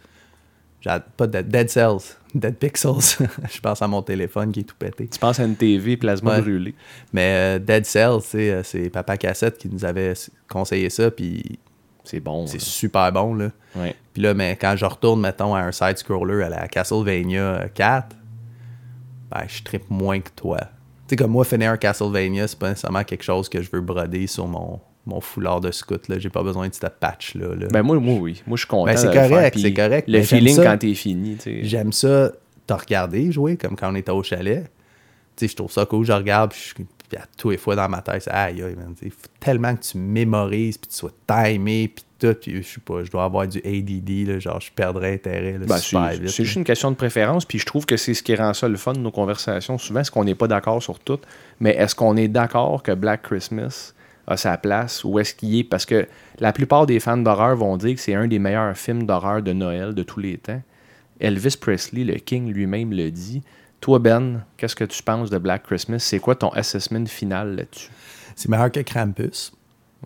Pas 1.16 1.26
Dead, 1.26 1.48
Dead 1.48 1.70
Cells. 1.70 2.14
Dead 2.34 2.56
Pixels. 2.56 3.26
je 3.50 3.60
pense 3.60 3.80
à 3.80 3.88
mon 3.88 4.02
téléphone 4.02 4.52
qui 4.52 4.60
est 4.60 4.64
tout 4.64 4.76
pété. 4.78 5.08
Tu 5.08 5.18
penses 5.18 5.40
à 5.40 5.44
une 5.44 5.56
TV 5.56 5.96
plasma 5.96 6.34
Ouais. 6.36 6.40
brûlé. 6.42 6.74
Mais 7.14 7.56
euh, 7.56 7.58
Dead 7.58 7.86
Cells, 7.86 8.20
euh, 8.34 8.60
c'est 8.62 8.90
Papa 8.90 9.16
Cassette 9.16 9.56
qui 9.56 9.70
nous 9.70 9.84
avait 9.86 10.12
conseillé 10.46 10.90
ça, 10.90 11.10
puis 11.10 11.58
C'est 12.08 12.20
bon. 12.20 12.46
c'est 12.46 12.60
super 12.60 13.12
bon, 13.12 13.34
là. 13.34 13.50
Ouais. 13.76 13.94
Puis 14.14 14.22
là, 14.22 14.32
mais 14.32 14.56
quand 14.56 14.74
je 14.76 14.86
retourne, 14.86 15.20
mettons, 15.20 15.54
à 15.54 15.60
un 15.60 15.72
side-scroller 15.72 16.42
à 16.42 16.48
la 16.48 16.66
Castlevania 16.66 17.42
euh, 17.42 17.68
4, 17.74 18.16
ben, 19.30 19.42
je 19.46 19.62
trippe 19.62 19.90
moins 19.90 20.20
que 20.20 20.30
toi. 20.34 20.56
Tu 20.56 20.64
sais, 21.10 21.16
comme 21.16 21.32
moi, 21.32 21.44
finir 21.44 21.70
un 21.70 21.76
Castlevania, 21.76 22.48
c'est 22.48 22.58
pas 22.58 22.70
nécessairement 22.70 23.04
quelque 23.04 23.24
chose 23.24 23.50
que 23.50 23.60
je 23.60 23.68
veux 23.70 23.82
broder 23.82 24.26
sur 24.26 24.46
mon, 24.46 24.80
mon 25.04 25.20
foulard 25.20 25.60
de 25.60 25.70
scout, 25.70 26.08
là. 26.08 26.18
J'ai 26.18 26.30
pas 26.30 26.42
besoin 26.42 26.68
de 26.68 26.74
cette 26.74 26.98
patch-là, 26.98 27.54
là. 27.54 27.66
Ben 27.70 27.82
moi, 27.82 27.98
moi, 28.00 28.18
oui. 28.18 28.42
Moi, 28.46 28.56
je 28.56 28.60
suis 28.62 28.68
content. 28.68 28.86
Ben, 28.86 28.96
c'est 28.96 29.12
correct, 29.12 29.58
c'est 29.60 29.74
correct, 29.74 30.08
Le 30.08 30.22
feeling 30.22 30.56
ça. 30.56 30.64
quand 30.64 30.78
t'es 30.78 30.94
fini, 30.94 31.36
tu 31.36 31.42
sais. 31.42 31.64
J'aime 31.64 31.92
ça, 31.92 32.32
t'as 32.66 32.76
regardé 32.76 33.30
jouer, 33.32 33.58
comme 33.58 33.76
quand 33.76 33.92
on 33.92 33.96
était 33.96 34.12
au 34.12 34.22
chalet. 34.22 34.64
Tu 35.36 35.46
sais, 35.46 35.52
je 35.52 35.56
trouve 35.56 35.70
ça 35.70 35.84
cool, 35.84 36.06
je 36.06 36.12
regarde, 36.12 36.52
puis, 36.52 36.72
je, 36.74 36.82
puis 37.08 37.18
à 37.18 37.24
tous 37.36 37.50
les 37.50 37.56
fois 37.56 37.74
dans 37.76 37.88
ma 37.88 38.02
tête, 38.02 38.22
c'est 38.22 38.30
aïe, 38.30 38.62
aïe, 38.62 38.74
man. 38.76 38.94
Il 39.02 39.10
faut 39.10 39.26
tellement 39.40 39.74
que 39.74 39.82
tu 39.82 39.98
mémorises, 39.98 40.78
puis 40.78 40.88
tu 40.90 40.96
sois 40.96 41.10
timé, 41.26 41.88
puis 41.88 42.04
tout, 42.18 42.34
puis 42.34 42.62
je 42.62 42.68
sais 42.68 42.80
pas, 42.84 43.04
je 43.04 43.10
dois 43.10 43.24
avoir 43.24 43.46
du 43.46 43.58
ADD, 43.58 44.26
là, 44.28 44.38
genre, 44.38 44.60
je 44.60 44.70
perdrais 44.72 45.14
intérêt, 45.14 45.52
là, 45.52 45.66
Ben, 45.66 45.76
super 45.78 46.08
c'est 46.10 46.18
vite. 46.18 46.28
c'est 46.30 46.42
là. 46.42 46.44
juste 46.44 46.56
une 46.56 46.64
question 46.64 46.90
de 46.90 46.96
préférence, 46.96 47.44
puis 47.44 47.58
je 47.58 47.66
trouve 47.66 47.86
que 47.86 47.96
c'est 47.96 48.14
ce 48.14 48.22
qui 48.22 48.34
rend 48.34 48.52
ça 48.54 48.68
le 48.68 48.76
fun 48.76 48.92
de 48.92 48.98
nos 48.98 49.10
conversations. 49.12 49.78
Souvent, 49.78 50.02
c'est 50.04 50.12
qu'on 50.12 50.24
n'est 50.24 50.34
pas 50.34 50.48
d'accord 50.48 50.82
sur 50.82 50.98
tout, 50.98 51.20
mais 51.60 51.70
est-ce 51.76 51.94
qu'on 51.94 52.16
est 52.16 52.28
d'accord 52.28 52.82
que 52.82 52.92
Black 52.92 53.22
Christmas 53.22 53.94
a 54.26 54.36
sa 54.36 54.58
place 54.58 55.04
ou 55.04 55.18
est-ce 55.18 55.32
qu'il 55.34 55.56
est 55.58 55.64
Parce 55.64 55.86
que 55.86 56.06
la 56.38 56.52
plupart 56.52 56.84
des 56.86 57.00
fans 57.00 57.16
d'horreur 57.16 57.56
vont 57.56 57.76
dire 57.78 57.94
que 57.94 58.00
c'est 58.00 58.14
un 58.14 58.26
des 58.28 58.38
meilleurs 58.38 58.76
films 58.76 59.04
d'horreur 59.06 59.42
de 59.42 59.52
Noël 59.54 59.94
de 59.94 60.02
tous 60.02 60.20
les 60.20 60.36
temps. 60.36 60.60
Elvis 61.20 61.56
Presley, 61.58 62.04
le 62.04 62.14
King 62.16 62.52
lui-même, 62.52 62.92
le 62.92 63.10
dit. 63.10 63.42
Toi, 63.80 63.98
Ben, 64.00 64.44
qu'est-ce 64.56 64.74
que 64.76 64.84
tu 64.84 65.02
penses 65.02 65.30
de 65.30 65.38
Black 65.38 65.62
Christmas? 65.64 66.00
C'est 66.00 66.18
quoi 66.18 66.34
ton 66.34 66.48
assessment 66.50 67.06
final 67.06 67.56
là-dessus? 67.56 67.90
C'est 68.34 68.48
meilleur 68.48 68.70
que 68.72 68.80
Krampus. 68.80 69.52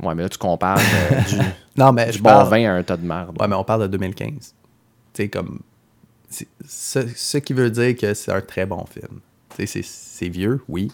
Ouais, 0.02 0.14
mais 0.14 0.22
là, 0.22 0.28
tu 0.28 0.38
compares 0.38 0.78
euh, 0.78 1.20
du, 1.28 1.36
Non, 1.76 1.92
mais 1.92 2.06
du 2.06 2.12
je 2.18 2.22
bon 2.22 2.30
parle... 2.30 2.48
vin 2.48 2.70
à 2.70 2.74
un 2.74 2.82
tas 2.82 2.96
de 2.96 3.06
merde. 3.06 3.36
Ouais, 3.40 3.48
mais 3.48 3.54
on 3.56 3.64
parle 3.64 3.82
de 3.82 3.86
2015. 3.88 4.32
Tu 4.34 4.52
sais, 5.14 5.28
comme... 5.28 5.60
Ce, 6.66 7.00
ce 7.14 7.36
qui 7.38 7.52
veut 7.52 7.70
dire 7.70 7.94
que 7.96 8.14
c'est 8.14 8.32
un 8.32 8.40
très 8.40 8.64
bon 8.64 8.84
film. 8.86 9.20
Tu 9.56 9.66
sais, 9.66 9.82
c'est- 9.82 10.28
vieux, 10.30 10.62
oui. 10.68 10.90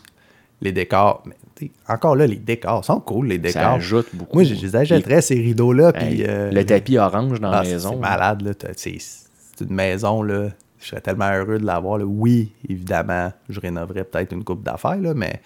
Les 0.61 0.73
décors... 0.73 1.23
Mais, 1.27 1.71
encore 1.89 2.17
là, 2.17 2.27
les 2.27 2.37
décors 2.37 2.85
sont 2.85 2.99
cool, 3.01 3.29
les 3.29 3.39
décors. 3.39 3.63
Ça 3.63 3.73
ajoute 3.75 4.09
beaucoup. 4.15 4.37
Moi, 4.37 4.45
je 4.45 4.55
les 4.55 4.75
achèterais, 4.77 5.21
ces 5.23 5.35
rideaux-là, 5.37 5.93
Hey, 5.95 6.25
euh, 6.27 6.51
le 6.53 6.65
tapis 6.67 6.99
orange 6.99 7.41
dans 7.41 7.51
Ah, 7.51 7.59
la 7.59 7.65
c'est- 7.65 7.73
maison. 7.75 7.91
C'est 7.93 7.99
malade, 7.99 8.43
là. 8.43 8.53
C'est 8.77 9.65
une 9.65 9.73
maison, 9.75 10.23
là. 10.23 10.49
Je 10.81 10.87
serais 10.87 11.01
tellement 11.01 11.31
heureux 11.31 11.59
de 11.59 11.67
l'avoir. 11.67 12.01
Oui, 12.03 12.53
évidemment, 12.69 13.33
je 13.49 13.61
rénoverais 13.61 14.05
peut-être 14.05 14.33
une 14.33 14.45
coupe 14.45 14.63
d'affaires, 14.63 15.15
mais 15.15 15.41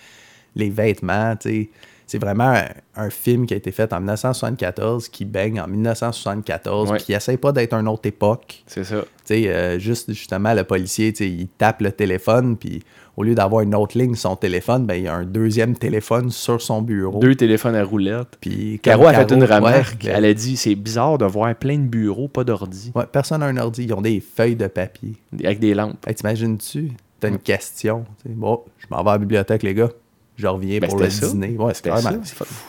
les 0.54 0.70
vêtements, 0.70 1.34
tu 1.36 1.48
sais, 1.48 1.70
c'est 2.12 2.18
vraiment 2.18 2.52
un, 2.54 2.66
un 2.96 3.08
film 3.10 3.46
qui 3.46 3.54
a 3.54 3.56
été 3.56 3.72
fait 3.72 3.90
en 3.94 3.96
1974, 4.00 5.08
qui 5.08 5.24
baigne 5.24 5.60
en 5.60 5.66
1974, 5.66 6.90
Ouais. 6.90 6.96
puis 6.98 7.06
qui 7.06 7.12
essaie 7.14 7.38
pas 7.38 7.52
d'être 7.52 7.72
une 7.72 7.88
autre 7.88 8.06
époque. 8.06 8.62
C'est 8.66 8.84
ça. 8.84 9.00
Tu 9.00 9.06
sais, 9.24 9.48
euh, 9.48 9.78
juste 9.78 10.12
justement, 10.12 10.52
le 10.52 10.64
policier, 10.64 11.12
tu 11.12 11.24
sais, 11.24 11.30
il 11.30 11.48
tape 11.48 11.80
le 11.80 11.90
téléphone, 11.92 12.56
puis 12.58 12.82
au 13.16 13.22
lieu 13.22 13.34
d'avoir 13.34 13.62
une 13.62 13.74
autre 13.74 13.96
ligne 13.96 14.14
sur 14.14 14.30
son 14.30 14.36
téléphone, 14.36 14.84
ben, 14.84 14.94
il 14.94 15.04
y 15.04 15.08
a 15.08 15.14
un 15.14 15.24
deuxième 15.24 15.74
téléphone 15.76 16.30
sur 16.30 16.60
son 16.60 16.82
bureau. 16.82 17.18
Deux 17.20 17.34
téléphones 17.34 17.76
à 17.76 17.84
roulette. 17.84 18.36
Puis 18.40 18.78
Caro 18.82 19.06
a 19.06 19.14
fait 19.14 19.30
une 19.32 19.44
remarque. 19.44 20.04
ouais, 20.04 20.12
Elle 20.14 20.24
a 20.26 20.34
dit 20.34 20.56
c'est 20.56 20.74
bizarre 20.74 21.16
de 21.18 21.24
voir 21.24 21.54
plein 21.54 21.76
de 21.78 21.86
bureaux, 21.86 22.28
pas 22.28 22.44
d'ordi, 22.44 22.92
ouais, 22.94 23.04
personne 23.10 23.40
n'a 23.40 23.46
un 23.46 23.56
ordi, 23.56 23.84
ils 23.84 23.92
ont 23.94 24.02
des 24.02 24.20
feuilles 24.20 24.56
de 24.56 24.66
papier. 24.66 25.14
avec 25.44 25.60
des 25.60 25.72
lampes. 25.74 25.96
Hey, 26.06 26.14
t'imagines-tu? 26.14 26.92
T'as 27.20 27.28
une 27.28 27.38
question. 27.38 28.04
Bon, 28.26 28.60
je 28.78 28.86
m'en 28.90 29.02
vais 29.04 29.10
à 29.10 29.12
la 29.12 29.18
bibliothèque, 29.18 29.62
les 29.62 29.74
gars. 29.74 29.90
Je 30.36 30.46
reviens 30.46 30.78
Ben, 30.80 30.88
pour 30.88 30.98
le 30.98 31.10
ça. 31.10 31.28
dîner. 31.28 31.56
Ouais. 31.58 31.72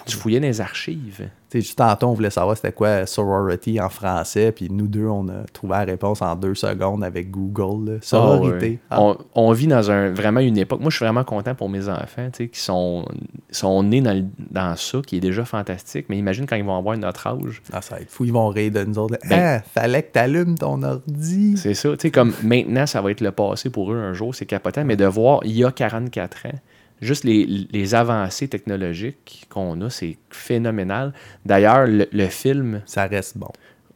Tu 0.05 0.15
fouillais 0.17 0.39
dans 0.39 0.47
les 0.47 0.61
archives. 0.61 1.29
Tu 1.49 1.61
tantôt, 1.75 2.07
on 2.07 2.13
voulait 2.13 2.31
savoir 2.31 2.55
c'était 2.57 2.71
quoi 2.71 3.05
sorority 3.05 3.79
en 3.79 3.87
français, 3.87 4.51
puis 4.51 4.69
nous 4.71 4.87
deux, 4.87 5.05
on 5.05 5.27
a 5.29 5.43
trouvé 5.53 5.73
la 5.73 5.83
réponse 5.83 6.21
en 6.23 6.35
deux 6.35 6.55
secondes 6.55 7.03
avec 7.03 7.29
Google. 7.29 7.91
là. 7.91 7.97
Sororité. 8.01 8.79
Ah 8.89 8.95
Ah, 8.97 9.03
ouais. 9.07 9.15
On, 9.35 9.49
on 9.49 9.51
vit 9.53 9.67
dans 9.67 9.91
un, 9.91 10.09
vraiment 10.11 10.39
une 10.39 10.57
époque. 10.57 10.81
Moi, 10.81 10.89
je 10.89 10.95
suis 10.97 11.05
vraiment 11.05 11.23
content 11.23 11.53
pour 11.53 11.69
mes 11.69 11.87
enfants, 11.89 12.27
tu 12.33 12.45
sais, 12.45 12.47
qui 12.49 12.59
sont, 12.59 13.05
sont 13.51 13.83
nés 13.83 14.01
dans, 14.01 14.13
le- 14.13 14.25
dans 14.49 14.75
ça, 14.75 14.99
qui 15.05 15.17
est 15.17 15.21
déjà 15.21 15.45
fantastique. 15.45 16.07
Mais 16.09 16.17
imagine 16.17 16.47
quand 16.47 16.55
ils 16.55 16.65
vont 16.65 16.77
avoir 16.77 16.97
notre 16.97 17.27
âge. 17.27 17.61
Ah, 17.71 17.81
ça 17.83 17.95
va 17.95 18.01
être 18.01 18.09
fou, 18.09 18.25
ils 18.25 18.33
vont 18.33 18.47
rire 18.49 18.71
de 18.71 18.83
nous 18.83 18.97
autres. 18.97 19.15
Ben- 19.29 19.59
ah, 19.61 19.61
fallait 19.61 20.01
que 20.01 20.11
t'allumes 20.11 20.57
ton 20.57 20.81
ordi. 20.81 21.55
C'est 21.57 21.75
ça. 21.75 21.91
Tu 21.91 21.97
sais, 21.99 22.11
comme 22.11 22.33
maintenant, 22.43 22.87
ça 22.87 22.99
va 23.01 23.11
être 23.11 23.21
le 23.21 23.31
passé 23.31 23.69
pour 23.69 23.93
eux 23.93 23.97
un 23.97 24.13
jour, 24.13 24.33
c'est 24.33 24.47
capotant. 24.47 24.83
Mais 24.85 24.95
de 24.95 25.05
voir, 25.05 25.39
il 25.45 25.51
y 25.51 25.63
a 25.63 25.71
44 25.71 26.47
ans, 26.47 26.59
juste 27.01 27.23
les, 27.23 27.45
les 27.45 27.95
avancées 27.95 28.47
technologiques 28.47 29.45
qu'on 29.49 29.79
a, 29.81 29.89
c'est 29.89 30.17
phénoménal. 30.29 31.13
D'ailleurs, 31.45 31.85
le, 31.87 32.07
le 32.11 32.27
film, 32.27 32.81
Ça 32.85 33.05
reste 33.07 33.37
bon. 33.37 33.49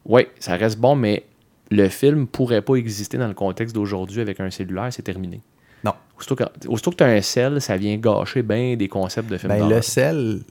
oui, 0.06 0.28
ça 0.40 0.56
reste 0.56 0.78
bon, 0.80 0.96
mais 0.96 1.26
le 1.70 1.90
film 1.90 2.28
pourrait 2.28 2.62
pas 2.62 2.76
exister 2.76 3.18
dans 3.18 3.28
le 3.28 3.34
contexte 3.34 3.76
d'aujourd'hui 3.76 4.22
avec 4.22 4.40
un 4.40 4.50
cellulaire, 4.50 4.88
c'est 4.92 5.02
terminé. 5.04 5.42
Non. 5.84 5.94
Aussitôt 6.18 6.36
que, 6.36 6.44
aussitôt 6.68 6.92
que 6.92 6.96
tu 6.96 7.04
as 7.04 7.08
un 7.08 7.22
sel, 7.22 7.62
ça 7.62 7.78
vient 7.78 7.98
gâcher 7.98 8.42
bien 8.42 8.76
des 8.76 8.88
concepts 8.88 9.30
de 9.30 9.38
films 9.38 9.52
Ben, 9.54 9.70
le 9.70 9.82
sel, 9.82 10.42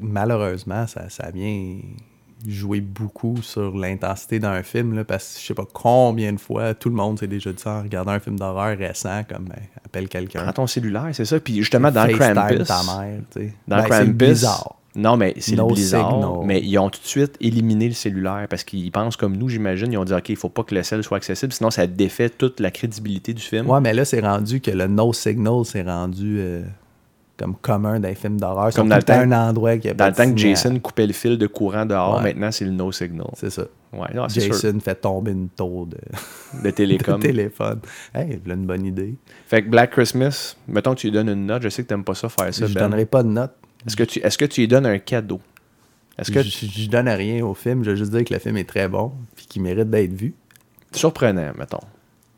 malheureusement, 0.00 0.86
ça, 0.86 1.08
ça 1.08 1.30
vient 1.30 1.78
jouer 2.46 2.80
beaucoup 2.80 3.40
sur 3.42 3.76
l'intensité 3.76 4.38
d'un 4.38 4.62
film, 4.62 4.94
là, 4.94 5.04
parce 5.04 5.34
que 5.34 5.40
je 5.40 5.46
sais 5.46 5.54
pas 5.54 5.66
combien 5.72 6.32
de 6.32 6.40
fois 6.40 6.74
tout 6.74 6.88
le 6.88 6.94
monde 6.94 7.18
s'est 7.18 7.26
déjà 7.26 7.52
dit 7.52 7.62
ça 7.62 7.74
en 7.74 7.82
regardant 7.82 8.12
un 8.12 8.20
film 8.20 8.38
d'horreur 8.38 8.76
récent, 8.76 9.22
comme 9.28 9.44
ben, 9.44 9.60
appelle 9.84 10.08
quelqu'un. 10.08 10.42
Prends 10.42 10.52
ton 10.52 10.66
cellulaire, 10.66 11.08
c'est 11.12 11.24
ça. 11.24 11.38
Puis 11.40 11.56
justement, 11.56 11.90
dans 11.90 12.06
Krampus, 12.08 12.66
ta 12.66 12.82
mère, 12.82 13.20
tu 13.32 13.40
sais. 13.40 13.54
dans 13.68 13.76
Ben, 13.76 13.84
Krampus, 13.84 14.14
bizarre. 14.16 14.76
non, 14.96 15.16
mais 15.16 15.34
c'est 15.38 15.56
No 15.56 15.74
signal. 15.74 16.04
Mais 16.44 16.60
ils 16.60 16.78
ont 16.78 16.90
tout 16.90 17.00
de 17.00 17.06
suite 17.06 17.36
éliminé 17.40 17.88
le 17.88 17.94
cellulaire 17.94 18.46
parce 18.50 18.64
qu'ils 18.64 18.90
pensent 18.90 19.16
comme 19.16 19.36
nous, 19.36 19.48
j'imagine. 19.48 19.92
Ils 19.92 19.98
ont 19.98 20.04
dit, 20.04 20.12
OK, 20.14 20.28
il 20.28 20.36
faut 20.36 20.48
pas 20.48 20.64
que 20.64 20.74
le 20.74 20.82
sel 20.82 21.02
soit 21.02 21.16
accessible, 21.18 21.52
sinon 21.52 21.70
ça 21.70 21.86
défait 21.86 22.28
toute 22.30 22.60
la 22.60 22.70
crédibilité 22.70 23.32
du 23.34 23.42
film. 23.42 23.68
Ouais, 23.70 23.80
mais 23.80 23.94
là, 23.94 24.04
c'est 24.04 24.20
rendu 24.20 24.60
que 24.60 24.70
le 24.70 24.86
no 24.88 25.12
signal, 25.12 25.64
c'est 25.64 25.82
rendu 25.82 26.38
euh, 26.40 26.62
comme 27.38 27.56
commun 27.56 27.98
dans 27.98 28.08
les 28.08 28.14
films 28.14 28.38
d'horreur. 28.38 28.72
Comme 28.72 28.88
dans 28.88 28.96
le 28.96 29.02
temps- 29.02 29.14
un 29.18 29.32
endroit 29.32 29.76
qui 29.78 29.88
a 29.88 29.94
Dans 29.94 30.06
le 30.06 30.12
temps 30.12 30.30
que. 30.30 30.36
Jason 30.38 30.78
coupait 30.78 31.06
le 31.06 31.12
fil 31.12 31.38
de 31.38 31.46
courant 31.46 31.86
dehors, 31.86 32.16
Ouais. 32.18 32.22
maintenant 32.34 32.52
c'est 32.52 32.64
le 32.64 32.70
no 32.70 32.92
signal. 32.92 33.26
C'est 33.34 33.50
ça. 33.50 33.64
Ouais, 33.92 34.08
non, 34.14 34.28
c'est 34.28 34.40
sûr. 34.40 34.52
Jason 34.54 34.78
fait 34.80 34.94
tomber 34.94 35.32
une 35.32 35.48
tour 35.48 35.86
de, 35.86 35.98
De 36.62 36.70
télécom. 36.70 37.16
de 37.20 37.22
téléphone. 37.26 37.80
Hey, 38.14 38.38
voilà 38.44 38.54
une 38.60 38.66
bonne 38.66 38.86
idée. 38.86 39.14
Fait 39.46 39.62
que 39.62 39.68
Black 39.68 39.90
Christmas, 39.90 40.56
mettons 40.68 40.94
que 40.94 41.00
tu 41.00 41.08
lui 41.08 41.12
donnes 41.12 41.28
une 41.28 41.46
note, 41.46 41.62
je 41.62 41.68
sais 41.68 41.82
que 41.82 41.88
t'aimes 41.88 42.04
pas 42.04 42.14
ça 42.14 42.28
faire 42.28 42.52
ça. 42.54 42.66
je 42.66 42.74
Ben. 42.74 42.80
donnerai 42.82 43.06
pas 43.06 43.22
de 43.22 43.28
note. 43.28 43.52
Est-ce 43.86 43.96
que, 43.96 44.04
tu, 44.04 44.20
est-ce 44.20 44.38
que 44.38 44.44
tu 44.44 44.60
lui 44.62 44.68
donnes 44.68 44.86
un 44.86 44.98
cadeau? 44.98 45.40
Est-ce 46.18 46.30
que 46.30 46.42
Je, 46.42 46.66
je 46.66 46.88
donne 46.88 47.08
rien 47.08 47.44
au 47.44 47.54
film. 47.54 47.82
Je 47.84 47.90
veux 47.90 47.96
juste 47.96 48.12
dire 48.12 48.24
que 48.24 48.32
le 48.32 48.38
film 48.38 48.56
est 48.58 48.68
très 48.68 48.86
bon 48.88 49.12
puis 49.34 49.46
qu'il 49.46 49.62
mérite 49.62 49.90
d'être 49.90 50.12
vu. 50.12 50.34
surprenant, 50.92 51.52
mettons. 51.58 51.80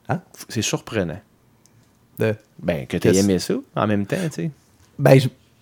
Hein? 0.09 0.21
C'est 0.49 0.63
surprenant. 0.63 1.19
De... 2.19 2.35
Ben, 2.63 2.87
que 2.87 2.97
tu 2.97 3.09
aies 3.09 3.13
Qu'est-ce- 3.13 3.25
aimé 3.25 3.39
ça 3.41 3.55
en 3.77 3.87
même 3.87 4.07
temps, 4.07 4.17
tu 4.27 4.31
sais. 4.33 4.51
Ben, 4.99 5.19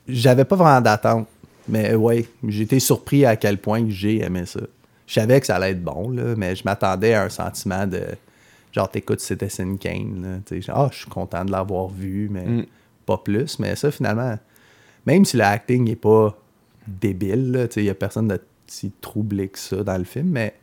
j'avais 0.08 0.44
pas 0.44 0.56
vraiment 0.56 0.80
d'attente. 0.80 1.26
Mais 1.68 1.94
ouais, 1.94 2.26
j'ai 2.48 2.62
été 2.64 2.80
surpris 2.80 3.24
à 3.24 3.36
quel 3.36 3.58
point 3.58 3.84
j'ai 3.88 4.22
aimé 4.22 4.46
ça. 4.46 4.60
Je 5.06 5.14
savais 5.14 5.38
que 5.40 5.46
ça 5.46 5.56
allait 5.56 5.70
être 5.70 5.82
bon, 5.82 6.10
là, 6.10 6.34
mais 6.36 6.56
je 6.56 6.62
m'attendais 6.64 7.14
à 7.14 7.22
un 7.24 7.28
sentiment 7.28 7.86
de. 7.86 8.02
Genre, 8.72 8.90
t'écoutes 8.90 9.20
Citizen 9.20 9.78
Kane, 9.78 10.42
ah, 10.68 10.88
je 10.90 10.96
suis 10.98 11.10
content 11.10 11.44
de 11.44 11.52
l'avoir 11.52 11.88
vu, 11.88 12.28
mais 12.30 12.44
Mm. 12.46 12.66
pas 13.06 13.18
plus. 13.18 13.58
Mais 13.58 13.76
ça, 13.76 13.90
finalement, 13.90 14.36
même 15.06 15.24
si 15.24 15.36
le 15.36 15.44
acting 15.44 15.84
n'est 15.84 15.94
pas 15.96 16.36
débile, 16.88 17.68
il 17.76 17.82
n'y 17.82 17.90
a 17.90 17.94
personne 17.94 18.28
de 18.28 18.40
si 18.66 18.90
troublé 19.00 19.48
que 19.48 19.58
ça 19.58 19.82
dans 19.84 19.98
le 19.98 20.04
film, 20.04 20.28
mais 20.30 20.54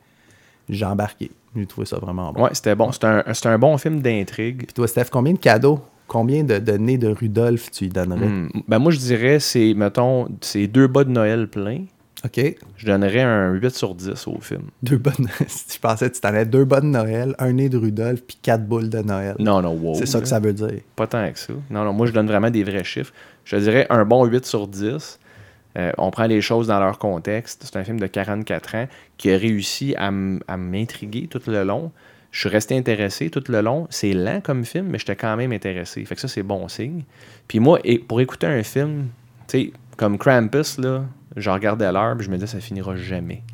j'ai 0.67 0.85
embarqué. 0.85 1.31
J'ai 1.55 1.65
trouvé 1.65 1.85
ça 1.85 1.97
vraiment 1.97 2.31
bon. 2.33 2.43
Ouais, 2.43 2.49
c'était 2.53 2.75
bon. 2.75 2.91
C'est 2.91 3.03
un, 3.05 3.23
c'est 3.33 3.47
un 3.47 3.57
bon 3.59 3.77
film 3.77 4.01
d'intrigue. 4.01 4.65
Puis 4.65 4.73
toi, 4.73 4.87
Steph, 4.87 5.05
combien 5.11 5.33
de 5.33 5.39
cadeaux, 5.39 5.79
combien 6.09 6.43
de, 6.43 6.59
de 6.59 6.73
nez 6.73 6.97
de 6.97 7.07
Rudolph 7.07 7.71
tu 7.71 7.85
lui 7.85 7.91
donnerais? 7.91 8.27
Hmm. 8.27 8.49
Ben 8.67 8.79
moi, 8.79 8.91
je 8.91 8.97
dirais, 8.97 9.39
c'est, 9.39 9.73
mettons, 9.73 10.27
c'est 10.41 10.67
deux 10.67 10.87
bas 10.87 11.05
de 11.05 11.11
Noël 11.11 11.47
pleins. 11.47 11.85
OK. 12.25 12.55
Je 12.75 12.85
donnerais 12.85 13.21
un 13.21 13.53
8 13.53 13.69
sur 13.69 13.95
10 13.95 14.27
au 14.27 14.41
film. 14.41 14.63
Deux 14.83 14.97
bonnes. 14.97 15.29
je 15.39 15.79
pensais 15.79 16.09
que 16.09 16.15
tu 16.15 16.21
t'en 16.21 16.29
avais 16.29 16.45
deux 16.45 16.65
bonnes 16.65 16.91
de 16.91 16.97
Noël, 16.97 17.35
un 17.39 17.53
nez 17.53 17.69
de 17.69 17.77
Rudolph, 17.77 18.21
puis 18.27 18.37
quatre 18.41 18.65
boules 18.65 18.89
de 18.89 18.99
Noël. 18.99 19.35
Non, 19.39 19.61
non, 19.61 19.73
wow. 19.73 19.95
C'est 19.95 20.05
ça 20.05 20.19
que 20.19 20.27
ça 20.27 20.39
veut 20.39 20.51
dire. 20.51 20.81
Pas 20.97 21.07
tant 21.07 21.31
que 21.31 21.39
ça. 21.39 21.53
Non, 21.69 21.85
non, 21.85 21.93
moi, 21.93 22.07
je 22.07 22.11
donne 22.11 22.27
vraiment 22.27 22.49
des 22.49 22.63
vrais 22.63 22.83
chiffres. 22.83 23.13
Je 23.45 23.55
dirais 23.55 23.87
un 23.89 24.03
bon 24.03 24.25
8 24.25 24.45
sur 24.45 24.67
10. 24.67 25.19
Euh, 25.77 25.91
on 25.97 26.11
prend 26.11 26.25
les 26.25 26.41
choses 26.41 26.67
dans 26.67 26.79
leur 26.79 26.97
contexte. 26.97 27.63
C'est 27.63 27.79
un 27.79 27.83
film 27.83 27.99
de 27.99 28.07
44 28.07 28.75
ans 28.75 28.87
qui 29.17 29.31
a 29.31 29.37
réussi 29.37 29.95
à 29.97 30.11
m'intriguer 30.11 31.27
tout 31.27 31.41
le 31.47 31.63
long. 31.63 31.91
Je 32.31 32.39
suis 32.41 32.49
resté 32.49 32.77
intéressé 32.77 33.29
tout 33.29 33.43
le 33.47 33.61
long. 33.61 33.87
C'est 33.89 34.13
lent 34.13 34.41
comme 34.41 34.65
film, 34.65 34.87
mais 34.87 34.99
j'étais 34.99 35.15
quand 35.15 35.35
même 35.35 35.51
intéressé. 35.51 36.03
Fait 36.05 36.15
que 36.15 36.21
ça, 36.21 36.27
c'est 36.27 36.43
bon 36.43 36.67
signe. 36.67 37.03
Puis 37.47 37.59
moi, 37.59 37.79
pour 38.07 38.21
écouter 38.21 38.47
un 38.47 38.63
film, 38.63 39.07
tu 39.47 39.59
sais, 39.59 39.73
comme 39.97 40.17
Krampus, 40.17 40.77
là, 40.77 41.05
je 41.41 41.49
regardais 41.49 41.91
l'heure, 41.91 42.15
puis 42.17 42.25
je 42.25 42.31
me 42.31 42.35
disais, 42.37 42.47
ça 42.47 42.59
finira 42.59 42.95
jamais. 42.95 43.43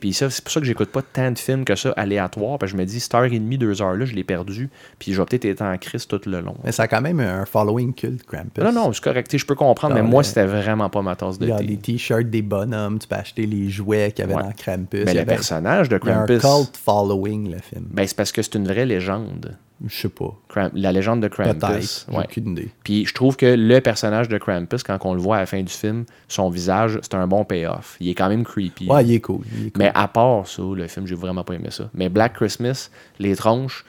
Puis 0.00 0.14
ça, 0.14 0.30
c'est 0.30 0.42
pour 0.42 0.50
ça 0.50 0.60
que 0.60 0.64
j'écoute 0.66 0.90
pas 0.90 1.02
tant 1.02 1.30
de 1.30 1.38
films 1.38 1.66
que 1.66 1.74
ça 1.74 1.92
parce 1.94 2.58
que 2.60 2.66
je 2.66 2.76
me 2.76 2.84
dis, 2.86 2.98
cette 2.98 3.14
heure 3.14 3.24
et 3.24 3.38
demie, 3.38 3.58
deux 3.58 3.82
heures 3.82 3.94
là, 3.94 4.06
je 4.06 4.14
l'ai 4.14 4.24
perdu, 4.24 4.70
puis 4.98 5.12
je 5.12 5.20
vais 5.20 5.26
peut-être 5.26 5.44
être 5.44 5.60
en 5.60 5.76
crise 5.76 6.06
tout 6.06 6.20
le 6.24 6.40
long. 6.40 6.56
Mais 6.64 6.72
ça 6.72 6.84
a 6.84 6.88
quand 6.88 7.02
même 7.02 7.20
un 7.20 7.44
following 7.44 7.92
culte, 7.92 8.22
Krampus. 8.24 8.64
Non, 8.64 8.72
non, 8.72 8.92
c'est 8.94 9.02
correct. 9.04 9.36
Je 9.36 9.44
peux 9.44 9.54
comprendre, 9.54 9.94
mais 9.94 10.02
moi, 10.02 10.22
c'était 10.22 10.46
vraiment 10.46 10.88
pas 10.88 11.02
ma 11.02 11.14
tasse 11.14 11.38
de 11.38 11.44
Il 11.46 11.48
y 11.50 11.52
a 11.52 11.58
thé. 11.58 11.64
des 11.66 11.76
t-shirts, 11.76 12.30
des 12.30 12.40
bonhommes, 12.40 12.98
tu 12.98 13.06
peux 13.06 13.16
acheter 13.16 13.44
les 13.44 13.68
jouets 13.68 14.12
qu'il 14.12 14.24
y 14.24 14.28
avait 14.28 14.34
Ouais. 14.36 14.42
dans 14.44 14.52
Krampus. 14.52 15.02
Mais 15.04 15.12
le 15.12 15.20
avait- 15.20 15.26
personnage 15.26 15.90
de 15.90 16.00
Il 16.02 16.08
y 16.08 16.10
a 16.10 16.14
un 16.22 16.26
Krampus, 16.26 16.40
cult 16.40 16.76
following, 16.82 17.50
le 17.52 17.58
film. 17.58 17.86
ben, 17.90 18.06
c'est 18.06 18.16
parce 18.16 18.32
que 18.32 18.40
c'est 18.40 18.54
une 18.54 18.66
vraie 18.66 18.86
légende. 18.86 19.58
Je 19.86 19.94
sais 19.94 20.08
pas. 20.08 20.34
Kramp- 20.48 20.72
la 20.74 20.90
légende 20.90 21.20
de 21.22 21.28
Krampus. 21.28 22.06
Ouais. 22.10 22.24
aucune 22.24 22.52
idée. 22.52 22.70
Puis 22.82 23.04
je 23.04 23.12
trouve 23.12 23.36
que 23.36 23.44
le 23.46 23.80
personnage 23.80 24.28
de 24.28 24.38
Krampus, 24.38 24.82
quand 24.82 24.98
on 25.04 25.12
le 25.12 25.20
voit 25.20 25.36
à 25.36 25.40
la 25.40 25.46
fin 25.46 25.62
du 25.62 25.72
film, 25.72 26.04
son 26.28 26.48
visage, 26.48 26.98
c'est 27.02 27.14
un 27.14 27.26
bon 27.26 27.44
payoff. 27.44 27.96
Il 28.00 28.08
est 28.08 28.14
quand 28.14 28.28
même 28.30 28.44
creepy. 28.44 28.88
Ouais, 28.88 29.04
il 29.04 29.12
est 29.12 29.20
cool. 29.20 29.40
il 29.52 29.66
est 29.66 29.70
cool. 29.70 29.82
Mais 29.82 29.92
à 29.94 30.08
part 30.08 30.46
ça, 30.46 30.62
le 30.62 30.86
film, 30.86 31.06
j'ai 31.06 31.14
vraiment 31.14 31.44
pas 31.44 31.54
aimé 31.54 31.68
ça. 31.70 31.90
Mais 31.92 32.08
Black 32.08 32.34
Christmas, 32.34 32.90
les 33.18 33.36
tronches, 33.36 33.84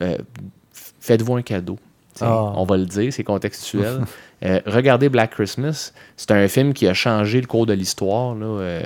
euh, 0.00 0.18
faites-vous 1.00 1.36
un 1.36 1.42
cadeau. 1.42 1.78
Ah. 2.20 2.52
On 2.56 2.64
va 2.64 2.76
le 2.76 2.86
dire, 2.86 3.12
c'est 3.12 3.24
contextuel. 3.24 4.00
Euh, 4.42 4.58
regardez 4.64 5.10
Black 5.10 5.32
Christmas, 5.32 5.92
c'est 6.16 6.30
un 6.30 6.48
film 6.48 6.72
qui 6.72 6.86
a 6.88 6.94
changé 6.94 7.42
le 7.42 7.46
cours 7.46 7.66
de 7.66 7.74
l'histoire 7.74 8.34
euh, 8.40 8.80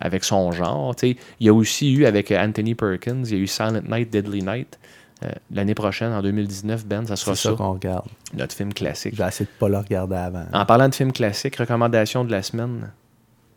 avec 0.00 0.24
son 0.24 0.50
genre. 0.50 0.96
T'sais, 0.96 1.16
il 1.38 1.46
y 1.46 1.48
a 1.48 1.54
aussi 1.54 1.92
eu 1.92 2.04
avec 2.04 2.32
Anthony 2.32 2.74
Perkins, 2.74 3.22
il 3.24 3.30
y 3.30 3.34
a 3.36 3.38
eu 3.38 3.46
Silent 3.46 3.82
Night, 3.88 4.10
Deadly 4.10 4.42
Night. 4.42 4.76
Euh, 5.24 5.28
L'année 5.50 5.74
prochaine, 5.74 6.12
en 6.12 6.22
2019, 6.22 6.86
Ben, 6.86 7.04
ça 7.06 7.16
sera 7.16 7.34
c'est 7.34 7.42
ça, 7.42 7.50
ça 7.50 7.56
qu'on 7.56 7.72
regarde. 7.72 8.06
notre 8.34 8.54
film 8.54 8.72
classique. 8.72 9.14
J'ai 9.16 9.24
essayé 9.24 9.46
de 9.46 9.58
pas 9.58 9.68
le 9.68 9.78
regarder 9.78 10.14
avant. 10.16 10.46
En 10.52 10.64
parlant 10.64 10.88
de 10.88 10.94
film 10.94 11.10
classique, 11.12 11.56
recommandation 11.56 12.24
de 12.24 12.30
la 12.30 12.42
semaine. 12.42 12.92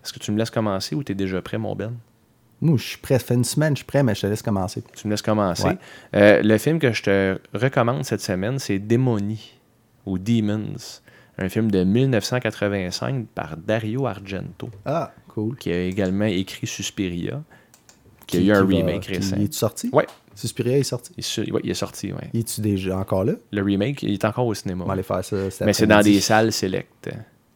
Est-ce 0.04 0.12
que 0.14 0.20
tu 0.20 0.32
me 0.32 0.40
laisses 0.40 0.50
commencer 0.50 0.96
ou 0.96 1.04
tu 1.04 1.12
es 1.12 1.16
déjà 1.16 1.42
prêt, 1.42 1.60
mon 1.60 1.76
Ben? 1.76 1.94
Moi, 2.62 2.78
je 2.78 2.84
suis 2.84 2.98
prêt. 2.98 3.20
Ça 3.20 3.26
fait 3.26 3.34
une 3.36 3.44
semaine, 3.44 3.74
je 3.76 3.80
suis 3.80 3.86
prêt, 3.86 4.02
mais 4.04 4.16
je 4.16 4.22
te 4.22 4.28
laisse 4.28 4.42
commencer. 4.42 4.84
Tu 4.96 5.08
me 5.08 5.14
laisses 5.14 5.22
commencer. 5.22 5.64
Ouais. 5.68 5.78
Euh, 6.16 6.42
le 6.44 6.58
film 6.58 6.80
que 6.80 6.92
je 6.94 7.04
te 7.04 7.40
recommande 7.54 8.06
cette 8.06 8.22
semaine, 8.22 8.58
c'est 8.60 8.80
Démonie 8.80 9.54
ou 10.08 10.18
Demons, 10.18 10.74
un 11.38 11.50
film 11.50 11.70
de 11.70 11.84
1985 11.84 13.28
par 13.34 13.58
Dario 13.58 14.06
Argento, 14.08 14.70
Ah, 14.86 15.12
cool. 15.28 15.56
qui 15.58 15.72
a 15.72 15.84
également 15.84 16.26
écrit 16.26 16.66
Suspiria, 16.68 17.42
qui, 18.28 18.38
a 18.38 18.40
eu 18.42 18.52
un 18.52 18.66
remake 18.66 19.02
qui- 19.02 19.14
récent. 19.14 19.36
Il 19.38 19.44
est 19.44 19.54
sorti? 19.54 19.90
Ouais, 19.94 20.08
Suspiria 20.36 20.78
est 20.78 20.84
sorti. 20.84 21.12
il, 21.18 21.22
est 21.24 21.52
ouais, 21.52 21.62
il 21.64 21.70
est 21.72 21.74
sorti. 21.76 22.12
Ouais. 22.12 22.30
Il 22.34 22.40
est-tu 22.42 22.62
déjà 22.62 22.98
encore 22.98 23.24
là? 23.26 23.34
Le 23.52 23.62
remake, 23.62 24.04
il 24.04 24.14
est 24.14 24.26
encore 24.26 24.48
au 24.48 24.54
cinéma. 24.54 24.84
On 24.84 24.88
va 24.88 24.94
aller 24.94 25.04
faire 25.04 25.24
ça 25.24 25.50
cet 25.52 25.66
Mais 25.66 25.74
c'est 25.74 25.88
dans 25.88 26.02
des 26.02 26.20
salles 26.22 26.52
select. 26.52 27.10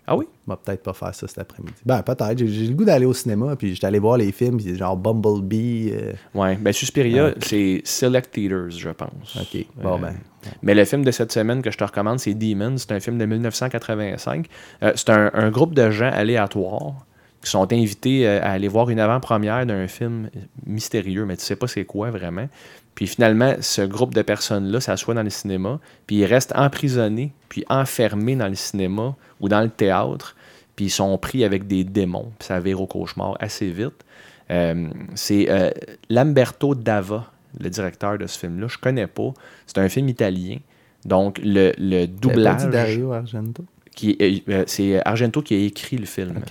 Ah 0.07 0.15
oui? 0.15 0.25
On 0.47 0.51
va 0.51 0.57
peut-être 0.57 0.83
pas 0.83 0.93
faire 0.93 1.15
ça 1.15 1.27
cet 1.27 1.39
après-midi. 1.39 1.73
Ben, 1.83 2.03
peut-être. 2.03 2.37
J'ai 2.37 2.47
j'ai 2.47 2.67
le 2.67 2.75
goût 2.75 2.85
d'aller 2.85 3.07
au 3.07 3.13
cinéma, 3.13 3.55
puis 3.55 3.73
j'étais 3.73 3.87
allé 3.87 3.97
voir 3.97 4.17
les 4.17 4.31
films, 4.31 4.57
puis 4.57 4.77
genre 4.77 4.95
Bumblebee. 4.95 5.91
euh, 5.93 6.13
Ouais, 6.35 6.55
ben 6.57 6.71
Suspiria, 6.71 7.31
Ah, 7.35 7.39
c'est 7.41 7.81
Select 7.83 8.29
Theaters, 8.31 8.69
je 8.69 8.89
pense. 8.91 9.35
OK. 9.35 9.65
Bon, 9.81 9.95
Euh, 9.95 9.97
ben. 9.97 10.13
Mais 10.61 10.75
le 10.75 10.85
film 10.85 11.03
de 11.03 11.09
cette 11.09 11.31
semaine 11.31 11.63
que 11.63 11.71
je 11.71 11.77
te 11.79 11.83
recommande, 11.83 12.19
c'est 12.19 12.35
Demons. 12.35 12.77
C'est 12.77 12.91
un 12.91 12.99
film 12.99 13.17
de 13.17 13.25
1985. 13.25 14.45
Euh, 14.83 14.91
c'est 14.95 15.09
un, 15.09 15.31
un 15.33 15.49
groupe 15.49 15.73
de 15.73 15.89
gens 15.89 16.11
aléatoires 16.11 17.03
qui 17.45 17.51
sont 17.51 17.71
invités 17.71 18.27
euh, 18.27 18.41
à 18.41 18.51
aller 18.51 18.67
voir 18.67 18.89
une 18.89 18.99
avant-première 18.99 19.65
d'un 19.65 19.87
film 19.87 20.29
mystérieux, 20.65 21.25
mais 21.25 21.37
tu 21.37 21.43
sais 21.43 21.55
pas 21.55 21.67
c'est 21.67 21.85
quoi 21.85 22.11
vraiment. 22.11 22.47
Puis 22.95 23.07
finalement, 23.07 23.55
ce 23.59 23.81
groupe 23.81 24.13
de 24.13 24.21
personnes-là 24.21 24.79
s'assoit 24.79 25.13
dans 25.13 25.23
le 25.23 25.29
cinéma, 25.29 25.79
puis 26.07 26.17
ils 26.17 26.25
restent 26.25 26.53
emprisonnés, 26.55 27.33
puis 27.49 27.63
enfermés 27.69 28.35
dans 28.35 28.47
le 28.47 28.55
cinéma 28.55 29.15
ou 29.39 29.49
dans 29.49 29.61
le 29.61 29.69
théâtre, 29.69 30.35
puis 30.75 30.85
ils 30.85 30.91
sont 30.91 31.17
pris 31.17 31.43
avec 31.43 31.67
des 31.67 31.83
démons, 31.83 32.31
puis 32.39 32.47
ça 32.47 32.59
vire 32.59 32.81
au 32.81 32.87
cauchemar 32.87 33.37
assez 33.39 33.69
vite. 33.69 34.03
Euh, 34.51 34.89
c'est 35.15 35.47
euh, 35.49 35.71
Lamberto 36.09 36.75
Dava, 36.75 37.31
le 37.59 37.69
directeur 37.69 38.17
de 38.17 38.27
ce 38.27 38.37
film-là. 38.37 38.67
Je 38.67 38.77
connais 38.77 39.07
pas. 39.07 39.33
C'est 39.65 39.79
un 39.79 39.89
film 39.89 40.09
italien. 40.09 40.57
Donc, 41.03 41.39
le, 41.43 41.71
le 41.77 42.05
pas 42.05 42.13
doublage. 42.21 42.61
dit 42.63 42.69
Dario 42.69 43.11
Argento? 43.13 43.63
qui 43.95 44.43
euh, 44.49 44.63
c'est 44.67 45.01
Argento 45.05 45.41
qui 45.41 45.55
a 45.55 45.57
écrit 45.59 45.97
le 45.97 46.05
film. 46.05 46.41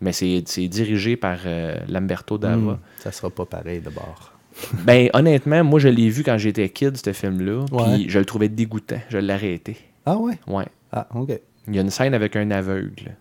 Mais 0.00 0.12
c'est 0.12 0.68
dirigé 0.68 1.16
par 1.16 1.38
euh, 1.46 1.76
Lamberto 1.88 2.38
Dava. 2.38 2.72
Hmm, 2.72 2.78
ça 2.98 3.12
sera 3.12 3.30
pas 3.30 3.46
pareil 3.46 3.80
de 3.80 3.90
bord. 3.90 4.32
Ben, 4.84 5.10
honnêtement, 5.12 5.62
moi, 5.64 5.78
je 5.78 5.88
l'ai 5.88 6.08
vu 6.08 6.22
quand 6.22 6.38
j'étais 6.38 6.68
kid, 6.70 6.96
ce 6.96 7.12
film-là. 7.12 7.66
Puis 7.66 8.08
je 8.08 8.18
le 8.18 8.24
trouvais 8.24 8.48
dégoûtant. 8.48 9.00
Je 9.10 9.18
l'ai 9.18 9.32
arrêté. 9.32 9.76
Ah 10.06 10.16
ouais? 10.16 10.38
Ouais. 10.46 10.66
Ah, 10.92 11.06
OK. 11.14 11.38
Il 11.68 11.74
y 11.74 11.78
a 11.78 11.82
une 11.82 11.90
scène 11.90 12.14
avec 12.14 12.36
un 12.36 12.50
aveugle. 12.50 13.16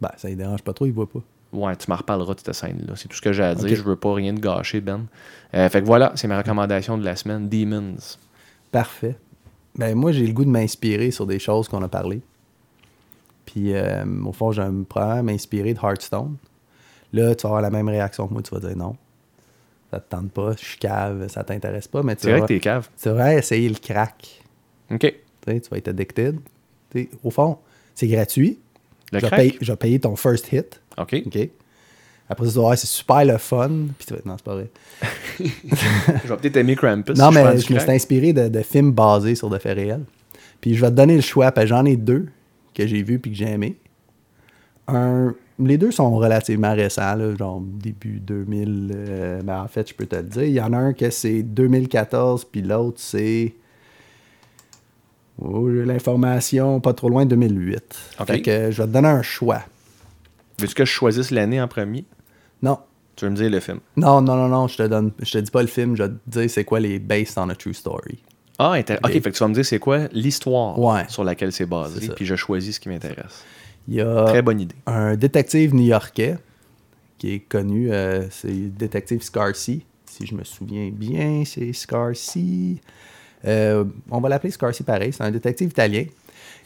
Ben, 0.00 0.10
ça 0.16 0.30
ne 0.30 0.34
dérange 0.34 0.62
pas 0.62 0.72
trop, 0.72 0.86
il 0.86 0.92
voit 0.92 1.08
pas. 1.08 1.20
Ouais, 1.52 1.74
tu 1.76 1.90
m'en 1.90 1.96
reparleras 1.96 2.34
de 2.34 2.40
cette 2.40 2.54
scène-là. 2.54 2.94
C'est 2.96 3.08
tout 3.08 3.16
ce 3.16 3.22
que 3.22 3.32
j'ai 3.32 3.42
à 3.42 3.54
dire. 3.54 3.70
Ok. 3.70 3.74
Je 3.74 3.82
veux 3.82 3.96
pas 3.96 4.14
rien 4.14 4.32
de 4.32 4.40
gâcher, 4.40 4.80
Ben. 4.80 5.06
Euh, 5.54 5.68
fait 5.68 5.80
que 5.80 5.86
voilà, 5.86 6.12
c'est 6.14 6.28
ma 6.28 6.38
recommandation 6.38 6.98
de 6.98 7.04
la 7.04 7.16
semaine. 7.16 7.48
Demons. 7.48 7.96
Parfait. 8.72 9.16
Ben, 9.76 9.94
moi, 9.94 10.12
j'ai 10.12 10.26
le 10.26 10.32
goût 10.32 10.44
de 10.44 10.50
m'inspirer 10.50 11.10
sur 11.10 11.26
des 11.26 11.38
choses 11.38 11.68
qu'on 11.68 11.82
a 11.82 11.88
parlé. 11.88 12.20
Puis, 13.56 13.72
euh, 13.72 14.04
au 14.26 14.32
fond, 14.32 14.52
j'ai 14.52 14.60
un 14.60 14.82
programme 14.82 15.24
m'inspirer 15.26 15.72
de 15.72 15.78
Hearthstone. 15.78 16.36
Là, 17.14 17.34
tu 17.34 17.44
vas 17.44 17.48
avoir 17.48 17.62
la 17.62 17.70
même 17.70 17.88
réaction 17.88 18.28
que 18.28 18.34
moi. 18.34 18.42
Tu 18.42 18.54
vas 18.54 18.60
dire 18.60 18.76
non. 18.76 18.96
Ça 19.90 19.98
te 19.98 20.10
tente 20.10 20.30
pas, 20.30 20.52
je 20.60 20.62
suis 20.62 20.78
cave, 20.78 21.26
ça 21.28 21.42
t'intéresse 21.42 21.88
pas, 21.88 22.02
mais 22.02 22.16
tu 22.16 22.24
C'est 22.24 22.32
vrai 22.32 22.40
vas, 22.40 22.46
que 22.48 22.58
cave. 22.58 22.86
tu 23.02 23.08
vas 23.08 23.34
essayer 23.34 23.66
le 23.70 23.76
crack. 23.76 24.42
OK. 24.90 25.00
Tu 25.46 25.52
vas 25.70 25.78
être 25.78 25.88
addicted. 25.88 26.38
Au 27.24 27.30
fond, 27.30 27.56
c'est 27.94 28.08
gratuit. 28.08 28.58
Le 29.10 29.20
je, 29.20 29.24
vais 29.24 29.28
crack? 29.28 29.40
payer, 29.40 29.58
je 29.58 29.72
vais 29.72 29.76
payer 29.76 30.00
ton 30.00 30.16
first 30.16 30.52
hit. 30.52 30.78
OK. 30.98 31.22
OK? 31.24 31.48
Après, 32.28 32.46
tu 32.46 32.52
vas 32.52 32.60
voir, 32.60 32.76
c'est 32.76 32.86
super 32.86 33.24
le 33.24 33.38
fun. 33.38 33.70
Puis 33.96 34.06
tu 34.06 34.12
vas 34.12 34.20
non, 34.26 34.36
c'est 34.36 34.44
pas 34.44 34.54
vrai. 34.54 34.68
Je 35.40 36.28
vais 36.28 36.36
peut-être 36.36 36.56
aimer 36.58 36.76
Krampus. 36.76 37.16
Non, 37.16 37.30
si 37.30 37.38
je 37.38 37.42
mais 37.42 37.58
je 37.58 37.72
me 37.72 37.78
suis 37.78 37.90
inspiré 37.90 38.32
de, 38.34 38.48
de 38.48 38.60
films 38.60 38.92
basés 38.92 39.34
sur 39.34 39.48
des 39.48 39.60
faits 39.60 39.78
réels. 39.78 40.04
Puis 40.60 40.74
je 40.74 40.80
vais 40.82 40.90
te 40.90 40.96
donner 40.96 41.14
le 41.14 41.22
choix, 41.22 41.50
j'en 41.64 41.86
ai 41.86 41.96
deux 41.96 42.26
que 42.76 42.86
j'ai 42.86 43.02
vus 43.02 43.18
puis 43.18 43.32
que 43.32 43.36
j'ai 43.36 43.50
aimé. 43.50 43.76
Un, 44.88 45.34
les 45.58 45.78
deux 45.78 45.90
sont 45.90 46.14
relativement 46.16 46.74
récents, 46.74 47.14
là, 47.14 47.34
genre 47.34 47.60
début 47.60 48.20
2000. 48.20 48.92
euh, 48.94 49.40
mais 49.44 49.52
en 49.52 49.66
fait, 49.68 49.88
je 49.88 49.94
peux 49.94 50.06
te 50.06 50.16
le 50.16 50.22
dire. 50.24 50.44
Il 50.44 50.52
y 50.52 50.60
en 50.60 50.72
a 50.72 50.78
un 50.78 50.92
que 50.92 51.10
c'est 51.10 51.42
2014, 51.42 52.44
puis 52.44 52.62
l'autre 52.62 52.98
c'est. 53.00 53.54
Oh, 55.38 55.68
j'ai 55.70 55.84
l'information 55.84 56.80
pas 56.80 56.94
trop 56.94 57.08
loin, 57.08 57.26
2008. 57.26 57.76
Ok. 58.20 58.26
Fait 58.26 58.42
que 58.42 58.70
je 58.70 58.82
vais 58.82 58.88
te 58.88 58.92
donner 58.92 59.08
un 59.08 59.22
choix. 59.22 59.62
Veux-tu 60.58 60.74
que 60.74 60.84
je 60.84 60.90
choisisse 60.90 61.30
l'année 61.30 61.60
en 61.60 61.68
premier? 61.68 62.04
Non. 62.62 62.78
Tu 63.16 63.24
veux 63.24 63.30
me 63.30 63.36
dire 63.36 63.50
le 63.50 63.60
film? 63.60 63.80
Non, 63.96 64.20
non, 64.20 64.36
non, 64.36 64.48
non, 64.48 64.68
je 64.68 64.76
te 64.76 64.82
donne. 64.82 65.12
Je 65.22 65.32
te 65.32 65.38
dis 65.38 65.50
pas 65.50 65.62
le 65.62 65.68
film, 65.68 65.96
je 65.96 66.02
vais 66.04 66.08
te 66.10 66.14
dire 66.40 66.50
c'est 66.50 66.64
quoi 66.64 66.80
les 66.80 66.98
based 66.98 67.38
on 67.38 67.48
a 67.48 67.54
true 67.54 67.74
story. 67.74 68.18
Ah, 68.58 68.72
intér- 68.74 68.98
OK, 69.04 69.10
fait 69.12 69.20
que 69.20 69.28
tu 69.30 69.38
vas 69.38 69.48
me 69.48 69.54
dire 69.54 69.64
c'est 69.66 69.78
quoi 69.78 70.08
l'histoire 70.12 70.78
Ouais. 70.78 71.04
sur 71.08 71.24
laquelle 71.24 71.52
c'est 71.52 71.66
basé, 71.66 72.08
puis 72.08 72.24
je 72.24 72.36
choisis 72.36 72.76
ce 72.76 72.80
qui 72.80 72.88
m'intéresse. 72.88 73.44
Il 73.88 73.94
y 73.94 74.00
a 74.00 74.24
Très 74.24 74.42
bonne 74.42 74.60
idée. 74.60 74.74
un 74.86 75.14
détective 75.16 75.74
new-yorkais 75.74 76.36
qui 77.18 77.34
est 77.34 77.38
connu, 77.40 77.92
euh, 77.92 78.28
c'est 78.30 78.48
le 78.48 78.68
détective 78.68 79.22
Scarcy. 79.22 79.84
Si 80.06 80.26
je 80.26 80.34
me 80.34 80.42
souviens 80.44 80.90
bien, 80.92 81.42
c'est 81.44 81.72
Scarcy. 81.72 82.80
Euh, 83.44 83.84
on 84.10 84.20
va 84.20 84.28
l'appeler 84.30 84.50
Scarcy 84.50 84.82
pareil. 84.82 85.12
C'est 85.12 85.22
un 85.22 85.30
détective 85.30 85.68
italien 85.68 86.04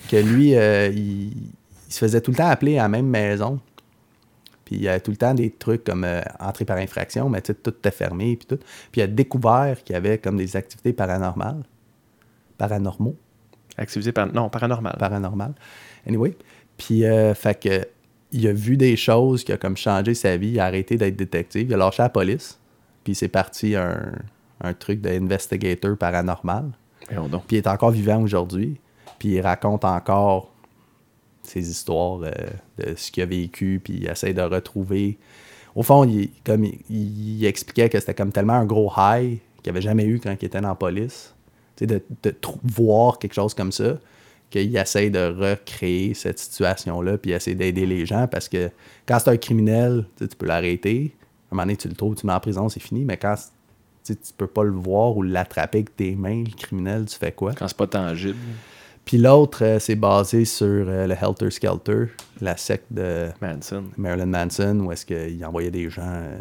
que 0.09 0.17
lui, 0.17 0.55
euh, 0.57 0.89
il, 0.89 1.33
il 1.33 1.93
se 1.93 1.99
faisait 1.99 2.21
tout 2.21 2.31
le 2.31 2.37
temps 2.37 2.47
appeler 2.49 2.79
à 2.79 2.83
la 2.83 2.89
même 2.89 3.07
maison 3.07 3.59
Puis 4.65 4.77
il 4.77 4.83
y 4.83 4.89
a 4.89 4.99
tout 5.01 5.11
le 5.11 5.17
temps 5.17 5.35
des 5.35 5.51
trucs 5.51 5.83
comme 5.85 6.07
entrée 6.39 6.65
par 6.65 6.77
infraction, 6.79 7.29
mais 7.29 7.41
tout 7.43 7.53
était 7.69 7.91
fermé, 7.91 8.37
puis 8.37 8.47
tout. 8.47 8.63
Puis 8.93 9.01
il 9.01 9.03
a 9.03 9.07
découvert 9.09 9.83
qu'il 9.85 9.95
y 9.95 9.97
avait 9.97 10.19
comme 10.19 10.37
des 10.37 10.55
activités 10.57 10.93
paranormales. 10.93 11.63
Paranormaux. 12.61 13.17
Activité 13.79 14.13
par... 14.13 14.31
Non, 14.31 14.51
paranormal. 14.51 14.95
Paranormal. 14.99 15.55
Anyway. 16.07 16.37
Puis, 16.77 17.07
euh, 17.07 17.33
fait 17.35 17.59
que, 17.59 17.89
il 18.33 18.47
a 18.47 18.53
vu 18.53 18.77
des 18.77 18.97
choses 18.97 19.45
qui 19.45 19.53
a 19.53 19.57
comme 19.57 19.79
changé 19.79 20.13
sa 20.13 20.37
vie. 20.37 20.51
Il 20.51 20.61
a 20.61 20.67
arrêté 20.67 20.97
d'être 20.97 21.17
détective. 21.17 21.69
Il 21.71 21.75
a 21.75 21.79
lâché 21.79 22.03
la 22.03 22.11
police. 22.11 22.59
Puis 23.03 23.15
c'est 23.15 23.29
parti 23.29 23.75
un, 23.77 24.13
un 24.61 24.75
truc 24.75 25.01
d'investigator 25.01 25.97
paranormal. 25.97 26.67
Donc. 27.31 27.47
Puis 27.47 27.57
il 27.57 27.61
est 27.61 27.67
encore 27.67 27.93
vivant 27.93 28.21
aujourd'hui. 28.23 28.79
Puis 29.19 29.31
il 29.31 29.41
raconte 29.41 29.87
encore 29.87 30.53
ses 31.43 31.71
histoires 31.71 32.21
euh, 32.23 32.31
de 32.79 32.95
ce 32.95 33.11
qu'il 33.11 33.23
a 33.23 33.27
vécu. 33.27 33.81
Puis 33.83 33.95
il 34.03 34.07
essaie 34.07 34.35
de 34.35 34.43
retrouver. 34.43 35.17
Au 35.75 35.83
fond, 35.83 36.05
il, 36.05 36.31
comme 36.45 36.65
il, 36.65 36.79
il 36.91 37.47
expliquait 37.47 37.89
que 37.89 37.99
c'était 37.99 38.15
comme 38.15 38.33
tellement 38.33 38.53
un 38.53 38.67
gros 38.67 38.93
high 38.99 39.39
qu'il 39.63 39.73
n'avait 39.73 39.83
jamais 39.83 40.05
eu 40.05 40.21
quand 40.21 40.37
il 40.39 40.45
était 40.45 40.61
dans 40.61 40.69
la 40.69 40.75
police. 40.75 41.35
De, 41.87 42.03
de 42.23 42.35
voir 42.63 43.19
quelque 43.19 43.35
chose 43.35 43.55
comme 43.55 43.73
ça, 43.73 43.99
qu'il 44.51 44.77
essaie 44.77 45.11
de 45.11 45.33
recréer 45.33 46.15
cette 46.15 46.39
situation-là, 46.39 47.19
puis 47.19 47.33
essayer 47.33 47.57
d'aider 47.57 47.87
les 47.87 48.05
gens 48.05 48.27
parce 48.27 48.49
que 48.49 48.71
quand 49.07 49.19
c'est 49.19 49.31
un 49.31 49.37
criminel, 49.37 50.05
tu 50.19 50.29
peux 50.29 50.47
l'arrêter. 50.47 51.15
À 51.51 51.55
un 51.55 51.57
moment 51.57 51.63
donné, 51.63 51.77
tu 51.77 51.89
le 51.89 51.95
trouves, 51.95 52.17
tu 52.17 52.27
mets 52.27 52.33
en 52.33 52.41
prison, 52.41 52.69
c'est 52.69 52.81
fini. 52.81 53.05
Mais 53.05 53.17
quand 53.17 53.37
tu 54.05 54.15
peux 54.37 54.47
pas 54.47 54.65
le 54.65 54.73
voir 54.73 55.17
ou 55.17 55.23
l'attraper 55.23 55.79
avec 55.79 55.97
tes 55.97 56.15
mains, 56.17 56.45
le 56.45 56.57
criminel, 56.57 57.07
tu 57.07 57.17
fais 57.17 57.33
quoi? 57.33 57.55
Quand 57.55 57.69
c'est 57.69 57.77
pas 57.77 57.87
tangible. 57.87 58.39
Puis 59.05 59.19
l'autre, 59.19 59.65
euh, 59.65 59.79
c'est 59.79 59.97
basé 59.97 60.45
sur 60.45 60.67
euh, 60.67 61.07
le 61.07 61.15
Helter 61.15 61.51
Skelter, 61.51 62.05
la 62.41 62.57
secte 62.57 62.93
de 62.93 63.29
Manson. 63.41 63.85
Marilyn 63.97 64.27
Manson, 64.27 64.79
où 64.81 64.93
est-ce 64.93 65.07
qu'il 65.07 65.45
envoyait 65.45 65.71
des 65.71 65.91
gens 65.91 66.03
euh, 66.05 66.39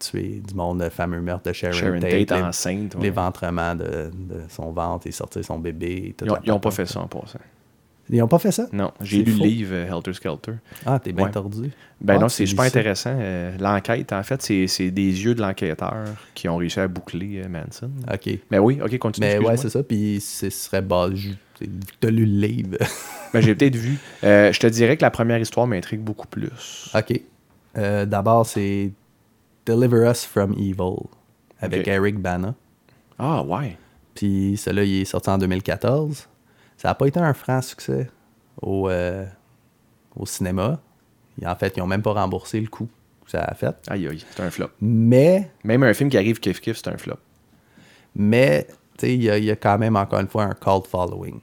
tuer 0.00 0.42
du 0.46 0.54
monde, 0.54 0.82
le 0.82 0.90
fameux 0.90 1.20
meurtre 1.20 1.48
de 1.48 1.52
Sharon, 1.52 1.72
Sharon 1.72 2.00
Tate, 2.00 2.26
Tate 2.26 2.42
enceinte. 2.42 2.94
ouais. 2.96 3.02
l'éventrement 3.02 3.74
de, 3.74 4.10
de 4.12 4.40
son 4.48 4.72
ventre 4.72 5.06
et 5.06 5.12
sortir 5.12 5.44
son 5.44 5.58
bébé. 5.58 5.86
et 5.88 6.14
Ils 6.24 6.30
ont, 6.30 6.34
la 6.34 6.40
ils 6.44 6.52
ont 6.52 6.58
pas 6.60 6.70
fait 6.72 6.86
ça 6.86 7.00
en 7.00 7.06
passant. 7.06 7.38
Ils 8.12 8.20
ont 8.22 8.26
pas 8.28 8.40
fait 8.40 8.50
ça? 8.50 8.66
Non, 8.72 8.90
j'ai 9.00 9.22
lu 9.22 9.30
faux. 9.30 9.44
le 9.44 9.48
livre 9.48 9.70
euh, 9.72 9.86
Helter 9.96 10.12
Skelter. 10.14 10.54
Ah, 10.84 10.98
t'es 10.98 11.12
bien 11.12 11.26
Ouais. 11.26 11.30
tordu. 11.30 11.70
Ben 12.00 12.14
Ah, 12.16 12.18
non, 12.18 12.28
c'est 12.28 12.44
super 12.44 12.64
intéressant. 12.64 13.14
Euh, 13.16 13.56
L'enquête, 13.60 14.12
en 14.12 14.24
fait, 14.24 14.42
c'est 14.42 14.90
des 14.90 15.24
yeux 15.24 15.36
de 15.36 15.40
l'enquêteur 15.40 15.94
qui 16.34 16.48
ont 16.48 16.56
réussi 16.56 16.80
à 16.80 16.88
boucler 16.88 17.40
euh, 17.44 17.48
Manson. 17.48 17.88
OK. 18.12 18.30
Mais 18.50 18.58
oui, 18.58 18.80
ok, 18.84 18.98
continue. 18.98 19.26
Mais 19.28 19.38
ouais, 19.38 19.52
excuse-moi. 19.52 19.56
c'est 19.58 19.68
ça. 19.70 19.82
Puis 19.84 20.20
ce 20.20 20.50
serait 20.50 20.82
basé. 20.82 21.34
T'as 22.00 22.10
lu 22.10 22.24
le 22.26 22.46
livre. 22.48 22.78
Ben, 23.32 23.40
j'ai 23.40 23.54
peut-être 23.54 23.76
vu. 23.76 23.96
Je 24.24 24.58
te 24.58 24.66
dirais 24.66 24.96
que 24.96 25.02
la 25.02 25.10
première 25.12 25.38
histoire 25.38 25.64
m'intrigue 25.68 26.00
beaucoup 26.00 26.26
plus. 26.26 26.90
OK. 26.96 27.20
D'abord, 27.76 28.44
c'est 28.44 28.90
Deliver 29.70 30.08
Us 30.10 30.24
from 30.24 30.52
Evil 30.54 31.06
avec. 31.60 31.86
Eric 31.86 32.18
Bana. 32.18 32.54
Ah, 33.18 33.42
ouais. 33.42 33.76
Puis 34.14 34.56
celui-là, 34.56 34.84
il 34.84 35.00
est 35.02 35.04
sorti 35.04 35.30
en 35.30 35.38
2014. 35.38 36.26
Ça 36.76 36.88
n'a 36.88 36.94
pas 36.94 37.06
été 37.06 37.20
un 37.20 37.34
franc 37.34 37.60
succès 37.62 38.10
au, 38.62 38.88
euh, 38.88 39.24
au 40.16 40.26
cinéma. 40.26 40.80
Et 41.40 41.46
en 41.46 41.54
fait, 41.54 41.76
ils 41.76 41.80
n'ont 41.80 41.86
même 41.86 42.02
pas 42.02 42.12
remboursé 42.14 42.60
le 42.60 42.66
coût 42.68 42.88
que 43.24 43.30
ça 43.30 43.42
a 43.44 43.54
fait. 43.54 43.74
Aïe, 43.88 44.08
aïe, 44.08 44.24
c'est 44.30 44.42
un 44.42 44.50
flop. 44.50 44.68
Mais, 44.80 45.50
Même 45.64 45.82
un 45.82 45.94
film 45.94 46.10
qui 46.10 46.16
arrive 46.16 46.40
kiff-kiff, 46.40 46.74
c'est 46.82 46.88
un 46.88 46.96
flop. 46.96 47.16
mais 48.14 48.66
tu 48.98 49.06
sais, 49.06 49.14
il 49.14 49.22
y, 49.22 49.30
a- 49.30 49.38
il 49.38 49.44
y 49.44 49.50
a 49.50 49.56
quand 49.56 49.78
même, 49.78 49.96
encore 49.96 50.20
une 50.20 50.28
fois, 50.28 50.44
un 50.44 50.54
cult 50.54 50.86
following. 50.86 51.40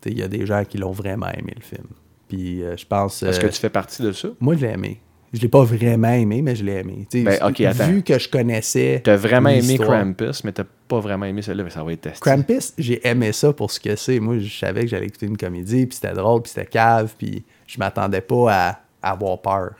Tu 0.00 0.08
sais, 0.08 0.10
Il 0.10 0.18
y 0.18 0.22
a 0.22 0.28
des 0.28 0.44
gens 0.46 0.64
qui 0.64 0.76
l'ont 0.78 0.90
vraiment 0.92 1.28
aimé, 1.28 1.52
le 1.56 1.62
film. 1.62 1.86
Puis 2.28 2.62
euh, 2.62 2.76
je 2.76 2.84
pense... 2.86 3.22
Est-ce 3.22 3.38
euh, 3.38 3.42
que 3.42 3.52
tu 3.52 3.60
fais 3.60 3.70
partie 3.70 4.02
de 4.02 4.12
ça? 4.12 4.28
Moi, 4.40 4.56
je 4.56 4.66
l'ai 4.66 4.72
aimé. 4.72 5.00
Je 5.32 5.40
l'ai 5.40 5.48
pas 5.48 5.62
vraiment 5.62 6.12
aimé, 6.12 6.42
mais 6.42 6.56
je 6.56 6.64
l'ai 6.64 6.72
aimé. 6.80 7.06
Ben, 7.12 7.38
ok, 7.46 7.60
attends. 7.60 7.86
Vu 7.86 8.02
que 8.02 8.18
je 8.18 8.28
connaissais... 8.28 9.00
T'as 9.04 9.16
vraiment 9.16 9.50
aimé 9.50 9.78
Krampus, 9.78 10.42
mais 10.44 10.52
t'as 10.52 10.64
pas 10.88 10.98
vraiment 10.98 11.26
aimé 11.26 11.40
celle-là, 11.42 11.62
mais 11.64 11.70
ça 11.70 11.84
va 11.84 11.92
être 11.92 12.00
testé. 12.00 12.18
Krampus, 12.20 12.72
j'ai 12.78 13.06
aimé 13.06 13.30
ça 13.32 13.52
pour 13.52 13.70
ce 13.70 13.78
que 13.78 13.94
c'est. 13.94 14.18
Moi, 14.18 14.38
je 14.40 14.52
savais 14.58 14.82
que 14.82 14.88
j'allais 14.88 15.06
écouter 15.06 15.26
une 15.26 15.36
comédie, 15.36 15.86
puis 15.86 15.94
c'était 16.00 16.14
drôle, 16.14 16.42
puis 16.42 16.50
c'était 16.52 16.66
cave, 16.66 17.14
puis 17.16 17.44
je 17.66 17.78
m'attendais 17.78 18.20
pas 18.22 18.52
à, 18.52 18.68
à 19.02 19.12
avoir 19.12 19.40
peur. 19.40 19.70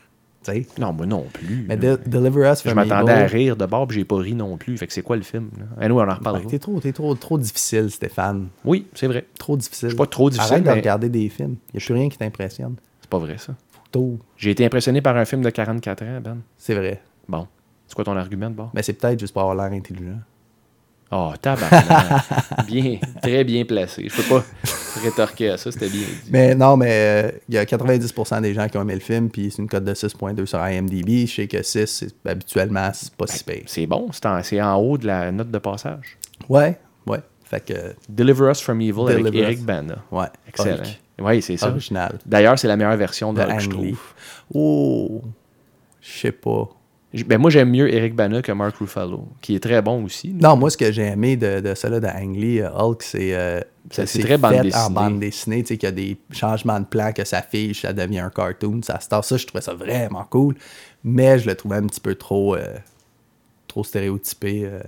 Non, 0.78 0.92
moi 0.92 1.04
non 1.06 1.26
plus. 1.32 1.66
Mais. 1.68 1.76
De- 1.76 2.00
Deliver 2.06 2.50
Us 2.50 2.62
je 2.64 2.70
m'attendais 2.72 3.12
à 3.12 3.26
rire 3.26 3.56
de 3.56 3.66
bord, 3.66 3.86
puis 3.86 3.98
j'ai 3.98 4.04
pas 4.04 4.16
ri 4.16 4.34
non 4.34 4.56
plus. 4.56 4.78
Fait 4.78 4.86
que 4.86 4.92
c'est 4.92 5.02
quoi 5.02 5.16
le 5.16 5.22
film? 5.22 5.50
Là? 5.78 5.86
Nous, 5.88 5.94
on 5.96 6.08
en 6.08 6.14
reparlera. 6.14 6.44
T'es 6.48 6.58
trop, 6.58 6.80
trop, 6.80 7.14
trop 7.14 7.38
difficile, 7.38 7.90
Stéphane. 7.90 8.48
Oui, 8.64 8.86
c'est 8.94 9.06
vrai. 9.06 9.26
Trop 9.38 9.56
difficile. 9.56 9.90
Je 9.90 9.94
suis 9.94 9.98
pas 9.98 10.06
trop 10.06 10.30
difficile, 10.30 10.52
Arrête 10.54 10.64
de 10.64 10.70
regarder 10.70 11.08
des 11.10 11.28
films. 11.28 11.56
Il 11.72 11.76
n'y 11.76 11.82
a 11.82 11.86
plus 11.86 11.94
rien 11.94 12.08
qui 12.08 12.16
t'impressionne. 12.18 12.76
C'est 13.02 13.10
pas 13.10 13.18
vrai, 13.18 13.36
ça. 13.38 13.54
J'ai 14.36 14.50
été 14.50 14.64
impressionné 14.64 15.00
par 15.00 15.16
un 15.16 15.24
film 15.24 15.42
de 15.42 15.50
44 15.50 16.02
ans, 16.04 16.20
Ben. 16.22 16.38
C'est 16.56 16.74
vrai. 16.74 17.00
Bon. 17.28 17.46
C'est 17.86 17.94
quoi 17.94 18.04
ton 18.04 18.16
argument 18.16 18.50
de 18.50 18.54
bord? 18.54 18.70
Mais 18.74 18.82
c'est 18.82 18.92
peut-être 18.92 19.18
juste 19.18 19.32
pour 19.32 19.42
avoir 19.42 19.56
l'air 19.56 19.76
intelligent. 19.76 20.18
Oh, 21.12 21.32
tabarnak. 21.42 22.22
bien, 22.68 22.98
très 23.20 23.42
bien 23.42 23.64
placé. 23.64 24.08
Je 24.08 24.14
peux 24.22 24.28
pas 24.28 24.44
rétorquer 25.02 25.50
à 25.50 25.56
ça, 25.56 25.72
c'était 25.72 25.88
bien 25.88 26.02
dit. 26.02 26.30
Mais 26.30 26.54
non, 26.54 26.76
mais 26.76 26.90
euh, 26.92 27.30
il 27.48 27.56
y 27.56 27.58
a 27.58 27.64
90% 27.64 28.42
des 28.42 28.54
gens 28.54 28.68
qui 28.68 28.78
ont 28.78 28.82
aimé 28.82 28.94
le 28.94 29.00
film, 29.00 29.28
puis 29.28 29.50
c'est 29.50 29.60
une 29.60 29.68
cote 29.68 29.82
de 29.82 29.92
6.2 29.92 30.46
sur 30.46 30.64
IMDb. 30.64 31.26
Je 31.26 31.34
sais 31.34 31.48
que 31.48 31.62
6, 31.64 31.86
c'est- 31.86 32.28
habituellement, 32.28 32.90
c'est 32.94 33.12
pas 33.14 33.26
si 33.26 33.42
pire. 33.42 33.64
C'est 33.66 33.86
bon, 33.88 34.10
c'est 34.12 34.62
en, 34.62 34.76
haut 34.76 34.98
de 34.98 35.08
la 35.08 35.32
note 35.32 35.50
de 35.50 35.58
passage. 35.58 36.16
Ouais, 36.48 36.78
ouais. 37.08 37.18
Fait 37.42 37.64
que, 37.64 37.94
Deliver 38.08 38.48
Us 38.52 38.60
from 38.60 38.80
Evil 38.80 39.08
avec 39.08 39.24
Deliver 39.24 39.38
Us. 39.38 39.44
Eric 39.46 39.64
Bana. 39.64 39.96
ouais. 40.12 40.26
Excellent. 40.46 40.76
Hulk. 40.76 41.00
Oui, 41.20 41.42
c'est 41.42 41.56
ça. 41.56 41.68
Original. 41.68 42.18
D'ailleurs, 42.26 42.58
c'est 42.58 42.68
la 42.68 42.76
meilleure 42.76 42.96
version 42.96 43.32
de 43.32 43.40
De 43.40 43.44
Hulk, 43.46 43.60
je 43.60 43.68
Lee. 43.70 43.74
trouve. 43.74 44.00
Oh, 44.54 45.22
je 46.00 46.18
sais 46.20 46.32
pas. 46.32 46.68
Ben, 47.26 47.38
moi, 47.38 47.50
j'aime 47.50 47.70
mieux 47.70 47.92
Eric 47.92 48.14
Bana 48.14 48.40
que 48.40 48.52
Mark 48.52 48.76
Ruffalo, 48.76 49.26
qui 49.40 49.56
est 49.56 49.60
très 49.60 49.82
bon 49.82 50.04
aussi. 50.04 50.32
Non, 50.32 50.56
moi, 50.56 50.70
ce 50.70 50.76
que 50.76 50.92
j'ai 50.92 51.06
aimé 51.06 51.36
de, 51.36 51.58
de 51.58 51.74
cela 51.74 51.98
de 51.98 52.06
Ang 52.06 52.36
Lee, 52.36 52.60
euh, 52.60 52.70
Hulk, 52.70 53.02
c'est 53.02 53.34
euh, 53.34 53.60
c'est 53.90 54.20
très 54.22 54.38
bande 54.38 54.62
dessinée. 54.62 54.74
en 54.76 54.90
bande 54.90 55.18
dessinée, 55.18 55.62
tu 55.62 55.68
sais, 55.68 55.76
qu'il 55.76 55.88
y 55.88 55.92
a 55.92 55.92
des 55.92 56.16
changements 56.30 56.78
de 56.78 56.84
plan, 56.84 57.12
que 57.12 57.24
ça 57.24 57.42
fiche, 57.42 57.82
ça 57.82 57.92
devient 57.92 58.20
un 58.20 58.30
cartoon, 58.30 58.80
ça 58.84 59.00
sort. 59.00 59.24
Ça, 59.24 59.36
je 59.36 59.44
trouvais 59.44 59.60
ça 59.62 59.74
vraiment 59.74 60.24
cool. 60.30 60.54
Mais 61.02 61.40
je 61.40 61.48
le 61.48 61.56
trouvais 61.56 61.76
un 61.78 61.86
petit 61.86 62.00
peu 62.00 62.14
trop, 62.14 62.54
euh, 62.54 62.76
trop 63.66 63.82
stéréotypé, 63.82 64.62
euh, 64.66 64.80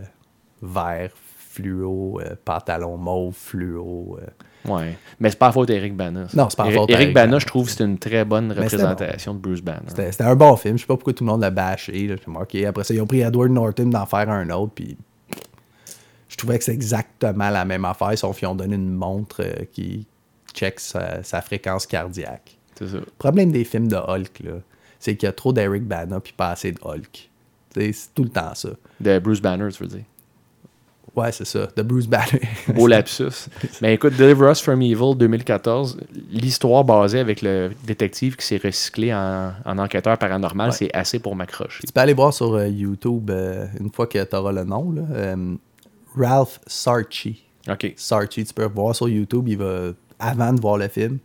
vert, 0.62 1.10
fluo, 1.50 2.20
pantalon 2.44 2.96
mauve, 2.98 3.34
fluo. 3.34 4.16
Ouais. 4.64 4.96
Mais 5.20 5.30
c'est 5.30 5.38
pas 5.38 5.46
la 5.46 5.52
faute 5.52 5.68
d'Eric 5.68 5.96
Bana. 5.96 6.26
Non, 6.34 6.48
c'est 6.50 6.56
pas 6.56 6.64
la 6.64 6.70
Eric- 6.70 6.80
faute 6.80 6.90
Eric 6.90 7.00
d'Eric 7.00 7.14
Bana, 7.14 7.38
je 7.38 7.46
trouve 7.46 7.66
que 7.66 7.72
c'est 7.72 7.84
une 7.84 7.98
très 7.98 8.24
bonne 8.24 8.52
représentation 8.52 9.34
de 9.34 9.38
Bruce 9.38 9.60
Banner. 9.60 9.88
C'était 9.88 10.22
un 10.24 10.36
bon 10.36 10.56
film. 10.56 10.76
Je 10.76 10.82
sais 10.82 10.86
pas 10.86 10.94
pourquoi 10.96 11.12
tout 11.12 11.24
le 11.24 11.30
monde 11.30 11.40
l'a 11.40 11.50
bâché. 11.50 12.06
là. 12.08 12.14
Après 12.68 12.84
ça, 12.84 12.94
ils 12.94 13.00
ont 13.00 13.06
pris 13.06 13.20
Edward 13.20 13.50
Norton 13.50 13.86
d'en 13.86 14.06
faire 14.06 14.30
un 14.30 14.48
autre, 14.50 14.72
puis 14.74 14.96
je 16.28 16.36
trouvais 16.36 16.58
que 16.58 16.64
c'est 16.64 16.72
exactement 16.74 17.50
la 17.50 17.64
même 17.64 17.84
affaire, 17.84 18.16
sauf 18.16 18.38
qu'ils 18.38 18.48
ont 18.48 18.54
donné 18.54 18.76
une 18.76 18.92
montre 18.92 19.42
euh, 19.42 19.64
qui 19.72 20.06
check 20.54 20.80
sa, 20.80 21.22
sa 21.22 21.40
fréquence 21.42 21.86
cardiaque. 21.86 22.56
C'est 22.78 22.88
ça. 22.88 22.96
Le 22.96 23.04
problème 23.18 23.52
des 23.52 23.64
films 23.64 23.88
de 23.88 23.96
Hulk, 23.96 24.40
là, 24.44 24.52
c'est 24.98 25.16
qu'il 25.16 25.26
y 25.26 25.30
a 25.30 25.32
trop 25.32 25.52
d'Eric 25.52 25.84
Bana 25.84 26.20
puis 26.20 26.32
pas 26.32 26.50
assez 26.50 26.72
de 26.72 26.78
Hulk. 26.82 27.30
C'est 27.74 27.92
tout 28.14 28.22
le 28.24 28.28
temps 28.30 28.54
ça. 28.54 28.70
De 29.00 29.18
Bruce 29.18 29.40
Banner, 29.40 29.68
tu 29.72 29.82
veux 29.82 29.88
dire? 29.88 30.04
Ouais, 31.14 31.30
c'est 31.30 31.44
ça. 31.44 31.68
De 31.76 31.82
Bruce 31.82 32.06
Banner. 32.06 32.40
Beau 32.74 32.86
lapsus. 32.86 33.48
Mais 33.82 33.92
écoute, 33.94 34.16
Deliver 34.16 34.50
Us 34.50 34.60
from 34.62 34.80
Evil 34.80 35.14
2014, 35.14 35.98
l'histoire 36.30 36.84
basée 36.84 37.18
avec 37.20 37.42
le 37.42 37.70
détective 37.84 38.34
qui 38.36 38.46
s'est 38.46 38.60
recyclé 38.62 39.12
en, 39.12 39.52
en 39.64 39.78
enquêteur 39.78 40.16
paranormal, 40.16 40.70
Ouais. 40.70 40.76
c'est 40.76 40.94
assez 40.94 41.18
pour 41.18 41.36
m'accrocher. 41.36 41.82
tu 41.86 41.92
peux 41.92 42.00
aller 42.00 42.14
voir 42.14 42.32
sur 42.32 42.54
euh, 42.54 42.66
YouTube, 42.66 43.30
euh, 43.30 43.66
une 43.78 43.90
fois 43.92 44.06
que 44.06 44.24
tu 44.24 44.34
auras 44.36 44.52
le 44.52 44.64
nom, 44.64 44.90
là, 44.90 45.02
euh, 45.12 45.54
Ralph 46.16 46.60
Sarchi. 46.66 47.44
OK. 47.68 47.92
Sarchi, 47.96 48.44
tu 48.46 48.54
peux 48.54 48.64
voir 48.66 48.94
sur 48.96 49.08
YouTube, 49.08 49.48
il 49.48 49.58
va, 49.58 49.90
avant 50.18 50.52
de 50.54 50.60
voir 50.62 50.78
le 50.78 50.88
film, 50.88 51.18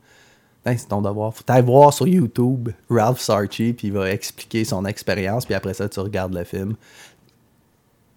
ben, 0.66 0.78
c'est 0.78 0.88
ton 0.90 1.02
devoir. 1.02 1.34
Faut 1.34 1.44
aller 1.48 1.62
voir 1.62 1.94
sur 1.94 2.08
YouTube 2.10 2.70
Ralph 2.90 3.20
Sarchi, 3.22 3.72
puis 3.72 3.88
il 3.88 3.94
va 3.94 4.12
expliquer 4.12 4.66
son 4.66 4.84
expérience, 4.86 5.46
puis 5.46 5.56
après 5.56 5.74
ça, 5.74 5.88
tu 5.88 6.00
regardes 6.02 6.34
le 6.34 6.44
film. 6.44 6.76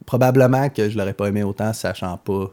Probablement 0.07 0.69
que 0.71 0.89
je 0.89 0.99
l'aurais 0.99 1.15
pas 1.15 1.27
aimé 1.29 1.43
autant, 1.43 1.73
sachant 1.73 2.17
pas 2.17 2.51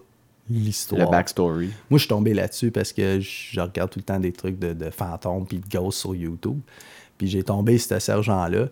l'histoire. 0.50 1.02
Le 1.06 1.12
backstory. 1.12 1.68
Moi, 1.90 1.98
je 1.98 2.00
suis 2.00 2.08
tombé 2.08 2.34
là-dessus 2.34 2.72
parce 2.72 2.94
que 2.94 3.20
je 3.20 3.60
regarde 3.60 3.90
tout 3.90 4.00
le 4.00 4.04
temps 4.04 4.20
des 4.20 4.32
trucs 4.32 4.60
de, 4.60 4.74
de 4.74 4.90
fantômes 4.90 5.46
puis 5.48 5.60
de 5.60 5.68
ghosts 5.68 6.00
sur 6.00 6.16
YouTube. 6.16 6.60
Puis 7.18 7.28
j'ai 7.28 7.44
tombé 7.44 7.78
sur 7.78 7.90
ce 7.96 8.00
sergent-là. 8.00 8.68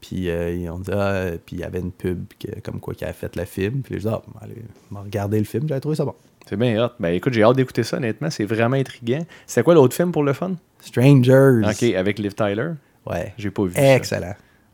Puis 0.00 0.28
euh, 0.30 0.52
ils 0.54 0.68
ont 0.70 0.78
dit, 0.78 0.90
ah, 0.92 1.30
puis 1.44 1.56
il 1.56 1.60
y 1.60 1.64
avait 1.64 1.80
une 1.80 1.90
pub 1.90 2.24
que- 2.38 2.60
comme 2.60 2.78
quoi 2.80 2.94
qui 2.94 3.04
avait 3.04 3.12
fait 3.14 3.34
le 3.34 3.44
film. 3.44 3.80
Puis 3.82 3.94
j'ai 3.94 4.00
dit, 4.08 4.08
ah, 4.08 4.22
allez, 4.40 4.54
regarder 4.94 5.38
le 5.38 5.44
film. 5.44 5.68
J'avais 5.68 5.80
trouvé 5.80 5.96
ça 5.96 6.04
bon. 6.04 6.14
C'est 6.48 6.56
bien 6.56 6.82
hot. 6.84 6.90
Ben 7.00 7.10
écoute, 7.10 7.32
j'ai 7.32 7.42
hâte 7.42 7.56
d'écouter 7.56 7.82
ça, 7.82 7.96
honnêtement. 7.96 8.30
C'est 8.30 8.44
vraiment 8.44 8.76
intriguant. 8.76 9.24
C'est 9.46 9.62
quoi 9.62 9.74
l'autre 9.74 9.94
film 9.96 10.12
pour 10.12 10.22
le 10.22 10.32
fun? 10.32 10.52
Strangers. 10.80 11.62
OK, 11.68 11.82
avec 11.94 12.18
Liv 12.18 12.34
Tyler. 12.34 12.70
Ouais. 13.06 13.34
J'ai 13.38 13.50
pas 13.50 13.64
vu 13.64 13.72
ça. 13.74 13.80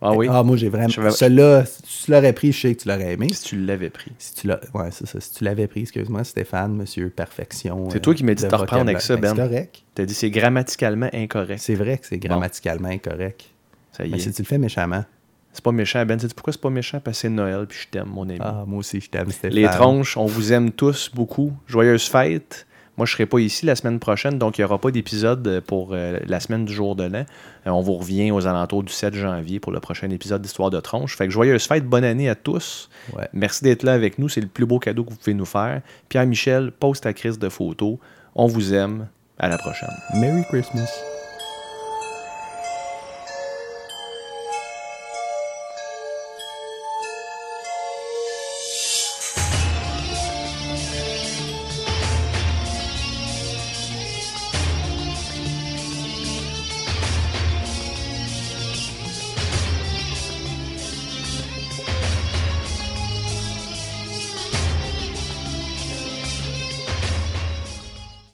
Ah 0.04 0.12
oui? 0.12 0.26
Ah, 0.30 0.42
moi, 0.42 0.56
j'ai 0.56 0.68
vraiment. 0.68 0.88
Celui-là, 1.10 1.64
si 1.64 2.04
tu 2.04 2.10
l'aurais 2.10 2.32
pris, 2.34 2.52
je 2.52 2.60
sais 2.60 2.74
que 2.74 2.82
tu 2.82 2.88
l'aurais 2.88 3.14
aimé. 3.14 3.32
Si 3.32 3.42
tu 3.44 3.56
l'avais 3.56 3.88
pris. 3.88 4.12
Si 4.18 4.34
tu 4.34 4.46
l'as. 4.46 4.60
Ouais, 4.74 4.90
c'est 4.90 5.06
ça. 5.06 5.18
Si 5.18 5.32
tu 5.32 5.44
l'avais 5.44 5.66
pris, 5.66 5.80
excuse-moi, 5.80 6.24
Stéphane, 6.24 6.74
monsieur 6.74 7.08
Perfection. 7.08 7.88
C'est 7.90 8.00
toi 8.00 8.14
qui 8.14 8.22
m'as 8.22 8.34
dit 8.34 8.44
de 8.44 8.48
te 8.48 8.54
reprendre 8.54 8.82
avec 8.82 9.00
ça, 9.00 9.16
Ben. 9.16 9.34
C'est 9.34 9.42
correct. 9.42 9.82
T'as 9.94 10.04
dit 10.04 10.14
c'est 10.14 10.30
grammaticalement 10.30 11.08
incorrect. 11.12 11.60
C'est 11.60 11.74
vrai 11.74 11.98
que 11.98 12.06
c'est 12.06 12.18
grammaticalement 12.18 12.88
incorrect. 12.88 13.44
Ça 13.92 14.04
y 14.04 14.10
Mais 14.10 14.18
est. 14.18 14.20
si 14.20 14.32
tu 14.32 14.42
le 14.42 14.46
fais 14.46 14.58
méchamment. 14.58 15.04
C'est 15.52 15.64
pas 15.64 15.72
méchant, 15.72 16.04
Ben. 16.04 16.18
Sais-tu 16.18 16.34
pourquoi 16.34 16.52
c'est 16.52 16.60
pas 16.60 16.70
méchant? 16.70 17.00
Parce 17.02 17.16
que 17.16 17.20
c'est 17.22 17.28
Noël, 17.30 17.64
puis 17.66 17.78
je 17.82 17.88
t'aime, 17.88 18.08
mon 18.08 18.28
ami. 18.28 18.38
Ah, 18.40 18.64
moi 18.66 18.80
aussi, 18.80 19.00
je 19.00 19.08
t'aime, 19.08 19.30
Stéphane. 19.30 19.56
Les 19.56 19.68
tronches, 19.68 20.16
on 20.16 20.26
vous 20.26 20.52
aime 20.52 20.70
tous 20.72 21.10
beaucoup. 21.14 21.52
Joyeuses 21.66 22.08
fêtes. 22.08 22.66
Moi, 22.96 23.06
je 23.06 23.12
serai 23.12 23.26
pas 23.26 23.38
ici 23.38 23.66
la 23.66 23.74
semaine 23.74 23.98
prochaine, 23.98 24.38
donc 24.38 24.58
il 24.58 24.60
n'y 24.60 24.64
aura 24.64 24.78
pas 24.78 24.90
d'épisode 24.90 25.60
pour 25.66 25.90
euh, 25.92 26.18
la 26.26 26.38
semaine 26.38 26.64
du 26.64 26.72
jour 26.72 26.94
de 26.94 27.04
l'an. 27.04 27.24
Euh, 27.66 27.70
on 27.70 27.80
vous 27.80 27.94
revient 27.94 28.30
aux 28.30 28.46
alentours 28.46 28.84
du 28.84 28.92
7 28.92 29.14
janvier 29.14 29.58
pour 29.58 29.72
le 29.72 29.80
prochain 29.80 30.08
épisode 30.10 30.42
d'Histoire 30.42 30.70
de 30.70 30.80
tronche. 30.80 31.16
Fait 31.16 31.26
que 31.26 31.32
joyeuses 31.32 31.66
fêtes, 31.66 31.84
bonne 31.84 32.04
année 32.04 32.28
à 32.28 32.34
tous. 32.34 32.88
Ouais. 33.16 33.28
Merci 33.32 33.64
d'être 33.64 33.82
là 33.82 33.94
avec 33.94 34.18
nous. 34.18 34.28
C'est 34.28 34.40
le 34.40 34.46
plus 34.46 34.66
beau 34.66 34.78
cadeau 34.78 35.04
que 35.04 35.10
vous 35.10 35.16
pouvez 35.16 35.34
nous 35.34 35.44
faire. 35.44 35.82
Pierre-Michel, 36.08 36.70
poste 36.70 37.02
ta 37.02 37.12
crise 37.12 37.38
de 37.38 37.48
photos. 37.48 37.98
On 38.34 38.46
vous 38.46 38.74
aime. 38.74 39.08
À 39.36 39.48
la 39.48 39.58
prochaine. 39.58 39.90
Merry 40.14 40.44
Christmas. 40.44 41.13